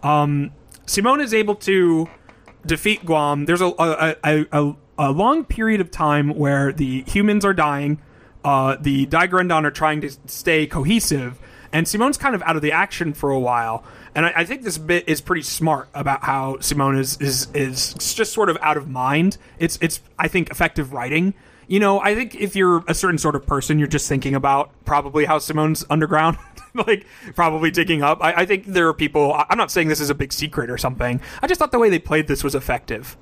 Um, 0.03 0.51
Simone 0.87 1.21
is 1.21 1.33
able 1.33 1.55
to 1.57 2.09
defeat 2.67 3.05
Guam. 3.07 3.47
There's 3.47 3.61
a 3.61 3.73
a, 3.79 4.17
a, 4.25 4.47
a 4.53 4.77
a 4.99 5.11
long 5.11 5.45
period 5.45 5.81
of 5.81 5.91
time 5.91 6.35
where 6.35 6.73
the 6.73 7.03
humans 7.07 7.45
are 7.45 7.55
dying. 7.55 8.01
Uh, 8.45 8.77
the 8.81 9.07
Dai-Gurren-dan 9.07 9.65
are 9.65 9.71
trying 9.71 10.01
to 10.03 10.11
stay 10.27 10.67
cohesive, 10.67 11.39
and 11.73 11.89
Simone's 11.89 12.19
kind 12.19 12.35
of 12.35 12.43
out 12.43 12.57
of 12.57 12.63
the 12.63 12.73
action 12.73 13.15
for 13.15 13.31
a 13.31 13.39
while. 13.39 13.85
And 14.15 14.27
I, 14.27 14.33
I 14.37 14.45
think 14.45 14.63
this 14.63 14.79
bit 14.79 15.09
is 15.09 15.21
pretty 15.21 15.43
smart 15.43 15.89
about 15.95 16.23
how 16.25 16.59
Simone 16.61 16.97
is, 16.97 17.17
is 17.21 17.49
is 17.55 17.95
just 17.95 18.33
sort 18.33 18.49
of 18.49 18.59
out 18.61 18.77
of 18.77 18.89
mind. 18.89 19.39
It's 19.59 19.79
it's 19.81 20.01
I 20.19 20.29
think 20.29 20.51
effective 20.51 20.93
writing. 20.93 21.35
You 21.67 21.81
know, 21.81 22.01
I 22.01 22.15
think 22.15 22.35
if 22.35 22.55
you're 22.55 22.85
a 22.87 22.95
certain 22.95 23.19
sort 23.19 23.35
of 23.35 23.47
person, 23.47 23.79
you're 23.79 23.89
just 23.89 24.09
thinking 24.09 24.35
about 24.35 24.71
probably 24.85 25.25
how 25.25 25.39
Simone's 25.39 25.85
underground, 25.89 26.37
like 26.75 27.07
probably 27.35 27.71
digging 27.71 28.03
up. 28.03 28.23
I, 28.23 28.43
I 28.43 28.47
think 28.47 28.67
there 28.67 28.87
are 28.89 28.95
people. 28.95 29.35
I'm 29.49 29.59
not 29.59 29.71
saying 29.71 29.89
this 29.89 30.01
is 30.01 30.11
a 30.11 30.15
big 30.15 30.33
secret 30.33 30.71
or 30.71 30.79
something. 30.79 31.21
I 31.43 31.47
just 31.47 31.59
thought 31.59 31.73
the 31.73 31.79
way 31.79 31.89
they 31.89 31.99
played 31.99 32.29
this 32.29 32.45
was 32.45 32.55
effective. 32.55 33.17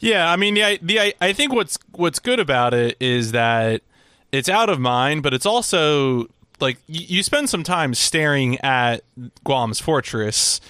Yeah, 0.00 0.30
I 0.30 0.36
mean, 0.36 0.54
the, 0.54 0.78
the 0.82 1.00
I, 1.00 1.14
I 1.20 1.32
think 1.32 1.52
what's 1.52 1.78
what's 1.92 2.18
good 2.18 2.40
about 2.40 2.74
it 2.74 2.96
is 3.00 3.32
that 3.32 3.82
it's 4.32 4.48
out 4.48 4.68
of 4.68 4.80
mind, 4.80 5.22
but 5.22 5.32
it's 5.34 5.46
also 5.46 6.26
like 6.60 6.78
you, 6.86 7.16
you 7.18 7.22
spend 7.22 7.48
some 7.50 7.62
time 7.62 7.94
staring 7.94 8.58
at 8.60 9.02
Guam's 9.44 9.80
fortress 9.80 10.60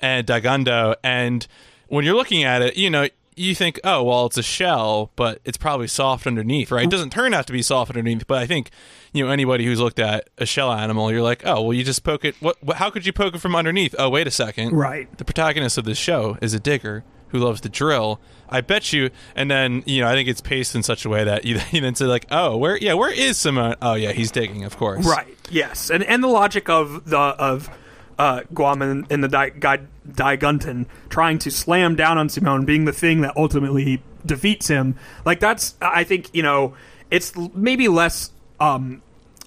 and 0.00 0.26
Dai-Gundo, 0.26 0.94
and 1.02 1.46
when 1.88 2.04
you're 2.04 2.14
looking 2.16 2.42
at 2.44 2.62
it, 2.62 2.76
you 2.76 2.90
know. 2.90 3.08
You 3.40 3.54
think, 3.54 3.78
oh 3.84 4.02
well, 4.02 4.26
it's 4.26 4.36
a 4.36 4.42
shell, 4.42 5.12
but 5.14 5.40
it's 5.44 5.56
probably 5.56 5.86
soft 5.86 6.26
underneath, 6.26 6.72
right? 6.72 6.82
It 6.82 6.90
doesn't 6.90 7.10
turn 7.10 7.32
out 7.32 7.46
to 7.46 7.52
be 7.52 7.62
soft 7.62 7.88
underneath, 7.92 8.26
but 8.26 8.38
I 8.38 8.46
think, 8.48 8.70
you 9.12 9.24
know, 9.24 9.30
anybody 9.30 9.64
who's 9.64 9.78
looked 9.78 10.00
at 10.00 10.28
a 10.38 10.44
shell 10.44 10.72
animal, 10.72 11.12
you're 11.12 11.22
like, 11.22 11.46
oh 11.46 11.62
well, 11.62 11.72
you 11.72 11.84
just 11.84 12.02
poke 12.02 12.24
it. 12.24 12.34
What? 12.40 12.56
what 12.64 12.78
how 12.78 12.90
could 12.90 13.06
you 13.06 13.12
poke 13.12 13.36
it 13.36 13.38
from 13.38 13.54
underneath? 13.54 13.94
Oh, 13.96 14.10
wait 14.10 14.26
a 14.26 14.32
second, 14.32 14.72
Right. 14.72 15.16
the 15.18 15.24
protagonist 15.24 15.78
of 15.78 15.84
this 15.84 15.98
show 15.98 16.36
is 16.42 16.52
a 16.52 16.58
digger 16.58 17.04
who 17.28 17.38
loves 17.38 17.60
to 17.62 17.68
drill. 17.68 18.20
I 18.48 18.60
bet 18.62 18.92
you, 18.92 19.10
and 19.36 19.50
then 19.50 19.82
you 19.86 20.00
know, 20.00 20.08
I 20.08 20.12
think 20.12 20.28
it's 20.28 20.40
paced 20.40 20.74
in 20.74 20.82
such 20.82 21.04
a 21.04 21.08
way 21.08 21.24
that 21.24 21.44
you, 21.44 21.58
then 21.72 21.94
say 21.94 22.06
like, 22.06 22.26
oh, 22.30 22.56
where, 22.56 22.76
yeah, 22.76 22.94
where 22.94 23.12
is 23.12 23.38
Simone? 23.38 23.76
Oh, 23.82 23.94
yeah, 23.94 24.12
he's 24.12 24.30
digging, 24.30 24.64
of 24.64 24.76
course. 24.76 25.06
Right. 25.06 25.36
Yes, 25.50 25.90
and 25.90 26.02
and 26.04 26.22
the 26.22 26.28
logic 26.28 26.68
of 26.68 27.08
the 27.08 27.18
of 27.18 27.70
uh, 28.18 28.42
Guam 28.52 28.82
and, 28.82 29.06
and 29.10 29.22
the 29.22 29.28
Di, 29.28 29.50
Guy, 29.50 30.36
Gunton 30.36 30.86
trying 31.08 31.38
to 31.38 31.50
slam 31.50 31.94
down 31.94 32.18
on 32.18 32.28
Simone 32.28 32.64
being 32.64 32.84
the 32.84 32.92
thing 32.92 33.20
that 33.20 33.36
ultimately 33.36 34.02
defeats 34.26 34.68
him. 34.68 34.96
Like 35.24 35.40
that's 35.40 35.74
I 35.80 36.04
think 36.04 36.34
you 36.34 36.42
know 36.42 36.74
it's 37.10 37.32
maybe 37.54 37.88
less 37.88 38.30
um, 38.60 39.02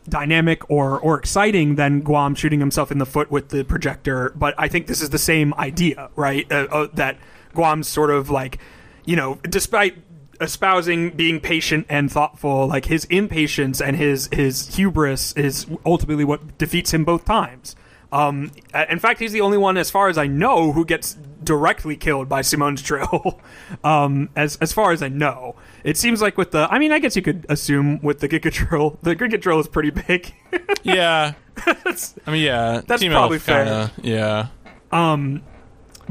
dynamic 0.08 0.70
or 0.70 1.00
or 1.00 1.20
exciting 1.20 1.76
than 1.76 2.02
Guam 2.02 2.34
shooting 2.36 2.60
himself 2.60 2.92
in 2.92 2.98
the 2.98 3.06
foot 3.06 3.30
with 3.30 3.50
the 3.50 3.64
projector. 3.64 4.32
But 4.36 4.56
I 4.58 4.68
think 4.68 4.88
this 4.88 5.02
is 5.02 5.10
the 5.10 5.20
same 5.20 5.54
idea, 5.56 6.10
right? 6.16 6.50
Uh, 6.52 6.68
uh, 6.72 6.88
that 6.94 7.18
Guam's 7.54 7.88
sort 7.88 8.10
of 8.10 8.30
like 8.30 8.60
you 9.06 9.16
know, 9.16 9.36
despite 9.50 9.98
espousing 10.40 11.12
being 11.12 11.40
patient 11.40 11.86
and 11.90 12.12
thoughtful, 12.12 12.68
like 12.68 12.86
his 12.86 13.06
impatience 13.06 13.82
and 13.82 13.96
his 13.96 14.30
his 14.32 14.76
hubris 14.76 15.34
is 15.34 15.68
ultimately 15.86 16.24
what 16.26 16.58
defeats 16.58 16.94
him 16.94 17.04
both 17.04 17.26
times. 17.26 17.76
Um, 18.12 18.52
in 18.90 19.00
fact, 19.00 19.20
he's 19.20 19.32
the 19.32 19.40
only 19.40 19.58
one, 19.58 19.78
as 19.78 19.90
far 19.90 20.10
as 20.10 20.18
I 20.18 20.28
know, 20.28 20.74
who 20.74 20.84
gets 20.84 21.14
directly 21.44 21.96
killed 21.96 22.28
by 22.28 22.42
Simone's 22.42 22.82
drill. 22.82 23.40
um, 23.86 24.30
as 24.36 24.58
as 24.58 24.74
far 24.74 24.92
as 24.92 25.02
I 25.02 25.08
know, 25.08 25.56
it 25.86 25.96
seems 25.98 26.22
like 26.22 26.38
with 26.38 26.52
the, 26.52 26.68
I 26.70 26.78
mean, 26.78 26.92
I 26.92 27.00
guess 27.00 27.16
you 27.16 27.22
could 27.22 27.46
assume 27.48 28.02
with 28.02 28.20
the 28.20 28.28
Giga 28.28 28.52
drill, 28.52 29.00
the 29.02 29.16
Giga 29.16 29.40
drill 29.40 29.60
is 29.60 29.68
pretty 29.68 29.92
big. 29.92 30.34
Yeah. 30.84 31.34
I 31.68 32.32
mean, 32.32 32.44
yeah. 32.44 32.82
That's 32.88 33.02
Team 33.02 33.12
probably 33.12 33.38
Elf 33.38 33.46
kinda, 33.46 33.92
Yeah. 34.02 34.48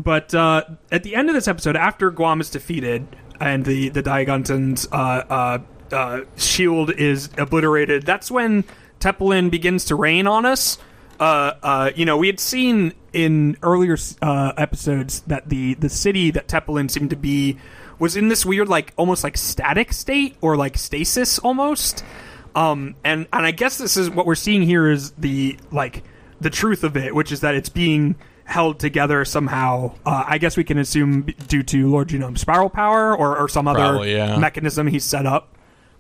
But 0.03 0.35
uh, 0.35 0.65
at 0.91 1.03
the 1.03 1.15
end 1.15 1.29
of 1.29 1.35
this 1.35 1.47
episode, 1.47 1.77
after 1.77 2.11
Guam 2.11 2.41
is 2.41 2.51
defeated 2.51 3.07
and 3.39 3.65
the 3.65 3.91
the 3.91 4.03
Diagontan's 4.03 4.89
uh, 4.91 4.95
uh, 4.95 5.59
uh, 5.95 6.21
shield 6.37 6.91
is 6.91 7.29
obliterated, 7.37 8.05
that's 8.05 8.31
when 8.31 8.65
Teppelin 8.99 9.51
begins 9.51 9.85
to 9.87 9.95
rain 9.95 10.27
on 10.27 10.47
us. 10.47 10.79
Uh, 11.19 11.53
uh, 11.63 11.91
you 11.95 12.07
know, 12.07 12.17
we 12.17 12.29
had 12.29 12.41
seen 12.41 12.95
in 13.13 13.59
earlier 13.63 13.97
episodes 14.23 15.21
that 15.23 15.49
the 15.49 15.75
the 15.75 15.91
city 15.91 16.31
that 16.31 16.49
Teppelin 16.49 16.91
seemed 16.91 17.11
to 17.11 17.17
be 17.17 17.59
was 17.99 18.17
in 18.17 18.29
this 18.29 18.47
weird, 18.47 18.69
like 18.69 18.95
almost 18.97 19.23
like 19.23 19.37
static 19.37 19.93
state 19.93 20.37
or 20.41 20.57
like 20.57 20.79
stasis 20.79 21.39
almost. 21.39 22.03
Um, 22.55 22.97
and 23.05 23.27
and 23.33 23.45
I 23.45 23.51
guess 23.51 23.77
this 23.77 23.99
is 23.99 24.09
what 24.09 24.25
we're 24.25 24.35
seeing 24.35 24.63
here 24.63 24.91
is 24.91 25.11
the 25.13 25.59
like 25.71 26.05
the 26.41 26.51
truth 26.51 26.85
of 26.85 26.97
it, 26.97 27.15
which 27.15 27.31
is 27.31 27.41
that 27.41 27.55
it's 27.55 27.69
being 27.69 28.17
held 28.51 28.79
together 28.81 29.25
somehow. 29.25 29.95
Uh, 30.05 30.25
I 30.27 30.39
guess 30.39 30.57
we 30.57 30.65
can 30.65 30.77
assume 30.77 31.23
due 31.49 31.63
to 31.63 31.89
Lord 31.89 32.09
Genome's 32.09 32.41
spiral 32.41 32.69
power 32.69 33.17
or, 33.17 33.39
or 33.39 33.49
some 33.49 33.69
other 33.69 33.79
Probably, 33.79 34.15
yeah. 34.15 34.37
mechanism 34.39 34.89
he's 34.89 35.05
set 35.05 35.25
up. 35.25 35.57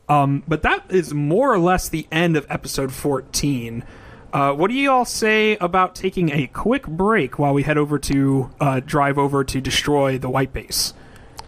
Um, 0.08 0.42
but 0.48 0.62
that 0.62 0.90
is 0.90 1.14
more 1.14 1.52
or 1.52 1.58
less 1.58 1.88
the 1.88 2.06
end 2.10 2.36
of 2.36 2.44
episode 2.50 2.92
14. 2.92 3.84
Uh, 4.32 4.52
what 4.52 4.68
do 4.68 4.74
you 4.74 4.90
all 4.90 5.04
say 5.04 5.56
about 5.58 5.94
taking 5.94 6.30
a 6.30 6.48
quick 6.48 6.86
break 6.86 7.38
while 7.38 7.54
we 7.54 7.62
head 7.62 7.78
over 7.78 7.98
to 7.98 8.50
uh, 8.60 8.80
drive 8.84 9.18
over 9.18 9.44
to 9.44 9.60
destroy 9.60 10.18
the 10.18 10.28
white 10.28 10.52
base? 10.52 10.94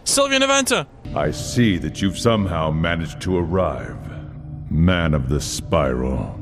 Sylvia 0.05 0.39
Naventa. 0.39 0.87
I 1.15 1.31
see 1.31 1.77
that 1.77 2.01
you've 2.01 2.17
somehow 2.17 2.71
managed 2.71 3.21
to 3.21 3.37
arrive. 3.37 3.97
Man 4.69 5.13
of 5.13 5.29
the 5.29 5.39
Spiral. 5.39 6.39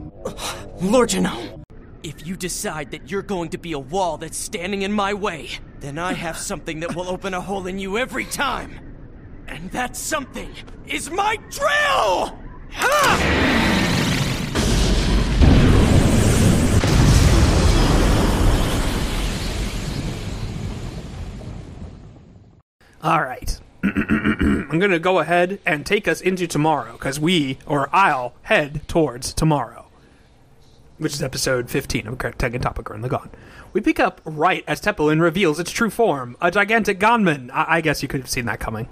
Lord 0.82 1.10
Genome, 1.10 1.61
if 2.04 2.26
you 2.26 2.36
decide 2.36 2.92
that 2.92 3.12
you're 3.12 3.22
going 3.22 3.50
to 3.50 3.58
be 3.58 3.74
a 3.74 3.80
wall 3.80 4.18
that's 4.18 4.38
standing 4.38 4.82
in 4.82 4.92
my 4.92 5.14
way, 5.14 5.50
then 5.80 5.98
I 5.98 6.14
have 6.14 6.38
something 6.52 6.80
that 6.82 6.96
will 6.96 7.10
open 7.10 7.34
a 7.34 7.42
hole 7.42 7.68
in 7.68 7.80
you 7.80 7.98
every 7.98 8.26
time. 8.26 8.80
And 9.48 9.72
that 9.72 9.96
something 9.96 10.54
is 10.88 11.10
my 11.10 11.38
drill! 11.50 12.38
Ha! 12.72 13.68
All 23.04 23.22
right. 23.22 23.60
I'm 23.84 24.80
going 24.80 24.92
to 24.92 25.00
go 25.00 25.20
ahead 25.20 25.60
and 25.66 25.86
take 25.86 26.08
us 26.08 26.22
into 26.22 26.46
tomorrow 26.46 26.94
because 26.94 27.20
we, 27.20 27.58
or 27.66 27.90
I'll, 27.92 28.36
head 28.44 28.88
towards 28.88 29.34
tomorrow, 29.34 29.91
which 31.02 31.14
is 31.14 31.24
episode 31.24 31.68
15 31.68 32.06
of 32.06 32.18
Tengen 32.20 32.62
Toppa 32.62 32.84
Gurren 32.84 33.04
Lagann. 33.04 33.30
We 33.74 33.82
pick 33.82 34.00
up 34.00 34.22
right 34.24 34.64
as 34.68 34.80
Teppelin 34.80 35.20
reveals 35.20 35.60
its 35.60 35.72
true 35.72 35.90
form, 35.90 36.38
a 36.40 36.52
gigantic 36.52 37.00
Gonman. 37.00 37.50
I, 37.52 37.66
I 37.78 37.82
guess 37.82 38.04
you 38.04 38.08
could 38.08 38.20
have 38.20 38.30
seen 38.30 38.46
that 38.46 38.60
coming. 38.60 38.88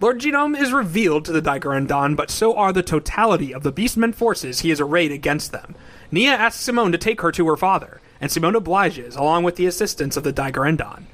Lord 0.00 0.20
Genome 0.20 0.56
is 0.56 0.72
revealed 0.72 1.24
to 1.24 1.32
the 1.32 1.42
Dai-Gurren-dan, 1.42 2.14
but 2.14 2.30
so 2.30 2.56
are 2.56 2.72
the 2.72 2.84
totality 2.84 3.52
of 3.52 3.64
the 3.64 3.72
Beastmen 3.72 4.14
forces 4.14 4.60
he 4.60 4.68
has 4.68 4.80
arrayed 4.80 5.10
against 5.10 5.50
them. 5.50 5.74
Nia 6.12 6.30
asks 6.30 6.62
Simone 6.62 6.92
to 6.92 6.98
take 6.98 7.20
her 7.20 7.32
to 7.32 7.48
her 7.48 7.56
father, 7.56 8.00
and 8.20 8.30
Simone 8.30 8.54
obliges, 8.54 9.16
along 9.16 9.42
with 9.42 9.56
the 9.56 9.66
assistance 9.66 10.16
of 10.16 10.22
the 10.22 10.32
Dai-Gurren-dan. 10.32 11.08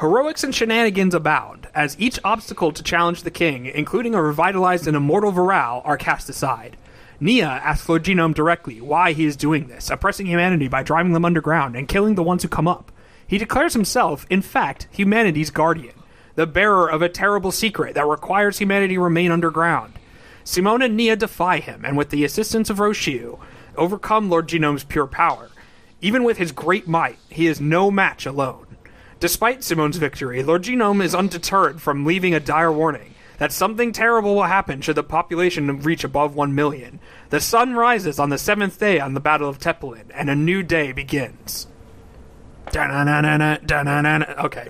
Heroics 0.00 0.42
and 0.42 0.52
shenanigans 0.52 1.14
abound, 1.14 1.68
as 1.72 1.94
each 2.00 2.18
obstacle 2.24 2.72
to 2.72 2.82
challenge 2.82 3.22
the 3.22 3.30
king, 3.30 3.66
including 3.66 4.16
a 4.16 4.22
revitalized 4.22 4.88
and 4.88 4.96
immortal 4.96 5.32
Viral, 5.32 5.82
are 5.84 5.96
cast 5.96 6.28
aside. 6.28 6.76
Nia 7.20 7.46
asks 7.46 7.88
Lord 7.88 8.04
Genome 8.04 8.32
directly 8.32 8.80
why 8.80 9.12
he 9.12 9.24
is 9.24 9.36
doing 9.36 9.66
this, 9.66 9.90
oppressing 9.90 10.26
humanity 10.26 10.68
by 10.68 10.84
driving 10.84 11.14
them 11.14 11.24
underground 11.24 11.74
and 11.74 11.88
killing 11.88 12.14
the 12.14 12.22
ones 12.22 12.42
who 12.42 12.48
come 12.48 12.68
up. 12.68 12.92
He 13.26 13.38
declares 13.38 13.72
himself, 13.72 14.24
in 14.30 14.40
fact, 14.40 14.86
humanity's 14.92 15.50
guardian, 15.50 15.96
the 16.36 16.46
bearer 16.46 16.88
of 16.88 17.02
a 17.02 17.08
terrible 17.08 17.50
secret 17.50 17.94
that 17.96 18.06
requires 18.06 18.58
humanity 18.58 18.96
remain 18.96 19.32
underground. 19.32 19.94
Simone 20.44 20.80
and 20.80 20.96
Nia 20.96 21.16
defy 21.16 21.58
him, 21.58 21.84
and 21.84 21.96
with 21.96 22.10
the 22.10 22.24
assistance 22.24 22.70
of 22.70 22.78
Rossiu, 22.78 23.40
overcome 23.76 24.30
Lord 24.30 24.48
Genome's 24.48 24.84
pure 24.84 25.08
power. 25.08 25.50
Even 26.00 26.22
with 26.22 26.38
his 26.38 26.52
great 26.52 26.86
might, 26.86 27.18
he 27.28 27.48
is 27.48 27.60
no 27.60 27.90
match 27.90 28.26
alone. 28.26 28.66
Despite 29.18 29.64
Simone's 29.64 29.96
victory, 29.96 30.44
Lord 30.44 30.62
Genome 30.62 31.02
is 31.02 31.16
undeterred 31.16 31.82
from 31.82 32.06
leaving 32.06 32.32
a 32.32 32.40
dire 32.40 32.72
warning 32.72 33.16
that 33.38 33.52
something 33.52 33.92
terrible 33.92 34.34
will 34.34 34.42
happen 34.44 34.80
should 34.80 34.96
the 34.96 35.02
population 35.02 35.80
reach 35.80 36.04
above 36.04 36.34
1 36.34 36.54
million. 36.54 37.00
The 37.30 37.40
sun 37.40 37.74
rises 37.74 38.18
on 38.18 38.30
the 38.30 38.38
seventh 38.38 38.78
day 38.78 39.00
on 39.00 39.14
the 39.14 39.20
Battle 39.20 39.48
of 39.48 39.58
Teppelin, 39.58 40.10
and 40.12 40.28
a 40.28 40.34
new 40.34 40.62
day 40.62 40.92
begins. 40.92 41.66
Da-na-na-na-na, 42.70 43.58
da-na-na-na. 43.64 44.44
Okay. 44.44 44.68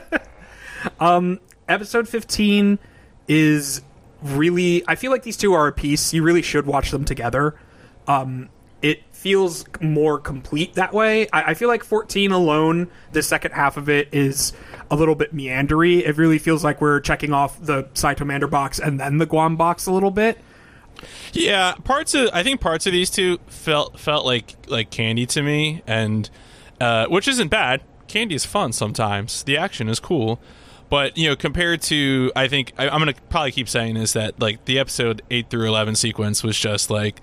um, 1.00 1.40
episode 1.68 2.08
15 2.08 2.78
is 3.26 3.82
really. 4.22 4.84
I 4.86 4.94
feel 4.94 5.10
like 5.10 5.22
these 5.22 5.36
two 5.36 5.52
are 5.54 5.66
a 5.66 5.72
piece. 5.72 6.12
You 6.12 6.22
really 6.22 6.42
should 6.42 6.66
watch 6.66 6.90
them 6.90 7.04
together. 7.04 7.58
Um, 8.06 8.50
feels 9.18 9.64
more 9.80 10.16
complete 10.20 10.74
that 10.74 10.94
way. 10.94 11.28
I, 11.30 11.50
I, 11.50 11.54
feel 11.54 11.66
like 11.66 11.82
14 11.82 12.30
alone, 12.30 12.88
the 13.10 13.20
second 13.20 13.50
half 13.50 13.76
of 13.76 13.88
it 13.88 14.08
is 14.12 14.52
a 14.92 14.96
little 14.96 15.16
bit 15.16 15.34
meandery. 15.34 16.06
It 16.06 16.16
really 16.16 16.38
feels 16.38 16.62
like 16.62 16.80
we're 16.80 17.00
checking 17.00 17.32
off 17.32 17.60
the 17.60 17.84
Cytomander 17.94 18.48
box 18.48 18.78
and 18.78 19.00
then 19.00 19.18
the 19.18 19.26
Guam 19.26 19.56
box 19.56 19.86
a 19.86 19.92
little 19.92 20.12
bit. 20.12 20.38
Yeah, 21.32 21.74
parts 21.82 22.14
of 22.14 22.30
I 22.32 22.44
think 22.44 22.60
parts 22.60 22.86
of 22.86 22.92
these 22.92 23.10
two 23.10 23.38
felt 23.48 23.98
felt 23.98 24.24
like 24.24 24.54
like 24.68 24.90
candy 24.90 25.26
to 25.26 25.42
me, 25.42 25.82
and 25.86 26.30
uh, 26.80 27.06
which 27.06 27.26
isn't 27.26 27.48
bad. 27.48 27.82
Candy 28.06 28.36
is 28.36 28.46
fun 28.46 28.72
sometimes. 28.72 29.42
The 29.42 29.56
action 29.56 29.88
is 29.88 30.00
cool, 30.00 30.40
but 30.88 31.16
you 31.18 31.28
know, 31.28 31.36
compared 31.36 31.82
to 31.82 32.32
I 32.34 32.48
think 32.48 32.72
I, 32.78 32.88
I'm 32.88 33.00
gonna 33.00 33.14
probably 33.30 33.52
keep 33.52 33.68
saying 33.68 33.96
is 33.96 34.12
that 34.14 34.40
like 34.40 34.64
the 34.64 34.78
episode 34.78 35.22
eight 35.30 35.50
through 35.50 35.66
eleven 35.66 35.94
sequence 35.94 36.42
was 36.42 36.58
just 36.58 36.90
like 36.90 37.20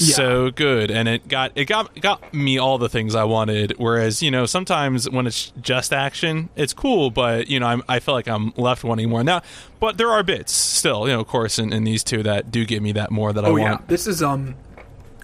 yeah. 0.00 0.14
so 0.14 0.50
good 0.50 0.90
and 0.90 1.08
it 1.08 1.26
got 1.28 1.52
it 1.54 1.66
got 1.66 1.98
got 2.00 2.32
me 2.32 2.58
all 2.58 2.78
the 2.78 2.88
things 2.88 3.14
I 3.14 3.24
wanted 3.24 3.74
whereas 3.78 4.22
you 4.22 4.30
know 4.30 4.46
sometimes 4.46 5.08
when 5.08 5.26
it's 5.26 5.52
just 5.60 5.92
action 5.92 6.48
it's 6.56 6.72
cool 6.72 7.10
but 7.10 7.48
you 7.48 7.58
know 7.60 7.66
I'm, 7.66 7.82
I 7.88 7.98
feel 7.98 8.14
like 8.14 8.28
I'm 8.28 8.52
left 8.56 8.84
wanting 8.84 9.08
more 9.08 9.24
now 9.24 9.42
but 9.80 9.98
there 9.98 10.10
are 10.10 10.22
bits 10.22 10.52
still 10.52 11.08
you 11.08 11.14
know 11.14 11.20
of 11.20 11.26
course 11.26 11.58
in, 11.58 11.72
in 11.72 11.84
these 11.84 12.04
two 12.04 12.22
that 12.22 12.50
do 12.50 12.64
give 12.64 12.82
me 12.82 12.92
that 12.92 13.10
more 13.10 13.32
that 13.32 13.44
oh, 13.44 13.56
I 13.56 13.60
yeah. 13.60 13.70
want 13.70 13.88
this 13.88 14.06
is 14.06 14.22
um 14.22 14.54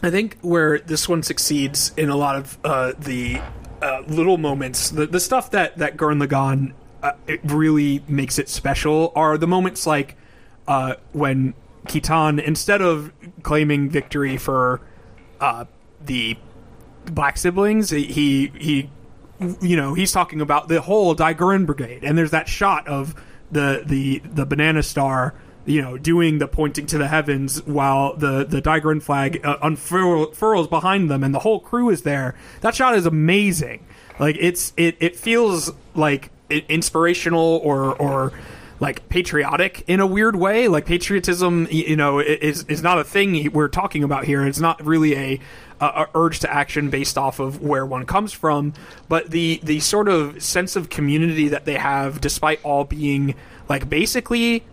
I 0.02 0.10
think 0.10 0.38
where 0.42 0.80
this 0.80 1.09
one 1.09 1.22
succeeds 1.22 1.92
in 1.96 2.10
a 2.10 2.16
lot 2.16 2.36
of 2.36 2.59
uh, 2.62 2.92
the 2.98 3.40
uh, 3.80 4.02
little 4.06 4.36
moments 4.36 4.90
the, 4.90 5.06
the 5.06 5.20
stuff 5.20 5.51
that 5.52 5.78
that 5.78 5.96
Gurren 5.96 6.22
Lagann 6.22 6.72
uh, 7.02 7.12
it 7.26 7.40
really 7.44 8.02
makes 8.09 8.38
it 8.38 8.48
special 8.48 9.12
are 9.14 9.38
the 9.38 9.46
moments 9.46 9.86
like 9.86 10.16
uh, 10.66 10.94
when 11.12 11.55
Kittan, 11.86 12.43
instead 12.43 12.81
of 12.81 13.12
claiming 13.43 13.90
victory 13.90 14.36
for 14.36 14.81
uh, 15.40 15.65
the 16.05 16.36
black 17.06 17.36
siblings, 17.36 17.90
he 17.90 18.52
he 18.59 18.90
you 19.61 19.77
know 19.77 19.94
he's 19.94 20.12
talking 20.12 20.40
about 20.40 20.69
the 20.69 20.81
whole 20.81 21.15
Dai-Gurren 21.15 21.66
brigade, 21.66 22.05
and 22.05 22.16
there's 22.16 22.31
that 22.31 22.48
shot 22.48 22.86
of 22.89 23.15
the 23.51 23.82
the 23.85 24.20
the 24.24 24.47
banana 24.47 24.82
star, 24.82 25.35
you 25.66 25.82
know, 25.82 25.98
doing 25.98 26.39
the 26.39 26.48
pointing 26.48 26.86
to 26.86 26.98
the 26.98 27.09
heavens 27.09 27.62
while 27.65 28.16
the 28.16 28.44
the 28.44 28.61
Dai-Gurren 28.61 29.02
flag 29.02 29.44
uh, 29.44 29.59
unfurls 29.62 30.69
behind 30.69 31.11
them, 31.11 31.23
and 31.23 31.35
the 31.35 31.40
whole 31.40 31.61
crew 31.61 31.90
is 31.90 32.02
there. 32.02 32.35
That 32.62 32.74
shot 32.74 32.94
is 32.94 33.06
amazing. 33.06 33.86
Like 34.19 34.36
it's 34.39 34.73
it 34.77 34.97
it 35.01 35.16
feels 35.16 35.73
like 35.94 36.31
inspirational 36.51 37.61
or 37.62 37.94
or 37.97 38.32
like 38.80 39.09
patriotic 39.09 39.84
in 39.86 40.01
a 40.01 40.06
weird 40.06 40.36
way. 40.36 40.68
Like 40.68 40.86
patriotism, 40.86 41.68
you 41.70 41.96
know, 41.96 42.18
is 42.18 42.64
is 42.64 42.82
not 42.82 42.98
a 42.98 43.05
thing 43.05 43.52
we're 43.52 43.68
talking 43.68 44.02
about 44.02 44.24
here. 44.24 44.46
It's 44.46 44.60
not 44.60 44.84
really 44.84 45.14
a, 45.16 45.40
a, 45.80 46.06
urge 46.14 46.40
to 46.40 46.52
action 46.52 46.90
based 46.90 47.16
off 47.16 47.38
of 47.38 47.62
where 47.62 47.86
one 47.86 48.05
comes 48.06 48.32
from, 48.32 48.74
but 49.09 49.30
the 49.30 49.60
the 49.62 49.80
sort 49.80 50.09
of 50.09 50.42
sense 50.42 50.76
of 50.76 50.88
community 50.88 51.48
that 51.48 51.64
they 51.64 51.74
have, 51.74 52.20
despite 52.20 52.62
all 52.64 52.84
being 52.84 53.34
like 53.68 53.88
basically 53.88 54.64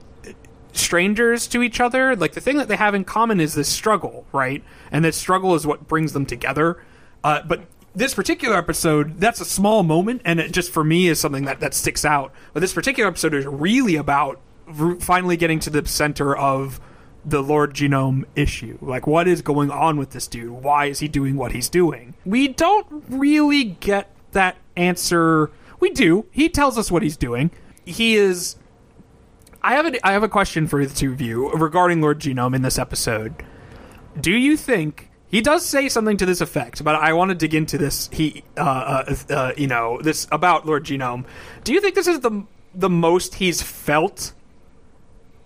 strangers 0.73 1.47
to 1.47 1.61
each 1.61 1.79
other. 1.79 2.15
Like 2.15 2.33
the 2.33 2.41
thing 2.41 2.57
that 2.57 2.67
they 2.67 2.75
have 2.75 2.95
in 2.95 3.03
common 3.03 3.39
is 3.39 3.53
this 3.53 3.69
struggle, 3.69 4.25
right? 4.31 4.63
And 4.91 5.03
this 5.05 5.17
struggle 5.17 5.55
is 5.55 5.65
what 5.67 5.87
brings 5.87 6.13
them 6.13 6.25
together. 6.25 6.81
Uh, 7.23 7.41
but 7.47 7.61
this 7.93 8.13
particular 8.13 8.57
episode, 8.57 9.19
that's 9.19 9.41
a 9.41 9.45
small 9.45 9.84
moment, 9.84 10.22
and 10.23 10.39
it 10.39 10.51
just 10.51 10.72
for 10.72 10.84
me 10.84 11.07
is 11.07 11.19
something 11.19 11.45
that, 11.45 11.59
that 11.59 11.73
sticks 11.73 12.05
out. 12.05 12.31
But 12.53 12.61
this 12.61 12.73
particular 12.73 13.09
episode 13.09 13.34
is 13.34 13.45
really 13.45 13.95
about 13.95 14.39
finally 14.99 15.35
getting 15.35 15.59
to 15.59 15.69
the 15.69 15.85
center 15.85 16.35
of 16.35 16.80
the 17.26 17.43
Lord 17.43 17.73
Genome 17.73 18.26
issue. 18.35 18.77
Like, 18.81 19.05
what 19.05 19.27
is 19.27 19.41
going 19.41 19.69
on 19.69 19.97
with 19.97 20.11
this 20.11 20.27
dude? 20.27 20.49
Why 20.49 20.85
is 20.85 20.99
he 20.99 21.07
doing 21.07 21.35
what 21.35 21.51
he's 21.51 21.69
doing? 21.69 22.13
We 22.26 22.47
don't 22.47 22.88
really 23.09 23.63
get 23.63 24.09
that 24.31 24.57
answer. 24.76 25.51
We 25.80 25.89
do. 25.89 26.26
He 26.31 26.49
tells 26.49 26.77
us 26.77 26.89
what 26.89 27.03
he's 27.03 27.18
doing. 27.18 27.51
He 27.85 28.15
is. 28.15 28.55
I 29.61 29.76
have 29.76 29.93
a, 29.93 30.07
I 30.07 30.13
have 30.13 30.23
a 30.23 30.30
question 30.30 30.65
for 30.65 30.84
the 30.85 30.93
two 30.93 31.11
of 31.11 31.22
you 31.22 31.51
regarding 31.51 32.01
Lord 32.01 32.19
Genome 32.19 32.55
in 32.55 32.61
this 32.63 32.80
episode. 32.80 33.35
Do 34.19 34.31
you 34.31 34.57
think 34.57 35.10
he 35.31 35.41
does 35.41 35.65
say 35.65 35.87
something 35.87 36.17
to 36.17 36.25
this 36.25 36.41
effect, 36.41 36.83
but 36.83 36.95
I 36.95 37.13
want 37.13 37.29
to 37.29 37.35
dig 37.35 37.55
into 37.55 37.77
this. 37.77 38.09
He, 38.11 38.43
uh, 38.57 38.61
uh, 38.61 39.15
uh, 39.29 39.53
you 39.55 39.67
know, 39.67 39.99
this 40.01 40.27
about 40.29 40.65
Lord 40.65 40.83
Genome. 40.83 41.25
Do 41.63 41.71
you 41.71 41.79
think 41.79 41.95
this 41.95 42.07
is 42.07 42.19
the 42.19 42.45
the 42.75 42.89
most 42.89 43.35
he's 43.35 43.61
felt 43.61 44.33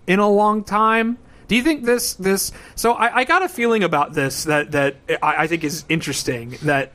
in 0.06 0.18
a 0.18 0.28
long 0.28 0.64
time? 0.64 1.18
Do 1.46 1.54
you 1.54 1.62
think 1.62 1.84
this 1.84 2.14
this? 2.14 2.50
So 2.74 2.94
I, 2.94 3.18
I 3.18 3.24
got 3.24 3.42
a 3.42 3.48
feeling 3.48 3.84
about 3.84 4.12
this 4.12 4.44
that 4.44 4.72
that 4.72 4.96
I, 5.22 5.44
I 5.44 5.46
think 5.46 5.62
is 5.62 5.84
interesting. 5.88 6.56
That 6.62 6.92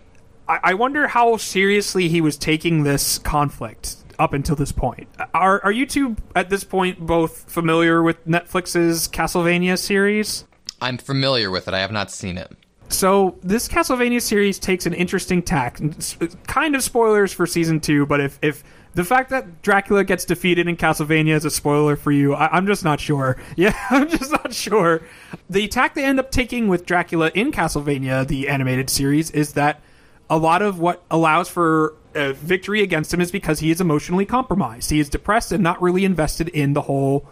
I, 0.49 0.59
I 0.63 0.73
wonder 0.73 1.07
how 1.07 1.37
seriously 1.37 2.09
he 2.09 2.19
was 2.19 2.35
taking 2.35 2.83
this 2.83 3.17
conflict 3.19 3.95
up 4.19 4.33
until 4.33 4.57
this 4.57 4.73
point. 4.73 5.07
Are 5.33 5.63
are 5.63 5.71
you 5.71 5.85
two 5.85 6.17
at 6.35 6.49
this 6.49 6.65
point 6.65 6.99
both 6.99 7.49
familiar 7.49 8.03
with 8.03 8.27
Netflix's 8.27 9.07
Castlevania 9.07 9.79
series? 9.79 10.43
I'm 10.81 10.97
familiar 10.97 11.49
with 11.49 11.69
it. 11.69 11.73
I 11.73 11.79
have 11.79 11.91
not 11.93 12.11
seen 12.11 12.37
it. 12.37 12.51
So 12.91 13.37
this 13.41 13.67
Castlevania 13.67 14.21
series 14.21 14.59
takes 14.59 14.85
an 14.85 14.93
interesting 14.93 15.41
tack. 15.41 15.79
Kind 16.47 16.75
of 16.75 16.83
spoilers 16.83 17.31
for 17.31 17.47
season 17.47 17.79
two, 17.79 18.05
but 18.05 18.19
if 18.19 18.37
if 18.41 18.63
the 18.93 19.05
fact 19.05 19.29
that 19.29 19.61
Dracula 19.61 20.03
gets 20.03 20.25
defeated 20.25 20.67
in 20.67 20.75
Castlevania 20.75 21.33
is 21.35 21.45
a 21.45 21.49
spoiler 21.49 21.95
for 21.95 22.11
you, 22.11 22.33
I, 22.33 22.57
am 22.57 22.67
just 22.67 22.83
not 22.83 22.99
sure. 22.99 23.37
Yeah, 23.55 23.77
I'm 23.89 24.09
just 24.09 24.31
not 24.31 24.53
sure. 24.53 25.01
The 25.49 25.67
tack 25.67 25.95
they 25.95 26.03
end 26.03 26.19
up 26.19 26.31
taking 26.31 26.67
with 26.67 26.85
Dracula 26.85 27.31
in 27.33 27.51
Castlevania, 27.51 28.27
the 28.27 28.49
animated 28.49 28.89
series, 28.89 29.31
is 29.31 29.53
that 29.53 29.81
a 30.29 30.37
lot 30.37 30.61
of 30.61 30.79
what 30.79 31.03
allows 31.09 31.47
for 31.47 31.95
a 32.15 32.33
victory 32.33 32.81
against 32.81 33.13
him 33.13 33.21
is 33.21 33.31
because 33.31 33.59
he 33.59 33.71
is 33.71 33.79
emotionally 33.79 34.25
compromised. 34.25 34.89
He 34.89 34.99
is 34.99 35.09
depressed 35.09 35.51
and 35.51 35.63
not 35.63 35.81
really 35.81 36.03
invested 36.03 36.49
in 36.49 36.73
the 36.73 36.81
whole 36.81 37.25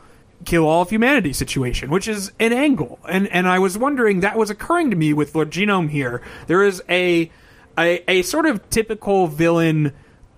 kill 0.46 0.66
all 0.68 0.84
of 0.84 0.90
humanity 0.90 1.34
situation, 1.34 1.90
which 1.90 2.08
is 2.08 2.32
an 2.40 2.54
angle. 2.54 3.00
And 3.08 3.28
and 3.28 3.48
I 3.48 3.60
was 3.60 3.78
wondering 3.78 4.22
that 4.22 4.38
was 4.38 4.50
occurring 4.50 4.90
to 4.92 4.96
me 4.96 5.14
with 5.14 5.36
Lord 5.36 5.52
Genome 5.52 5.90
here. 5.90 6.22
There 6.48 6.64
is 6.64 6.82
a 6.90 7.32
a, 7.78 8.04
a 8.10 8.22
sort 8.24 8.46
of 8.46 8.70
typical 8.70 9.28
villain 9.28 9.94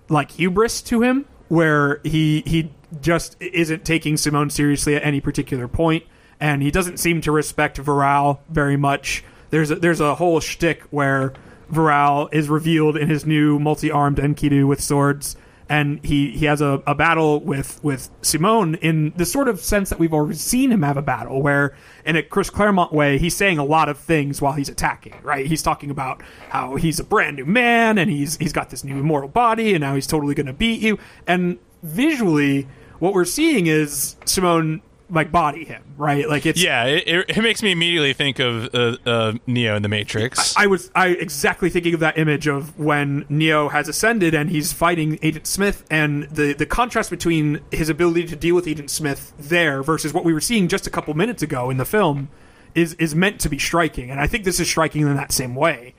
like 0.10 0.32
hubris 0.32 0.82
to 0.84 1.02
him 1.02 1.26
where 1.48 2.00
he 2.04 2.44
he 2.46 2.72
just 3.02 3.36
isn't 3.40 3.86
taking 3.86 4.18
Simone 4.18 4.50
seriously 4.50 4.96
at 4.96 5.04
any 5.04 5.22
particular 5.22 5.68
point, 5.68 6.04
and 6.40 6.62
he 6.62 6.72
doesn't 6.72 6.98
seem 6.98 7.22
to 7.22 7.32
respect 7.32 7.78
Viral 7.78 8.40
very 8.50 8.78
much. 8.78 9.24
There's 9.50 9.72
a, 9.72 9.76
there's 9.76 10.00
a 10.00 10.16
whole 10.16 10.40
shtick 10.40 10.84
where 10.92 11.34
Viral 11.72 12.34
is 12.34 12.50
revealed 12.50 12.98
in 12.98 13.10
his 13.10 13.26
new 13.26 13.60
multi-armed 13.60 14.18
Enkidu 14.18 14.68
with 14.68 14.82
swords, 14.82 15.36
and 15.72 16.04
he 16.04 16.32
he 16.32 16.48
has 16.48 16.60
a, 16.60 16.84
a 16.86 16.94
battle 16.94 17.40
with 17.40 17.82
with 17.82 18.10
Simone 18.22 18.76
in 18.76 19.14
the 19.16 19.26
sort 19.26 19.48
of 19.48 19.62
sense 19.62 19.90
that 19.90 20.00
we've 20.00 20.14
already 20.14 20.36
seen 20.36 20.70
him 20.70 20.82
have 20.82 20.98
a 20.98 21.02
battle, 21.02 21.42
where 21.42 21.74
in 22.06 22.18
a 22.18 22.24
Chris 22.24 22.50
Claremont 22.50 22.92
way, 22.92 23.18
he's 23.18 23.38
saying 23.38 23.58
a 23.58 23.64
lot 23.64 23.88
of 23.88 23.98
things 23.98 24.42
while 24.42 24.52
he's 24.52 24.68
attacking. 24.68 25.16
Right? 25.24 25.46
He's 25.46 25.64
talking 25.64 25.90
about 25.90 26.22
how 26.50 26.76
he's 26.76 27.00
a 27.00 27.06
brand 27.06 27.38
new 27.38 27.46
man 27.46 27.98
and 27.98 28.12
he's 28.12 28.36
he's 28.36 28.52
got 28.52 28.70
this 28.70 28.84
new 28.84 29.00
immortal 29.00 29.30
body, 29.30 29.74
and 29.74 29.80
now 29.80 29.96
he's 29.96 30.08
totally 30.08 30.36
going 30.36 30.48
to 30.48 30.54
beat 30.54 30.82
you. 30.82 31.00
And 31.26 31.58
visually, 31.84 32.68
what 33.00 33.14
we're 33.14 33.24
seeing 33.24 33.68
is 33.68 34.18
Simone 34.26 34.82
like 35.12 35.32
body 35.32 35.66
him, 35.66 35.84
right? 35.98 36.28
Like 36.28 36.46
it's 36.46 36.64
yeah. 36.64 36.86
It, 36.86 37.26
it 37.30 37.42
makes 37.42 37.62
me 37.62 37.72
immediately 37.72 38.14
think 38.14 38.40
of 38.40 38.74
uh, 38.74 38.98
uh, 39.06 39.34
Neo 39.46 39.76
in 39.76 39.84
the 39.84 39.90
Matrix. 39.90 40.56
I, 40.58 40.64
I, 40.64 40.68
was 40.68 40.90
I 40.96 41.08
exactly 41.10 41.70
thinking 41.70 41.94
of 41.94 42.00
that 42.00 42.18
image 42.18 42.48
of 42.48 42.80
when 42.80 43.26
Neo 43.30 43.70
has 43.70 43.88
ascended 43.90 44.34
and 44.34 44.50
he's 44.50 44.72
fighting 44.72 45.20
Agent 45.22 45.46
Smith, 45.46 45.86
and 45.92 46.24
the 46.24 46.54
the 46.54 46.66
contrast 46.66 47.10
between 47.10 47.60
his 47.72 47.90
ability 47.90 48.26
to 48.28 48.36
deal 48.36 48.56
with 48.56 48.68
Agent 48.68 48.90
Smith 48.90 49.34
there 49.38 49.84
versus 49.84 50.14
what 50.14 50.24
we 50.24 50.34
were 50.34 50.42
seeing 50.42 50.68
just 50.68 50.88
a 50.88 50.90
couple 50.90 51.14
minutes 51.14 51.44
ago 51.44 51.70
in 51.70 51.78
the 51.78 51.86
film 51.86 52.30
is 52.74 52.94
is 52.96 53.14
meant 53.14 53.42
to 53.42 53.50
be 53.50 53.60
striking, 53.60 54.10
and 54.10 54.20
I 54.20 54.28
think 54.28 54.46
this 54.46 54.60
is 54.60 54.68
striking 54.70 55.02
in 55.02 55.16
that 55.16 55.32
same 55.32 55.56
way. 55.56 55.94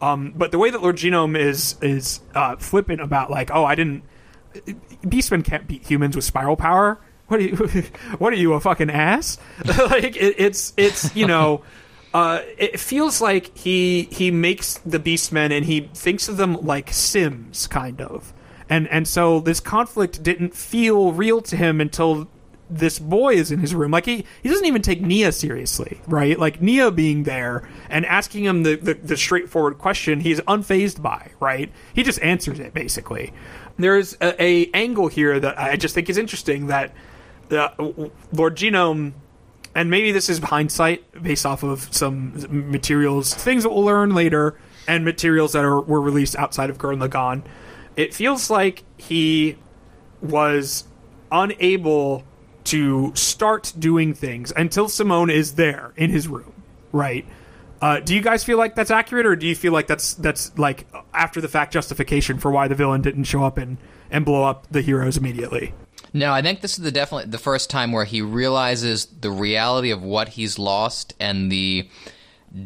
Um, 0.00 0.32
but 0.34 0.50
the 0.50 0.58
way 0.58 0.70
that 0.70 0.82
Lord 0.82 0.96
Genome 0.96 1.38
is 1.38 1.76
is 1.82 2.20
uh, 2.34 2.56
flippant 2.56 3.00
about 3.00 3.30
like, 3.30 3.50
oh, 3.52 3.64
I 3.64 3.74
didn't. 3.74 4.04
Beastmen 5.04 5.44
can't 5.44 5.66
beat 5.66 5.84
humans 5.84 6.14
with 6.16 6.24
spiral 6.24 6.56
power 6.56 7.00
what 7.28 7.40
are 7.40 7.42
you? 7.42 7.56
What 8.18 8.32
are 8.32 8.36
you 8.36 8.52
a 8.54 8.60
fucking 8.60 8.90
ass? 8.90 9.38
like 9.64 10.16
it, 10.16 10.34
it's 10.38 10.72
it's 10.76 11.14
you 11.16 11.26
know. 11.26 11.62
Uh, 12.14 12.42
it 12.56 12.78
feels 12.78 13.20
like 13.20 13.58
he 13.58 14.04
he 14.04 14.30
makes 14.30 14.78
the 14.86 15.00
Beastmen 15.00 15.50
and 15.50 15.64
he 15.64 15.90
thinks 15.94 16.28
of 16.28 16.36
them 16.36 16.54
like 16.64 16.92
Sims, 16.92 17.66
kind 17.66 18.00
of, 18.00 18.32
and 18.68 18.86
and 18.86 19.08
so 19.08 19.40
this 19.40 19.58
conflict 19.58 20.22
didn't 20.22 20.54
feel 20.54 21.10
real 21.10 21.40
to 21.42 21.56
him 21.56 21.80
until 21.80 22.28
this 22.70 22.98
boy 22.98 23.34
is 23.34 23.50
in 23.50 23.58
his 23.58 23.74
room. 23.74 23.90
Like 23.90 24.06
he 24.06 24.24
he 24.42 24.48
doesn't 24.48 24.64
even 24.64 24.82
take 24.82 25.00
Nia 25.00 25.32
seriously, 25.32 26.00
right? 26.06 26.38
Like 26.38 26.62
Nia 26.62 26.90
being 26.90 27.24
there 27.24 27.68
and 27.88 28.06
asking 28.06 28.44
him 28.44 28.62
the 28.62 28.76
the, 28.76 28.94
the 28.94 29.16
straightforward 29.16 29.78
question, 29.78 30.20
he's 30.20 30.40
unfazed 30.42 31.02
by, 31.02 31.30
right? 31.40 31.70
He 31.94 32.02
just 32.02 32.20
answers 32.22 32.58
it 32.58 32.74
basically. 32.74 33.32
There's 33.76 34.14
a, 34.20 34.40
a 34.42 34.70
angle 34.72 35.08
here 35.08 35.38
that 35.40 35.58
I 35.58 35.76
just 35.76 35.94
think 35.94 36.08
is 36.08 36.16
interesting 36.16 36.68
that 36.68 36.92
the 37.48 38.10
Lord 38.32 38.56
Genome, 38.56 39.12
and 39.74 39.90
maybe 39.90 40.12
this 40.12 40.28
is 40.28 40.38
hindsight 40.38 41.22
based 41.22 41.44
off 41.46 41.62
of 41.62 41.92
some 41.94 42.46
materials, 42.70 43.34
things 43.34 43.64
that 43.64 43.70
we'll 43.70 43.84
learn 43.84 44.14
later, 44.14 44.58
and 44.86 45.04
materials 45.04 45.52
that 45.52 45.64
are 45.64 45.80
were 45.80 46.00
released 46.00 46.36
outside 46.36 46.70
of 46.70 46.78
Gurren 46.78 47.06
Lagann. 47.06 47.42
It 47.96 48.14
feels 48.14 48.50
like 48.50 48.84
he 48.96 49.56
was 50.20 50.84
unable 51.30 52.24
to 52.64 53.12
start 53.14 53.72
doing 53.78 54.14
things 54.14 54.52
until 54.56 54.88
Simone 54.88 55.30
is 55.30 55.54
there 55.54 55.92
in 55.96 56.10
his 56.10 56.26
room, 56.28 56.52
right? 56.92 57.26
Uh, 57.80 58.00
do 58.00 58.14
you 58.14 58.22
guys 58.22 58.42
feel 58.42 58.56
like 58.56 58.74
that's 58.74 58.90
accurate, 58.90 59.26
or 59.26 59.36
do 59.36 59.46
you 59.46 59.54
feel 59.54 59.72
like 59.72 59.86
that's 59.86 60.14
that's 60.14 60.56
like 60.58 60.86
after 61.12 61.40
the 61.40 61.48
fact 61.48 61.72
justification 61.72 62.38
for 62.38 62.50
why 62.50 62.66
the 62.68 62.74
villain 62.74 63.02
didn't 63.02 63.24
show 63.24 63.44
up 63.44 63.58
and 63.58 63.76
and 64.10 64.24
blow 64.24 64.44
up 64.44 64.66
the 64.70 64.80
heroes 64.80 65.16
immediately? 65.16 65.74
No, 66.16 66.32
I 66.32 66.42
think 66.42 66.60
this 66.60 66.78
is 66.78 66.84
the 66.84 66.92
definitely 66.92 67.28
the 67.30 67.38
first 67.38 67.68
time 67.68 67.90
where 67.90 68.04
he 68.04 68.22
realizes 68.22 69.06
the 69.06 69.32
reality 69.32 69.90
of 69.90 70.00
what 70.00 70.30
he's 70.30 70.60
lost 70.60 71.12
and 71.18 71.50
the 71.50 71.88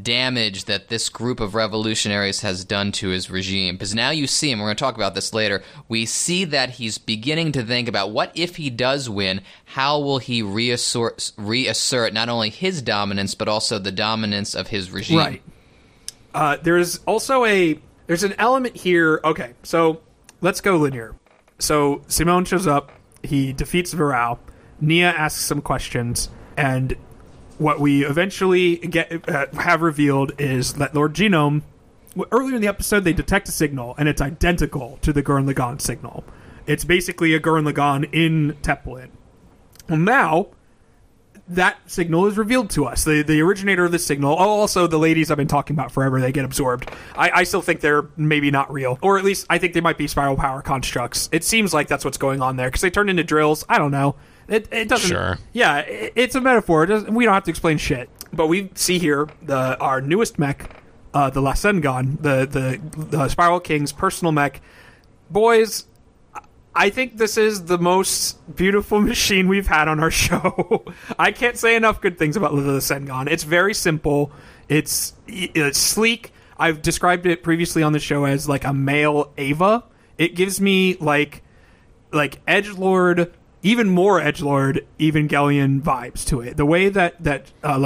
damage 0.02 0.66
that 0.66 0.88
this 0.88 1.08
group 1.08 1.40
of 1.40 1.54
revolutionaries 1.54 2.42
has 2.42 2.62
done 2.62 2.92
to 2.92 3.08
his 3.08 3.30
regime. 3.30 3.76
Because 3.76 3.94
now 3.94 4.10
you 4.10 4.26
see 4.26 4.50
him, 4.50 4.58
we're 4.58 4.66
going 4.66 4.76
to 4.76 4.84
talk 4.84 4.96
about 4.96 5.14
this 5.14 5.32
later. 5.32 5.62
We 5.88 6.04
see 6.04 6.44
that 6.44 6.72
he's 6.72 6.98
beginning 6.98 7.52
to 7.52 7.62
think 7.62 7.88
about 7.88 8.10
what 8.10 8.30
if 8.34 8.56
he 8.56 8.68
does 8.68 9.08
win, 9.08 9.40
how 9.64 9.98
will 9.98 10.18
he 10.18 10.42
reassert, 10.42 11.32
reassert 11.38 12.12
not 12.12 12.28
only 12.28 12.50
his 12.50 12.82
dominance, 12.82 13.34
but 13.34 13.48
also 13.48 13.78
the 13.78 13.90
dominance 13.90 14.54
of 14.54 14.68
his 14.68 14.90
regime. 14.90 15.16
Right. 15.16 15.42
Uh, 16.34 16.58
there's 16.62 16.98
also 17.06 17.46
a 17.46 17.80
there's 18.06 18.24
an 18.24 18.34
element 18.38 18.76
here. 18.76 19.20
Okay, 19.24 19.54
so 19.62 20.02
let's 20.42 20.60
go 20.60 20.76
linear. 20.76 21.14
So 21.58 22.02
Simone 22.08 22.44
shows 22.44 22.66
up 22.66 22.92
he 23.22 23.52
defeats 23.52 23.94
Viral. 23.94 24.38
Nia 24.80 25.10
asks 25.10 25.44
some 25.44 25.60
questions, 25.60 26.30
and 26.56 26.96
what 27.58 27.80
we 27.80 28.04
eventually 28.04 28.76
get 28.76 29.28
uh, 29.28 29.46
have 29.54 29.82
revealed 29.82 30.32
is 30.38 30.74
that 30.74 30.94
Lord 30.94 31.14
Genome. 31.14 31.62
Earlier 32.32 32.56
in 32.56 32.62
the 32.62 32.68
episode, 32.68 33.04
they 33.04 33.12
detect 33.12 33.48
a 33.48 33.52
signal, 33.52 33.94
and 33.98 34.08
it's 34.08 34.20
identical 34.20 34.98
to 35.02 35.12
the 35.12 35.22
Gurren 35.22 35.52
Lagann 35.52 35.80
signal. 35.80 36.24
It's 36.66 36.84
basically 36.84 37.34
a 37.34 37.40
Gurren 37.40 37.70
Lagann 37.70 38.12
in 38.12 38.56
Teppelin. 38.62 39.10
Well, 39.88 39.98
now 39.98 40.48
that 41.50 41.78
signal 41.86 42.26
is 42.26 42.36
revealed 42.36 42.70
to 42.70 42.84
us. 42.84 43.04
The 43.04 43.22
the 43.22 43.40
originator 43.40 43.84
of 43.84 43.92
the 43.92 43.98
signal. 43.98 44.36
Oh, 44.38 44.60
also 44.60 44.86
the 44.86 44.98
ladies 44.98 45.30
I've 45.30 45.36
been 45.36 45.48
talking 45.48 45.74
about 45.74 45.90
forever. 45.92 46.20
They 46.20 46.32
get 46.32 46.44
absorbed. 46.44 46.90
I, 47.16 47.30
I 47.30 47.44
still 47.44 47.62
think 47.62 47.80
they're 47.80 48.08
maybe 48.16 48.50
not 48.50 48.72
real, 48.72 48.98
or 49.02 49.18
at 49.18 49.24
least 49.24 49.46
I 49.48 49.58
think 49.58 49.72
they 49.72 49.80
might 49.80 49.98
be 49.98 50.06
spiral 50.06 50.36
power 50.36 50.62
constructs. 50.62 51.28
It 51.32 51.44
seems 51.44 51.72
like 51.72 51.88
that's 51.88 52.04
what's 52.04 52.18
going 52.18 52.42
on 52.42 52.56
there 52.56 52.68
because 52.68 52.82
they 52.82 52.90
turn 52.90 53.08
into 53.08 53.24
drills. 53.24 53.64
I 53.68 53.78
don't 53.78 53.90
know. 53.90 54.16
It, 54.48 54.68
it 54.72 54.88
doesn't. 54.88 55.08
Sure. 55.10 55.38
Yeah, 55.52 55.78
it, 55.78 56.12
it's 56.16 56.34
a 56.34 56.40
metaphor. 56.40 56.84
It 56.84 57.10
we 57.10 57.24
don't 57.24 57.34
have 57.34 57.44
to 57.44 57.50
explain 57.50 57.78
shit. 57.78 58.10
But 58.32 58.48
we 58.48 58.70
see 58.74 58.98
here 58.98 59.28
the 59.42 59.78
our 59.78 60.00
newest 60.00 60.38
mech, 60.38 60.70
uh, 61.14 61.30
the 61.30 61.40
Lazengann, 61.40 62.22
the 62.22 62.46
the 62.46 62.80
the 62.96 63.28
Spiral 63.28 63.60
King's 63.60 63.92
personal 63.92 64.32
mech. 64.32 64.60
Boys, 65.30 65.86
I 66.78 66.90
think 66.90 67.16
this 67.16 67.36
is 67.36 67.64
the 67.64 67.76
most 67.76 68.54
beautiful 68.54 69.00
machine 69.12 69.48
we've 69.48 69.66
had 69.66 69.88
on 69.88 69.98
our 69.98 70.12
show. 70.12 70.84
I 71.18 71.32
can't 71.32 71.58
say 71.58 71.74
enough 71.74 72.00
good 72.00 72.16
things 72.16 72.36
about 72.36 72.52
the 72.52 72.78
Sengon. 72.78 73.28
It's 73.28 73.42
very 73.42 73.74
simple. 73.74 74.30
It's, 74.68 75.12
it's 75.26 75.76
sleek. 75.76 76.32
I've 76.56 76.80
described 76.80 77.26
it 77.26 77.42
previously 77.42 77.82
on 77.82 77.92
the 77.92 77.98
show 77.98 78.24
as 78.26 78.48
like 78.48 78.62
a 78.62 78.72
male 78.72 79.32
Eva. 79.36 79.82
It 80.18 80.36
gives 80.36 80.60
me 80.60 80.94
like 81.00 81.42
like 82.12 82.40
edge 82.46 82.70
lord 82.70 83.34
even 83.62 83.88
more 83.88 84.20
edge 84.20 84.40
lord 84.40 84.86
Evangelion 84.98 85.82
vibes 85.82 86.24
to 86.26 86.40
it. 86.40 86.56
The 86.56 86.66
way 86.66 86.88
that 86.88 87.22
that 87.22 87.50
uh, 87.62 87.76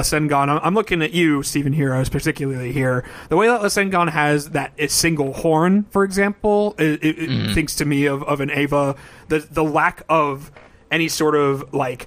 I'm 0.62 0.74
looking 0.74 1.02
at 1.02 1.12
you, 1.12 1.42
Stephen 1.42 1.72
Heroes, 1.72 2.08
particularly 2.08 2.72
here. 2.72 3.04
The 3.28 3.36
way 3.36 3.46
that 3.46 3.60
Lazengann 3.60 4.10
has 4.10 4.50
that 4.50 4.72
single 4.90 5.32
horn, 5.32 5.84
for 5.84 6.04
example, 6.04 6.74
it, 6.78 7.02
it, 7.02 7.18
mm. 7.18 7.50
it 7.50 7.54
thinks 7.54 7.76
to 7.76 7.84
me 7.84 8.06
of, 8.06 8.22
of 8.24 8.40
an 8.40 8.50
Eva. 8.50 8.96
The 9.28 9.38
the 9.40 9.64
lack 9.64 10.02
of 10.08 10.50
any 10.90 11.08
sort 11.08 11.34
of 11.34 11.72
like, 11.72 12.06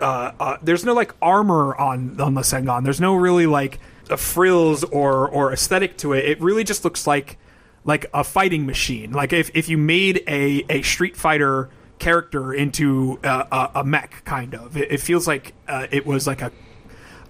uh, 0.00 0.32
uh, 0.40 0.56
there's 0.62 0.84
no 0.84 0.92
like 0.92 1.14
armor 1.22 1.76
on 1.76 2.20
on 2.20 2.34
Lazengann. 2.34 2.82
There's 2.84 3.00
no 3.00 3.14
really 3.14 3.46
like 3.46 3.78
frills 4.16 4.82
or 4.84 5.28
or 5.28 5.52
aesthetic 5.52 5.98
to 5.98 6.14
it. 6.14 6.24
It 6.24 6.40
really 6.40 6.64
just 6.64 6.84
looks 6.84 7.06
like 7.06 7.38
like 7.84 8.06
a 8.12 8.24
fighting 8.24 8.66
machine. 8.66 9.12
Like 9.12 9.32
if 9.32 9.50
if 9.54 9.68
you 9.68 9.78
made 9.78 10.24
a 10.26 10.64
a 10.68 10.82
Street 10.82 11.16
Fighter 11.16 11.70
character 11.98 12.52
into 12.52 13.18
a, 13.22 13.70
a, 13.76 13.84
mech, 13.84 14.24
kind 14.24 14.54
of. 14.54 14.76
It, 14.76 14.92
it 14.92 15.00
feels 15.00 15.26
like 15.26 15.54
uh, 15.66 15.86
it 15.90 16.06
was 16.06 16.26
like 16.26 16.42
a. 16.42 16.52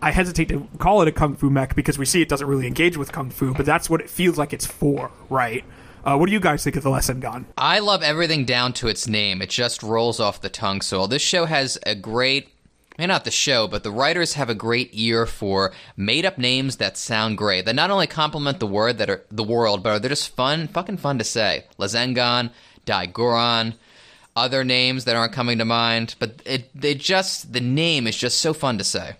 I 0.00 0.12
hesitate 0.12 0.48
to 0.48 0.68
call 0.78 1.02
it 1.02 1.08
a 1.08 1.12
kung 1.12 1.34
fu 1.34 1.50
mech 1.50 1.74
because 1.74 1.98
we 1.98 2.04
see 2.04 2.22
it 2.22 2.28
doesn't 2.28 2.46
really 2.46 2.66
engage 2.66 2.96
with 2.96 3.10
kung 3.10 3.30
fu, 3.30 3.52
but 3.52 3.66
that's 3.66 3.90
what 3.90 4.00
it 4.00 4.08
feels 4.08 4.38
like 4.38 4.52
it's 4.52 4.66
for, 4.66 5.10
right? 5.28 5.64
Uh, 6.04 6.16
what 6.16 6.26
do 6.26 6.32
you 6.32 6.40
guys 6.40 6.62
think 6.62 6.76
of 6.76 6.84
the 6.84 6.90
Lazengann? 6.90 7.46
I 7.56 7.80
love 7.80 8.02
everything 8.02 8.44
down 8.44 8.72
to 8.74 8.88
its 8.88 9.08
name. 9.08 9.42
It 9.42 9.50
just 9.50 9.82
rolls 9.82 10.20
off 10.20 10.40
the 10.40 10.48
tongue. 10.48 10.80
So 10.80 11.06
this 11.06 11.22
show 11.22 11.44
has 11.46 11.78
a 11.84 11.94
great 11.94 12.48
may 12.98 13.06
not 13.06 13.24
the 13.24 13.30
show, 13.30 13.68
but 13.68 13.84
the 13.84 13.92
writers 13.92 14.34
have 14.34 14.50
a 14.50 14.54
great 14.54 14.90
ear 14.92 15.24
for 15.24 15.72
made 15.96 16.24
up 16.24 16.36
names 16.36 16.76
that 16.76 16.96
sound 16.96 17.38
great. 17.38 17.64
That 17.64 17.76
not 17.76 17.90
only 17.90 18.08
complement 18.08 18.58
the 18.58 18.66
word 18.66 18.98
that 18.98 19.08
are 19.08 19.24
the 19.30 19.44
world, 19.44 19.82
but 19.82 20.00
they're 20.00 20.08
just 20.08 20.34
fun, 20.34 20.66
fucking 20.66 20.96
fun 20.96 21.18
to 21.18 21.24
say. 21.24 21.64
Lazengann, 21.78 22.50
Dai-Gurren, 22.84 23.74
other 24.38 24.64
names 24.64 25.04
that 25.04 25.16
aren't 25.16 25.32
coming 25.32 25.58
to 25.58 25.64
mind, 25.64 26.14
but 26.18 26.40
it 26.44 26.70
they 26.74 26.94
just 26.94 27.52
the 27.52 27.60
name 27.60 28.06
is 28.06 28.16
just 28.16 28.38
so 28.40 28.52
fun 28.54 28.78
to 28.78 28.84
say. 28.84 29.16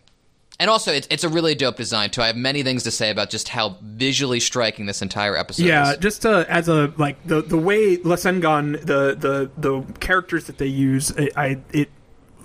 And 0.60 0.68
also, 0.68 0.92
it's, 0.92 1.06
it's 1.08 1.22
a 1.22 1.28
really 1.28 1.54
dope 1.54 1.76
design 1.76 2.10
too. 2.10 2.20
I 2.20 2.26
have 2.26 2.34
many 2.36 2.64
things 2.64 2.82
to 2.82 2.90
say 2.90 3.10
about 3.10 3.30
just 3.30 3.48
how 3.48 3.76
visually 3.80 4.40
striking 4.40 4.86
this 4.86 5.02
entire 5.02 5.36
episode 5.36 5.66
Yeah, 5.66 5.92
is. 5.92 5.98
just 5.98 6.22
to, 6.22 6.44
as 6.50 6.68
a 6.68 6.92
like 6.96 7.24
the 7.26 7.42
the 7.42 7.56
way 7.56 7.96
Lazengann 7.98 8.80
the 8.80 9.14
the 9.14 9.50
the 9.56 9.82
characters 10.00 10.46
that 10.46 10.58
they 10.58 10.66
use, 10.66 11.12
I, 11.16 11.30
I 11.36 11.58
it 11.72 11.90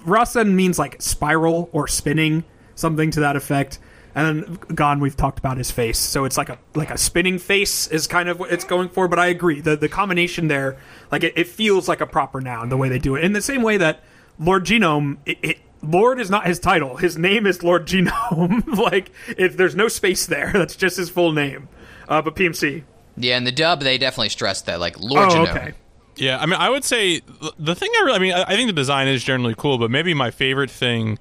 Rasen 0.05 0.53
means 0.53 0.77
like 0.77 1.01
spiral 1.01 1.69
or 1.71 1.87
spinning, 1.87 2.43
something 2.75 3.09
to 3.11 3.21
that 3.21 3.35
effect. 3.35 3.79
And 4.15 4.43
then 4.43 4.59
Gon, 4.75 4.99
we've 4.99 5.17
talked 5.17 5.39
about 5.39 5.57
his 5.57 5.71
face, 5.71 5.97
so 5.97 6.23
it's 6.25 6.37
like 6.37 6.49
a 6.49 6.59
like 6.75 6.91
a 6.91 6.97
spinning 6.97 7.39
face 7.39 7.87
is 7.87 8.05
kind 8.05 8.29
of 8.29 8.39
what 8.39 8.51
it's 8.51 8.63
going 8.63 8.89
for. 8.89 9.07
But 9.07 9.17
I 9.19 9.27
agree, 9.27 9.59
the 9.59 9.75
the 9.75 9.89
combination 9.89 10.47
there, 10.49 10.77
like 11.11 11.23
it, 11.23 11.33
it 11.35 11.47
feels 11.47 11.87
like 11.87 11.99
a 11.99 12.05
proper 12.05 12.39
noun 12.39 12.69
the 12.69 12.77
way 12.77 12.89
they 12.89 12.99
do 12.99 13.15
it, 13.15 13.23
in 13.23 13.33
the 13.33 13.41
same 13.41 13.63
way 13.63 13.77
that 13.77 14.03
Lord 14.37 14.65
Genome, 14.65 15.17
it, 15.25 15.37
it 15.41 15.57
Lord 15.81 16.19
is 16.19 16.29
not 16.29 16.45
his 16.45 16.59
title. 16.59 16.97
His 16.97 17.17
name 17.17 17.47
is 17.47 17.63
Lord 17.63 17.87
Genome. 17.87 18.67
like 18.77 19.11
if 19.37 19.57
there's 19.57 19.75
no 19.75 19.87
space 19.87 20.27
there, 20.27 20.51
that's 20.53 20.75
just 20.75 20.97
his 20.97 21.09
full 21.09 21.31
name. 21.31 21.67
Uh, 22.07 22.21
but 22.21 22.35
PMC. 22.35 22.83
Yeah, 23.17 23.37
in 23.37 23.43
the 23.45 23.51
dub, 23.51 23.81
they 23.81 23.97
definitely 23.97 24.29
stressed 24.29 24.65
that, 24.67 24.79
like 24.79 24.99
Lord 24.99 25.29
Oh, 25.31 25.35
Genome. 25.35 25.49
okay. 25.55 25.73
Yeah, 26.17 26.37
I 26.39 26.45
mean, 26.45 26.59
I 26.59 26.69
would 26.69 26.83
say 26.83 27.21
the 27.57 27.73
thing 27.73 27.89
I 27.97 28.01
really, 28.03 28.15
I 28.15 28.19
mean, 28.19 28.33
I 28.33 28.43
I 28.43 28.55
think 28.55 28.67
the 28.67 28.73
design 28.73 29.07
is 29.07 29.23
generally 29.23 29.55
cool, 29.57 29.79
but 29.79 29.89
maybe 29.89 30.13
my 30.13 30.29
favorite 30.29 30.69
thing 30.69 31.17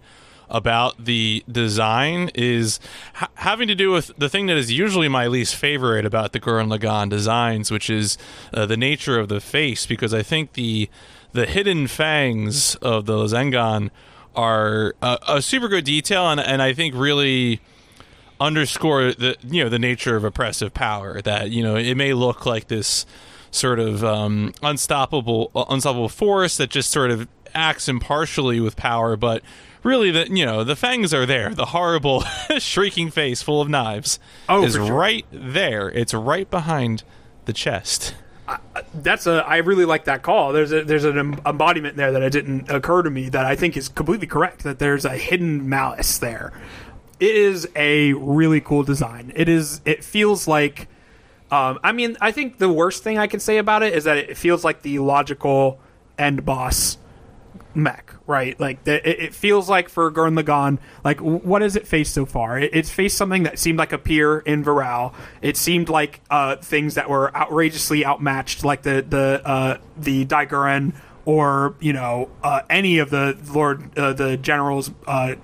about 0.53 1.05
the 1.05 1.43
design 1.51 2.31
is 2.35 2.79
ha- 3.15 3.31
having 3.37 3.67
to 3.67 3.75
do 3.75 3.91
with 3.91 4.13
the 4.19 4.29
thing 4.29 4.47
that 4.47 4.57
is 4.57 4.71
usually 4.71 5.09
my 5.09 5.27
least 5.27 5.57
favorite 5.57 6.05
about 6.05 6.33
the 6.33 6.39
Gurren 6.39 6.69
Lagann 6.69 7.09
designs, 7.09 7.71
which 7.71 7.91
is 7.91 8.17
uh, 8.53 8.67
the 8.67 8.77
nature 8.77 9.19
of 9.19 9.29
the 9.29 9.41
face, 9.41 9.87
because 9.87 10.15
I 10.15 10.23
think 10.23 10.53
the 10.53 10.89
the 11.33 11.47
hidden 11.47 11.87
fangs 11.87 12.75
of 12.77 13.07
the 13.07 13.25
Zengon 13.25 13.91
are 14.37 14.95
uh, 15.01 15.17
a 15.27 15.43
super 15.43 15.67
good 15.69 15.85
detail, 15.85 16.31
and, 16.31 16.39
and 16.39 16.61
I 16.61 16.75
think 16.75 16.95
really 16.95 17.61
underscore 18.39 19.13
the 19.13 19.37
you 19.43 19.63
know 19.63 19.71
the 19.71 19.79
nature 19.79 20.17
of 20.17 20.25
oppressive 20.25 20.75
power 20.75 21.23
that 21.23 21.51
you 21.51 21.63
know 21.63 21.77
it 21.77 21.95
may 21.95 22.13
look 22.13 22.45
like 22.45 22.67
this 22.67 23.07
sort 23.53 23.79
of 23.79 24.05
um, 24.05 24.53
unstoppable 24.63 25.51
uh, 25.55 25.65
unstoppable 25.71 26.09
force 26.09 26.57
that 26.57 26.69
just 26.69 26.91
sort 26.91 27.11
of 27.11 27.29
acts 27.55 27.89
impartially 27.89 28.59
with 28.59 28.75
power 28.75 29.17
but 29.17 29.43
really 29.83 30.11
the 30.11 30.29
you 30.31 30.45
know 30.47 30.65
the 30.65 30.77
fangs 30.77 31.13
are 31.15 31.27
there 31.27 31.51
the 31.55 31.67
horrible 31.67 32.21
shrieking 32.59 33.11
face 33.11 33.43
full 33.43 33.61
of 33.61 33.69
knives 33.69 34.19
Oh, 34.49 34.65
is 34.65 34.75
sure. 34.75 34.93
right 34.93 35.27
there 35.33 35.89
it's 35.91 36.15
right 36.15 36.49
behind 36.51 37.03
the 37.45 37.53
chest 37.53 38.15
That's 38.93 39.27
a. 39.27 39.45
I 39.47 39.59
really 39.59 39.85
like 39.87 40.05
that 40.05 40.23
call. 40.23 40.53
There's 40.53 40.73
a 40.73 40.85
there's 40.85 41.05
an 41.05 41.17
embodiment 41.47 41.97
there 41.97 42.13
that 42.13 42.23
it 42.23 42.31
didn't 42.33 42.71
occur 42.71 43.01
to 43.03 43.09
me 43.09 43.29
that 43.31 43.47
I 43.47 43.57
think 43.57 43.77
is 43.77 43.89
completely 43.89 44.27
correct. 44.27 44.65
That 44.65 44.79
there's 44.79 45.05
a 45.07 45.17
hidden 45.17 45.69
malice 45.71 46.19
there. 46.19 46.53
It 47.19 47.35
is 47.35 47.67
a 47.77 48.13
really 48.15 48.61
cool 48.61 48.83
design. 48.83 49.33
It 49.37 49.49
is. 49.49 49.81
It 49.87 50.05
feels 50.05 50.47
like. 50.47 50.89
Um, 51.51 51.79
I 51.83 51.93
mean, 51.93 52.17
I 52.21 52.31
think 52.33 52.59
the 52.59 52.69
worst 52.71 53.03
thing 53.03 53.17
I 53.17 53.27
can 53.27 53.41
say 53.41 53.57
about 53.59 53.83
it 53.85 53.95
is 53.95 54.05
that 54.05 54.19
it 54.19 54.37
feels 54.37 54.65
like 54.65 54.83
the 54.83 54.99
logical 54.99 55.81
end 56.19 56.45
boss 56.45 56.99
mech, 57.75 58.12
right? 58.33 58.59
Like 58.59 58.83
the, 58.85 59.09
it, 59.09 59.21
it 59.21 59.35
feels 59.35 59.69
like 59.69 59.91
for 59.91 60.11
Gurren 60.11 60.41
Lagann, 60.41 60.79
like 61.05 61.21
what 61.21 61.61
has 61.63 61.77
it 61.77 61.87
faced 61.87 62.15
so 62.15 62.25
far? 62.25 62.59
It, 62.59 62.71
it's 62.73 62.91
faced 62.91 63.17
something 63.17 63.43
that 63.43 63.59
seemed 63.59 63.79
like 63.79 63.93
a 63.93 63.99
peer 63.99 64.39
in 64.39 64.65
Viral. 64.65 65.15
It 65.43 65.57
seemed 65.57 65.91
like 65.91 66.21
uh, 66.31 66.57
things 66.57 66.95
that 66.95 67.09
were 67.09 67.35
outrageously 67.37 68.05
outmatched, 68.05 68.65
like 68.65 68.83
the 68.83 69.05
the 69.09 69.43
uh, 69.45 69.79
the 69.97 70.25
Dai-Gurren 70.25 70.95
or 71.25 71.75
you 71.79 71.93
know 71.93 72.31
uh, 72.43 72.63
any 72.71 72.99
of 72.99 73.11
the 73.11 73.39
Lord 73.53 73.97
uh, 73.99 74.15
the 74.15 74.37
General's 74.39 74.91
uh, 75.07 75.35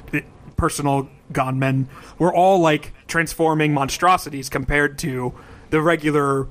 personal 0.57 1.09
gunmen 1.31 1.89
were 2.19 2.35
all 2.35 2.59
like 2.59 2.93
transforming 3.07 3.75
monstrosities 3.75 4.49
compared 4.49 4.99
to 4.99 5.35
the 5.71 5.81
regular 5.83 6.49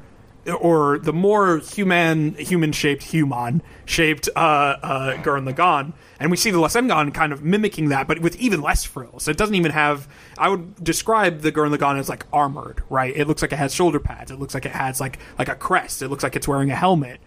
or 0.47 0.99
the 0.99 1.13
more 1.13 1.59
human 1.59 2.33
human 2.35 2.71
shaped 2.71 3.03
human 3.03 3.61
shaped 3.85 4.29
uh, 4.35 4.39
uh, 4.39 5.13
Gurren 5.17 5.51
Lagann, 5.51 5.93
and 6.19 6.31
we 6.31 6.37
see 6.37 6.51
the 6.51 6.57
Lazengann 6.57 7.13
kind 7.13 7.33
of 7.33 7.43
mimicking 7.43 7.89
that, 7.89 8.07
but 8.07 8.19
with 8.19 8.35
even 8.37 8.61
less 8.61 8.83
frills. 8.83 9.27
It 9.27 9.37
doesn't 9.37 9.55
even 9.55 9.71
have. 9.71 10.07
I 10.37 10.49
would 10.49 10.83
describe 10.83 11.41
the 11.41 11.51
Gurren 11.51 11.75
Lagann 11.75 11.97
as 11.99 12.09
like 12.09 12.25
armored, 12.31 12.83
right? 12.89 13.15
It 13.15 13.27
looks 13.27 13.41
like 13.41 13.51
it 13.51 13.57
has 13.57 13.73
shoulder 13.73 13.99
pads. 13.99 14.31
It 14.31 14.39
looks 14.39 14.53
like 14.53 14.65
it 14.65 14.71
has 14.71 14.99
like 14.99 15.19
like 15.37 15.49
a 15.49 15.55
crest. 15.55 16.01
It 16.01 16.09
looks 16.09 16.23
like 16.23 16.35
it's 16.35 16.47
wearing 16.47 16.71
a 16.71 16.75
helmet, 16.75 17.19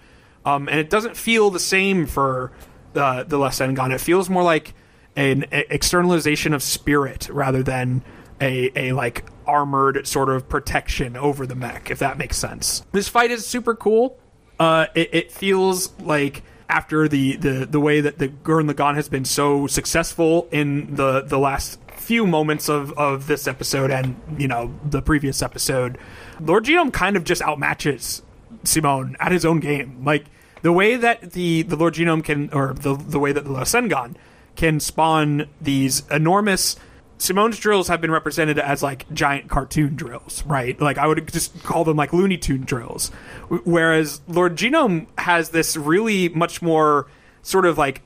um, 0.45 0.69
and 0.69 0.79
it 0.79 0.91
doesn't 0.91 1.17
feel 1.17 1.51
the 1.51 1.61
same 1.61 2.07
for 2.07 2.53
the 2.93 3.25
the 3.27 3.37
Lazengann. 3.39 3.93
It 3.93 4.01
feels 4.01 4.31
more 4.31 4.43
like 4.43 4.75
an 5.17 5.45
externalization 5.51 6.55
of 6.55 6.63
spirit 6.63 7.29
rather 7.29 7.63
than 7.63 8.03
a, 8.41 8.71
a 8.75 8.93
like 8.93 9.25
armored 9.51 10.07
sort 10.07 10.29
of 10.29 10.49
protection 10.49 11.17
over 11.17 11.47
the 11.47 11.55
mech, 11.55 11.91
if 11.91 11.99
that 11.99 12.17
makes 12.17 12.37
sense. 12.37 12.85
This 12.93 13.09
fight 13.09 13.31
is 13.31 13.47
super 13.47 13.75
cool. 13.75 14.19
Uh, 14.59 14.87
it, 14.95 15.11
it 15.13 15.33
feels 15.33 15.93
like 16.01 16.43
after 16.69 17.09
the, 17.09 17.37
the, 17.37 17.67
the 17.67 17.81
way 17.81 18.01
that 18.01 18.19
the 18.19 18.29
Gurren 18.29 18.71
Lagann 18.71 18.95
has 18.95 19.09
been 19.09 19.25
so 19.25 19.67
successful 19.67 20.49
in 20.53 20.95
the, 20.95 21.23
the 21.23 21.39
last 21.39 21.81
few 21.97 22.27
moments 22.27 22.69
of, 22.69 22.93
of 22.95 23.27
this 23.27 23.47
episode 23.47 23.91
and 23.91 24.17
you 24.39 24.49
know 24.49 24.75
the 24.85 25.03
previous 25.03 25.43
episode, 25.43 25.99
Lord 26.41 26.65
Genome 26.65 26.93
kind 26.93 27.17
of 27.17 27.25
just 27.25 27.43
outmatches 27.43 28.23
Simone 28.65 29.17
at 29.21 29.33
his 29.33 29.45
own 29.45 29.61
game. 29.61 30.03
Like 30.05 30.27
the 30.63 30.73
way 30.73 30.97
that 30.97 31.33
the, 31.33 31.63
the 31.63 31.77
Lord 31.77 31.95
Genome 31.95 32.25
can, 32.25 32.51
or 32.53 32.75
the 32.75 32.95
the 32.95 33.19
way 33.19 33.33
that 33.33 33.45
the 33.45 33.51
Lazengann 33.51 34.15
can 34.57 34.81
spawn 34.81 35.49
these 35.61 36.07
enormous 36.11 36.77
Simone's 37.21 37.59
drills 37.59 37.89
have 37.89 38.01
been 38.01 38.11
represented 38.11 38.59
as 38.59 38.83
like 38.83 39.13
giant 39.13 39.51
cartoon 39.51 39.95
drills, 39.95 40.43
right? 40.47 40.81
Like 40.81 40.97
I 40.97 41.07
would 41.07 41.31
just 41.31 41.63
call 41.63 41.85
them 41.85 41.97
like 41.97 42.15
Looney 42.15 42.39
Tune 42.39 42.63
drills. 42.63 43.11
Whereas 43.49 44.23
Lord 44.27 44.57
Genome 44.57 45.07
has 45.19 45.51
this 45.51 45.77
really 45.77 46.31
much 46.31 46.63
more 46.63 47.09
sort 47.43 47.67
of 47.67 47.77
like 47.77 48.01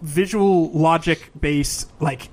visual 0.00 0.70
logic 0.70 1.30
based 1.38 1.90
like 2.00 2.28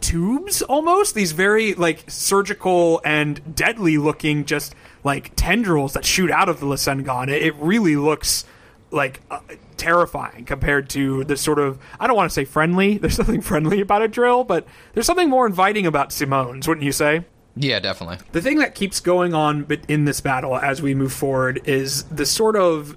tubes 0.00 0.62
almost 0.62 1.14
these 1.14 1.32
very 1.32 1.74
like 1.74 2.04
surgical 2.10 3.02
and 3.04 3.54
deadly 3.54 3.96
looking 3.98 4.44
just 4.44 4.74
like 5.02 5.32
tendrils 5.36 5.92
that 5.92 6.06
shoot 6.06 6.30
out 6.30 6.48
of 6.48 6.60
the 6.60 6.66
Lazengann. 6.66 7.28
It, 7.28 7.42
it 7.42 7.54
really 7.56 7.96
looks 7.96 8.46
like 8.90 9.20
uh, 9.30 9.40
terrifying 9.84 10.44
compared 10.44 10.88
to 10.90 11.24
the 11.24 11.36
sort 11.36 11.58
of 11.58 11.78
I 12.00 12.06
don't 12.06 12.16
want 12.16 12.30
to 12.30 12.34
say 12.34 12.44
friendly. 12.44 12.98
There's 13.04 13.18
nothing 13.18 13.40
friendly 13.40 13.80
about 13.80 14.02
a 14.02 14.08
drill, 14.08 14.44
but 14.44 14.66
there's 14.92 15.06
something 15.06 15.28
more 15.28 15.46
inviting 15.46 15.86
about 15.86 16.12
Simone's, 16.12 16.66
wouldn't 16.66 16.84
you 16.84 16.92
say? 16.92 17.24
Yeah, 17.56 17.78
definitely. 17.80 18.18
The 18.32 18.42
thing 18.42 18.58
that 18.58 18.74
keeps 18.74 19.00
going 19.00 19.34
on 19.34 19.66
in 19.88 20.06
this 20.06 20.20
battle 20.20 20.56
as 20.56 20.82
we 20.82 20.94
move 20.94 21.12
forward 21.12 21.60
is 21.64 22.04
the 22.04 22.26
sort 22.26 22.56
of 22.56 22.96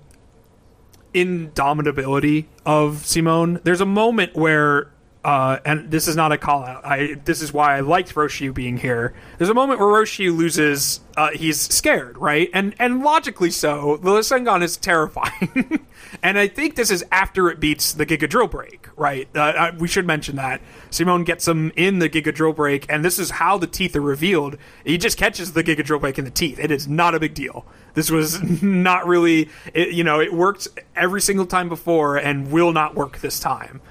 indomitability 1.13 2.45
of 2.65 3.05
Simone. 3.05 3.59
There's 3.63 3.81
a 3.81 3.85
moment 3.85 4.35
where, 4.35 4.91
uh, 5.23 5.59
and 5.65 5.91
this 5.91 6.07
is 6.07 6.15
not 6.15 6.31
a 6.31 6.37
call 6.37 6.63
out. 6.63 6.85
I 6.85 7.15
this 7.25 7.41
is 7.41 7.53
why 7.53 7.77
I 7.77 7.81
liked 7.81 8.13
Rossiu 8.15 8.53
being 8.53 8.77
here. 8.77 9.13
There's 9.37 9.49
a 9.49 9.53
moment 9.53 9.79
where 9.79 9.89
Rossiu 9.89 10.35
loses. 10.35 11.01
Uh, 11.15 11.31
he's 11.31 11.59
scared, 11.59 12.17
right? 12.17 12.49
And 12.53 12.75
and 12.79 13.03
logically 13.03 13.51
so. 13.51 13.97
The 13.97 14.09
Sengon 14.19 14.63
is 14.63 14.77
terrifying, 14.77 15.85
and 16.23 16.37
I 16.37 16.47
think 16.47 16.75
this 16.75 16.91
is 16.91 17.03
after 17.11 17.49
it 17.49 17.59
beats 17.59 17.93
the 17.93 18.05
Giga 18.05 18.29
Drill 18.29 18.47
Break, 18.47 18.89
right? 18.95 19.27
Uh, 19.35 19.39
I, 19.41 19.69
we 19.71 19.87
should 19.87 20.05
mention 20.05 20.35
that 20.37 20.61
Simone 20.89 21.23
gets 21.23 21.47
him 21.47 21.71
in 21.75 21.99
the 21.99 22.09
Giga 22.09 22.33
Drill 22.33 22.53
Break, 22.53 22.85
and 22.89 23.03
this 23.03 23.19
is 23.19 23.31
how 23.31 23.57
the 23.57 23.67
teeth 23.67 23.95
are 23.95 24.01
revealed. 24.01 24.57
He 24.85 24.97
just 24.97 25.17
catches 25.17 25.53
the 25.53 25.63
Giga 25.63 25.83
Drill 25.83 25.99
Break 25.99 26.17
in 26.17 26.25
the 26.25 26.31
teeth. 26.31 26.59
It 26.59 26.71
is 26.71 26.87
not 26.87 27.15
a 27.15 27.19
big 27.19 27.33
deal. 27.33 27.65
This 27.93 28.11
was 28.11 28.41
not 28.61 29.07
really, 29.07 29.49
it, 29.73 29.89
you 29.89 30.03
know, 30.03 30.19
it 30.19 30.33
worked 30.33 30.67
every 30.95 31.21
single 31.21 31.45
time 31.45 31.69
before 31.69 32.17
and 32.17 32.51
will 32.51 32.71
not 32.71 32.95
work 32.95 33.19
this 33.19 33.39
time. 33.39 33.81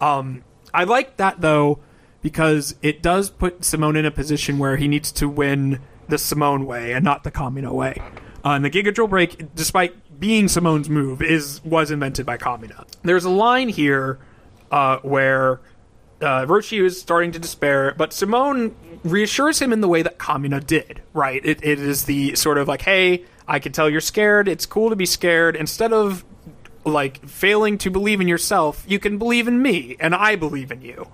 Um, 0.00 0.44
I 0.72 0.84
like 0.84 1.16
that 1.16 1.40
though 1.40 1.80
because 2.22 2.74
it 2.82 3.02
does 3.02 3.30
put 3.30 3.64
Simone 3.64 3.96
in 3.96 4.04
a 4.04 4.10
position 4.10 4.58
where 4.58 4.76
he 4.76 4.88
needs 4.88 5.12
to 5.12 5.28
win 5.28 5.80
the 6.08 6.18
Simone 6.18 6.66
way 6.66 6.92
and 6.92 7.04
not 7.04 7.24
the 7.24 7.30
Kamina 7.30 7.72
way. 7.72 8.00
Uh, 8.44 8.50
and 8.50 8.64
the 8.64 8.70
Giga 8.70 8.94
Drill 8.94 9.08
Break, 9.08 9.54
despite 9.54 9.94
being 10.18 10.48
Simone's 10.48 10.88
move, 10.88 11.22
is 11.22 11.62
was 11.64 11.90
invented 11.90 12.26
by 12.26 12.36
Kamina. 12.36 12.86
There's 13.02 13.24
a 13.24 13.30
line 13.30 13.68
here 13.68 14.18
uh, 14.70 14.98
where 14.98 15.60
uh, 16.20 16.44
Rossiu 16.46 16.84
is 16.84 17.00
starting 17.00 17.32
to 17.32 17.38
despair, 17.38 17.94
but 17.96 18.12
Simone 18.12 18.74
reassures 19.04 19.60
him 19.60 19.72
in 19.72 19.80
the 19.80 19.88
way 19.88 20.02
that 20.02 20.18
Kamina 20.18 20.66
did, 20.66 21.00
right? 21.14 21.40
It, 21.44 21.64
it 21.64 21.78
is 21.78 22.04
the 22.04 22.34
sort 22.34 22.58
of 22.58 22.66
like, 22.66 22.82
hey, 22.82 23.24
I 23.46 23.60
can 23.60 23.72
tell 23.72 23.88
you're 23.88 24.00
scared. 24.00 24.48
It's 24.48 24.66
cool 24.66 24.90
to 24.90 24.96
be 24.96 25.06
scared. 25.06 25.54
Instead 25.54 25.92
of 25.92 26.24
like 26.84 27.24
failing 27.26 27.78
to 27.78 27.90
believe 27.90 28.20
in 28.20 28.26
yourself, 28.28 28.84
you 28.88 28.98
can 28.98 29.18
believe 29.18 29.46
in 29.46 29.62
me, 29.62 29.96
and 30.00 30.14
I 30.14 30.36
believe 30.36 30.72
in 30.72 30.82
you. 30.82 31.06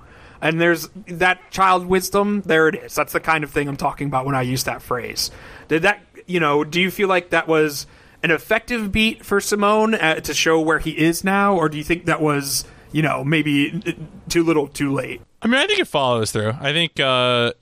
and 0.44 0.60
there's 0.60 0.88
that 1.06 1.50
child 1.50 1.86
wisdom. 1.86 2.42
There 2.44 2.68
it 2.68 2.74
is. 2.74 2.94
That's 2.94 3.14
the 3.14 3.20
kind 3.20 3.44
of 3.44 3.50
thing 3.50 3.66
I'm 3.66 3.78
talking 3.78 4.06
about 4.08 4.26
when 4.26 4.34
I 4.34 4.42
use 4.42 4.64
that 4.64 4.82
phrase. 4.82 5.30
Did 5.68 5.82
that, 5.82 6.02
you 6.26 6.38
know? 6.38 6.64
Do 6.64 6.82
you 6.82 6.90
feel 6.90 7.08
like 7.08 7.30
that 7.30 7.48
was 7.48 7.86
an 8.24 8.30
effective 8.30 8.90
beat 8.90 9.22
for 9.22 9.38
Simone 9.38 9.94
uh, 9.94 10.14
to 10.20 10.32
show 10.32 10.58
where 10.58 10.78
he 10.78 10.92
is 10.92 11.22
now, 11.22 11.54
or 11.54 11.68
do 11.68 11.76
you 11.76 11.84
think 11.84 12.06
that 12.06 12.22
was, 12.22 12.64
you 12.90 13.02
know, 13.02 13.22
maybe 13.22 13.82
uh, 13.86 13.92
too 14.30 14.42
little, 14.42 14.66
too 14.66 14.94
late? 14.94 15.20
I 15.42 15.46
mean, 15.46 15.60
I 15.60 15.66
think 15.66 15.78
it 15.78 15.86
follows 15.86 16.32
through. 16.32 16.54
I 16.58 16.72
think 16.72 16.98
uh, 16.98 17.52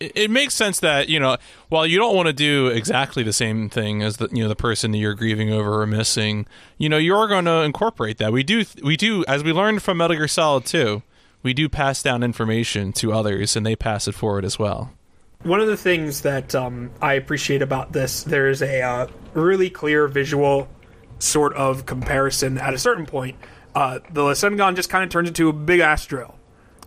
it, 0.00 0.30
makes 0.30 0.54
sense 0.54 0.80
that 0.80 1.10
you 1.10 1.20
know, 1.20 1.36
while 1.68 1.86
you 1.86 1.98
don't 1.98 2.16
want 2.16 2.28
to 2.28 2.32
do 2.32 2.68
exactly 2.68 3.24
the 3.24 3.32
same 3.34 3.68
thing 3.68 4.02
as 4.02 4.16
the 4.16 4.30
you 4.32 4.42
know 4.42 4.48
the 4.48 4.56
person 4.56 4.90
that 4.92 4.98
you're 4.98 5.12
grieving 5.12 5.52
over 5.52 5.82
or 5.82 5.86
missing, 5.86 6.46
you 6.78 6.88
know, 6.88 6.96
you're 6.96 7.28
going 7.28 7.44
to 7.44 7.60
incorporate 7.60 8.16
that. 8.16 8.32
We 8.32 8.42
do, 8.42 8.64
we 8.82 8.96
do, 8.96 9.22
as 9.28 9.44
we 9.44 9.52
learned 9.52 9.82
from 9.82 9.98
Metal 9.98 10.16
Gear 10.16 10.28
Solid 10.28 10.64
2, 10.64 11.02
we 11.42 11.52
do 11.52 11.68
pass 11.68 12.02
down 12.02 12.22
information 12.22 12.94
to 12.94 13.12
others, 13.12 13.54
and 13.54 13.66
they 13.66 13.76
pass 13.76 14.08
it 14.08 14.12
forward 14.12 14.46
as 14.46 14.58
well. 14.58 14.92
One 15.42 15.60
of 15.60 15.68
the 15.68 15.76
things 15.76 16.22
that 16.22 16.54
um, 16.54 16.90
I 17.00 17.14
appreciate 17.14 17.62
about 17.62 17.92
this, 17.92 18.24
there's 18.24 18.62
a 18.62 18.82
uh, 18.82 19.06
really 19.34 19.70
clear 19.70 20.08
visual 20.08 20.68
sort 21.18 21.54
of 21.54 21.86
comparison 21.86 22.58
at 22.58 22.74
a 22.74 22.78
certain 22.78 23.06
point. 23.06 23.36
Uh, 23.74 24.00
the 24.10 24.22
Rasengan 24.22 24.74
just 24.74 24.90
kind 24.90 25.04
of 25.04 25.10
turns 25.10 25.28
into 25.28 25.48
a 25.48 25.52
big 25.52 25.80
ass 25.80 26.06
drill, 26.06 26.36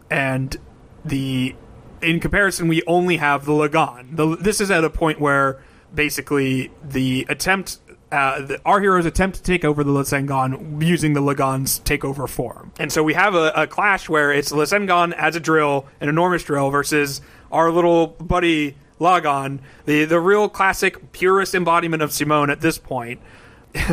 and 0.09 0.57
the 1.05 1.55
in 2.01 2.19
comparison, 2.19 2.67
we 2.67 2.81
only 2.87 3.17
have 3.17 3.45
the 3.45 3.51
Lagann. 3.51 4.15
The, 4.15 4.35
this 4.37 4.61
is 4.61 4.71
at 4.71 4.83
a 4.83 4.89
point 4.89 5.19
where 5.19 5.61
basically 5.93 6.71
the 6.83 7.25
attempt, 7.29 7.79
uh, 8.11 8.41
the, 8.41 8.61
our 8.65 8.79
heroes 8.79 9.05
attempt 9.05 9.37
to 9.37 9.43
take 9.43 9.65
over 9.65 9.83
the 9.83 9.91
Rasengan 9.91 10.81
using 10.85 11.13
the 11.13 11.21
Lagann's 11.21 11.79
takeover 11.81 12.27
form. 12.27 12.71
And 12.79 12.91
so 12.91 13.03
we 13.03 13.13
have 13.13 13.35
a, 13.35 13.51
a 13.55 13.67
clash 13.67 14.09
where 14.09 14.31
it's 14.31 14.51
Rasengan 14.51 15.13
as 15.13 15.35
a 15.35 15.39
drill, 15.39 15.87
an 15.99 16.09
enormous 16.09 16.43
drill, 16.43 16.69
versus 16.69 17.21
our 17.51 17.71
little 17.71 18.07
buddy 18.07 18.75
Lagann, 18.99 19.59
the, 19.85 20.05
the 20.05 20.19
real 20.19 20.49
classic 20.49 21.11
purest 21.11 21.55
embodiment 21.55 22.01
of 22.01 22.11
Simone 22.11 22.49
at 22.49 22.61
this 22.61 22.77
point. 22.77 23.21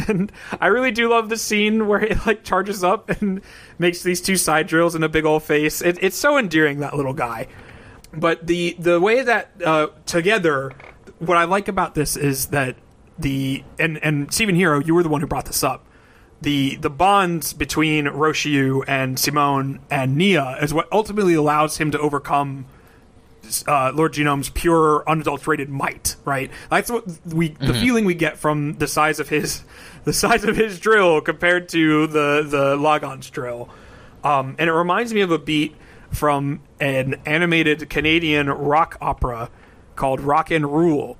And 0.09 0.33
I 0.59 0.69
really 0.69 0.91
do 0.91 1.11
love 1.11 1.29
the 1.29 1.37
scene 1.37 1.87
where 1.87 1.99
he 1.99 2.15
like 2.25 2.45
charges 2.45 2.83
up 2.83 3.11
and 3.11 3.43
makes 3.79 4.03
these 4.03 4.23
two 4.23 4.37
side 4.37 4.69
drills 4.69 4.95
in 4.95 5.03
a 5.03 5.09
big 5.09 5.27
old 5.27 5.43
face. 5.43 5.83
It, 5.83 5.99
it's 6.01 6.17
so 6.17 6.39
endearing 6.39 6.81
that 6.81 6.97
little 6.97 7.13
guy 7.13 7.47
but 8.17 8.47
the 8.47 8.77
the 8.79 9.01
way 9.01 9.23
that 9.23 9.51
uh, 9.65 9.89
together, 10.07 10.73
what 11.19 11.37
I 11.37 11.45
like 11.45 11.69
about 11.69 11.95
this 11.95 12.17
is 12.17 12.47
that 12.47 12.77
the 13.19 13.63
and 13.79 13.99
and 14.03 14.33
Steven 14.33 14.55
Hero, 14.55 14.81
you 14.81 14.95
were 14.95 15.03
the 15.03 15.09
one 15.09 15.21
who 15.21 15.27
brought 15.27 15.47
this 15.47 15.63
up. 15.63 15.85
The 16.41 16.77
the 16.77 16.91
bonds 16.91 17.53
between 17.53 18.07
Rossiu 18.07 18.85
and 18.89 19.19
Simone 19.19 19.81
and 19.91 20.17
Nia 20.17 20.59
is 20.63 20.73
what 20.75 20.89
ultimately 20.93 21.35
allows 21.35 21.79
him 21.79 21.91
to 21.91 21.99
overcome 21.99 22.67
uh, 23.67 23.93
Lord 23.95 24.13
Genome's 24.13 24.49
pure, 24.49 25.05
unadulterated 25.09 25.69
might. 25.69 26.17
Right? 26.25 26.51
That's 26.71 26.91
what 26.91 27.05
we 27.27 27.49
the 27.49 27.75
feeling 27.75 28.05
we 28.05 28.15
get 28.15 28.39
from 28.39 28.75
the 28.75 28.87
size 28.87 29.21
of 29.21 29.29
his 29.29 29.65
the 30.05 30.13
size 30.13 30.45
of 30.45 30.57
his 30.57 30.79
drill 30.79 31.21
compared 31.21 31.69
to 31.71 32.07
the 32.07 32.47
the 32.49 32.77
Lagann's 32.77 33.31
drill. 33.31 33.69
Um, 34.25 34.57
and 34.59 34.69
it 34.69 34.73
reminds 34.73 35.15
me 35.15 35.21
of 35.21 35.31
a 35.31 35.39
beat 35.39 35.77
from 36.11 36.61
an 36.81 37.17
animated 37.27 37.89
Canadian 37.91 38.49
rock 38.49 38.97
opera 39.01 39.51
called 39.95 40.21
Rock 40.21 40.51
and 40.51 40.67
Rule, 40.67 41.17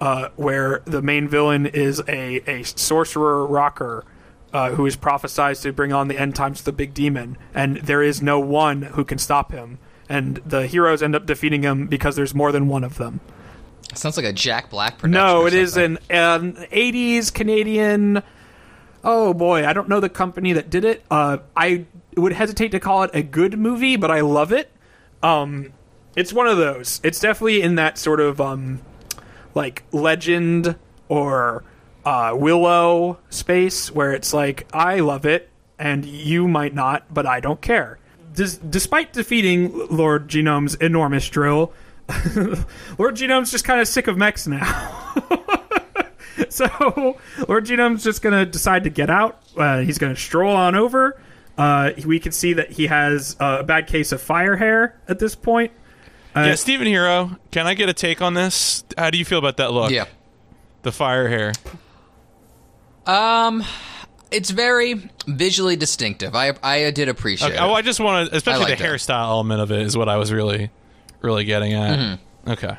uh, 0.00 0.28
where 0.36 0.82
the 0.84 1.02
main 1.02 1.28
villain 1.28 1.66
is 1.66 2.02
a, 2.08 2.42
a 2.50 2.62
sorcerer 2.62 3.46
rocker 3.46 4.04
uh, 4.52 4.70
who 4.70 4.86
is 4.86 4.96
prophesized 4.96 5.62
to 5.62 5.72
bring 5.72 5.92
on 5.92 6.08
the 6.08 6.18
end 6.18 6.34
times 6.34 6.60
of 6.60 6.64
the 6.64 6.72
big 6.72 6.94
demon, 6.94 7.36
and 7.54 7.78
there 7.78 8.02
is 8.02 8.20
no 8.22 8.40
one 8.40 8.82
who 8.82 9.04
can 9.04 9.18
stop 9.18 9.52
him. 9.52 9.78
And 10.10 10.36
the 10.44 10.66
heroes 10.66 11.02
end 11.02 11.14
up 11.14 11.24
defeating 11.24 11.62
him 11.62 11.86
because 11.86 12.16
there's 12.16 12.34
more 12.34 12.52
than 12.52 12.68
one 12.68 12.84
of 12.84 12.98
them. 12.98 13.20
Sounds 13.94 14.16
like 14.16 14.26
a 14.26 14.32
Jack 14.32 14.68
Black 14.68 14.98
production. 14.98 15.12
No, 15.12 15.46
it 15.46 15.54
is 15.54 15.76
an, 15.76 15.98
an 16.10 16.54
80s 16.54 17.32
Canadian. 17.32 18.22
Oh 19.02 19.32
boy, 19.32 19.64
I 19.64 19.72
don't 19.72 19.88
know 19.88 20.00
the 20.00 20.08
company 20.08 20.52
that 20.52 20.68
did 20.68 20.84
it. 20.84 21.04
Uh, 21.10 21.38
I 21.56 21.86
would 22.16 22.32
hesitate 22.32 22.72
to 22.72 22.80
call 22.80 23.04
it 23.04 23.10
a 23.14 23.22
good 23.22 23.58
movie, 23.58 23.96
but 23.96 24.10
I 24.10 24.20
love 24.20 24.52
it. 24.52 24.70
Um, 25.22 25.72
it's 26.16 26.32
one 26.32 26.48
of 26.48 26.56
those. 26.58 27.00
It's 27.04 27.20
definitely 27.20 27.62
in 27.62 27.76
that 27.76 27.96
sort 27.96 28.20
of 28.20 28.40
um, 28.40 28.80
like 29.54 29.84
legend 29.92 30.76
or 31.08 31.62
uh, 32.04 32.32
Willow 32.34 33.18
space 33.30 33.92
where 33.92 34.12
it's 34.12 34.34
like 34.34 34.66
I 34.72 35.00
love 35.00 35.24
it 35.24 35.48
and 35.78 36.04
you 36.04 36.48
might 36.48 36.74
not, 36.74 37.14
but 37.14 37.26
I 37.26 37.38
don't 37.38 37.60
care. 37.60 37.99
Des- 38.32 38.58
despite 38.68 39.12
defeating 39.12 39.86
Lord 39.88 40.28
Genome's 40.28 40.74
enormous 40.76 41.28
drill, 41.28 41.72
Lord 42.98 43.16
Genome's 43.16 43.50
just 43.50 43.64
kind 43.64 43.80
of 43.80 43.88
sick 43.88 44.06
of 44.06 44.16
mechs 44.16 44.46
now. 44.46 45.14
so 46.48 47.18
Lord 47.48 47.64
Genome's 47.66 48.04
just 48.04 48.22
going 48.22 48.34
to 48.34 48.46
decide 48.46 48.84
to 48.84 48.90
get 48.90 49.10
out. 49.10 49.42
Uh, 49.56 49.80
he's 49.80 49.98
going 49.98 50.14
to 50.14 50.20
stroll 50.20 50.54
on 50.54 50.74
over. 50.74 51.20
Uh, 51.58 51.92
we 52.06 52.18
can 52.18 52.32
see 52.32 52.54
that 52.54 52.70
he 52.72 52.86
has 52.86 53.36
uh, 53.38 53.58
a 53.60 53.62
bad 53.64 53.86
case 53.86 54.12
of 54.12 54.22
fire 54.22 54.56
hair 54.56 54.98
at 55.08 55.18
this 55.18 55.34
point. 55.34 55.72
Uh, 56.34 56.44
yeah, 56.46 56.54
Stephen 56.54 56.86
Hero, 56.86 57.36
can 57.50 57.66
I 57.66 57.74
get 57.74 57.88
a 57.88 57.92
take 57.92 58.22
on 58.22 58.34
this? 58.34 58.84
How 58.96 59.10
do 59.10 59.18
you 59.18 59.24
feel 59.24 59.38
about 59.38 59.56
that 59.58 59.72
look? 59.72 59.90
Yeah. 59.90 60.06
The 60.82 60.92
fire 60.92 61.28
hair. 61.28 61.52
Um, 63.04 63.64
it's 64.30 64.50
very 64.50 65.10
visually 65.26 65.76
distinctive. 65.76 66.34
I 66.34 66.52
I 66.62 66.90
did 66.90 67.08
appreciate 67.08 67.48
Okay, 67.48 67.56
it. 67.56 67.60
oh, 67.60 67.72
I 67.72 67.82
just 67.82 68.00
want 68.00 68.30
to, 68.30 68.36
especially 68.36 68.64
the 68.64 68.70
liked 68.70 68.80
it. 68.80 68.84
hairstyle 68.84 69.28
element 69.28 69.60
of 69.60 69.70
it 69.72 69.82
is 69.82 69.96
what 69.96 70.08
I 70.08 70.16
was 70.16 70.32
really, 70.32 70.70
really 71.20 71.44
getting 71.44 71.72
at. 71.74 71.98
Mm-hmm. 71.98 72.50
Okay. 72.50 72.76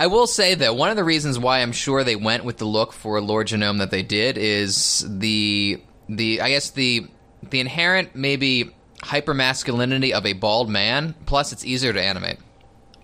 I 0.00 0.06
will 0.06 0.26
say 0.28 0.54
that 0.54 0.76
one 0.76 0.90
of 0.90 0.96
the 0.96 1.02
reasons 1.04 1.38
why 1.38 1.60
I'm 1.60 1.72
sure 1.72 2.04
they 2.04 2.14
went 2.16 2.44
with 2.44 2.58
the 2.58 2.64
look 2.64 2.92
for 2.92 3.20
Lord 3.20 3.48
Genome 3.48 3.78
that 3.78 3.90
they 3.90 4.02
did 4.02 4.38
is 4.38 5.04
the 5.08 5.80
the 6.08 6.40
I 6.40 6.50
guess 6.50 6.70
the 6.70 7.06
the 7.50 7.60
inherent 7.60 8.14
maybe 8.14 8.70
hyper 9.02 9.34
masculinity 9.34 10.12
of 10.14 10.24
a 10.24 10.34
bald 10.34 10.68
man. 10.70 11.14
Plus, 11.26 11.52
it's 11.52 11.64
easier 11.64 11.92
to 11.92 12.00
animate, 12.00 12.38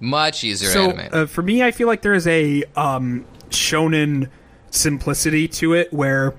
much 0.00 0.44
easier 0.44 0.68
to 0.68 0.72
so 0.72 0.84
animate. 0.90 1.12
uh, 1.12 1.26
for 1.26 1.42
me, 1.42 1.62
I 1.64 1.72
feel 1.72 1.88
like 1.88 2.02
there 2.02 2.14
is 2.14 2.26
a 2.28 2.62
um, 2.76 3.24
shonen 3.50 4.28
simplicity 4.70 5.48
to 5.48 5.74
it 5.74 5.92
where. 5.92 6.34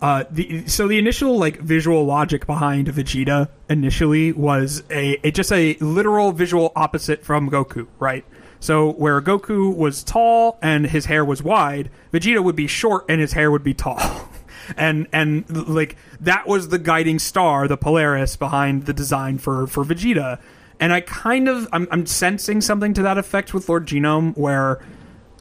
Uh, 0.00 0.24
the, 0.30 0.66
so 0.66 0.88
the 0.88 0.98
initial 0.98 1.38
like 1.38 1.58
visual 1.58 2.04
logic 2.04 2.46
behind 2.46 2.86
Vegeta 2.88 3.48
initially 3.68 4.32
was 4.32 4.82
a, 4.90 5.18
a 5.26 5.30
just 5.30 5.52
a 5.52 5.76
literal 5.80 6.32
visual 6.32 6.72
opposite 6.74 7.22
from 7.24 7.50
Goku, 7.50 7.86
right? 7.98 8.24
So 8.60 8.92
where 8.92 9.20
Goku 9.20 9.74
was 9.74 10.02
tall 10.02 10.58
and 10.62 10.86
his 10.86 11.06
hair 11.06 11.24
was 11.24 11.42
wide, 11.42 11.90
Vegeta 12.12 12.42
would 12.42 12.56
be 12.56 12.66
short 12.66 13.04
and 13.08 13.20
his 13.20 13.32
hair 13.32 13.50
would 13.50 13.64
be 13.64 13.74
tall. 13.74 14.28
and 14.76 15.06
and 15.12 15.68
like 15.68 15.96
that 16.20 16.46
was 16.46 16.68
the 16.68 16.78
guiding 16.78 17.18
star, 17.18 17.68
the 17.68 17.76
Polaris 17.76 18.36
behind 18.36 18.86
the 18.86 18.92
design 18.94 19.38
for 19.38 19.66
for 19.66 19.84
Vegeta. 19.84 20.40
And 20.78 20.94
I 20.94 21.02
kind 21.02 21.46
of 21.48 21.68
I'm, 21.72 21.86
I'm 21.90 22.06
sensing 22.06 22.62
something 22.62 22.94
to 22.94 23.02
that 23.02 23.18
effect 23.18 23.52
with 23.52 23.68
Lord 23.68 23.86
Genome, 23.86 24.36
where 24.36 24.80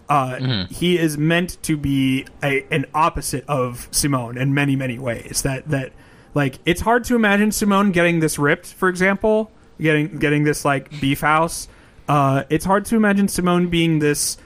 uh, 0.10 0.66
he 0.66 0.98
is 0.98 1.18
meant 1.18 1.62
to 1.64 1.78
be 1.78 2.26
a, 2.44 2.66
an 2.72 2.86
opposite 2.94 3.46
of 3.48 3.88
Simone 3.92 4.38
in 4.38 4.54
many 4.54 4.76
many 4.76 5.00
ways. 5.00 5.44
That 5.44 5.70
that 5.70 5.94
like 6.34 6.60
it's 6.66 6.82
hard 6.82 7.04
to 7.06 7.16
imagine 7.16 7.52
Simone 7.52 7.92
getting 7.92 8.20
this 8.20 8.40
ripped, 8.40 8.68
for 8.68 8.90
example, 8.90 9.52
getting 9.80 10.18
getting 10.18 10.44
this 10.44 10.66
like 10.66 11.00
beef 11.00 11.22
house. 11.22 11.68
Uh, 12.08 12.44
it's 12.50 12.66
hard 12.66 12.86
to 12.86 12.96
imagine 12.96 13.28
Simone 13.28 13.70
being 13.70 14.00
this 14.00 14.38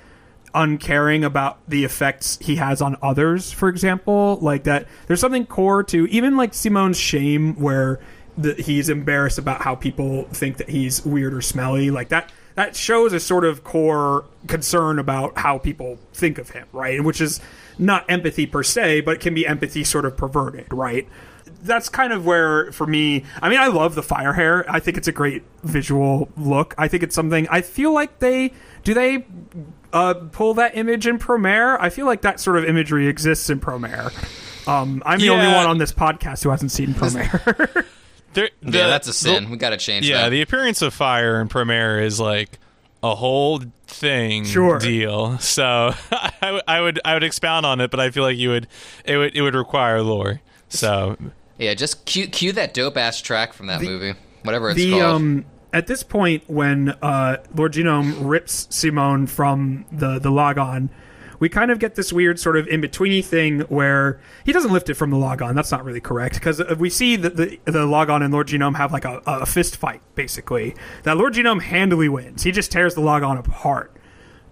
uncaring 0.53 1.23
about 1.23 1.57
the 1.67 1.83
effects 1.83 2.37
he 2.41 2.57
has 2.57 2.81
on 2.81 2.97
others, 3.01 3.51
for 3.51 3.69
example. 3.69 4.37
Like 4.41 4.65
that, 4.65 4.87
there's 5.07 5.19
something 5.19 5.45
core 5.45 5.83
to 5.85 6.05
even 6.07 6.37
like 6.37 6.53
Simone's 6.53 6.99
shame, 6.99 7.55
where 7.55 7.99
the, 8.37 8.53
he's 8.55 8.89
embarrassed 8.89 9.37
about 9.37 9.61
how 9.61 9.75
people 9.75 10.23
think 10.25 10.57
that 10.57 10.69
he's 10.69 11.05
weird 11.05 11.33
or 11.33 11.41
smelly. 11.41 11.89
Like 11.89 12.09
that, 12.09 12.31
that 12.55 12.75
shows 12.75 13.13
a 13.13 13.19
sort 13.19 13.45
of 13.45 13.63
core 13.63 14.25
concern 14.47 14.99
about 14.99 15.37
how 15.37 15.57
people 15.57 15.97
think 16.13 16.37
of 16.37 16.51
him, 16.51 16.67
right? 16.71 17.03
Which 17.03 17.21
is 17.21 17.39
not 17.77 18.09
empathy 18.09 18.45
per 18.45 18.63
se, 18.63 19.01
but 19.01 19.15
it 19.15 19.19
can 19.21 19.33
be 19.33 19.47
empathy 19.47 19.83
sort 19.83 20.05
of 20.05 20.15
perverted, 20.15 20.71
right? 20.71 21.07
That's 21.63 21.89
kind 21.89 22.11
of 22.11 22.25
where, 22.25 22.71
for 22.71 22.85
me, 22.85 23.23
I 23.41 23.49
mean, 23.49 23.59
I 23.59 23.67
love 23.67 23.95
the 23.95 24.03
fire 24.03 24.33
hair. 24.33 24.69
I 24.69 24.79
think 24.79 24.97
it's 24.97 25.07
a 25.07 25.13
great 25.13 25.43
visual 25.63 26.29
look. 26.37 26.75
I 26.77 26.87
think 26.87 27.03
it's 27.03 27.15
something. 27.15 27.47
I 27.49 27.61
feel 27.61 27.93
like 27.93 28.19
they 28.19 28.51
do 28.83 28.93
they 28.93 29.25
uh, 29.93 30.13
pull 30.31 30.55
that 30.55 30.75
image 30.77 31.07
in 31.07 31.19
Promare. 31.19 31.77
I 31.79 31.89
feel 31.89 32.05
like 32.05 32.21
that 32.21 32.39
sort 32.39 32.57
of 32.57 32.65
imagery 32.65 33.07
exists 33.07 33.49
in 33.49 33.59
Promare. 33.59 34.11
Um, 34.67 35.03
I'm 35.05 35.19
the 35.19 35.29
only 35.29 35.47
one 35.47 35.65
on 35.65 35.77
this 35.77 35.91
podcast 35.91 36.43
who 36.43 36.49
hasn't 36.49 36.71
seen 36.71 36.93
Promare. 36.93 37.85
There, 38.33 38.49
the- 38.61 38.77
yeah, 38.77 38.87
that's 38.87 39.07
a 39.07 39.11
the- 39.11 39.13
sin. 39.13 39.49
we 39.49 39.57
got 39.57 39.69
to 39.71 39.77
change 39.77 40.07
Yeah, 40.09 40.23
that. 40.23 40.29
the 40.29 40.41
appearance 40.41 40.81
of 40.81 40.93
fire 40.93 41.39
in 41.41 41.49
Promare 41.49 42.03
is 42.03 42.19
like 42.19 42.59
a 43.01 43.15
whole 43.15 43.61
thing 43.87 44.45
Sure. 44.45 44.79
deal. 44.79 45.37
So 45.39 45.93
I, 46.11 46.31
w- 46.41 46.61
I 46.67 46.81
would 46.81 46.99
I 47.05 47.13
would 47.13 47.23
expound 47.23 47.65
on 47.65 47.81
it, 47.81 47.91
but 47.91 47.99
I 47.99 48.09
feel 48.11 48.23
like 48.23 48.37
you 48.37 48.49
would 48.49 48.67
it 49.05 49.17
would 49.17 49.35
it 49.35 49.41
would 49.41 49.55
require 49.55 50.01
lore. 50.01 50.41
So 50.69 51.17
yeah, 51.57 51.73
just 51.73 52.05
cue 52.05 52.27
cue 52.27 52.51
that 52.53 52.73
dope 52.73 52.97
ass 52.97 53.21
track 53.21 53.53
from 53.53 53.67
that 53.67 53.81
movie, 53.81 54.13
whatever 54.43 54.69
it's 54.69 54.77
the 54.77 54.91
called. 54.91 55.03
um 55.03 55.45
at 55.73 55.87
this 55.87 56.03
point, 56.03 56.43
when 56.47 56.89
uh, 57.01 57.37
Lord 57.55 57.73
Genome 57.73 58.15
rips 58.19 58.67
Simone 58.69 59.25
from 59.27 59.85
the 59.91 60.19
the 60.19 60.29
Lagann, 60.29 60.89
we 61.43 61.49
kind 61.49 61.71
of 61.71 61.77
get 61.77 61.95
this 61.95 62.13
weird 62.13 62.39
sort 62.39 62.55
of 62.55 62.69
in 62.69 62.79
betweeny 62.79 63.21
thing 63.21 63.59
where 63.63 64.17
he 64.45 64.53
doesn't 64.53 64.71
lift 64.71 64.89
it 64.89 64.93
from 64.93 65.09
the 65.09 65.17
Lagann. 65.17 65.55
That's 65.55 65.73
not 65.73 65.83
really 65.83 65.99
correct 65.99 66.35
because 66.35 66.63
we 66.77 66.89
see 66.89 67.17
that 67.17 67.35
the 67.35 67.59
the 67.65 67.85
Lagann 67.85 68.23
and 68.23 68.33
Lord 68.33 68.47
Genome 68.47 68.77
have 68.77 68.93
like 68.93 69.03
a, 69.03 69.21
a 69.25 69.45
fist 69.45 69.75
fight 69.75 70.01
basically. 70.15 70.73
That 71.03 71.17
Lord 71.17 71.33
Genome 71.33 71.61
handily 71.61 72.07
wins. 72.07 72.43
He 72.43 72.53
just 72.53 72.71
tears 72.71 72.95
the 72.95 73.01
Lagann 73.01 73.37
apart. 73.37 73.93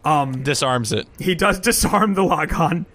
Um, 0.03 0.43
Disarms 0.43 0.91
it. 0.91 1.07
He 1.17 1.33
does 1.33 1.61
disarm 1.61 2.15
the 2.15 2.23
Lagann. 2.23 2.85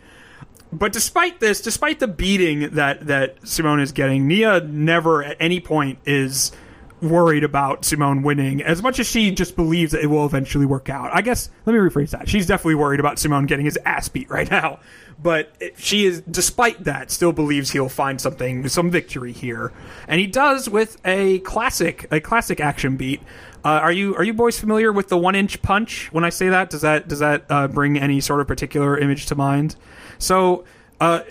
But 0.70 0.92
despite 0.92 1.40
this, 1.40 1.62
despite 1.62 1.98
the 1.98 2.08
beating 2.08 2.68
that 2.74 3.06
that 3.06 3.48
Simone 3.48 3.80
is 3.80 3.92
getting, 3.92 4.28
Nia 4.28 4.60
never 4.60 5.24
at 5.24 5.38
any 5.40 5.58
point 5.58 6.00
is 6.04 6.52
worried 7.02 7.44
about 7.44 7.84
Simone 7.84 8.22
winning 8.22 8.62
as 8.62 8.82
much 8.82 8.98
as 8.98 9.06
she 9.06 9.30
just 9.30 9.54
believes 9.54 9.92
that 9.92 10.02
it 10.02 10.06
will 10.06 10.24
eventually 10.24 10.66
work 10.66 10.88
out. 10.88 11.10
I 11.12 11.20
guess 11.20 11.50
let 11.66 11.72
me 11.74 11.78
rephrase 11.78 12.10
that. 12.10 12.28
She's 12.28 12.46
definitely 12.46 12.76
worried 12.76 13.00
about 13.00 13.18
Simone 13.18 13.46
getting 13.46 13.64
his 13.64 13.78
ass 13.84 14.08
beat 14.08 14.30
right 14.30 14.50
now. 14.50 14.80
But 15.22 15.50
she 15.76 16.04
is 16.04 16.20
despite 16.22 16.84
that 16.84 17.10
still 17.10 17.32
believes 17.32 17.70
he'll 17.70 17.88
find 17.88 18.20
something 18.20 18.68
some 18.68 18.90
victory 18.90 19.32
here. 19.32 19.72
And 20.08 20.20
he 20.20 20.26
does 20.26 20.68
with 20.68 20.98
a 21.04 21.38
classic 21.40 22.06
a 22.10 22.20
classic 22.20 22.60
action 22.60 22.96
beat. 22.96 23.20
Uh, 23.64 23.80
are 23.80 23.92
you 23.92 24.14
are 24.16 24.22
you 24.22 24.34
boys 24.34 24.58
familiar 24.60 24.92
with 24.92 25.08
the 25.08 25.16
one 25.16 25.34
inch 25.34 25.60
punch? 25.62 26.12
When 26.12 26.24
I 26.24 26.28
say 26.28 26.48
that, 26.50 26.70
does 26.70 26.82
that 26.82 27.08
does 27.08 27.20
that 27.20 27.46
uh, 27.48 27.68
bring 27.68 27.98
any 27.98 28.20
sort 28.20 28.40
of 28.40 28.46
particular 28.46 28.98
image 28.98 29.26
to 29.26 29.34
mind? 29.34 29.76
So, 30.18 30.64
uh, 31.00 31.22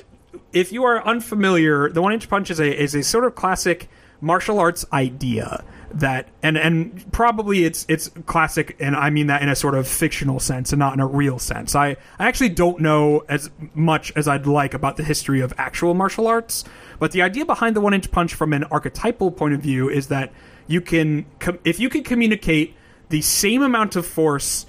if 0.52 0.72
you 0.72 0.84
are 0.84 1.06
unfamiliar, 1.06 1.90
the 1.90 2.02
one 2.02 2.12
inch 2.12 2.28
punch 2.28 2.50
is 2.50 2.60
a 2.60 2.82
is 2.82 2.96
a 2.96 3.04
sort 3.04 3.24
of 3.24 3.36
classic 3.36 3.88
martial 4.22 4.60
arts 4.60 4.86
idea 4.94 5.64
that 5.94 6.28
and 6.44 6.58
and 6.58 7.12
probably 7.14 7.64
it's 7.64 7.86
it's 7.88 8.10
classic 8.26 8.76
and 8.80 8.96
I 8.96 9.10
mean 9.10 9.28
that 9.28 9.42
in 9.42 9.50
a 9.50 9.56
sort 9.56 9.76
of 9.76 9.88
fictional 9.88 10.40
sense 10.40 10.74
and 10.74 10.80
not 10.80 10.94
in 10.94 11.00
a 11.00 11.08
real 11.08 11.40
sense. 11.40 11.76
I 11.76 11.96
I 12.20 12.28
actually 12.28 12.50
don't 12.50 12.82
know 12.82 13.24
as 13.30 13.50
much 13.74 14.12
as 14.16 14.28
I'd 14.28 14.46
like 14.46 14.74
about 14.74 14.98
the 14.98 15.04
history 15.04 15.42
of 15.42 15.54
actual 15.58 15.94
martial 15.94 16.28
arts, 16.28 16.66
but 17.00 17.12
the 17.12 17.22
idea 17.22 17.46
behind 17.46 17.76
the 17.76 17.82
one 17.82 17.94
inch 17.94 18.12
punch 18.12 18.34
from 18.34 18.52
an 18.52 18.66
archetypal 18.66 19.32
point 19.32 19.54
of 19.54 19.62
view 19.62 19.90
is 19.90 20.08
that 20.08 20.34
you 20.68 20.82
can 20.82 21.26
com- 21.40 21.60
if 21.64 21.80
you 21.80 21.90
can 21.90 22.04
communicate 22.04 22.76
the 23.10 23.22
same 23.22 23.62
amount 23.62 23.96
of 23.96 24.06
force 24.06 24.66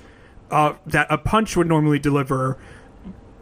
uh, 0.51 0.75
that 0.87 1.07
a 1.11 1.19
punch 1.19 1.57
would 1.57 1.67
normally 1.67 1.99
deliver 1.99 2.59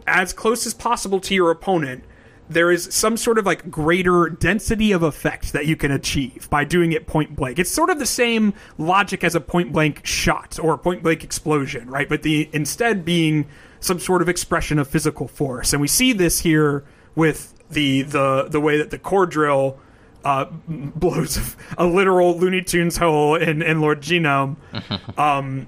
as 0.07 0.33
close 0.33 0.65
as 0.65 0.73
possible 0.73 1.19
to 1.19 1.33
your 1.33 1.51
opponent, 1.51 2.03
there 2.49 2.71
is 2.71 2.87
some 2.93 3.17
sort 3.17 3.37
of 3.37 3.45
like 3.45 3.71
greater 3.71 4.29
density 4.29 4.91
of 4.91 5.03
effect 5.03 5.53
that 5.53 5.65
you 5.65 5.75
can 5.75 5.91
achieve 5.91 6.47
by 6.49 6.63
doing 6.63 6.91
it 6.91 7.07
point 7.07 7.35
blank. 7.35 7.57
It's 7.59 7.71
sort 7.71 7.89
of 7.89 7.99
the 7.99 8.05
same 8.05 8.53
logic 8.77 9.23
as 9.23 9.35
a 9.35 9.41
point 9.41 9.73
blank 9.73 10.05
shot 10.05 10.59
or 10.59 10.73
a 10.73 10.77
point 10.77 11.03
blank 11.03 11.23
explosion, 11.23 11.89
right? 11.89 12.07
But 12.07 12.21
the 12.21 12.49
instead 12.53 13.03
being 13.03 13.47
some 13.79 13.99
sort 13.99 14.21
of 14.21 14.29
expression 14.29 14.79
of 14.79 14.87
physical 14.87 15.27
force. 15.27 15.73
And 15.73 15.81
we 15.81 15.87
see 15.87 16.13
this 16.13 16.39
here 16.39 16.85
with 17.15 17.53
the 17.69 18.03
the 18.03 18.47
the 18.49 18.59
way 18.59 18.77
that 18.77 18.91
the 18.91 18.99
core 18.99 19.25
drill 19.25 19.79
uh, 20.23 20.45
blows 20.67 21.55
a 21.77 21.85
literal 21.85 22.37
Looney 22.37 22.61
Tunes 22.61 22.97
hole 22.97 23.35
in, 23.35 23.61
in 23.61 23.81
Lord 23.81 24.01
Genome. 24.01 24.57
um, 25.17 25.67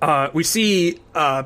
uh, 0.00 0.28
we 0.32 0.44
see 0.44 1.00
uh, 1.14 1.44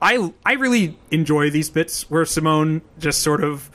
I 0.00 0.32
I 0.44 0.54
really 0.54 0.98
enjoy 1.10 1.50
these 1.50 1.70
bits 1.70 2.10
where 2.10 2.24
Simone 2.24 2.82
just 2.98 3.20
sort 3.20 3.44
of 3.44 3.70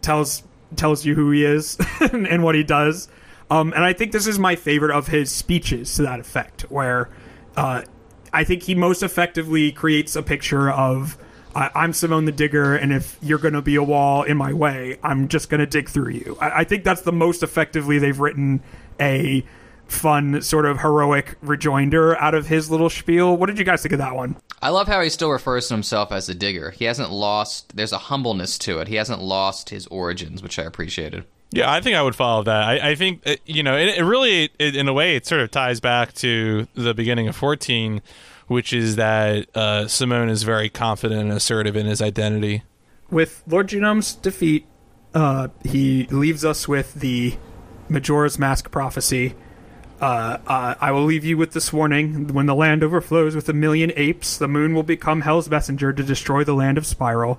tells 0.00 0.42
tells 0.76 1.04
you 1.04 1.14
who 1.14 1.30
he 1.30 1.44
is 1.44 1.78
and, 2.00 2.26
and 2.26 2.42
what 2.42 2.54
he 2.54 2.62
does. 2.62 3.08
Um, 3.50 3.72
and 3.72 3.82
I 3.84 3.94
think 3.94 4.12
this 4.12 4.26
is 4.26 4.38
my 4.38 4.56
favorite 4.56 4.90
of 4.90 5.06
his 5.06 5.30
speeches 5.30 5.94
to 5.94 6.02
that 6.02 6.20
effect, 6.20 6.62
where 6.70 7.08
uh, 7.56 7.82
I 8.32 8.44
think 8.44 8.64
he 8.64 8.74
most 8.74 9.02
effectively 9.02 9.72
creates 9.72 10.16
a 10.16 10.22
picture 10.22 10.70
of 10.70 11.16
I, 11.54 11.70
I'm 11.74 11.92
Simone 11.92 12.26
the 12.26 12.32
Digger, 12.32 12.76
and 12.76 12.92
if 12.92 13.16
you're 13.22 13.38
going 13.38 13.54
to 13.54 13.62
be 13.62 13.76
a 13.76 13.82
wall 13.82 14.22
in 14.22 14.36
my 14.36 14.52
way, 14.52 14.98
I'm 15.02 15.28
just 15.28 15.48
going 15.48 15.60
to 15.60 15.66
dig 15.66 15.88
through 15.88 16.10
you. 16.10 16.36
I, 16.40 16.60
I 16.60 16.64
think 16.64 16.84
that's 16.84 17.02
the 17.02 17.12
most 17.12 17.42
effectively 17.42 17.98
they've 17.98 18.18
written 18.18 18.62
a 19.00 19.44
fun 19.88 20.40
sort 20.42 20.66
of 20.66 20.80
heroic 20.80 21.36
rejoinder 21.42 22.16
out 22.18 22.34
of 22.34 22.46
his 22.46 22.70
little 22.70 22.90
spiel. 22.90 23.36
What 23.36 23.46
did 23.46 23.58
you 23.58 23.64
guys 23.64 23.82
think 23.82 23.92
of 23.92 23.98
that 23.98 24.14
one? 24.14 24.36
I 24.60 24.68
love 24.70 24.86
how 24.86 25.00
he 25.00 25.08
still 25.08 25.30
refers 25.30 25.68
to 25.68 25.74
himself 25.74 26.12
as 26.12 26.28
a 26.28 26.34
digger. 26.34 26.70
He 26.70 26.84
hasn't 26.84 27.10
lost. 27.10 27.76
There's 27.76 27.92
a 27.92 27.98
humbleness 27.98 28.58
to 28.58 28.80
it. 28.80 28.88
He 28.88 28.96
hasn't 28.96 29.22
lost 29.22 29.70
his 29.70 29.86
origins, 29.86 30.42
which 30.42 30.58
I 30.58 30.64
appreciated. 30.64 31.24
Yeah, 31.50 31.72
I 31.72 31.80
think 31.80 31.96
I 31.96 32.02
would 32.02 32.14
follow 32.14 32.42
that. 32.42 32.62
I, 32.62 32.90
I 32.90 32.94
think 32.94 33.22
uh, 33.26 33.36
you 33.46 33.62
know, 33.62 33.76
it, 33.76 33.96
it 33.96 34.04
really, 34.04 34.50
it, 34.58 34.76
in 34.76 34.86
a 34.86 34.92
way, 34.92 35.16
it 35.16 35.26
sort 35.26 35.40
of 35.40 35.50
ties 35.50 35.80
back 35.80 36.12
to 36.14 36.68
the 36.74 36.92
beginning 36.92 37.26
of 37.26 37.36
fourteen, 37.36 38.02
which 38.48 38.74
is 38.74 38.96
that 38.96 39.46
uh, 39.56 39.86
Simone 39.86 40.28
is 40.28 40.42
very 40.42 40.68
confident 40.68 41.22
and 41.22 41.32
assertive 41.32 41.74
in 41.74 41.86
his 41.86 42.02
identity. 42.02 42.64
with 43.10 43.42
Lord 43.46 43.68
Genome's 43.68 44.14
defeat, 44.14 44.66
uh, 45.14 45.48
he 45.64 46.06
leaves 46.10 46.44
us 46.44 46.68
with 46.68 46.94
the 46.94 47.36
Majora's 47.88 48.38
Mask 48.38 48.70
prophecy. 48.70 49.34
Uh, 50.00 50.38
uh, 50.46 50.74
I 50.80 50.92
will 50.92 51.04
leave 51.04 51.24
you 51.24 51.36
with 51.36 51.52
this 51.52 51.72
warning: 51.72 52.28
when 52.28 52.46
the 52.46 52.54
land 52.54 52.84
overflows 52.84 53.34
with 53.34 53.48
a 53.48 53.52
million 53.52 53.92
apes, 53.96 54.38
the 54.38 54.48
moon 54.48 54.74
will 54.74 54.84
become 54.84 55.22
Hell's 55.22 55.48
messenger 55.48 55.92
to 55.92 56.02
destroy 56.02 56.44
the 56.44 56.54
land 56.54 56.78
of 56.78 56.86
Spiral. 56.86 57.38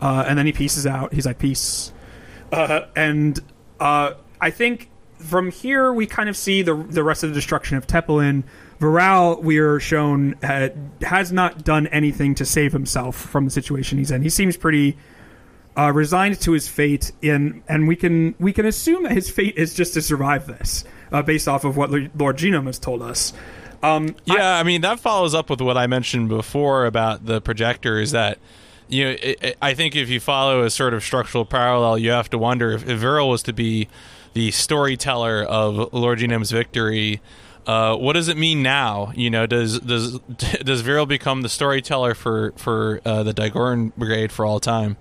Uh, 0.00 0.24
and 0.26 0.38
then 0.38 0.46
he 0.46 0.52
pieces 0.52 0.86
out. 0.86 1.12
He's 1.12 1.26
like, 1.26 1.38
"Peace." 1.38 1.92
Uh, 2.50 2.86
and 2.96 3.38
uh, 3.78 4.14
I 4.40 4.50
think 4.50 4.88
from 5.18 5.50
here 5.50 5.92
we 5.92 6.06
kind 6.06 6.30
of 6.30 6.36
see 6.36 6.62
the 6.62 6.74
the 6.74 7.04
rest 7.04 7.22
of 7.22 7.30
the 7.30 7.34
destruction 7.34 7.76
of 7.76 7.86
Teppelin. 7.86 8.44
Viral, 8.80 9.42
we 9.42 9.58
are 9.58 9.78
shown, 9.78 10.36
has 11.02 11.30
not 11.30 11.64
done 11.64 11.86
anything 11.88 12.34
to 12.36 12.46
save 12.46 12.72
himself 12.72 13.14
from 13.14 13.44
the 13.44 13.50
situation 13.50 13.98
he's 13.98 14.10
in. 14.10 14.22
He 14.22 14.30
seems 14.30 14.56
pretty 14.56 14.96
resigned 15.76 16.40
to 16.40 16.52
his 16.52 16.66
fate, 16.66 17.12
in, 17.20 17.62
and 17.68 17.86
we 17.86 17.94
can 17.94 18.34
we 18.38 18.54
can 18.54 18.64
assume 18.64 19.02
that 19.02 19.12
his 19.12 19.28
fate 19.28 19.58
is 19.58 19.74
just 19.74 19.92
to 19.94 20.00
survive 20.00 20.46
this, 20.46 20.84
uh, 21.12 21.22
based 21.22 21.48
off 21.48 21.64
of 21.64 21.76
what 21.76 21.90
Lord 21.90 22.38
Genome 22.38 22.66
has 22.66 22.78
told 22.78 23.02
us. 23.02 23.32
Um, 23.82 24.14
Yeah, 24.26 24.56
I, 24.58 24.62
mean 24.62 24.82
that 24.82 25.00
follows 25.00 25.34
up 25.34 25.48
with 25.48 25.60
what 25.60 25.76
I 25.76 25.86
mentioned 25.86 26.28
before 26.28 26.84
about 26.86 27.24
the 27.26 27.40
projector. 27.40 27.98
Is 27.98 28.10
That 28.12 28.38
you 28.88 29.04
know, 29.04 29.10
it, 29.10 29.38
it- 29.42 29.58
I 29.62 29.74
think 29.74 29.96
if 29.96 30.08
you 30.10 30.20
follow 30.20 30.62
a 30.64 30.70
sort 30.70 30.94
of 30.94 31.02
structural 31.02 31.44
parallel, 31.44 31.96
you 31.98 32.10
have 32.10 32.28
to 32.30 32.38
wonder 32.38 32.72
if, 32.72 32.88
if 32.88 33.00
Viral 33.00 33.30
was 33.30 33.42
to 33.44 33.52
be 33.52 33.88
the 34.34 34.50
storyteller 34.50 35.42
of 35.42 35.92
Lord 35.92 36.18
Genome's 36.18 36.50
victory. 36.50 37.20
Uh, 37.66 37.94
what 37.96 38.14
does 38.14 38.28
it 38.28 38.36
mean 38.36 38.62
now? 38.62 39.12
You 39.14 39.30
know, 39.30 39.46
does 39.46 39.80
does 39.80 40.18
does 40.64 40.82
Viral 40.82 41.06
become 41.06 41.42
the 41.42 41.48
storyteller 41.48 42.14
for 42.14 42.52
for 42.56 43.00
uh, 43.04 43.22
the 43.22 43.32
Dai-Gurren 43.32 43.92
Brigade 43.96 44.32
for 44.32 44.44
all 44.44 44.60
time? 44.60 44.96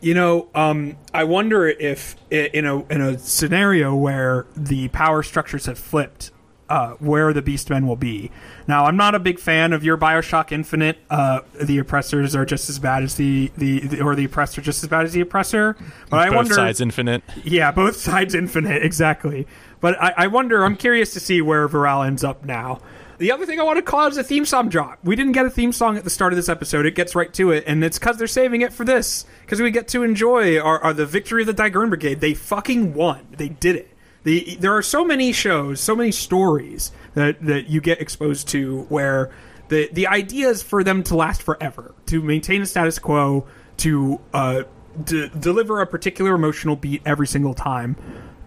You 0.00 0.14
know, 0.14 0.48
um, 0.54 0.96
I 1.12 1.24
wonder 1.24 1.66
if 1.68 2.16
in 2.30 2.64
a 2.64 2.84
in 2.86 3.00
a 3.00 3.18
scenario 3.18 3.94
where 3.94 4.46
the 4.56 4.88
power 4.88 5.22
structures 5.22 5.66
have 5.66 5.78
flipped, 5.78 6.30
uh, 6.68 6.92
where 7.00 7.32
the 7.32 7.42
Beastmen 7.42 7.86
will 7.86 7.96
be. 7.96 8.30
Now, 8.66 8.86
I'm 8.86 8.96
not 8.96 9.14
a 9.14 9.18
big 9.18 9.38
fan 9.38 9.72
of 9.72 9.82
your 9.82 9.96
Bioshock 9.98 10.52
Infinite. 10.52 10.98
Uh, 11.10 11.40
the 11.60 11.78
oppressors 11.78 12.36
are 12.36 12.44
just 12.46 12.70
as 12.70 12.78
bad 12.78 13.02
as 13.02 13.16
the, 13.16 13.50
the, 13.56 13.80
the 13.80 14.00
or 14.00 14.14
the 14.14 14.24
oppressed 14.24 14.56
are 14.58 14.62
just 14.62 14.82
as 14.82 14.88
bad 14.88 15.04
as 15.04 15.12
the 15.12 15.20
oppressor. 15.20 15.76
But 16.08 16.20
I 16.20 16.26
Both 16.28 16.36
wonder, 16.36 16.54
sides 16.54 16.80
infinite. 16.80 17.22
yeah, 17.44 17.72
both 17.72 17.96
sides 18.10 18.34
infinite, 18.34 18.84
exactly. 18.84 19.46
But 19.80 20.00
I, 20.00 20.14
I 20.16 20.26
wonder. 20.28 20.64
I'm 20.64 20.76
curious 20.76 21.12
to 21.14 21.20
see 21.20 21.40
where 21.42 21.68
Viral 21.68 22.06
ends 22.06 22.22
up 22.22 22.44
now. 22.44 22.80
The 23.20 23.32
other 23.32 23.44
thing 23.44 23.60
I 23.60 23.64
want 23.64 23.76
to 23.76 23.82
call 23.82 24.00
out 24.00 24.12
is 24.12 24.16
a 24.16 24.24
theme 24.24 24.46
song 24.46 24.70
drop. 24.70 24.98
We 25.04 25.14
didn't 25.14 25.32
get 25.32 25.44
a 25.44 25.50
theme 25.50 25.72
song 25.72 25.98
at 25.98 26.04
the 26.04 26.10
start 26.10 26.32
of 26.32 26.38
this 26.38 26.48
episode. 26.48 26.86
It 26.86 26.94
gets 26.94 27.14
right 27.14 27.30
to 27.34 27.50
it, 27.50 27.64
and 27.66 27.84
it's 27.84 27.98
because 27.98 28.16
they're 28.16 28.26
saving 28.26 28.62
it 28.62 28.72
for 28.72 28.82
this. 28.82 29.26
Because 29.42 29.60
we 29.60 29.70
get 29.70 29.88
to 29.88 30.02
enjoy 30.02 30.58
our, 30.58 30.82
our 30.82 30.94
the 30.94 31.04
victory 31.04 31.42
of 31.42 31.46
the 31.46 31.52
Dai-Gurren 31.52 31.90
Brigade. 31.90 32.20
They 32.20 32.32
fucking 32.32 32.94
won. 32.94 33.26
They 33.36 33.50
did 33.50 33.76
it. 33.76 33.94
The, 34.22 34.56
there 34.58 34.74
are 34.74 34.80
so 34.80 35.04
many 35.04 35.32
shows, 35.32 35.82
so 35.82 35.94
many 35.94 36.12
stories 36.12 36.92
that, 37.12 37.44
that 37.44 37.68
you 37.68 37.82
get 37.82 38.00
exposed 38.00 38.48
to 38.48 38.84
where 38.84 39.30
the 39.68 39.90
the 39.92 40.06
idea 40.06 40.48
is 40.48 40.62
for 40.62 40.82
them 40.82 41.02
to 41.02 41.14
last 41.14 41.42
forever, 41.42 41.94
to 42.06 42.22
maintain 42.22 42.62
a 42.62 42.66
status 42.66 42.98
quo, 42.98 43.46
to 43.78 44.18
uh, 44.32 44.62
d- 45.04 45.30
deliver 45.38 45.82
a 45.82 45.86
particular 45.86 46.34
emotional 46.34 46.74
beat 46.74 47.02
every 47.04 47.26
single 47.26 47.52
time, 47.52 47.96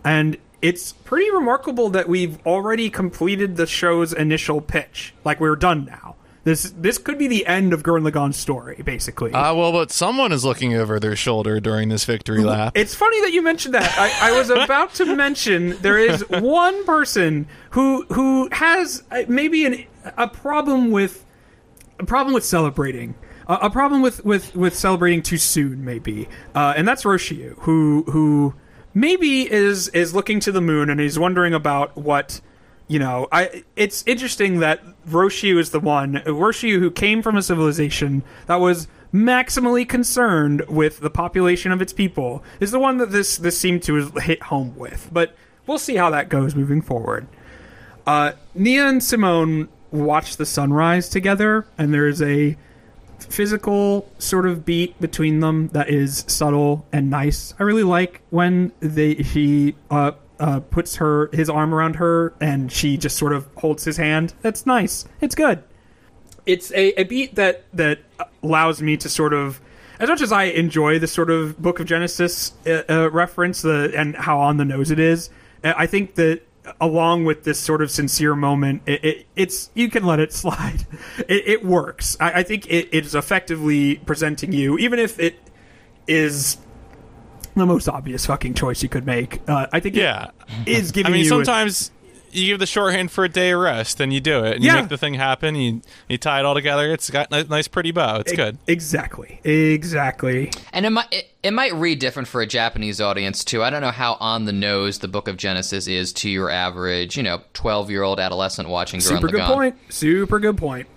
and 0.03 0.35
it's 0.63 0.93
pretty 0.93 1.29
remarkable 1.29 1.89
that 1.89 2.07
we've 2.07 2.39
already 2.47 2.89
completed 2.89 3.57
the 3.57 3.67
show's 3.67 4.13
initial 4.13 4.61
pitch. 4.61 5.13
Like 5.25 5.41
we're 5.41 5.57
done 5.57 5.85
now. 5.85 6.15
This 6.45 6.73
this 6.77 6.97
could 6.97 7.17
be 7.17 7.27
the 7.27 7.45
end 7.45 7.73
of 7.73 7.83
Gurren 7.83 8.09
Lagann's 8.09 8.37
story, 8.37 8.81
basically. 8.83 9.31
Ah, 9.33 9.53
well, 9.53 9.71
but 9.71 9.91
someone 9.91 10.31
is 10.31 10.43
looking 10.43 10.73
over 10.73 10.99
their 10.99 11.15
shoulder 11.15 11.59
during 11.59 11.89
this 11.89 12.05
victory 12.05 12.43
lap. 12.43 12.73
It's 12.75 12.95
funny 12.95 13.21
that 13.21 13.31
you 13.31 13.41
mentioned 13.41 13.73
that. 13.75 13.93
I, 13.97 14.29
I 14.29 14.37
was 14.37 14.49
about 14.49 14.93
to 14.95 15.15
mention 15.15 15.77
there 15.81 15.97
is 15.97 16.25
one 16.29 16.85
person 16.85 17.47
who 17.71 18.05
who 18.05 18.49
has 18.51 19.03
uh, 19.11 19.23
maybe 19.27 19.65
an, 19.65 19.85
a 20.17 20.27
problem 20.29 20.91
with 20.91 21.25
a 21.99 22.05
problem 22.05 22.33
with 22.33 22.45
celebrating. 22.45 23.15
Uh, 23.45 23.59
a 23.61 23.69
problem 23.69 24.01
with, 24.01 24.23
with, 24.23 24.55
with 24.55 24.73
celebrating 24.73 25.21
too 25.21 25.37
soon, 25.37 25.83
maybe, 25.83 26.29
uh, 26.55 26.73
and 26.77 26.87
that's 26.87 27.03
Rossiu, 27.03 27.55
who 27.59 28.03
who 28.03 28.53
maybe 28.93 29.51
is 29.51 29.87
is 29.89 30.13
looking 30.13 30.39
to 30.41 30.51
the 30.51 30.61
moon 30.61 30.89
and 30.89 30.99
he's 30.99 31.17
wondering 31.17 31.53
about 31.53 31.95
what 31.97 32.41
you 32.87 32.99
know, 32.99 33.27
I 33.31 33.63
it's 33.75 34.03
interesting 34.05 34.59
that 34.59 34.81
Rossiu 35.07 35.57
is 35.57 35.71
the 35.71 35.79
one 35.79 36.15
Rossiu 36.25 36.79
who 36.79 36.91
came 36.91 37.21
from 37.21 37.37
a 37.37 37.41
civilization 37.41 38.23
that 38.47 38.57
was 38.57 38.87
maximally 39.13 39.87
concerned 39.87 40.63
with 40.67 40.99
the 40.99 41.09
population 41.09 41.71
of 41.71 41.81
its 41.81 41.93
people 41.93 42.43
is 42.59 42.71
the 42.71 42.79
one 42.79 42.97
that 42.97 43.11
this 43.11 43.37
this 43.37 43.57
seemed 43.57 43.83
to 43.83 44.09
hit 44.19 44.43
home 44.43 44.75
with. 44.77 45.09
But 45.11 45.35
we'll 45.65 45.77
see 45.77 45.95
how 45.95 46.09
that 46.09 46.29
goes 46.29 46.55
moving 46.55 46.81
forward. 46.81 47.27
Uh, 48.05 48.33
Nia 48.53 48.87
and 48.87 49.03
Simone 49.03 49.69
watch 49.91 50.35
the 50.35 50.45
sunrise 50.45 51.07
together, 51.07 51.65
and 51.77 51.93
there's 51.93 52.21
a 52.21 52.57
physical 53.33 54.07
sort 54.19 54.45
of 54.45 54.63
beat 54.63 54.99
between 55.01 55.39
them 55.39 55.67
that 55.69 55.89
is 55.89 56.23
subtle 56.27 56.85
and 56.93 57.09
nice. 57.09 57.55
I 57.59 57.63
really 57.63 57.83
like 57.83 58.21
when 58.29 58.71
they 58.79 59.15
he 59.15 59.75
uh, 59.89 60.11
uh, 60.39 60.59
puts 60.59 60.97
her 60.97 61.29
his 61.33 61.49
arm 61.49 61.73
around 61.73 61.95
her 61.95 62.33
and 62.39 62.71
she 62.71 62.95
just 62.95 63.17
sort 63.17 63.33
of 63.33 63.47
holds 63.57 63.83
his 63.83 63.97
hand. 63.97 64.33
That's 64.41 64.65
nice. 64.67 65.05
It's 65.19 65.33
good. 65.33 65.63
It's 66.45 66.71
a, 66.73 66.99
a 66.99 67.03
beat 67.05 67.35
that 67.35 67.63
that 67.73 67.99
allows 68.43 68.81
me 68.81 68.97
to 68.97 69.09
sort 69.09 69.33
of 69.33 69.59
as 69.99 70.09
much 70.09 70.21
as 70.21 70.31
I 70.31 70.43
enjoy 70.43 70.99
the 70.99 71.07
sort 71.07 71.31
of 71.31 71.59
Book 71.59 71.79
of 71.79 71.87
Genesis 71.87 72.53
uh, 72.67 72.83
uh, 72.87 73.09
reference 73.09 73.63
the 73.63 73.91
and 73.95 74.15
how 74.15 74.39
on 74.39 74.57
the 74.57 74.65
nose 74.65 74.91
it 74.91 74.99
is. 74.99 75.31
I 75.63 75.87
think 75.87 76.15
that 76.15 76.41
along 76.79 77.25
with 77.25 77.43
this 77.43 77.59
sort 77.59 77.81
of 77.81 77.91
sincere 77.91 78.35
moment, 78.35 78.81
it, 78.85 79.03
it, 79.03 79.25
it's 79.35 79.69
you 79.73 79.89
can 79.89 80.05
let 80.05 80.19
it 80.19 80.33
slide. 80.33 80.85
It, 81.27 81.47
it 81.47 81.65
works. 81.65 82.17
I, 82.19 82.39
I 82.39 82.43
think 82.43 82.65
it 82.69 82.93
is 82.93 83.13
effectively 83.13 83.97
presenting 83.97 84.51
you, 84.51 84.77
even 84.79 84.99
if 84.99 85.19
it 85.19 85.35
is 86.07 86.57
the 87.55 87.65
most 87.65 87.87
obvious 87.87 88.25
fucking 88.25 88.55
choice 88.55 88.81
you 88.81 88.89
could 88.89 89.05
make. 89.05 89.47
Uh, 89.47 89.67
I 89.71 89.79
think 89.79 89.95
yeah, 89.95 90.31
it 90.65 90.79
is 90.79 90.91
giving. 90.91 91.11
You. 91.13 91.19
I 91.19 91.21
mean, 91.21 91.29
sometimes. 91.29 91.89
A, 91.89 92.02
you 92.33 92.47
give 92.47 92.59
the 92.59 92.65
shorthand 92.65 93.11
for 93.11 93.23
a 93.23 93.29
day 93.29 93.51
of 93.51 93.59
rest, 93.61 93.99
and 93.99 94.11
you 94.13 94.19
do 94.19 94.43
it, 94.43 94.55
and 94.55 94.63
Yeah. 94.63 94.75
you 94.75 94.79
make 94.81 94.89
the 94.89 94.97
thing 94.97 95.13
happen. 95.13 95.55
You 95.55 95.81
you 96.09 96.17
tie 96.17 96.39
it 96.39 96.45
all 96.45 96.53
together. 96.53 96.91
It's 96.91 97.09
got 97.09 97.31
a 97.31 97.43
nice, 97.45 97.67
pretty 97.67 97.91
bow. 97.91 98.17
It's 98.17 98.33
good. 98.33 98.57
Exactly. 98.67 99.39
Exactly. 99.43 100.51
And 100.71 100.85
it 100.85 100.89
might 100.91 101.07
it, 101.11 101.29
it 101.43 101.51
might 101.51 101.73
read 101.73 101.99
different 101.99 102.27
for 102.27 102.41
a 102.41 102.45
Japanese 102.47 102.99
audience 103.01 103.43
too. 103.43 103.61
I 103.63 103.69
don't 103.69 103.81
know 103.81 103.91
how 103.91 104.13
on 104.19 104.45
the 104.45 104.53
nose 104.53 104.99
the 104.99 105.07
Book 105.07 105.27
of 105.27 105.37
Genesis 105.37 105.87
is 105.87 106.13
to 106.13 106.29
your 106.29 106.49
average, 106.49 107.17
you 107.17 107.23
know, 107.23 107.41
twelve 107.53 107.89
year 107.89 108.03
old 108.03 108.19
adolescent 108.19 108.69
watching 108.69 108.99
Gurren 108.99 109.03
Super 109.03 109.27
good 109.27 109.41
Lagann. 109.41 109.53
point. 109.53 109.75
Super 109.89 110.39
good 110.39 110.57
point. 110.57 110.87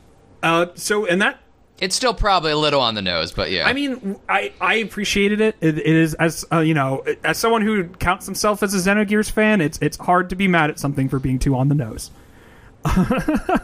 Uh, 0.42 0.66
so, 0.74 1.06
and 1.06 1.20
that 1.22 1.40
It's 1.78 1.94
still 1.94 2.14
probably 2.14 2.52
a 2.52 2.56
little 2.56 2.80
on 2.80 2.94
the 2.94 3.02
nose, 3.02 3.32
but 3.32 3.50
yeah. 3.50 3.68
I 3.68 3.74
mean, 3.74 4.16
I, 4.28 4.52
I 4.60 4.76
appreciated 4.76 5.40
it. 5.42 5.56
It, 5.60 5.78
it 5.78 5.86
is 5.86 6.14
as 6.14 6.44
uh, 6.50 6.60
you 6.60 6.72
know, 6.72 7.04
as 7.22 7.36
someone 7.36 7.62
who 7.62 7.84
counts 7.84 8.24
himself 8.24 8.62
as 8.62 8.72
a 8.74 8.78
Xenogears 8.78 9.30
fan, 9.30 9.60
it's 9.60 9.78
it's 9.82 9.98
hard 9.98 10.30
to 10.30 10.36
be 10.36 10.48
mad 10.48 10.70
at 10.70 10.78
something 10.78 11.08
for 11.08 11.18
being 11.18 11.38
too 11.38 11.54
on 11.54 11.68
the 11.68 11.74
nose. 11.74 12.10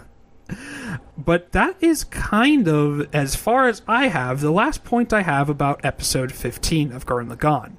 but 1.16 1.52
that 1.52 1.76
is 1.80 2.04
kind 2.04 2.68
of 2.68 3.08
as 3.14 3.34
far 3.34 3.66
as 3.68 3.80
I 3.88 4.08
have 4.08 4.40
the 4.40 4.50
last 4.50 4.84
point 4.84 5.12
I 5.12 5.22
have 5.22 5.48
about 5.48 5.82
episode 5.84 6.32
fifteen 6.32 6.92
of 6.92 7.06
Gurren 7.06 7.34
Lagann. 7.34 7.76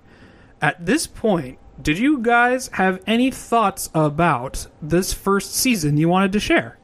At 0.62 0.86
this 0.86 1.06
point, 1.06 1.60
did 1.80 2.00
you 2.00 2.20
guys 2.20 2.70
have 2.74 3.04
any 3.06 3.30
thoughts 3.30 3.90
about 3.94 4.68
this 4.82 5.14
first 5.14 5.54
season 5.54 5.98
you 5.98 6.10
wanted 6.10 6.32
to 6.32 6.40
share? 6.40 6.80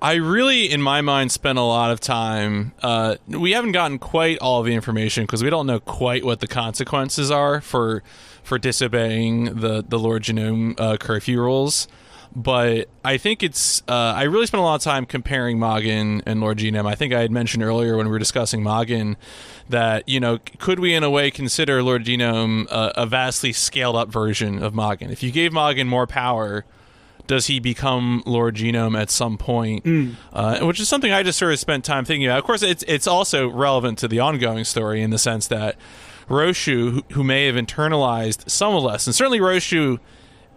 I 0.00 0.14
really, 0.14 0.70
in 0.70 0.82
my 0.82 1.00
mind, 1.00 1.32
spent 1.32 1.58
a 1.58 1.62
lot 1.62 1.90
of 1.90 2.00
time. 2.00 2.72
Uh, 2.82 3.16
we 3.26 3.52
haven't 3.52 3.72
gotten 3.72 3.98
quite 3.98 4.38
all 4.38 4.62
the 4.62 4.74
information 4.74 5.24
because 5.24 5.42
we 5.42 5.48
don't 5.48 5.66
know 5.66 5.80
quite 5.80 6.24
what 6.24 6.40
the 6.40 6.46
consequences 6.46 7.30
are 7.30 7.60
for 7.60 8.02
for 8.42 8.58
disobeying 8.58 9.44
the 9.56 9.82
the 9.86 9.98
Lord 9.98 10.22
Genome 10.22 10.78
uh, 10.78 10.96
curfew 10.98 11.40
rules. 11.40 11.88
But 12.34 12.90
I 13.02 13.16
think 13.16 13.42
it's. 13.42 13.82
Uh, 13.88 14.12
I 14.14 14.24
really 14.24 14.44
spent 14.44 14.60
a 14.60 14.64
lot 14.64 14.74
of 14.74 14.82
time 14.82 15.06
comparing 15.06 15.58
Magin 15.58 16.22
and 16.26 16.42
Lord 16.42 16.58
Genome. 16.58 16.86
I 16.86 16.94
think 16.94 17.14
I 17.14 17.20
had 17.22 17.30
mentioned 17.30 17.62
earlier 17.62 17.96
when 17.96 18.06
we 18.06 18.12
were 18.12 18.18
discussing 18.18 18.62
Magin 18.62 19.16
that 19.70 20.06
you 20.06 20.20
know 20.20 20.38
could 20.58 20.78
we 20.78 20.94
in 20.94 21.04
a 21.04 21.10
way 21.10 21.30
consider 21.30 21.82
Lord 21.82 22.04
Genome 22.04 22.66
uh, 22.70 22.92
a 22.96 23.06
vastly 23.06 23.54
scaled 23.54 23.96
up 23.96 24.10
version 24.10 24.62
of 24.62 24.74
Magin? 24.74 25.10
If 25.10 25.22
you 25.22 25.32
gave 25.32 25.54
Magin 25.54 25.88
more 25.88 26.06
power 26.06 26.66
does 27.26 27.46
he 27.46 27.60
become 27.60 28.22
Lord 28.26 28.56
Genome 28.56 28.98
at 29.00 29.10
some 29.10 29.38
point? 29.38 29.84
Uh, 30.32 30.60
which 30.60 30.80
is 30.80 30.88
something 30.88 31.12
I 31.12 31.22
just 31.22 31.38
sort 31.38 31.52
of 31.52 31.58
spent 31.58 31.84
time 31.84 32.04
thinking 32.04 32.26
about. 32.26 32.38
Of 32.38 32.44
course, 32.44 32.62
it's 32.62 32.84
it's 32.86 33.06
also 33.06 33.48
relevant 33.48 33.98
to 33.98 34.08
the 34.08 34.20
ongoing 34.20 34.64
story 34.64 35.02
in 35.02 35.10
the 35.10 35.18
sense 35.18 35.46
that 35.48 35.76
Rossiu, 36.28 36.90
who, 36.92 37.02
who 37.12 37.24
may 37.24 37.46
have 37.46 37.54
internalized 37.54 38.48
some 38.50 38.74
lessons, 38.74 39.16
certainly 39.16 39.40
Rossiu, 39.40 39.98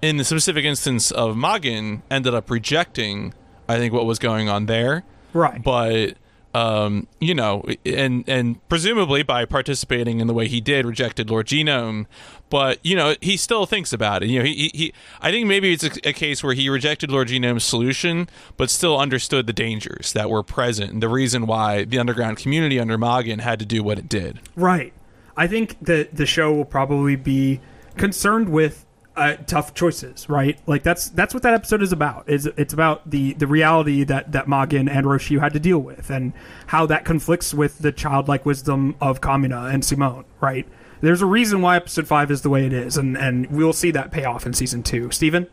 in 0.02 0.18
the 0.18 0.24
specific 0.24 0.66
instance 0.66 1.12
of 1.12 1.36
Magin, 1.36 2.02
ended 2.10 2.34
up 2.34 2.50
rejecting, 2.50 3.34
I 3.68 3.78
think, 3.78 3.94
what 3.94 4.06
was 4.06 4.20
going 4.20 4.50
on 4.50 4.66
there. 4.66 5.04
Right. 5.34 5.62
But 5.62 6.16
um, 6.54 7.08
you 7.20 7.36
know, 7.36 7.64
and 7.86 8.28
and 8.28 8.68
presumably 8.70 9.24
by 9.24 9.46
participating 9.46 10.20
in 10.20 10.28
the 10.28 10.34
way 10.34 10.48
he 10.48 10.60
did, 10.60 10.86
rejected 10.86 11.30
Lord 11.30 11.48
Genome. 11.48 12.08
But 12.50 12.80
you 12.84 12.96
know, 12.96 13.16
he 13.22 13.38
still 13.38 13.66
thinks 13.66 13.94
about 13.94 14.24
it. 14.24 14.30
You 14.30 14.40
know, 14.40 14.46
he 14.46 14.72
he, 14.74 14.94
I 15.22 15.32
think 15.32 15.48
maybe 15.48 15.74
it's 15.74 15.84
a, 15.84 16.10
a 16.10 16.14
case 16.14 16.44
where 16.44 16.54
he 16.54 16.68
rejected 16.70 17.12
Lord 17.12 17.28
Genome's 17.28 17.64
solution, 17.64 18.28
but 18.58 18.70
still 18.70 18.98
understood 18.98 19.46
the 19.46 19.54
dangers 19.54 20.14
that 20.14 20.30
were 20.30 20.42
present 20.42 20.92
and 20.92 21.04
the 21.04 21.10
reason 21.10 21.46
why 21.46 21.84
the 21.84 22.00
underground 22.00 22.38
community 22.38 22.80
under 22.80 22.98
Magin 22.98 23.40
had 23.40 23.60
to 23.60 23.66
do 23.66 23.84
what 23.84 24.00
it 24.00 24.10
did. 24.10 24.40
Right. 24.56 24.94
I 25.38 25.48
think 25.48 25.78
that 25.82 26.16
the 26.16 26.26
show 26.26 26.54
will 26.54 26.66
probably 26.66 27.16
be 27.16 27.62
concerned 27.96 28.50
with 28.50 28.86
uh, 29.20 29.36
tough 29.46 29.74
choices, 29.74 30.30
right? 30.30 30.60
Like 30.66 30.84
that's 30.84 31.10
that's 31.10 31.34
what 31.34 31.44
that 31.44 31.54
episode 31.54 31.82
is 31.82 31.92
about. 31.92 32.30
Is 32.30 32.46
it's 32.46 32.74
about 32.74 33.10
the 33.10 33.34
the 33.34 33.48
reality 33.48 34.04
that 34.06 34.32
that 34.32 34.48
Magin 34.48 34.88
and 34.88 35.06
Rossiu 35.06 35.40
had 35.40 35.54
to 35.54 35.60
deal 35.60 35.80
with, 35.80 36.10
and 36.10 36.34
how 36.68 36.86
that 36.86 37.06
conflicts 37.06 37.54
with 37.54 37.80
the 37.80 37.92
childlike 37.92 38.46
wisdom 38.46 38.96
of 39.02 39.22
Kamina 39.22 39.74
and 39.74 39.84
Simone, 39.84 40.26
right? 40.42 40.68
There's 41.02 41.22
a 41.22 41.26
reason 41.26 41.62
why 41.62 41.76
episode 41.76 42.08
five 42.08 42.32
is 42.32 42.42
the 42.42 42.50
way 42.50 42.66
it 42.66 42.74
is, 42.74 42.98
and 42.98 43.18
and 43.18 43.48
we'll 43.52 43.74
see 43.74 43.92
that 43.92 44.12
pay 44.12 44.26
off 44.26 44.46
in 44.46 44.54
season 44.54 44.84
two. 44.84 45.12
Steven? 45.12 45.48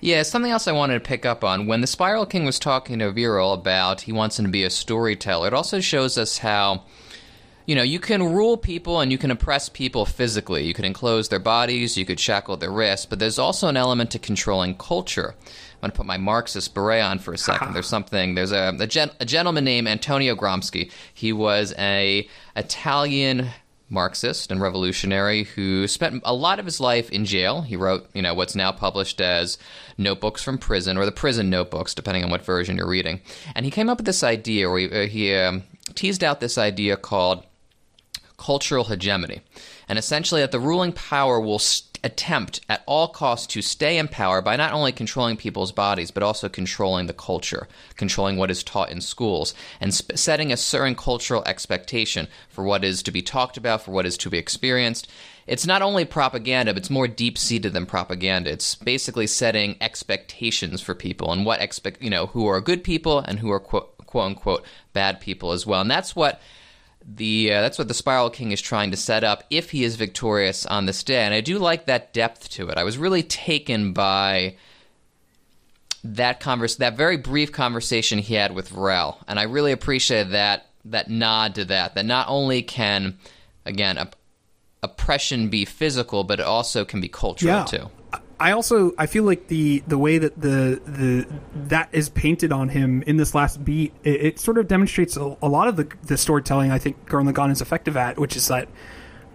Yeah, 0.00 0.22
something 0.22 0.52
else 0.52 0.68
I 0.68 0.72
wanted 0.72 0.94
to 0.94 1.00
pick 1.00 1.26
up 1.26 1.42
on. 1.42 1.66
When 1.66 1.80
the 1.80 1.86
Spiral 1.86 2.26
King 2.26 2.44
was 2.44 2.58
talking 2.58 2.98
to 3.00 3.12
Viral 3.12 3.54
about 3.54 4.02
he 4.02 4.12
wants 4.12 4.38
him 4.38 4.44
to 4.44 4.50
be 4.50 4.62
a 4.62 4.70
storyteller, 4.70 5.48
it 5.48 5.54
also 5.54 5.80
shows 5.80 6.16
us 6.16 6.38
how, 6.38 6.84
you 7.66 7.74
know, 7.74 7.82
you 7.82 7.98
can 7.98 8.22
rule 8.22 8.56
people 8.56 9.00
and 9.00 9.10
you 9.10 9.18
can 9.18 9.30
oppress 9.30 9.68
people 9.68 10.04
physically. 10.04 10.64
You 10.64 10.74
can 10.74 10.84
enclose 10.84 11.28
their 11.28 11.38
bodies, 11.38 11.96
you 11.96 12.04
could 12.04 12.20
shackle 12.20 12.56
their 12.56 12.70
wrists, 12.70 13.06
but 13.06 13.18
there's 13.18 13.38
also 13.38 13.68
an 13.68 13.76
element 13.76 14.10
to 14.12 14.18
controlling 14.18 14.76
culture. 14.76 15.34
I'm 15.34 15.80
going 15.80 15.90
to 15.92 15.96
put 15.96 16.06
my 16.06 16.16
Marxist 16.16 16.74
beret 16.74 17.02
on 17.02 17.18
for 17.18 17.32
a 17.34 17.38
second. 17.38 17.72
There's 17.74 17.86
something. 17.86 18.34
There's 18.34 18.52
a, 18.52 18.74
a, 18.80 18.86
gen, 18.86 19.10
a 19.20 19.26
gentleman 19.26 19.64
named 19.64 19.86
Antonio 19.86 20.34
Gramsci. 20.34 20.90
He 21.12 21.30
was 21.32 21.74
a 21.76 22.26
Italian 22.56 23.50
Marxist 23.90 24.50
and 24.50 24.62
revolutionary 24.62 25.44
who 25.44 25.86
spent 25.86 26.22
a 26.24 26.34
lot 26.34 26.58
of 26.58 26.64
his 26.64 26.80
life 26.80 27.10
in 27.10 27.26
jail. 27.26 27.62
He 27.62 27.76
wrote, 27.76 28.08
you 28.14 28.22
know, 28.22 28.34
what's 28.34 28.54
now 28.54 28.72
published 28.72 29.20
as 29.20 29.58
Notebooks 29.98 30.42
from 30.42 30.58
Prison 30.58 30.96
or 30.96 31.04
the 31.04 31.12
Prison 31.12 31.50
Notebooks, 31.50 31.94
depending 31.94 32.24
on 32.24 32.30
what 32.30 32.44
version 32.44 32.76
you're 32.76 32.88
reading. 32.88 33.20
And 33.54 33.66
he 33.66 33.70
came 33.70 33.90
up 33.90 33.98
with 33.98 34.06
this 34.06 34.24
idea, 34.24 34.68
or 34.68 34.78
he, 34.78 34.90
uh, 34.90 35.06
he 35.06 35.34
um, 35.34 35.64
teased 35.94 36.24
out 36.24 36.40
this 36.40 36.56
idea 36.56 36.96
called 36.96 37.44
cultural 38.44 38.84
hegemony, 38.84 39.40
and 39.88 39.98
essentially 39.98 40.42
that 40.42 40.52
the 40.52 40.60
ruling 40.60 40.92
power 40.92 41.40
will 41.40 41.58
st- 41.58 41.98
attempt 42.04 42.60
at 42.68 42.82
all 42.84 43.08
costs 43.08 43.46
to 43.46 43.62
stay 43.62 43.96
in 43.96 44.06
power 44.06 44.42
by 44.42 44.54
not 44.54 44.74
only 44.74 44.92
controlling 44.92 45.34
people's 45.34 45.72
bodies 45.72 46.10
but 46.10 46.22
also 46.22 46.46
controlling 46.46 47.06
the 47.06 47.14
culture, 47.14 47.66
controlling 47.96 48.36
what 48.36 48.50
is 48.50 48.62
taught 48.62 48.90
in 48.90 49.00
schools, 49.00 49.54
and 49.80 49.94
sp- 49.96 50.12
setting 50.14 50.52
a 50.52 50.58
certain 50.58 50.94
cultural 50.94 51.42
expectation 51.46 52.28
for 52.50 52.64
what 52.64 52.84
is 52.84 53.02
to 53.02 53.10
be 53.10 53.22
talked 53.22 53.56
about, 53.56 53.80
for 53.80 53.92
what 53.92 54.04
is 54.04 54.18
to 54.18 54.28
be 54.28 54.36
experienced. 54.36 55.10
It's 55.46 55.66
not 55.66 55.80
only 55.80 56.04
propaganda, 56.04 56.74
but 56.74 56.82
it's 56.82 56.90
more 56.90 57.08
deep 57.08 57.38
seated 57.38 57.72
than 57.72 57.86
propaganda. 57.86 58.50
It's 58.50 58.74
basically 58.74 59.26
setting 59.26 59.76
expectations 59.80 60.82
for 60.82 60.94
people 60.94 61.32
and 61.32 61.46
what 61.46 61.62
expect 61.62 62.02
you 62.02 62.10
know 62.10 62.26
who 62.26 62.46
are 62.46 62.60
good 62.60 62.84
people 62.84 63.20
and 63.20 63.38
who 63.38 63.50
are 63.50 63.60
quote, 63.60 63.96
quote 64.04 64.26
unquote 64.26 64.64
bad 64.92 65.18
people 65.18 65.52
as 65.52 65.66
well. 65.66 65.80
And 65.80 65.90
that's 65.90 66.14
what 66.14 66.42
the 67.06 67.52
uh, 67.52 67.60
that's 67.60 67.78
what 67.78 67.88
the 67.88 67.94
Spiral 67.94 68.30
King 68.30 68.52
is 68.52 68.60
trying 68.60 68.90
to 68.90 68.96
set 68.96 69.24
up 69.24 69.44
if 69.50 69.70
he 69.70 69.84
is 69.84 69.96
victorious 69.96 70.64
on 70.66 70.86
this 70.86 71.02
day. 71.02 71.22
And 71.22 71.34
I 71.34 71.40
do 71.40 71.58
like 71.58 71.86
that 71.86 72.12
depth 72.12 72.50
to 72.50 72.68
it. 72.68 72.78
I 72.78 72.84
was 72.84 72.98
really 72.98 73.22
taken 73.22 73.92
by 73.92 74.56
that 76.02 76.40
converse 76.40 76.76
that 76.76 76.96
very 76.96 77.16
brief 77.16 77.52
conversation 77.52 78.18
he 78.18 78.34
had 78.34 78.54
with 78.54 78.72
Rel, 78.72 79.18
and 79.26 79.38
I 79.38 79.44
really 79.44 79.72
appreciated 79.72 80.32
that 80.32 80.66
that 80.86 81.10
nod 81.10 81.54
to 81.56 81.64
that. 81.66 81.94
That 81.94 82.06
not 82.06 82.28
only 82.28 82.62
can 82.62 83.18
again 83.64 83.98
op- 83.98 84.16
oppression 84.82 85.48
be 85.48 85.64
physical, 85.64 86.24
but 86.24 86.40
it 86.40 86.46
also 86.46 86.84
can 86.84 87.00
be 87.00 87.08
cultural 87.08 87.56
too. 87.64 87.90
I 88.38 88.52
also 88.52 88.92
I 88.98 89.06
feel 89.06 89.24
like 89.24 89.48
the 89.48 89.82
the 89.86 89.98
way 89.98 90.18
that 90.18 90.40
the 90.40 90.80
the 90.84 91.26
that 91.68 91.88
is 91.92 92.08
painted 92.08 92.52
on 92.52 92.68
him 92.70 93.02
in 93.02 93.16
this 93.16 93.34
last 93.34 93.64
beat, 93.64 93.92
it, 94.02 94.24
it 94.24 94.40
sort 94.40 94.58
of 94.58 94.68
demonstrates 94.68 95.16
a, 95.16 95.36
a 95.40 95.48
lot 95.48 95.68
of 95.68 95.76
the 95.76 95.88
the 96.02 96.16
storytelling 96.16 96.70
I 96.70 96.78
think 96.78 97.08
Gurren 97.08 97.30
Lagann 97.30 97.50
is 97.50 97.60
effective 97.60 97.96
at, 97.96 98.18
which 98.18 98.36
is 98.36 98.48
that 98.48 98.68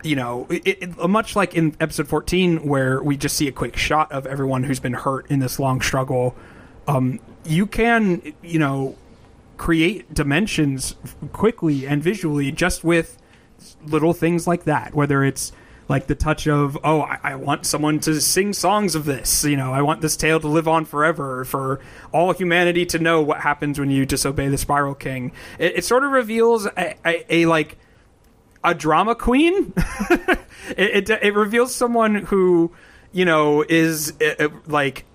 you 0.03 0.15
know 0.15 0.47
it, 0.49 0.65
it, 0.65 1.09
much 1.09 1.35
like 1.35 1.55
in 1.55 1.75
episode 1.79 2.07
14 2.07 2.65
where 2.65 3.03
we 3.03 3.17
just 3.17 3.35
see 3.35 3.47
a 3.47 3.51
quick 3.51 3.75
shot 3.75 4.11
of 4.11 4.25
everyone 4.25 4.63
who's 4.63 4.79
been 4.79 4.93
hurt 4.93 5.29
in 5.29 5.39
this 5.39 5.59
long 5.59 5.81
struggle 5.81 6.35
um, 6.87 7.19
you 7.43 7.67
can 7.67 8.33
you 8.41 8.59
know 8.59 8.95
create 9.57 10.11
dimensions 10.13 10.95
quickly 11.33 11.85
and 11.85 12.01
visually 12.01 12.49
just 12.51 12.83
with 12.83 13.17
little 13.85 14.13
things 14.13 14.47
like 14.47 14.63
that. 14.63 14.95
Whether 14.95 15.23
it's 15.23 15.51
like 15.89 16.07
the 16.07 16.15
touch 16.15 16.47
of 16.47 16.77
oh 16.83 17.01
I, 17.01 17.19
I, 17.23 17.35
want 17.35 17.65
someone 17.65 17.99
to 18.01 18.21
sing 18.21 18.53
songs 18.53 18.95
of 18.95 19.05
this 19.05 19.43
you 19.43 19.57
know 19.57 19.73
i 19.73 19.81
want 19.81 20.01
this 20.01 20.15
tale 20.15 20.39
to 20.39 20.47
live 20.47 20.67
on 20.67 20.85
forever 20.85 21.43
for 21.45 21.79
all 22.11 22.31
humanity 22.33 22.85
to 22.85 22.99
know 22.99 23.21
what 23.21 23.41
happens 23.41 23.79
when 23.79 23.89
you 23.89 24.05
disobey 24.05 24.47
the 24.47 24.57
spiral 24.57 24.95
king. 24.95 25.31
It, 25.57 25.77
it 25.77 25.85
sort 25.85 26.03
of 26.03 26.11
reveals 26.11 26.65
a, 26.65 26.95
a, 27.05 27.33
a, 27.33 27.45
like 27.45 27.77
a 28.63 28.73
drama 28.73 29.15
queen. 29.15 29.73
It, 30.77 31.09
it, 31.09 31.19
it, 31.23 31.33
reveals 31.33 31.73
someone 31.73 32.13
who 32.15 32.71
you 33.11 33.25
know 33.25 33.65
is 33.67 34.13
uh, 34.21 34.43
uh, 34.43 34.49
like 34.67 35.05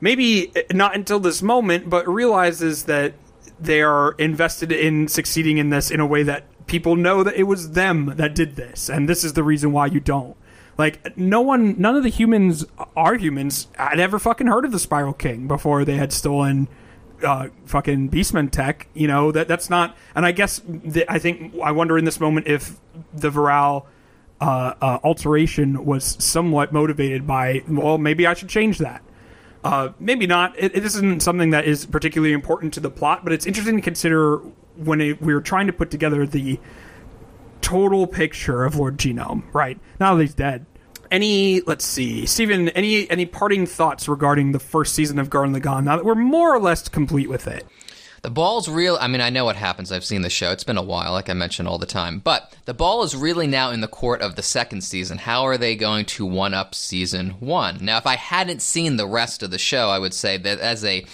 maybe 0.00 0.52
not 0.72 0.94
until 0.94 1.20
this 1.20 1.42
moment 1.42 1.90
but 1.90 2.08
realizes 2.08 2.84
that 2.84 3.12
they 3.58 3.82
are 3.82 4.12
invested 4.12 4.72
in 4.72 5.06
succeeding 5.06 5.58
in 5.58 5.68
this 5.68 5.90
in 5.90 6.00
a 6.00 6.06
way 6.06 6.22
that 6.22 6.44
people 6.70 6.94
know 6.94 7.24
that 7.24 7.34
it 7.34 7.42
was 7.42 7.72
them 7.72 8.14
that 8.16 8.32
did 8.34 8.54
this, 8.54 8.88
and 8.88 9.08
this 9.08 9.24
is 9.24 9.32
the 9.32 9.42
reason 9.42 9.72
why 9.72 9.86
you 9.86 9.98
don't. 9.98 10.36
Like 10.78 11.16
no 11.18 11.40
one, 11.40 11.78
none 11.78 11.96
of 11.96 12.04
the 12.04 12.08
humans 12.08 12.64
are 12.96 13.16
humans. 13.16 13.66
I'd 13.76 13.98
ever 13.98 14.18
fucking 14.18 14.46
heard 14.46 14.64
of 14.64 14.72
the 14.72 14.78
Spiral 14.78 15.12
King 15.12 15.48
before 15.48 15.84
they 15.84 15.96
had 15.96 16.12
stolen 16.12 16.68
uh, 17.22 17.48
fucking 17.66 18.08
Beastman 18.08 18.50
tech. 18.50 18.86
You 18.94 19.08
know 19.08 19.32
that 19.32 19.48
that's 19.48 19.68
not. 19.68 19.96
And 20.14 20.24
I 20.24 20.30
guess 20.32 20.62
the, 20.66 21.04
I 21.10 21.18
think 21.18 21.54
I 21.62 21.72
wonder 21.72 21.98
in 21.98 22.04
this 22.04 22.20
moment 22.20 22.46
if 22.46 22.78
the 23.12 23.30
Viral 23.30 23.86
uh, 24.40 24.74
uh, 24.80 24.98
alteration 25.02 25.84
was 25.84 26.16
somewhat 26.24 26.72
motivated 26.72 27.26
by. 27.26 27.62
Well, 27.68 27.98
maybe 27.98 28.28
I 28.28 28.34
should 28.34 28.48
change 28.48 28.78
that. 28.78 29.02
Uh, 29.64 29.90
maybe 29.98 30.26
not. 30.26 30.56
It, 30.56 30.74
it 30.74 30.84
isn't 30.84 31.20
something 31.20 31.50
that 31.50 31.66
is 31.66 31.84
particularly 31.84 32.32
important 32.32 32.72
to 32.74 32.80
the 32.80 32.90
plot, 32.90 33.24
but 33.24 33.32
it's 33.32 33.44
interesting 33.44 33.76
to 33.76 33.82
consider 33.82 34.40
when 34.76 35.00
it, 35.00 35.22
we 35.22 35.34
were 35.34 35.40
trying 35.40 35.66
to 35.66 35.72
put 35.72 35.90
together 35.90 36.26
the 36.26 36.58
total 37.60 38.06
picture 38.06 38.64
of 38.64 38.76
Lord 38.76 38.98
Genome. 38.98 39.42
Right 39.52 39.78
now 39.98 40.14
that 40.14 40.22
he's 40.22 40.34
dead. 40.34 40.66
Any, 41.10 41.60
let's 41.62 41.84
see, 41.84 42.24
Stephen. 42.24 42.68
Any 42.68 43.10
any 43.10 43.26
parting 43.26 43.66
thoughts 43.66 44.08
regarding 44.08 44.52
the 44.52 44.60
first 44.60 44.94
season 44.94 45.18
of 45.18 45.28
Gurren 45.28 45.58
Lagann? 45.58 45.84
Now 45.84 45.96
that 45.96 46.04
we're 46.04 46.14
more 46.14 46.54
or 46.54 46.60
less 46.60 46.88
complete 46.88 47.28
with 47.28 47.48
it. 47.48 47.66
The 48.22 48.30
ball's 48.30 48.68
real. 48.68 48.98
I 49.00 49.08
mean, 49.08 49.22
I 49.22 49.30
know 49.30 49.46
what 49.46 49.56
happens. 49.56 49.90
I've 49.90 50.04
seen 50.04 50.22
the 50.22 50.30
show. 50.30 50.52
It's 50.52 50.62
been 50.62 50.76
a 50.76 50.82
while, 50.82 51.12
like 51.12 51.30
I 51.30 51.32
mentioned 51.32 51.66
all 51.66 51.78
the 51.78 51.86
time. 51.86 52.18
But 52.18 52.54
the 52.66 52.74
ball 52.74 53.02
is 53.02 53.16
really 53.16 53.46
now 53.46 53.70
in 53.70 53.80
the 53.80 53.88
court 53.88 54.20
of 54.20 54.36
the 54.36 54.42
second 54.42 54.82
season. 54.82 55.16
How 55.18 55.44
are 55.44 55.56
they 55.56 55.74
going 55.74 56.04
to 56.06 56.26
one 56.26 56.52
up 56.52 56.74
season 56.74 57.30
one? 57.40 57.78
Now, 57.80 57.96
if 57.96 58.06
I 58.06 58.16
hadn't 58.16 58.60
seen 58.60 58.96
the 58.96 59.06
rest 59.06 59.42
of 59.42 59.50
the 59.50 59.58
show, 59.58 59.88
I 59.88 59.98
would 59.98 60.12
say 60.12 60.36
that 60.36 60.60
as 60.60 60.84
a 60.84 61.06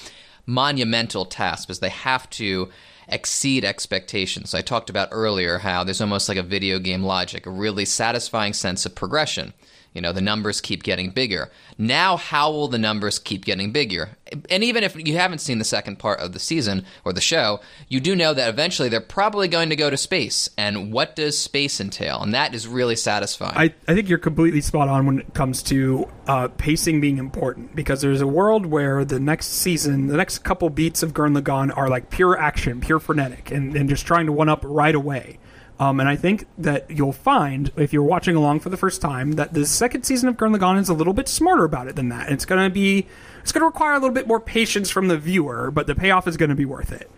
monumental 0.47 1.27
task, 1.27 1.69
because 1.69 1.79
they 1.79 1.91
have 1.91 2.29
to 2.31 2.71
exceed 3.09 3.65
expectations. 3.65 4.55
I 4.55 4.63
talked 4.63 4.91
about 4.91 5.09
earlier 5.13 5.59
how 5.59 5.85
there's 5.85 6.01
almost 6.01 6.29
like 6.29 6.39
a 6.39 6.43
video 6.43 6.79
game 6.79 7.03
logic, 7.03 7.47
a 7.47 7.51
really 7.51 7.85
satisfying 7.85 8.53
sense 8.53 8.87
of 8.87 8.95
progression. 8.95 9.53
You 9.97 10.03
know, 10.03 10.13
the 10.13 10.21
numbers 10.21 10.61
keep 10.61 10.83
getting 10.83 11.09
bigger. 11.09 11.51
Now, 11.79 12.19
how 12.19 12.53
will 12.53 12.69
the 12.69 12.79
numbers 12.79 13.19
keep 13.19 13.47
getting 13.47 13.73
bigger? 13.73 14.11
And 14.51 14.63
even 14.63 14.85
if 14.85 14.95
you 14.95 15.17
haven't 15.17 15.39
seen 15.39 15.59
the 15.59 15.65
second 15.65 15.99
part 15.99 16.21
of 16.21 16.35
the 16.35 16.39
season 16.39 16.85
or 17.07 17.15
the 17.15 17.23
show, 17.23 17.61
you 17.89 17.99
do 18.01 18.15
know 18.15 18.35
that 18.35 18.51
eventually 18.51 18.91
they're 18.91 19.01
probably 19.01 19.49
going 19.49 19.71
to 19.71 19.77
go 19.77 19.89
to 19.89 19.97
space. 19.97 20.51
And 20.59 20.93
what 20.93 21.17
does 21.17 21.39
space 21.39 21.81
entail? 21.81 22.21
And 22.23 22.35
that 22.35 22.55
is 22.55 22.69
really 22.69 22.95
satisfying. 22.95 23.57
I, 23.57 23.75
I 23.91 23.95
think 23.95 24.11
you're 24.11 24.19
completely 24.19 24.61
spot 24.61 24.89
on 24.89 25.07
when 25.07 25.21
it 25.21 25.33
comes 25.33 25.63
to 25.63 26.07
uh, 26.27 26.49
pacing 26.49 27.01
being 27.01 27.17
important 27.17 27.75
because 27.75 28.03
there's 28.03 28.21
a 28.21 28.27
world 28.27 28.67
where 28.67 29.03
the 29.03 29.19
next 29.19 29.47
season, 29.47 30.09
the 30.09 30.19
next 30.19 30.41
couple 30.41 30.69
beats 30.69 31.03
of 31.03 31.15
Gurren 31.15 31.41
Lagann 31.41 31.75
are 31.75 31.89
like 31.89 32.11
pure 32.11 32.39
action, 32.39 32.83
pure 32.83 32.99
frenetic, 33.01 33.51
and, 33.51 33.75
and 33.75 33.89
just 33.89 34.05
trying 34.05 34.27
to 34.27 34.33
one 34.33 34.51
up 34.51 34.61
right 34.63 34.95
away. 34.95 35.39
Um, 35.79 36.01
and 36.01 36.09
I 36.09 36.17
think 36.17 36.47
that 36.57 36.91
you'll 36.91 37.13
find, 37.13 37.71
if 37.77 37.93
you're 37.93 38.03
watching 38.03 38.35
along 38.35 38.61
for 38.61 38.71
the 38.71 38.79
first 38.79 39.03
time, 39.03 39.33
that 39.33 39.53
the 39.53 39.67
second 39.67 40.05
season 40.05 40.29
of 40.29 40.37
Gurren 40.37 40.57
Lagann 40.57 40.81
is 40.81 40.89
a 40.89 40.95
little 40.95 41.13
bit 41.13 41.29
smarter 41.29 41.65
about 41.65 41.87
it 41.87 41.97
than 41.97 42.09
that. 42.09 42.33
It's 42.33 42.47
going 42.47 42.63
to 42.63 42.73
be, 42.73 43.07
it's 43.43 43.53
going 43.53 43.61
to 43.61 43.67
require 43.67 43.93
a 43.93 43.99
little 43.99 44.15
bit 44.15 44.27
more 44.27 44.41
patience 44.41 44.91
from 44.91 45.09
the 45.09 45.19
viewer, 45.19 45.71
but 45.71 45.87
the 45.87 45.95
payoff 45.95 46.27
is 46.27 46.39
going 46.39 46.49
to 46.49 46.57
be 46.57 46.65
worth 46.65 46.93
it. 46.93 47.11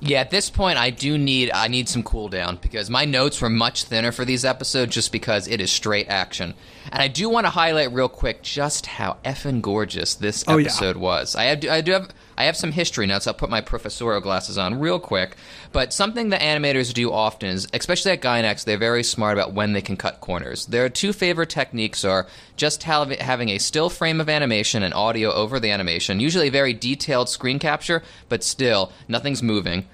Yeah, 0.00 0.20
at 0.20 0.30
this 0.30 0.48
point, 0.48 0.78
I 0.78 0.90
do 0.90 1.18
need 1.18 1.50
I 1.50 1.66
need 1.66 1.88
some 1.88 2.04
cooldown 2.04 2.60
because 2.60 2.88
my 2.88 3.04
notes 3.04 3.40
were 3.40 3.50
much 3.50 3.84
thinner 3.84 4.12
for 4.12 4.24
these 4.24 4.44
episodes, 4.44 4.94
just 4.94 5.10
because 5.10 5.48
it 5.48 5.60
is 5.60 5.72
straight 5.72 6.08
action. 6.08 6.54
And 6.92 7.02
I 7.02 7.08
do 7.08 7.28
want 7.28 7.46
to 7.46 7.50
highlight 7.50 7.92
real 7.92 8.08
quick 8.08 8.42
just 8.42 8.86
how 8.86 9.16
effing 9.24 9.60
gorgeous 9.60 10.14
this 10.14 10.44
episode 10.46 10.96
oh, 10.96 11.00
yeah. 11.00 11.04
was. 11.04 11.34
I 11.34 11.44
have, 11.44 11.64
I 11.64 11.80
do 11.80 11.92
have 11.92 12.10
I 12.38 12.44
have 12.44 12.56
some 12.56 12.70
history 12.70 13.04
notes. 13.06 13.26
I'll 13.26 13.34
put 13.34 13.50
my 13.50 13.60
professorial 13.60 14.20
glasses 14.20 14.56
on 14.56 14.78
real 14.78 15.00
quick. 15.00 15.36
But 15.72 15.92
something 15.92 16.28
that 16.28 16.40
animators 16.40 16.94
do 16.94 17.12
often 17.12 17.48
is, 17.50 17.66
especially 17.74 18.12
at 18.12 18.22
Gainax, 18.22 18.64
they're 18.64 18.78
very 18.78 19.02
smart 19.02 19.36
about 19.36 19.54
when 19.54 19.72
they 19.72 19.82
can 19.82 19.96
cut 19.96 20.20
corners. 20.20 20.66
Their 20.66 20.88
two 20.88 21.12
favorite 21.12 21.50
techniques 21.50 22.04
are 22.04 22.28
just 22.56 22.84
having 22.84 23.48
a 23.48 23.58
still 23.58 23.90
frame 23.90 24.20
of 24.20 24.28
animation 24.28 24.84
and 24.84 24.94
audio 24.94 25.32
over 25.32 25.58
the 25.58 25.72
animation, 25.72 26.20
usually 26.20 26.46
a 26.46 26.52
very 26.52 26.72
detailed 26.72 27.28
screen 27.28 27.58
capture, 27.58 28.04
but 28.28 28.44
still 28.44 28.92
nothing's 29.08 29.42
moving 29.42 29.88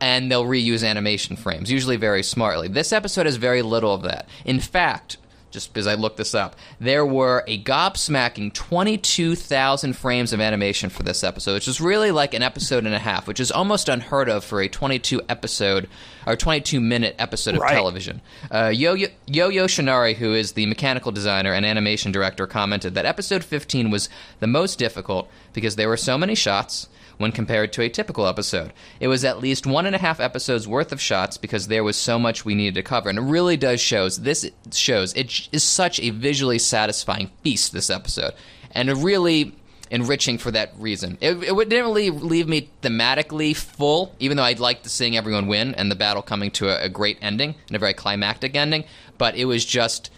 and 0.00 0.30
they'll 0.30 0.44
reuse 0.44 0.86
animation 0.86 1.36
frames, 1.36 1.70
usually 1.70 1.96
very 1.96 2.22
smartly. 2.22 2.68
This 2.68 2.92
episode 2.92 3.24
has 3.24 3.36
very 3.36 3.62
little 3.62 3.94
of 3.94 4.02
that. 4.02 4.28
In 4.44 4.60
fact, 4.60 5.16
just 5.56 5.72
because 5.72 5.86
I 5.86 5.94
looked 5.94 6.18
this 6.18 6.34
up. 6.34 6.54
There 6.78 7.06
were 7.06 7.42
a 7.46 7.62
gobsmacking 7.62 8.52
22,000 8.52 9.94
frames 9.94 10.34
of 10.34 10.40
animation 10.42 10.90
for 10.90 11.02
this 11.02 11.24
episode, 11.24 11.54
which 11.54 11.66
is 11.66 11.80
really 11.80 12.10
like 12.10 12.34
an 12.34 12.42
episode 12.42 12.84
and 12.84 12.94
a 12.94 12.98
half, 12.98 13.26
which 13.26 13.40
is 13.40 13.50
almost 13.50 13.88
unheard 13.88 14.28
of 14.28 14.44
for 14.44 14.60
a 14.60 14.68
22 14.68 15.22
episode 15.30 15.88
or 16.26 16.36
22 16.36 16.78
minute 16.78 17.16
episode 17.18 17.54
of 17.54 17.62
right. 17.62 17.72
television. 17.72 18.20
Uh, 18.50 18.68
Yo 18.68 18.92
Yo 18.92 19.08
Shinari, 19.48 20.14
who 20.14 20.34
is 20.34 20.52
the 20.52 20.66
mechanical 20.66 21.10
designer 21.10 21.54
and 21.54 21.64
animation 21.64 22.12
director, 22.12 22.46
commented 22.46 22.92
that 22.92 23.06
episode 23.06 23.42
15 23.42 23.90
was 23.90 24.10
the 24.40 24.46
most 24.46 24.78
difficult 24.78 25.26
because 25.54 25.76
there 25.76 25.88
were 25.88 25.96
so 25.96 26.18
many 26.18 26.34
shots 26.34 26.86
when 27.18 27.32
compared 27.32 27.72
to 27.72 27.82
a 27.82 27.88
typical 27.88 28.26
episode. 28.26 28.72
It 29.00 29.08
was 29.08 29.24
at 29.24 29.40
least 29.40 29.66
one 29.66 29.86
and 29.86 29.94
a 29.94 30.00
half 30.00 30.20
episodes 30.20 30.68
worth 30.68 30.92
of 30.92 31.00
shots 31.00 31.36
because 31.36 31.68
there 31.68 31.84
was 31.84 31.96
so 31.96 32.18
much 32.18 32.44
we 32.44 32.54
needed 32.54 32.74
to 32.74 32.82
cover, 32.82 33.08
and 33.08 33.18
it 33.18 33.22
really 33.22 33.56
does 33.56 33.80
shows. 33.80 34.20
This 34.20 34.50
shows 34.72 35.12
it 35.14 35.48
is 35.52 35.64
such 35.64 36.00
a 36.00 36.10
visually 36.10 36.58
satisfying 36.58 37.30
feast. 37.42 37.72
This 37.72 37.90
episode, 37.90 38.34
and 38.72 38.88
it 38.88 38.96
really 38.96 39.54
enriching 39.90 40.38
for 40.38 40.50
that 40.50 40.72
reason. 40.78 41.16
It, 41.20 41.42
it 41.42 41.68
didn't 41.68 41.86
really 41.86 42.10
leave 42.10 42.48
me 42.48 42.70
thematically 42.82 43.54
full, 43.54 44.14
even 44.18 44.36
though 44.36 44.42
I'd 44.42 44.60
like 44.60 44.82
to 44.82 44.88
seeing 44.88 45.16
everyone 45.16 45.46
win 45.46 45.74
and 45.74 45.90
the 45.90 45.94
battle 45.94 46.22
coming 46.22 46.50
to 46.52 46.68
a, 46.68 46.86
a 46.86 46.88
great 46.88 47.18
ending 47.22 47.54
and 47.68 47.76
a 47.76 47.78
very 47.78 47.94
climactic 47.94 48.56
ending. 48.56 48.84
But 49.18 49.36
it 49.36 49.44
was 49.44 49.64
just 49.64 50.10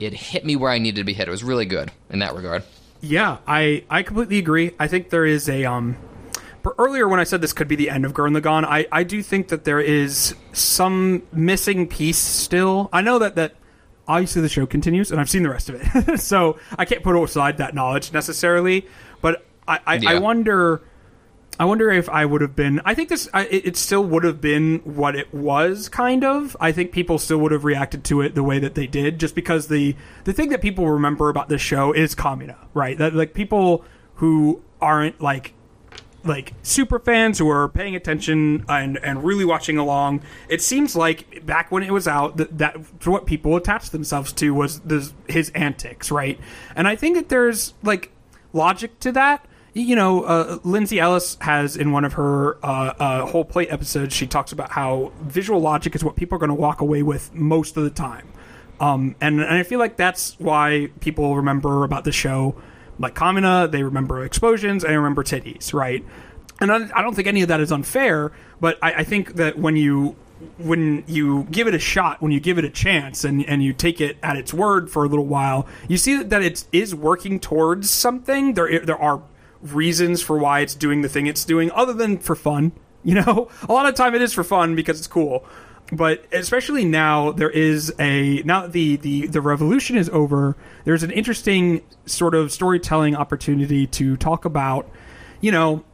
it 0.00 0.12
hit 0.12 0.44
me 0.44 0.56
where 0.56 0.70
I 0.70 0.78
needed 0.78 1.00
to 1.00 1.04
be 1.04 1.12
hit. 1.12 1.28
It 1.28 1.30
was 1.30 1.44
really 1.44 1.66
good 1.66 1.92
in 2.10 2.18
that 2.18 2.34
regard. 2.34 2.64
Yeah, 3.00 3.38
I 3.46 3.84
I 3.90 4.02
completely 4.02 4.38
agree. 4.38 4.72
I 4.78 4.88
think 4.88 5.10
there 5.10 5.26
is 5.26 5.48
a 5.48 5.64
um 5.64 5.96
earlier 6.78 7.08
when 7.08 7.20
I 7.20 7.24
said 7.24 7.40
this 7.40 7.52
could 7.52 7.68
be 7.68 7.76
the 7.76 7.90
end 7.90 8.04
of 8.04 8.12
Gurren 8.12 8.38
Lagann, 8.38 8.64
I, 8.64 8.86
I 8.92 9.02
do 9.02 9.22
think 9.22 9.48
that 9.48 9.64
there 9.64 9.80
is 9.80 10.34
some 10.52 11.22
missing 11.32 11.88
piece 11.88 12.18
still. 12.18 12.88
I 12.92 13.00
know 13.00 13.18
that 13.18 13.34
that 13.36 13.54
obviously 14.06 14.42
the 14.42 14.48
show 14.48 14.66
continues, 14.66 15.10
and 15.10 15.20
I've 15.20 15.30
seen 15.30 15.42
the 15.42 15.50
rest 15.50 15.68
of 15.68 15.76
it, 15.76 16.18
so 16.20 16.58
I 16.78 16.84
can't 16.84 17.02
put 17.02 17.20
aside 17.20 17.58
that 17.58 17.74
knowledge 17.74 18.12
necessarily. 18.12 18.86
But 19.20 19.44
I 19.66 19.80
I, 19.86 19.94
yeah. 19.96 20.10
I 20.10 20.18
wonder. 20.18 20.82
I 21.60 21.66
wonder 21.66 21.90
if 21.90 22.08
I 22.08 22.24
would 22.24 22.40
have 22.40 22.56
been. 22.56 22.80
I 22.84 22.94
think 22.94 23.08
this. 23.10 23.28
I, 23.34 23.44
it 23.44 23.76
still 23.76 24.04
would 24.04 24.24
have 24.24 24.40
been 24.40 24.78
what 24.84 25.14
it 25.14 25.32
was, 25.34 25.88
kind 25.88 26.24
of. 26.24 26.56
I 26.58 26.72
think 26.72 26.92
people 26.92 27.18
still 27.18 27.38
would 27.38 27.52
have 27.52 27.64
reacted 27.64 28.04
to 28.04 28.22
it 28.22 28.34
the 28.34 28.42
way 28.42 28.58
that 28.58 28.74
they 28.74 28.86
did, 28.86 29.20
just 29.20 29.34
because 29.34 29.68
the 29.68 29.94
the 30.24 30.32
thing 30.32 30.48
that 30.48 30.62
people 30.62 30.88
remember 30.88 31.28
about 31.28 31.48
this 31.48 31.60
show 31.60 31.92
is 31.92 32.14
Kamina, 32.14 32.56
right? 32.72 32.96
That 32.96 33.14
like 33.14 33.34
people 33.34 33.84
who 34.16 34.62
aren't 34.80 35.20
like 35.20 35.52
like 36.24 36.54
super 36.62 36.98
fans 36.98 37.38
who 37.38 37.48
are 37.48 37.68
paying 37.68 37.96
attention 37.96 38.64
and 38.68 38.98
and 38.98 39.24
really 39.24 39.44
watching 39.44 39.78
along. 39.78 40.22
It 40.48 40.62
seems 40.62 40.94
like 40.94 41.44
back 41.44 41.70
when 41.70 41.82
it 41.82 41.92
was 41.92 42.06
out 42.06 42.36
that, 42.36 42.58
that 42.58 42.76
what 43.06 43.26
people 43.26 43.56
attached 43.56 43.92
themselves 43.92 44.32
to 44.34 44.54
was 44.54 44.80
his 45.28 45.50
antics, 45.50 46.10
right? 46.10 46.38
And 46.76 46.86
I 46.86 46.96
think 46.96 47.16
that 47.16 47.28
there's 47.28 47.74
like 47.82 48.10
logic 48.52 48.98
to 49.00 49.12
that. 49.12 49.46
You 49.74 49.96
know, 49.96 50.24
uh, 50.24 50.58
Lindsay 50.64 51.00
Ellis 51.00 51.38
has 51.40 51.76
in 51.76 51.92
one 51.92 52.04
of 52.04 52.12
her 52.14 52.58
uh, 52.62 52.92
uh, 52.98 53.26
whole 53.26 53.44
plate 53.44 53.72
episodes, 53.72 54.14
she 54.14 54.26
talks 54.26 54.52
about 54.52 54.70
how 54.72 55.12
visual 55.22 55.60
logic 55.60 55.94
is 55.94 56.04
what 56.04 56.14
people 56.14 56.36
are 56.36 56.38
going 56.38 56.50
to 56.50 56.54
walk 56.54 56.82
away 56.82 57.02
with 57.02 57.32
most 57.32 57.78
of 57.78 57.84
the 57.84 57.90
time. 57.90 58.28
Um, 58.80 59.16
and, 59.20 59.40
and 59.40 59.54
I 59.54 59.62
feel 59.62 59.78
like 59.78 59.96
that's 59.96 60.38
why 60.38 60.90
people 61.00 61.36
remember 61.36 61.84
about 61.84 62.04
the 62.04 62.12
show 62.12 62.54
like 62.98 63.14
Kamina, 63.14 63.70
they 63.70 63.82
remember 63.82 64.24
explosions, 64.24 64.84
and 64.84 64.92
they 64.92 64.96
remember 64.96 65.22
titties, 65.22 65.72
right? 65.72 66.04
And 66.60 66.70
I, 66.70 67.02
don't 67.02 67.14
think 67.14 67.26
any 67.26 67.42
of 67.42 67.48
that 67.48 67.60
is 67.60 67.72
unfair, 67.72 68.30
but 68.60 68.78
I, 68.82 68.92
I 68.92 69.04
think 69.04 69.34
that 69.34 69.58
when 69.58 69.76
you 69.76 70.16
when 70.58 71.04
you 71.06 71.44
give 71.50 71.68
it 71.68 71.74
a 71.74 71.78
shot, 71.78 72.20
when 72.20 72.32
you 72.32 72.40
give 72.40 72.58
it 72.58 72.64
a 72.64 72.70
chance, 72.70 73.24
and 73.24 73.44
and 73.46 73.62
you 73.62 73.72
take 73.72 74.00
it 74.00 74.16
at 74.22 74.36
its 74.36 74.52
word 74.54 74.90
for 74.90 75.04
a 75.04 75.08
little 75.08 75.26
while, 75.26 75.66
you 75.88 75.96
see 75.96 76.16
that, 76.16 76.30
that 76.30 76.42
it 76.42 76.64
is 76.72 76.94
working 76.94 77.40
towards 77.40 77.90
something. 77.90 78.54
There 78.54 78.80
there 78.80 79.00
are 79.00 79.22
reasons 79.60 80.22
for 80.22 80.38
why 80.38 80.60
it's 80.60 80.74
doing 80.74 81.02
the 81.02 81.08
thing 81.08 81.26
it's 81.26 81.44
doing 81.44 81.70
other 81.72 81.92
than 81.92 82.18
for 82.18 82.36
fun. 82.36 82.72
You 83.04 83.16
know, 83.16 83.48
a 83.68 83.72
lot 83.72 83.86
of 83.86 83.96
time 83.96 84.14
it 84.14 84.22
is 84.22 84.32
for 84.32 84.44
fun 84.44 84.76
because 84.76 84.96
it's 84.96 85.08
cool. 85.08 85.44
But 85.92 86.24
especially 86.32 86.86
now, 86.86 87.32
there 87.32 87.50
is 87.50 87.92
a 87.98 88.42
now 88.46 88.66
the 88.66 88.96
the 88.96 89.26
the 89.26 89.42
revolution 89.42 89.98
is 89.98 90.08
over. 90.08 90.56
There's 90.84 91.02
an 91.02 91.10
interesting 91.10 91.82
sort 92.06 92.34
of 92.34 92.50
storytelling 92.50 93.14
opportunity 93.14 93.86
to 93.88 94.16
talk 94.16 94.46
about, 94.46 94.90
you 95.42 95.52
know, 95.52 95.84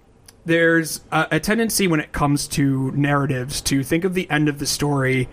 there's 0.44 1.00
a, 1.10 1.26
a, 1.32 1.40
tendency 1.40 1.88
when 1.88 1.98
it 1.98 2.12
comes 2.12 2.46
to 2.48 2.92
narratives 2.92 3.60
to 3.62 3.82
think 3.82 4.04
of 4.04 4.14
the 4.14 4.30
end 4.30 4.48
of 4.48 4.60
the 4.60 4.66
story 4.66 5.28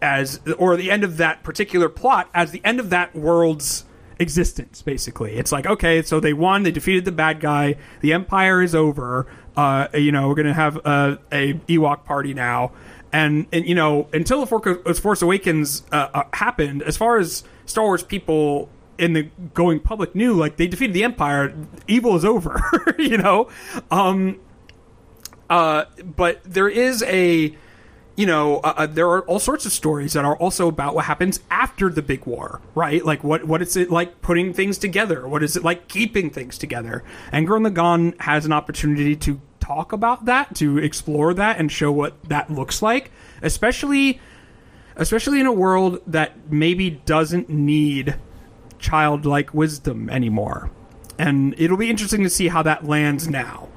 as 0.00 0.40
or 0.58 0.76
the 0.76 0.90
end 0.90 1.04
of 1.04 1.18
that 1.18 1.42
particular 1.42 1.90
plot 1.90 2.28
as 2.34 2.50
the 2.50 2.62
end 2.64 2.80
of 2.80 2.90
that 2.90 3.14
world's 3.14 3.84
existence 4.18 4.82
basically 4.82 5.34
it's 5.34 5.50
like 5.50 5.66
okay 5.66 6.02
so 6.02 6.20
they 6.20 6.32
won 6.32 6.62
they 6.62 6.70
defeated 6.70 7.04
the 7.04 7.12
bad 7.12 7.40
guy 7.40 7.74
the 8.00 8.12
empire 8.12 8.62
is 8.62 8.74
over 8.74 9.26
uh, 9.56 9.88
you 9.94 10.12
know 10.12 10.28
we're 10.28 10.34
gonna 10.34 10.52
have 10.52 10.76
a, 10.84 11.18
a 11.32 11.54
ewok 11.68 12.04
party 12.04 12.34
now 12.34 12.70
and, 13.14 13.46
and 13.52 13.66
you 13.66 13.74
know 13.74 14.08
until 14.12 14.44
the 14.44 14.94
force 15.00 15.22
awakens 15.22 15.84
uh, 15.92 16.08
uh, 16.12 16.24
happened 16.32 16.82
as 16.82 16.96
far 16.96 17.16
as 17.16 17.44
star 17.64 17.84
wars 17.84 18.02
people 18.02 18.68
in 18.98 19.12
the 19.12 19.30
going 19.54 19.78
public 19.80 20.14
knew 20.14 20.34
like 20.34 20.56
they 20.56 20.66
defeated 20.66 20.92
the 20.92 21.04
empire 21.04 21.54
evil 21.86 22.16
is 22.16 22.24
over 22.24 22.60
you 22.98 23.16
know 23.16 23.48
um 23.90 24.40
uh 25.48 25.84
but 26.16 26.42
there 26.44 26.68
is 26.68 27.02
a 27.04 27.56
you 28.16 28.26
know, 28.26 28.58
uh, 28.58 28.74
uh, 28.76 28.86
there 28.86 29.08
are 29.08 29.22
all 29.22 29.40
sorts 29.40 29.66
of 29.66 29.72
stories 29.72 30.12
that 30.12 30.24
are 30.24 30.36
also 30.36 30.68
about 30.68 30.94
what 30.94 31.06
happens 31.06 31.40
after 31.50 31.88
the 31.88 32.02
big 32.02 32.26
war, 32.26 32.60
right? 32.74 33.04
Like 33.04 33.24
what 33.24 33.44
what 33.44 33.60
is 33.60 33.76
it 33.76 33.90
like 33.90 34.22
putting 34.22 34.52
things 34.52 34.78
together? 34.78 35.26
What 35.26 35.42
is 35.42 35.56
it 35.56 35.64
like 35.64 35.88
keeping 35.88 36.30
things 36.30 36.56
together? 36.56 37.02
And 37.32 37.48
Gurren 37.48 37.68
Lagann 37.68 38.20
has 38.20 38.46
an 38.46 38.52
opportunity 38.52 39.16
to 39.16 39.40
talk 39.64 39.92
about 39.92 40.26
that, 40.26 40.54
to 40.56 40.78
explore 40.78 41.34
that, 41.34 41.58
and 41.58 41.70
show 41.70 41.90
what 41.90 42.22
that 42.24 42.50
looks 42.50 42.82
like, 42.82 43.10
especially 43.42 44.20
especially 44.96 45.40
in 45.40 45.46
a 45.46 45.52
world 45.52 46.00
that 46.06 46.32
maybe 46.50 46.90
doesn't 46.90 47.48
need 47.48 48.16
childlike 48.78 49.52
wisdom 49.52 50.08
anymore. 50.08 50.70
And 51.18 51.54
it'll 51.58 51.76
be 51.76 51.90
interesting 51.90 52.22
to 52.22 52.30
see 52.30 52.48
how 52.48 52.62
that 52.62 52.84
lands 52.84 53.28
now. 53.28 53.68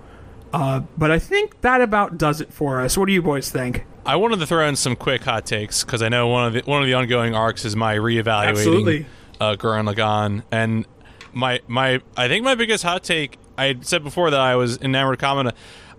Uh, 0.54 0.82
but 0.98 1.12
I 1.12 1.20
think 1.20 1.62
that 1.62 1.82
about 1.82 2.18
does 2.18 2.40
it 2.42 2.54
for 2.54 2.82
us. 2.82 2.98
What 2.98 3.08
do 3.08 3.14
you 3.14 3.22
boys 3.22 3.50
think? 3.50 3.86
I 4.06 4.16
wanted 4.16 4.40
to 4.40 4.48
throw 4.48 4.68
in 4.68 4.76
some 4.76 4.96
quick 4.96 5.24
hot 5.24 5.46
takes 5.46 5.84
because 5.84 6.02
I 6.02 6.10
know 6.10 6.28
one 6.28 6.48
of 6.48 6.54
the 6.54 6.62
one 6.62 6.82
of 6.82 6.88
the 6.88 6.94
ongoing 6.94 7.36
arcs 7.36 7.66
is 7.66 7.76
my 7.76 7.96
reevaluating 7.96 8.50
Absolutely. 8.50 9.06
uh, 9.42 9.56
Gurren 9.56 9.94
Lagann, 9.94 10.44
and 10.52 10.86
my 11.34 11.60
my 11.68 12.02
I 12.16 12.28
think 12.28 12.46
my 12.46 12.56
biggest 12.56 12.84
hot 12.84 13.04
take 13.04 13.38
I 13.58 13.76
said 13.82 14.04
before 14.04 14.30
that 14.32 14.40
I 14.40 14.56
was 14.56 14.78
enamored 14.78 15.16
of 15.16 15.22
Kamina. 15.22 15.54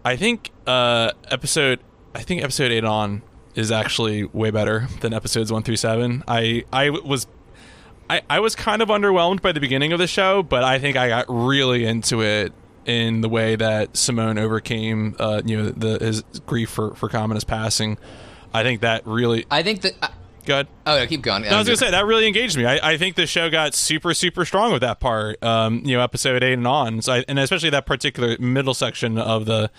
I 0.04 0.16
think 0.16 0.50
uh, 0.66 1.12
episode 1.30 1.80
I 2.14 2.22
think 2.22 2.42
episode 2.42 2.70
eight 2.70 2.84
on 2.84 3.22
is 3.54 3.72
actually 3.72 4.24
way 4.24 4.50
better 4.50 4.86
than 5.00 5.12
episodes 5.12 5.52
one 5.52 5.62
through 5.62 5.76
seven. 5.76 6.22
I 6.28 6.64
I 6.72 6.90
was 6.90 7.26
I, 8.10 8.22
I 8.30 8.40
was 8.40 8.54
kind 8.54 8.80
of 8.80 8.88
underwhelmed 8.88 9.42
by 9.42 9.52
the 9.52 9.60
beginning 9.60 9.92
of 9.92 9.98
the 9.98 10.06
show, 10.06 10.42
but 10.42 10.64
I 10.64 10.78
think 10.78 10.96
I 10.96 11.08
got 11.08 11.26
really 11.28 11.84
into 11.84 12.22
it 12.22 12.52
in 12.86 13.20
the 13.20 13.28
way 13.28 13.54
that 13.54 13.96
Simone 13.96 14.38
overcame, 14.38 15.14
uh, 15.18 15.42
you 15.44 15.62
know, 15.62 15.70
the, 15.70 16.04
his 16.04 16.22
grief 16.46 16.70
for 16.70 16.94
for 16.94 17.08
Kamina's 17.08 17.44
passing. 17.44 17.98
I 18.54 18.62
think 18.62 18.80
that 18.80 19.06
really. 19.06 19.44
I 19.50 19.62
think 19.62 19.82
that. 19.82 20.12
Uh, 20.48 20.62
Good. 20.62 20.68
Oh, 20.86 20.96
yeah, 20.96 21.06
keep 21.06 21.22
going. 21.22 21.42
No, 21.42 21.48
I 21.48 21.58
was 21.58 21.66
gonna 21.66 21.76
say 21.76 21.90
that 21.90 22.06
really 22.06 22.26
engaged 22.26 22.56
me. 22.56 22.64
I, 22.64 22.92
I 22.92 22.96
think 22.96 23.16
the 23.16 23.26
show 23.26 23.50
got 23.50 23.74
super, 23.74 24.14
super 24.14 24.44
strong 24.44 24.72
with 24.72 24.80
that 24.82 25.00
part. 25.00 25.42
Um, 25.42 25.82
you 25.84 25.96
know, 25.96 26.02
episode 26.02 26.42
eight 26.42 26.54
and 26.54 26.66
on, 26.66 27.02
so 27.02 27.14
I, 27.14 27.24
and 27.28 27.38
especially 27.38 27.70
that 27.70 27.86
particular 27.86 28.36
middle 28.38 28.74
section 28.74 29.18
of 29.18 29.44
the 29.44 29.70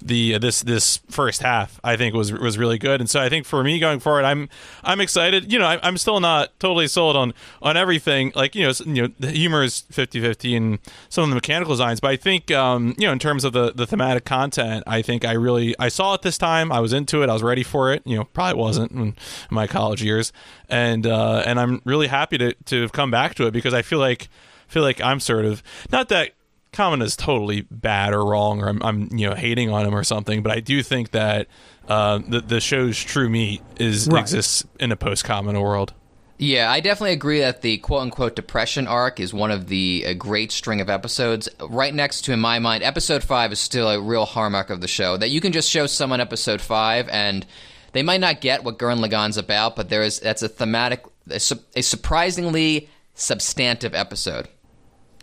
the 0.00 0.34
uh, 0.34 0.38
this 0.38 0.62
this 0.62 0.98
first 1.08 1.42
half 1.42 1.80
I 1.84 1.96
think 1.96 2.14
was 2.14 2.32
was 2.32 2.58
really 2.58 2.78
good, 2.78 3.00
and 3.00 3.08
so 3.08 3.20
I 3.20 3.28
think 3.28 3.46
for 3.46 3.62
me 3.62 3.78
going 3.78 4.00
forward, 4.00 4.24
I'm 4.24 4.48
I'm 4.82 5.00
excited. 5.00 5.52
You 5.52 5.58
know, 5.58 5.66
I, 5.66 5.86
am 5.86 5.96
still 5.96 6.20
not 6.20 6.58
totally 6.58 6.88
sold 6.88 7.16
on 7.16 7.34
on 7.62 7.76
everything. 7.76 8.32
Like 8.34 8.54
you 8.54 8.66
know, 8.66 8.72
you 8.84 9.02
know, 9.02 9.14
the 9.18 9.30
humor 9.30 9.62
is 9.62 9.84
50-50 9.92 10.56
and 10.56 10.78
some 11.08 11.24
of 11.24 11.30
the 11.30 11.34
mechanical 11.34 11.74
designs, 11.74 12.00
but 12.00 12.10
I 12.10 12.16
think 12.16 12.50
um, 12.50 12.94
you 12.98 13.06
know, 13.06 13.12
in 13.12 13.18
terms 13.18 13.44
of 13.44 13.52
the 13.52 13.72
the 13.72 13.86
thematic 13.86 14.24
content, 14.24 14.84
I 14.86 15.02
think 15.02 15.24
I 15.24 15.32
really 15.32 15.74
I 15.78 15.88
saw 15.88 16.14
it 16.14 16.22
this 16.22 16.38
time. 16.38 16.72
I 16.72 16.80
was 16.80 16.92
into 16.92 17.22
it. 17.22 17.28
I 17.28 17.32
was 17.32 17.42
ready 17.42 17.62
for 17.62 17.92
it. 17.92 18.02
You 18.06 18.16
know, 18.16 18.24
probably 18.24 18.60
wasn't 18.60 18.92
in 18.92 19.16
my 19.50 19.66
college 19.66 20.02
years, 20.02 20.32
and 20.68 21.06
uh, 21.06 21.42
and 21.46 21.60
I'm 21.60 21.82
really 21.84 22.08
happy 22.08 22.38
to 22.38 22.54
to 22.54 22.82
have 22.82 22.92
come 22.92 23.10
back 23.10 23.34
to 23.36 23.46
it 23.46 23.52
because 23.52 23.74
I 23.74 23.82
feel 23.82 23.98
like 23.98 24.28
feel 24.68 24.82
like 24.82 25.00
I'm 25.00 25.20
sort 25.20 25.44
of 25.44 25.62
not 25.90 26.08
that 26.10 26.30
Kamina 26.72 27.02
is 27.02 27.16
totally 27.16 27.62
bad 27.62 28.14
or 28.14 28.24
wrong, 28.24 28.62
or 28.62 28.68
I'm, 28.68 28.82
I'm, 28.82 29.08
you 29.16 29.28
know 29.28 29.34
hating 29.34 29.70
on 29.70 29.86
him 29.86 29.94
or 29.94 30.04
something. 30.04 30.42
But 30.42 30.52
I 30.52 30.60
do 30.60 30.82
think 30.82 31.10
that 31.12 31.48
uh, 31.88 32.20
the 32.26 32.40
the 32.40 32.60
show's 32.60 32.98
true 33.02 33.28
meat 33.28 33.62
is 33.78 34.08
right. 34.08 34.20
exists 34.20 34.64
in 34.78 34.92
a 34.92 34.96
post 34.96 35.24
Kamina 35.24 35.60
world. 35.60 35.92
Yeah, 36.38 36.70
I 36.70 36.80
definitely 36.80 37.12
agree 37.12 37.40
that 37.40 37.60
the 37.60 37.76
quote 37.78 38.00
unquote 38.00 38.34
depression 38.34 38.86
arc 38.86 39.20
is 39.20 39.34
one 39.34 39.50
of 39.50 39.66
the 39.66 40.04
a 40.06 40.14
great 40.14 40.52
string 40.52 40.80
of 40.80 40.88
episodes. 40.88 41.48
Right 41.60 41.92
next 41.92 42.22
to, 42.22 42.32
in 42.32 42.40
my 42.40 42.58
mind, 42.60 42.82
episode 42.82 43.22
five 43.22 43.52
is 43.52 43.58
still 43.60 43.90
a 43.90 44.00
real 44.00 44.24
hallmark 44.24 44.70
of 44.70 44.80
the 44.80 44.88
show. 44.88 45.16
That 45.16 45.28
you 45.28 45.40
can 45.40 45.52
just 45.52 45.68
show 45.68 45.86
someone 45.86 46.20
episode 46.20 46.62
five 46.62 47.08
and 47.10 47.44
they 47.92 48.02
might 48.02 48.20
not 48.20 48.40
get 48.40 48.64
what 48.64 48.78
Gurren 48.78 49.04
Lagann's 49.04 49.36
about, 49.36 49.76
but 49.76 49.90
there 49.90 50.02
is 50.02 50.20
that's 50.20 50.42
a 50.42 50.48
thematic, 50.48 51.04
a, 51.28 51.40
a 51.76 51.82
surprisingly 51.82 52.88
substantive 53.14 53.94
episode 53.94 54.48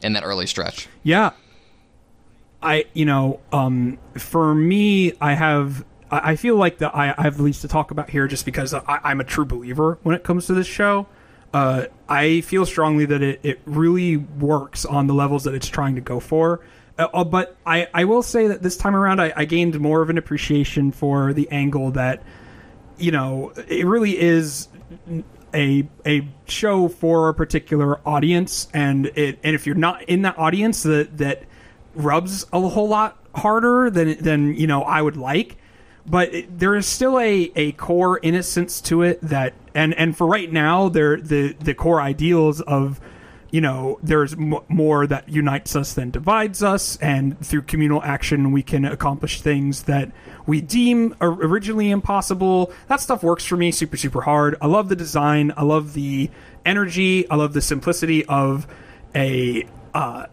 in 0.01 0.13
that 0.13 0.23
early 0.23 0.47
stretch. 0.47 0.87
Yeah. 1.03 1.31
I, 2.61 2.85
you 2.93 3.05
know, 3.05 3.39
um, 3.51 3.99
for 4.15 4.53
me, 4.53 5.13
I 5.21 5.33
have, 5.33 5.85
I 6.09 6.35
feel 6.35 6.55
like 6.55 6.79
that 6.79 6.95
I, 6.95 7.13
I 7.17 7.23
have 7.23 7.37
the 7.37 7.43
least 7.43 7.61
to 7.61 7.67
talk 7.67 7.91
about 7.91 8.09
here 8.09 8.27
just 8.27 8.45
because 8.45 8.73
I, 8.73 8.83
I'm 9.03 9.19
a 9.19 9.23
true 9.23 9.45
believer 9.45 9.99
when 10.03 10.15
it 10.15 10.23
comes 10.23 10.47
to 10.47 10.53
this 10.53 10.67
show. 10.67 11.07
Uh, 11.53 11.85
I 12.09 12.41
feel 12.41 12.65
strongly 12.65 13.05
that 13.05 13.21
it, 13.21 13.39
it 13.43 13.61
really 13.65 14.17
works 14.17 14.85
on 14.85 15.07
the 15.07 15.13
levels 15.13 15.43
that 15.45 15.53
it's 15.53 15.67
trying 15.67 15.95
to 15.95 16.01
go 16.01 16.19
for. 16.19 16.61
Uh, 16.97 17.07
uh 17.13 17.23
but 17.23 17.55
I, 17.65 17.87
I 17.93 18.05
will 18.05 18.23
say 18.23 18.47
that 18.47 18.63
this 18.63 18.75
time 18.75 18.95
around, 18.95 19.21
I, 19.21 19.33
I 19.35 19.45
gained 19.45 19.79
more 19.79 20.01
of 20.01 20.09
an 20.09 20.17
appreciation 20.17 20.91
for 20.91 21.33
the 21.33 21.49
angle 21.51 21.91
that, 21.91 22.23
you 22.97 23.11
know, 23.11 23.53
it 23.67 23.85
really 23.85 24.19
is 24.19 24.67
a 25.57 25.89
a 26.05 26.27
show 26.45 26.87
for 26.87 27.29
a 27.29 27.33
particular 27.33 27.99
audience, 28.07 28.67
and 28.73 29.07
it 29.07 29.39
and 29.43 29.55
if 29.55 29.65
you're 29.65 29.75
not 29.75 30.03
in 30.03 30.21
that 30.21 30.37
audience, 30.37 30.83
that 30.83 31.17
that 31.17 31.43
rubs 31.95 32.45
a 32.53 32.61
whole 32.61 32.87
lot 32.87 33.17
harder 33.35 33.89
than 33.89 34.23
than 34.23 34.55
you 34.55 34.67
know 34.67 34.83
I 34.83 35.01
would 35.01 35.17
like. 35.17 35.57
But 36.05 36.33
it, 36.33 36.59
there 36.59 36.75
is 36.75 36.85
still 36.85 37.19
a, 37.19 37.51
a 37.55 37.73
core 37.73 38.17
innocence 38.23 38.79
to 38.81 39.01
it 39.01 39.19
that, 39.23 39.55
and, 39.75 39.93
and 39.95 40.15
for 40.15 40.25
right 40.25 40.49
now, 40.49 40.87
there 40.87 41.19
the 41.19 41.53
the 41.59 41.73
core 41.73 41.99
ideals 41.99 42.61
of 42.61 43.01
you 43.49 43.61
know, 43.61 43.99
there's 44.03 44.33
m- 44.33 44.59
more 44.67 45.07
that 45.07 45.29
unites 45.29 45.75
us 45.75 45.93
than 45.93 46.11
divides 46.11 46.61
us, 46.61 46.97
and 46.97 47.39
through 47.45 47.63
communal 47.63 48.03
action, 48.03 48.51
we 48.51 48.61
can 48.63 48.85
accomplish 48.85 49.41
things 49.41 49.83
that 49.83 50.11
we 50.45 50.61
deem 50.61 51.15
originally 51.21 51.89
impossible. 51.89 52.71
That 52.87 52.99
stuff 52.99 53.23
works 53.23 53.45
for 53.45 53.57
me 53.57 53.71
super, 53.71 53.97
super 53.97 54.21
hard. 54.21 54.55
I 54.61 54.67
love 54.67 54.89
the 54.89 54.95
design. 54.95 55.53
I 55.55 55.63
love 55.63 55.93
the 55.93 56.29
energy. 56.65 57.29
I 57.29 57.35
love 57.35 57.53
the 57.53 57.61
simplicity 57.61 58.25
of 58.25 58.67
a, 59.15 59.65
uh, 59.93 60.27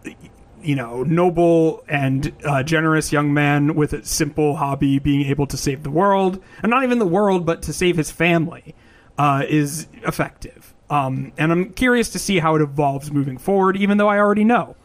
you 0.63 0.75
know, 0.75 1.03
noble 1.05 1.85
and 1.89 2.33
uh, 2.45 2.63
generous 2.63 3.13
young 3.13 3.33
man 3.33 3.75
with 3.75 3.93
a 3.93 4.05
simple 4.05 4.57
hobby 4.57 4.99
being 4.99 5.27
able 5.27 5.47
to 5.47 5.57
save 5.57 5.85
the 5.85 5.91
world, 5.91 6.43
and 6.63 6.71
not 6.71 6.83
even 6.83 6.99
the 6.99 7.07
world, 7.07 7.47
but 7.47 7.63
to 7.63 7.73
save 7.73 7.97
his 7.97 8.11
family, 8.11 8.75
uh, 9.19 9.45
is 9.49 9.87
effective. 10.03 10.74
Um, 10.91 11.33
and 11.39 11.51
I'm 11.51 11.71
curious 11.71 12.11
to 12.11 12.19
see 12.19 12.39
how 12.39 12.55
it 12.57 12.63
evolves 12.63 13.11
moving 13.11 13.39
forward, 13.39 13.77
even 13.77 13.97
though 13.99 14.09
I 14.09 14.19
already 14.19 14.45
know. 14.45 14.77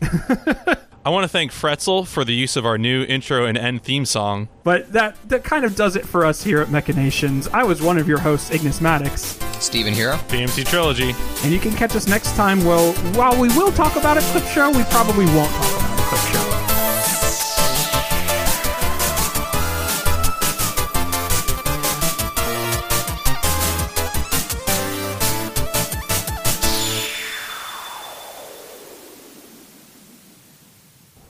I 1.04 1.10
want 1.10 1.24
to 1.24 1.28
thank 1.28 1.52
Fretzel 1.52 2.06
for 2.06 2.24
the 2.24 2.34
use 2.34 2.56
of 2.56 2.66
our 2.66 2.76
new 2.76 3.02
intro 3.04 3.46
and 3.46 3.56
end 3.56 3.82
theme 3.82 4.04
song. 4.04 4.48
But 4.62 4.92
that 4.92 5.16
that 5.30 5.42
kind 5.42 5.64
of 5.64 5.74
does 5.74 5.96
it 5.96 6.06
for 6.06 6.24
us 6.24 6.42
here 6.42 6.60
at 6.60 6.70
Mechanations. 6.70 7.48
I 7.48 7.64
was 7.64 7.80
one 7.80 7.98
of 7.98 8.06
your 8.06 8.18
hosts, 8.18 8.50
Ignis 8.50 8.80
Maddox. 8.80 9.38
Stephen 9.58 9.94
Hero. 9.94 10.16
PMC 10.28 10.66
Trilogy. 10.66 11.14
And 11.42 11.52
you 11.52 11.58
can 11.58 11.72
catch 11.72 11.96
us 11.96 12.06
next 12.06 12.36
time. 12.36 12.64
Well, 12.64 12.92
while 13.14 13.40
we 13.40 13.48
will 13.56 13.72
talk 13.72 13.96
about 13.96 14.18
a 14.18 14.20
clip 14.20 14.44
show, 14.44 14.70
we 14.70 14.84
probably 14.84 15.24
won't 15.26 15.50
talk 15.50 15.82
about 15.82 15.98
a 15.98 16.02
clip 16.02 16.20
show. 16.34 16.47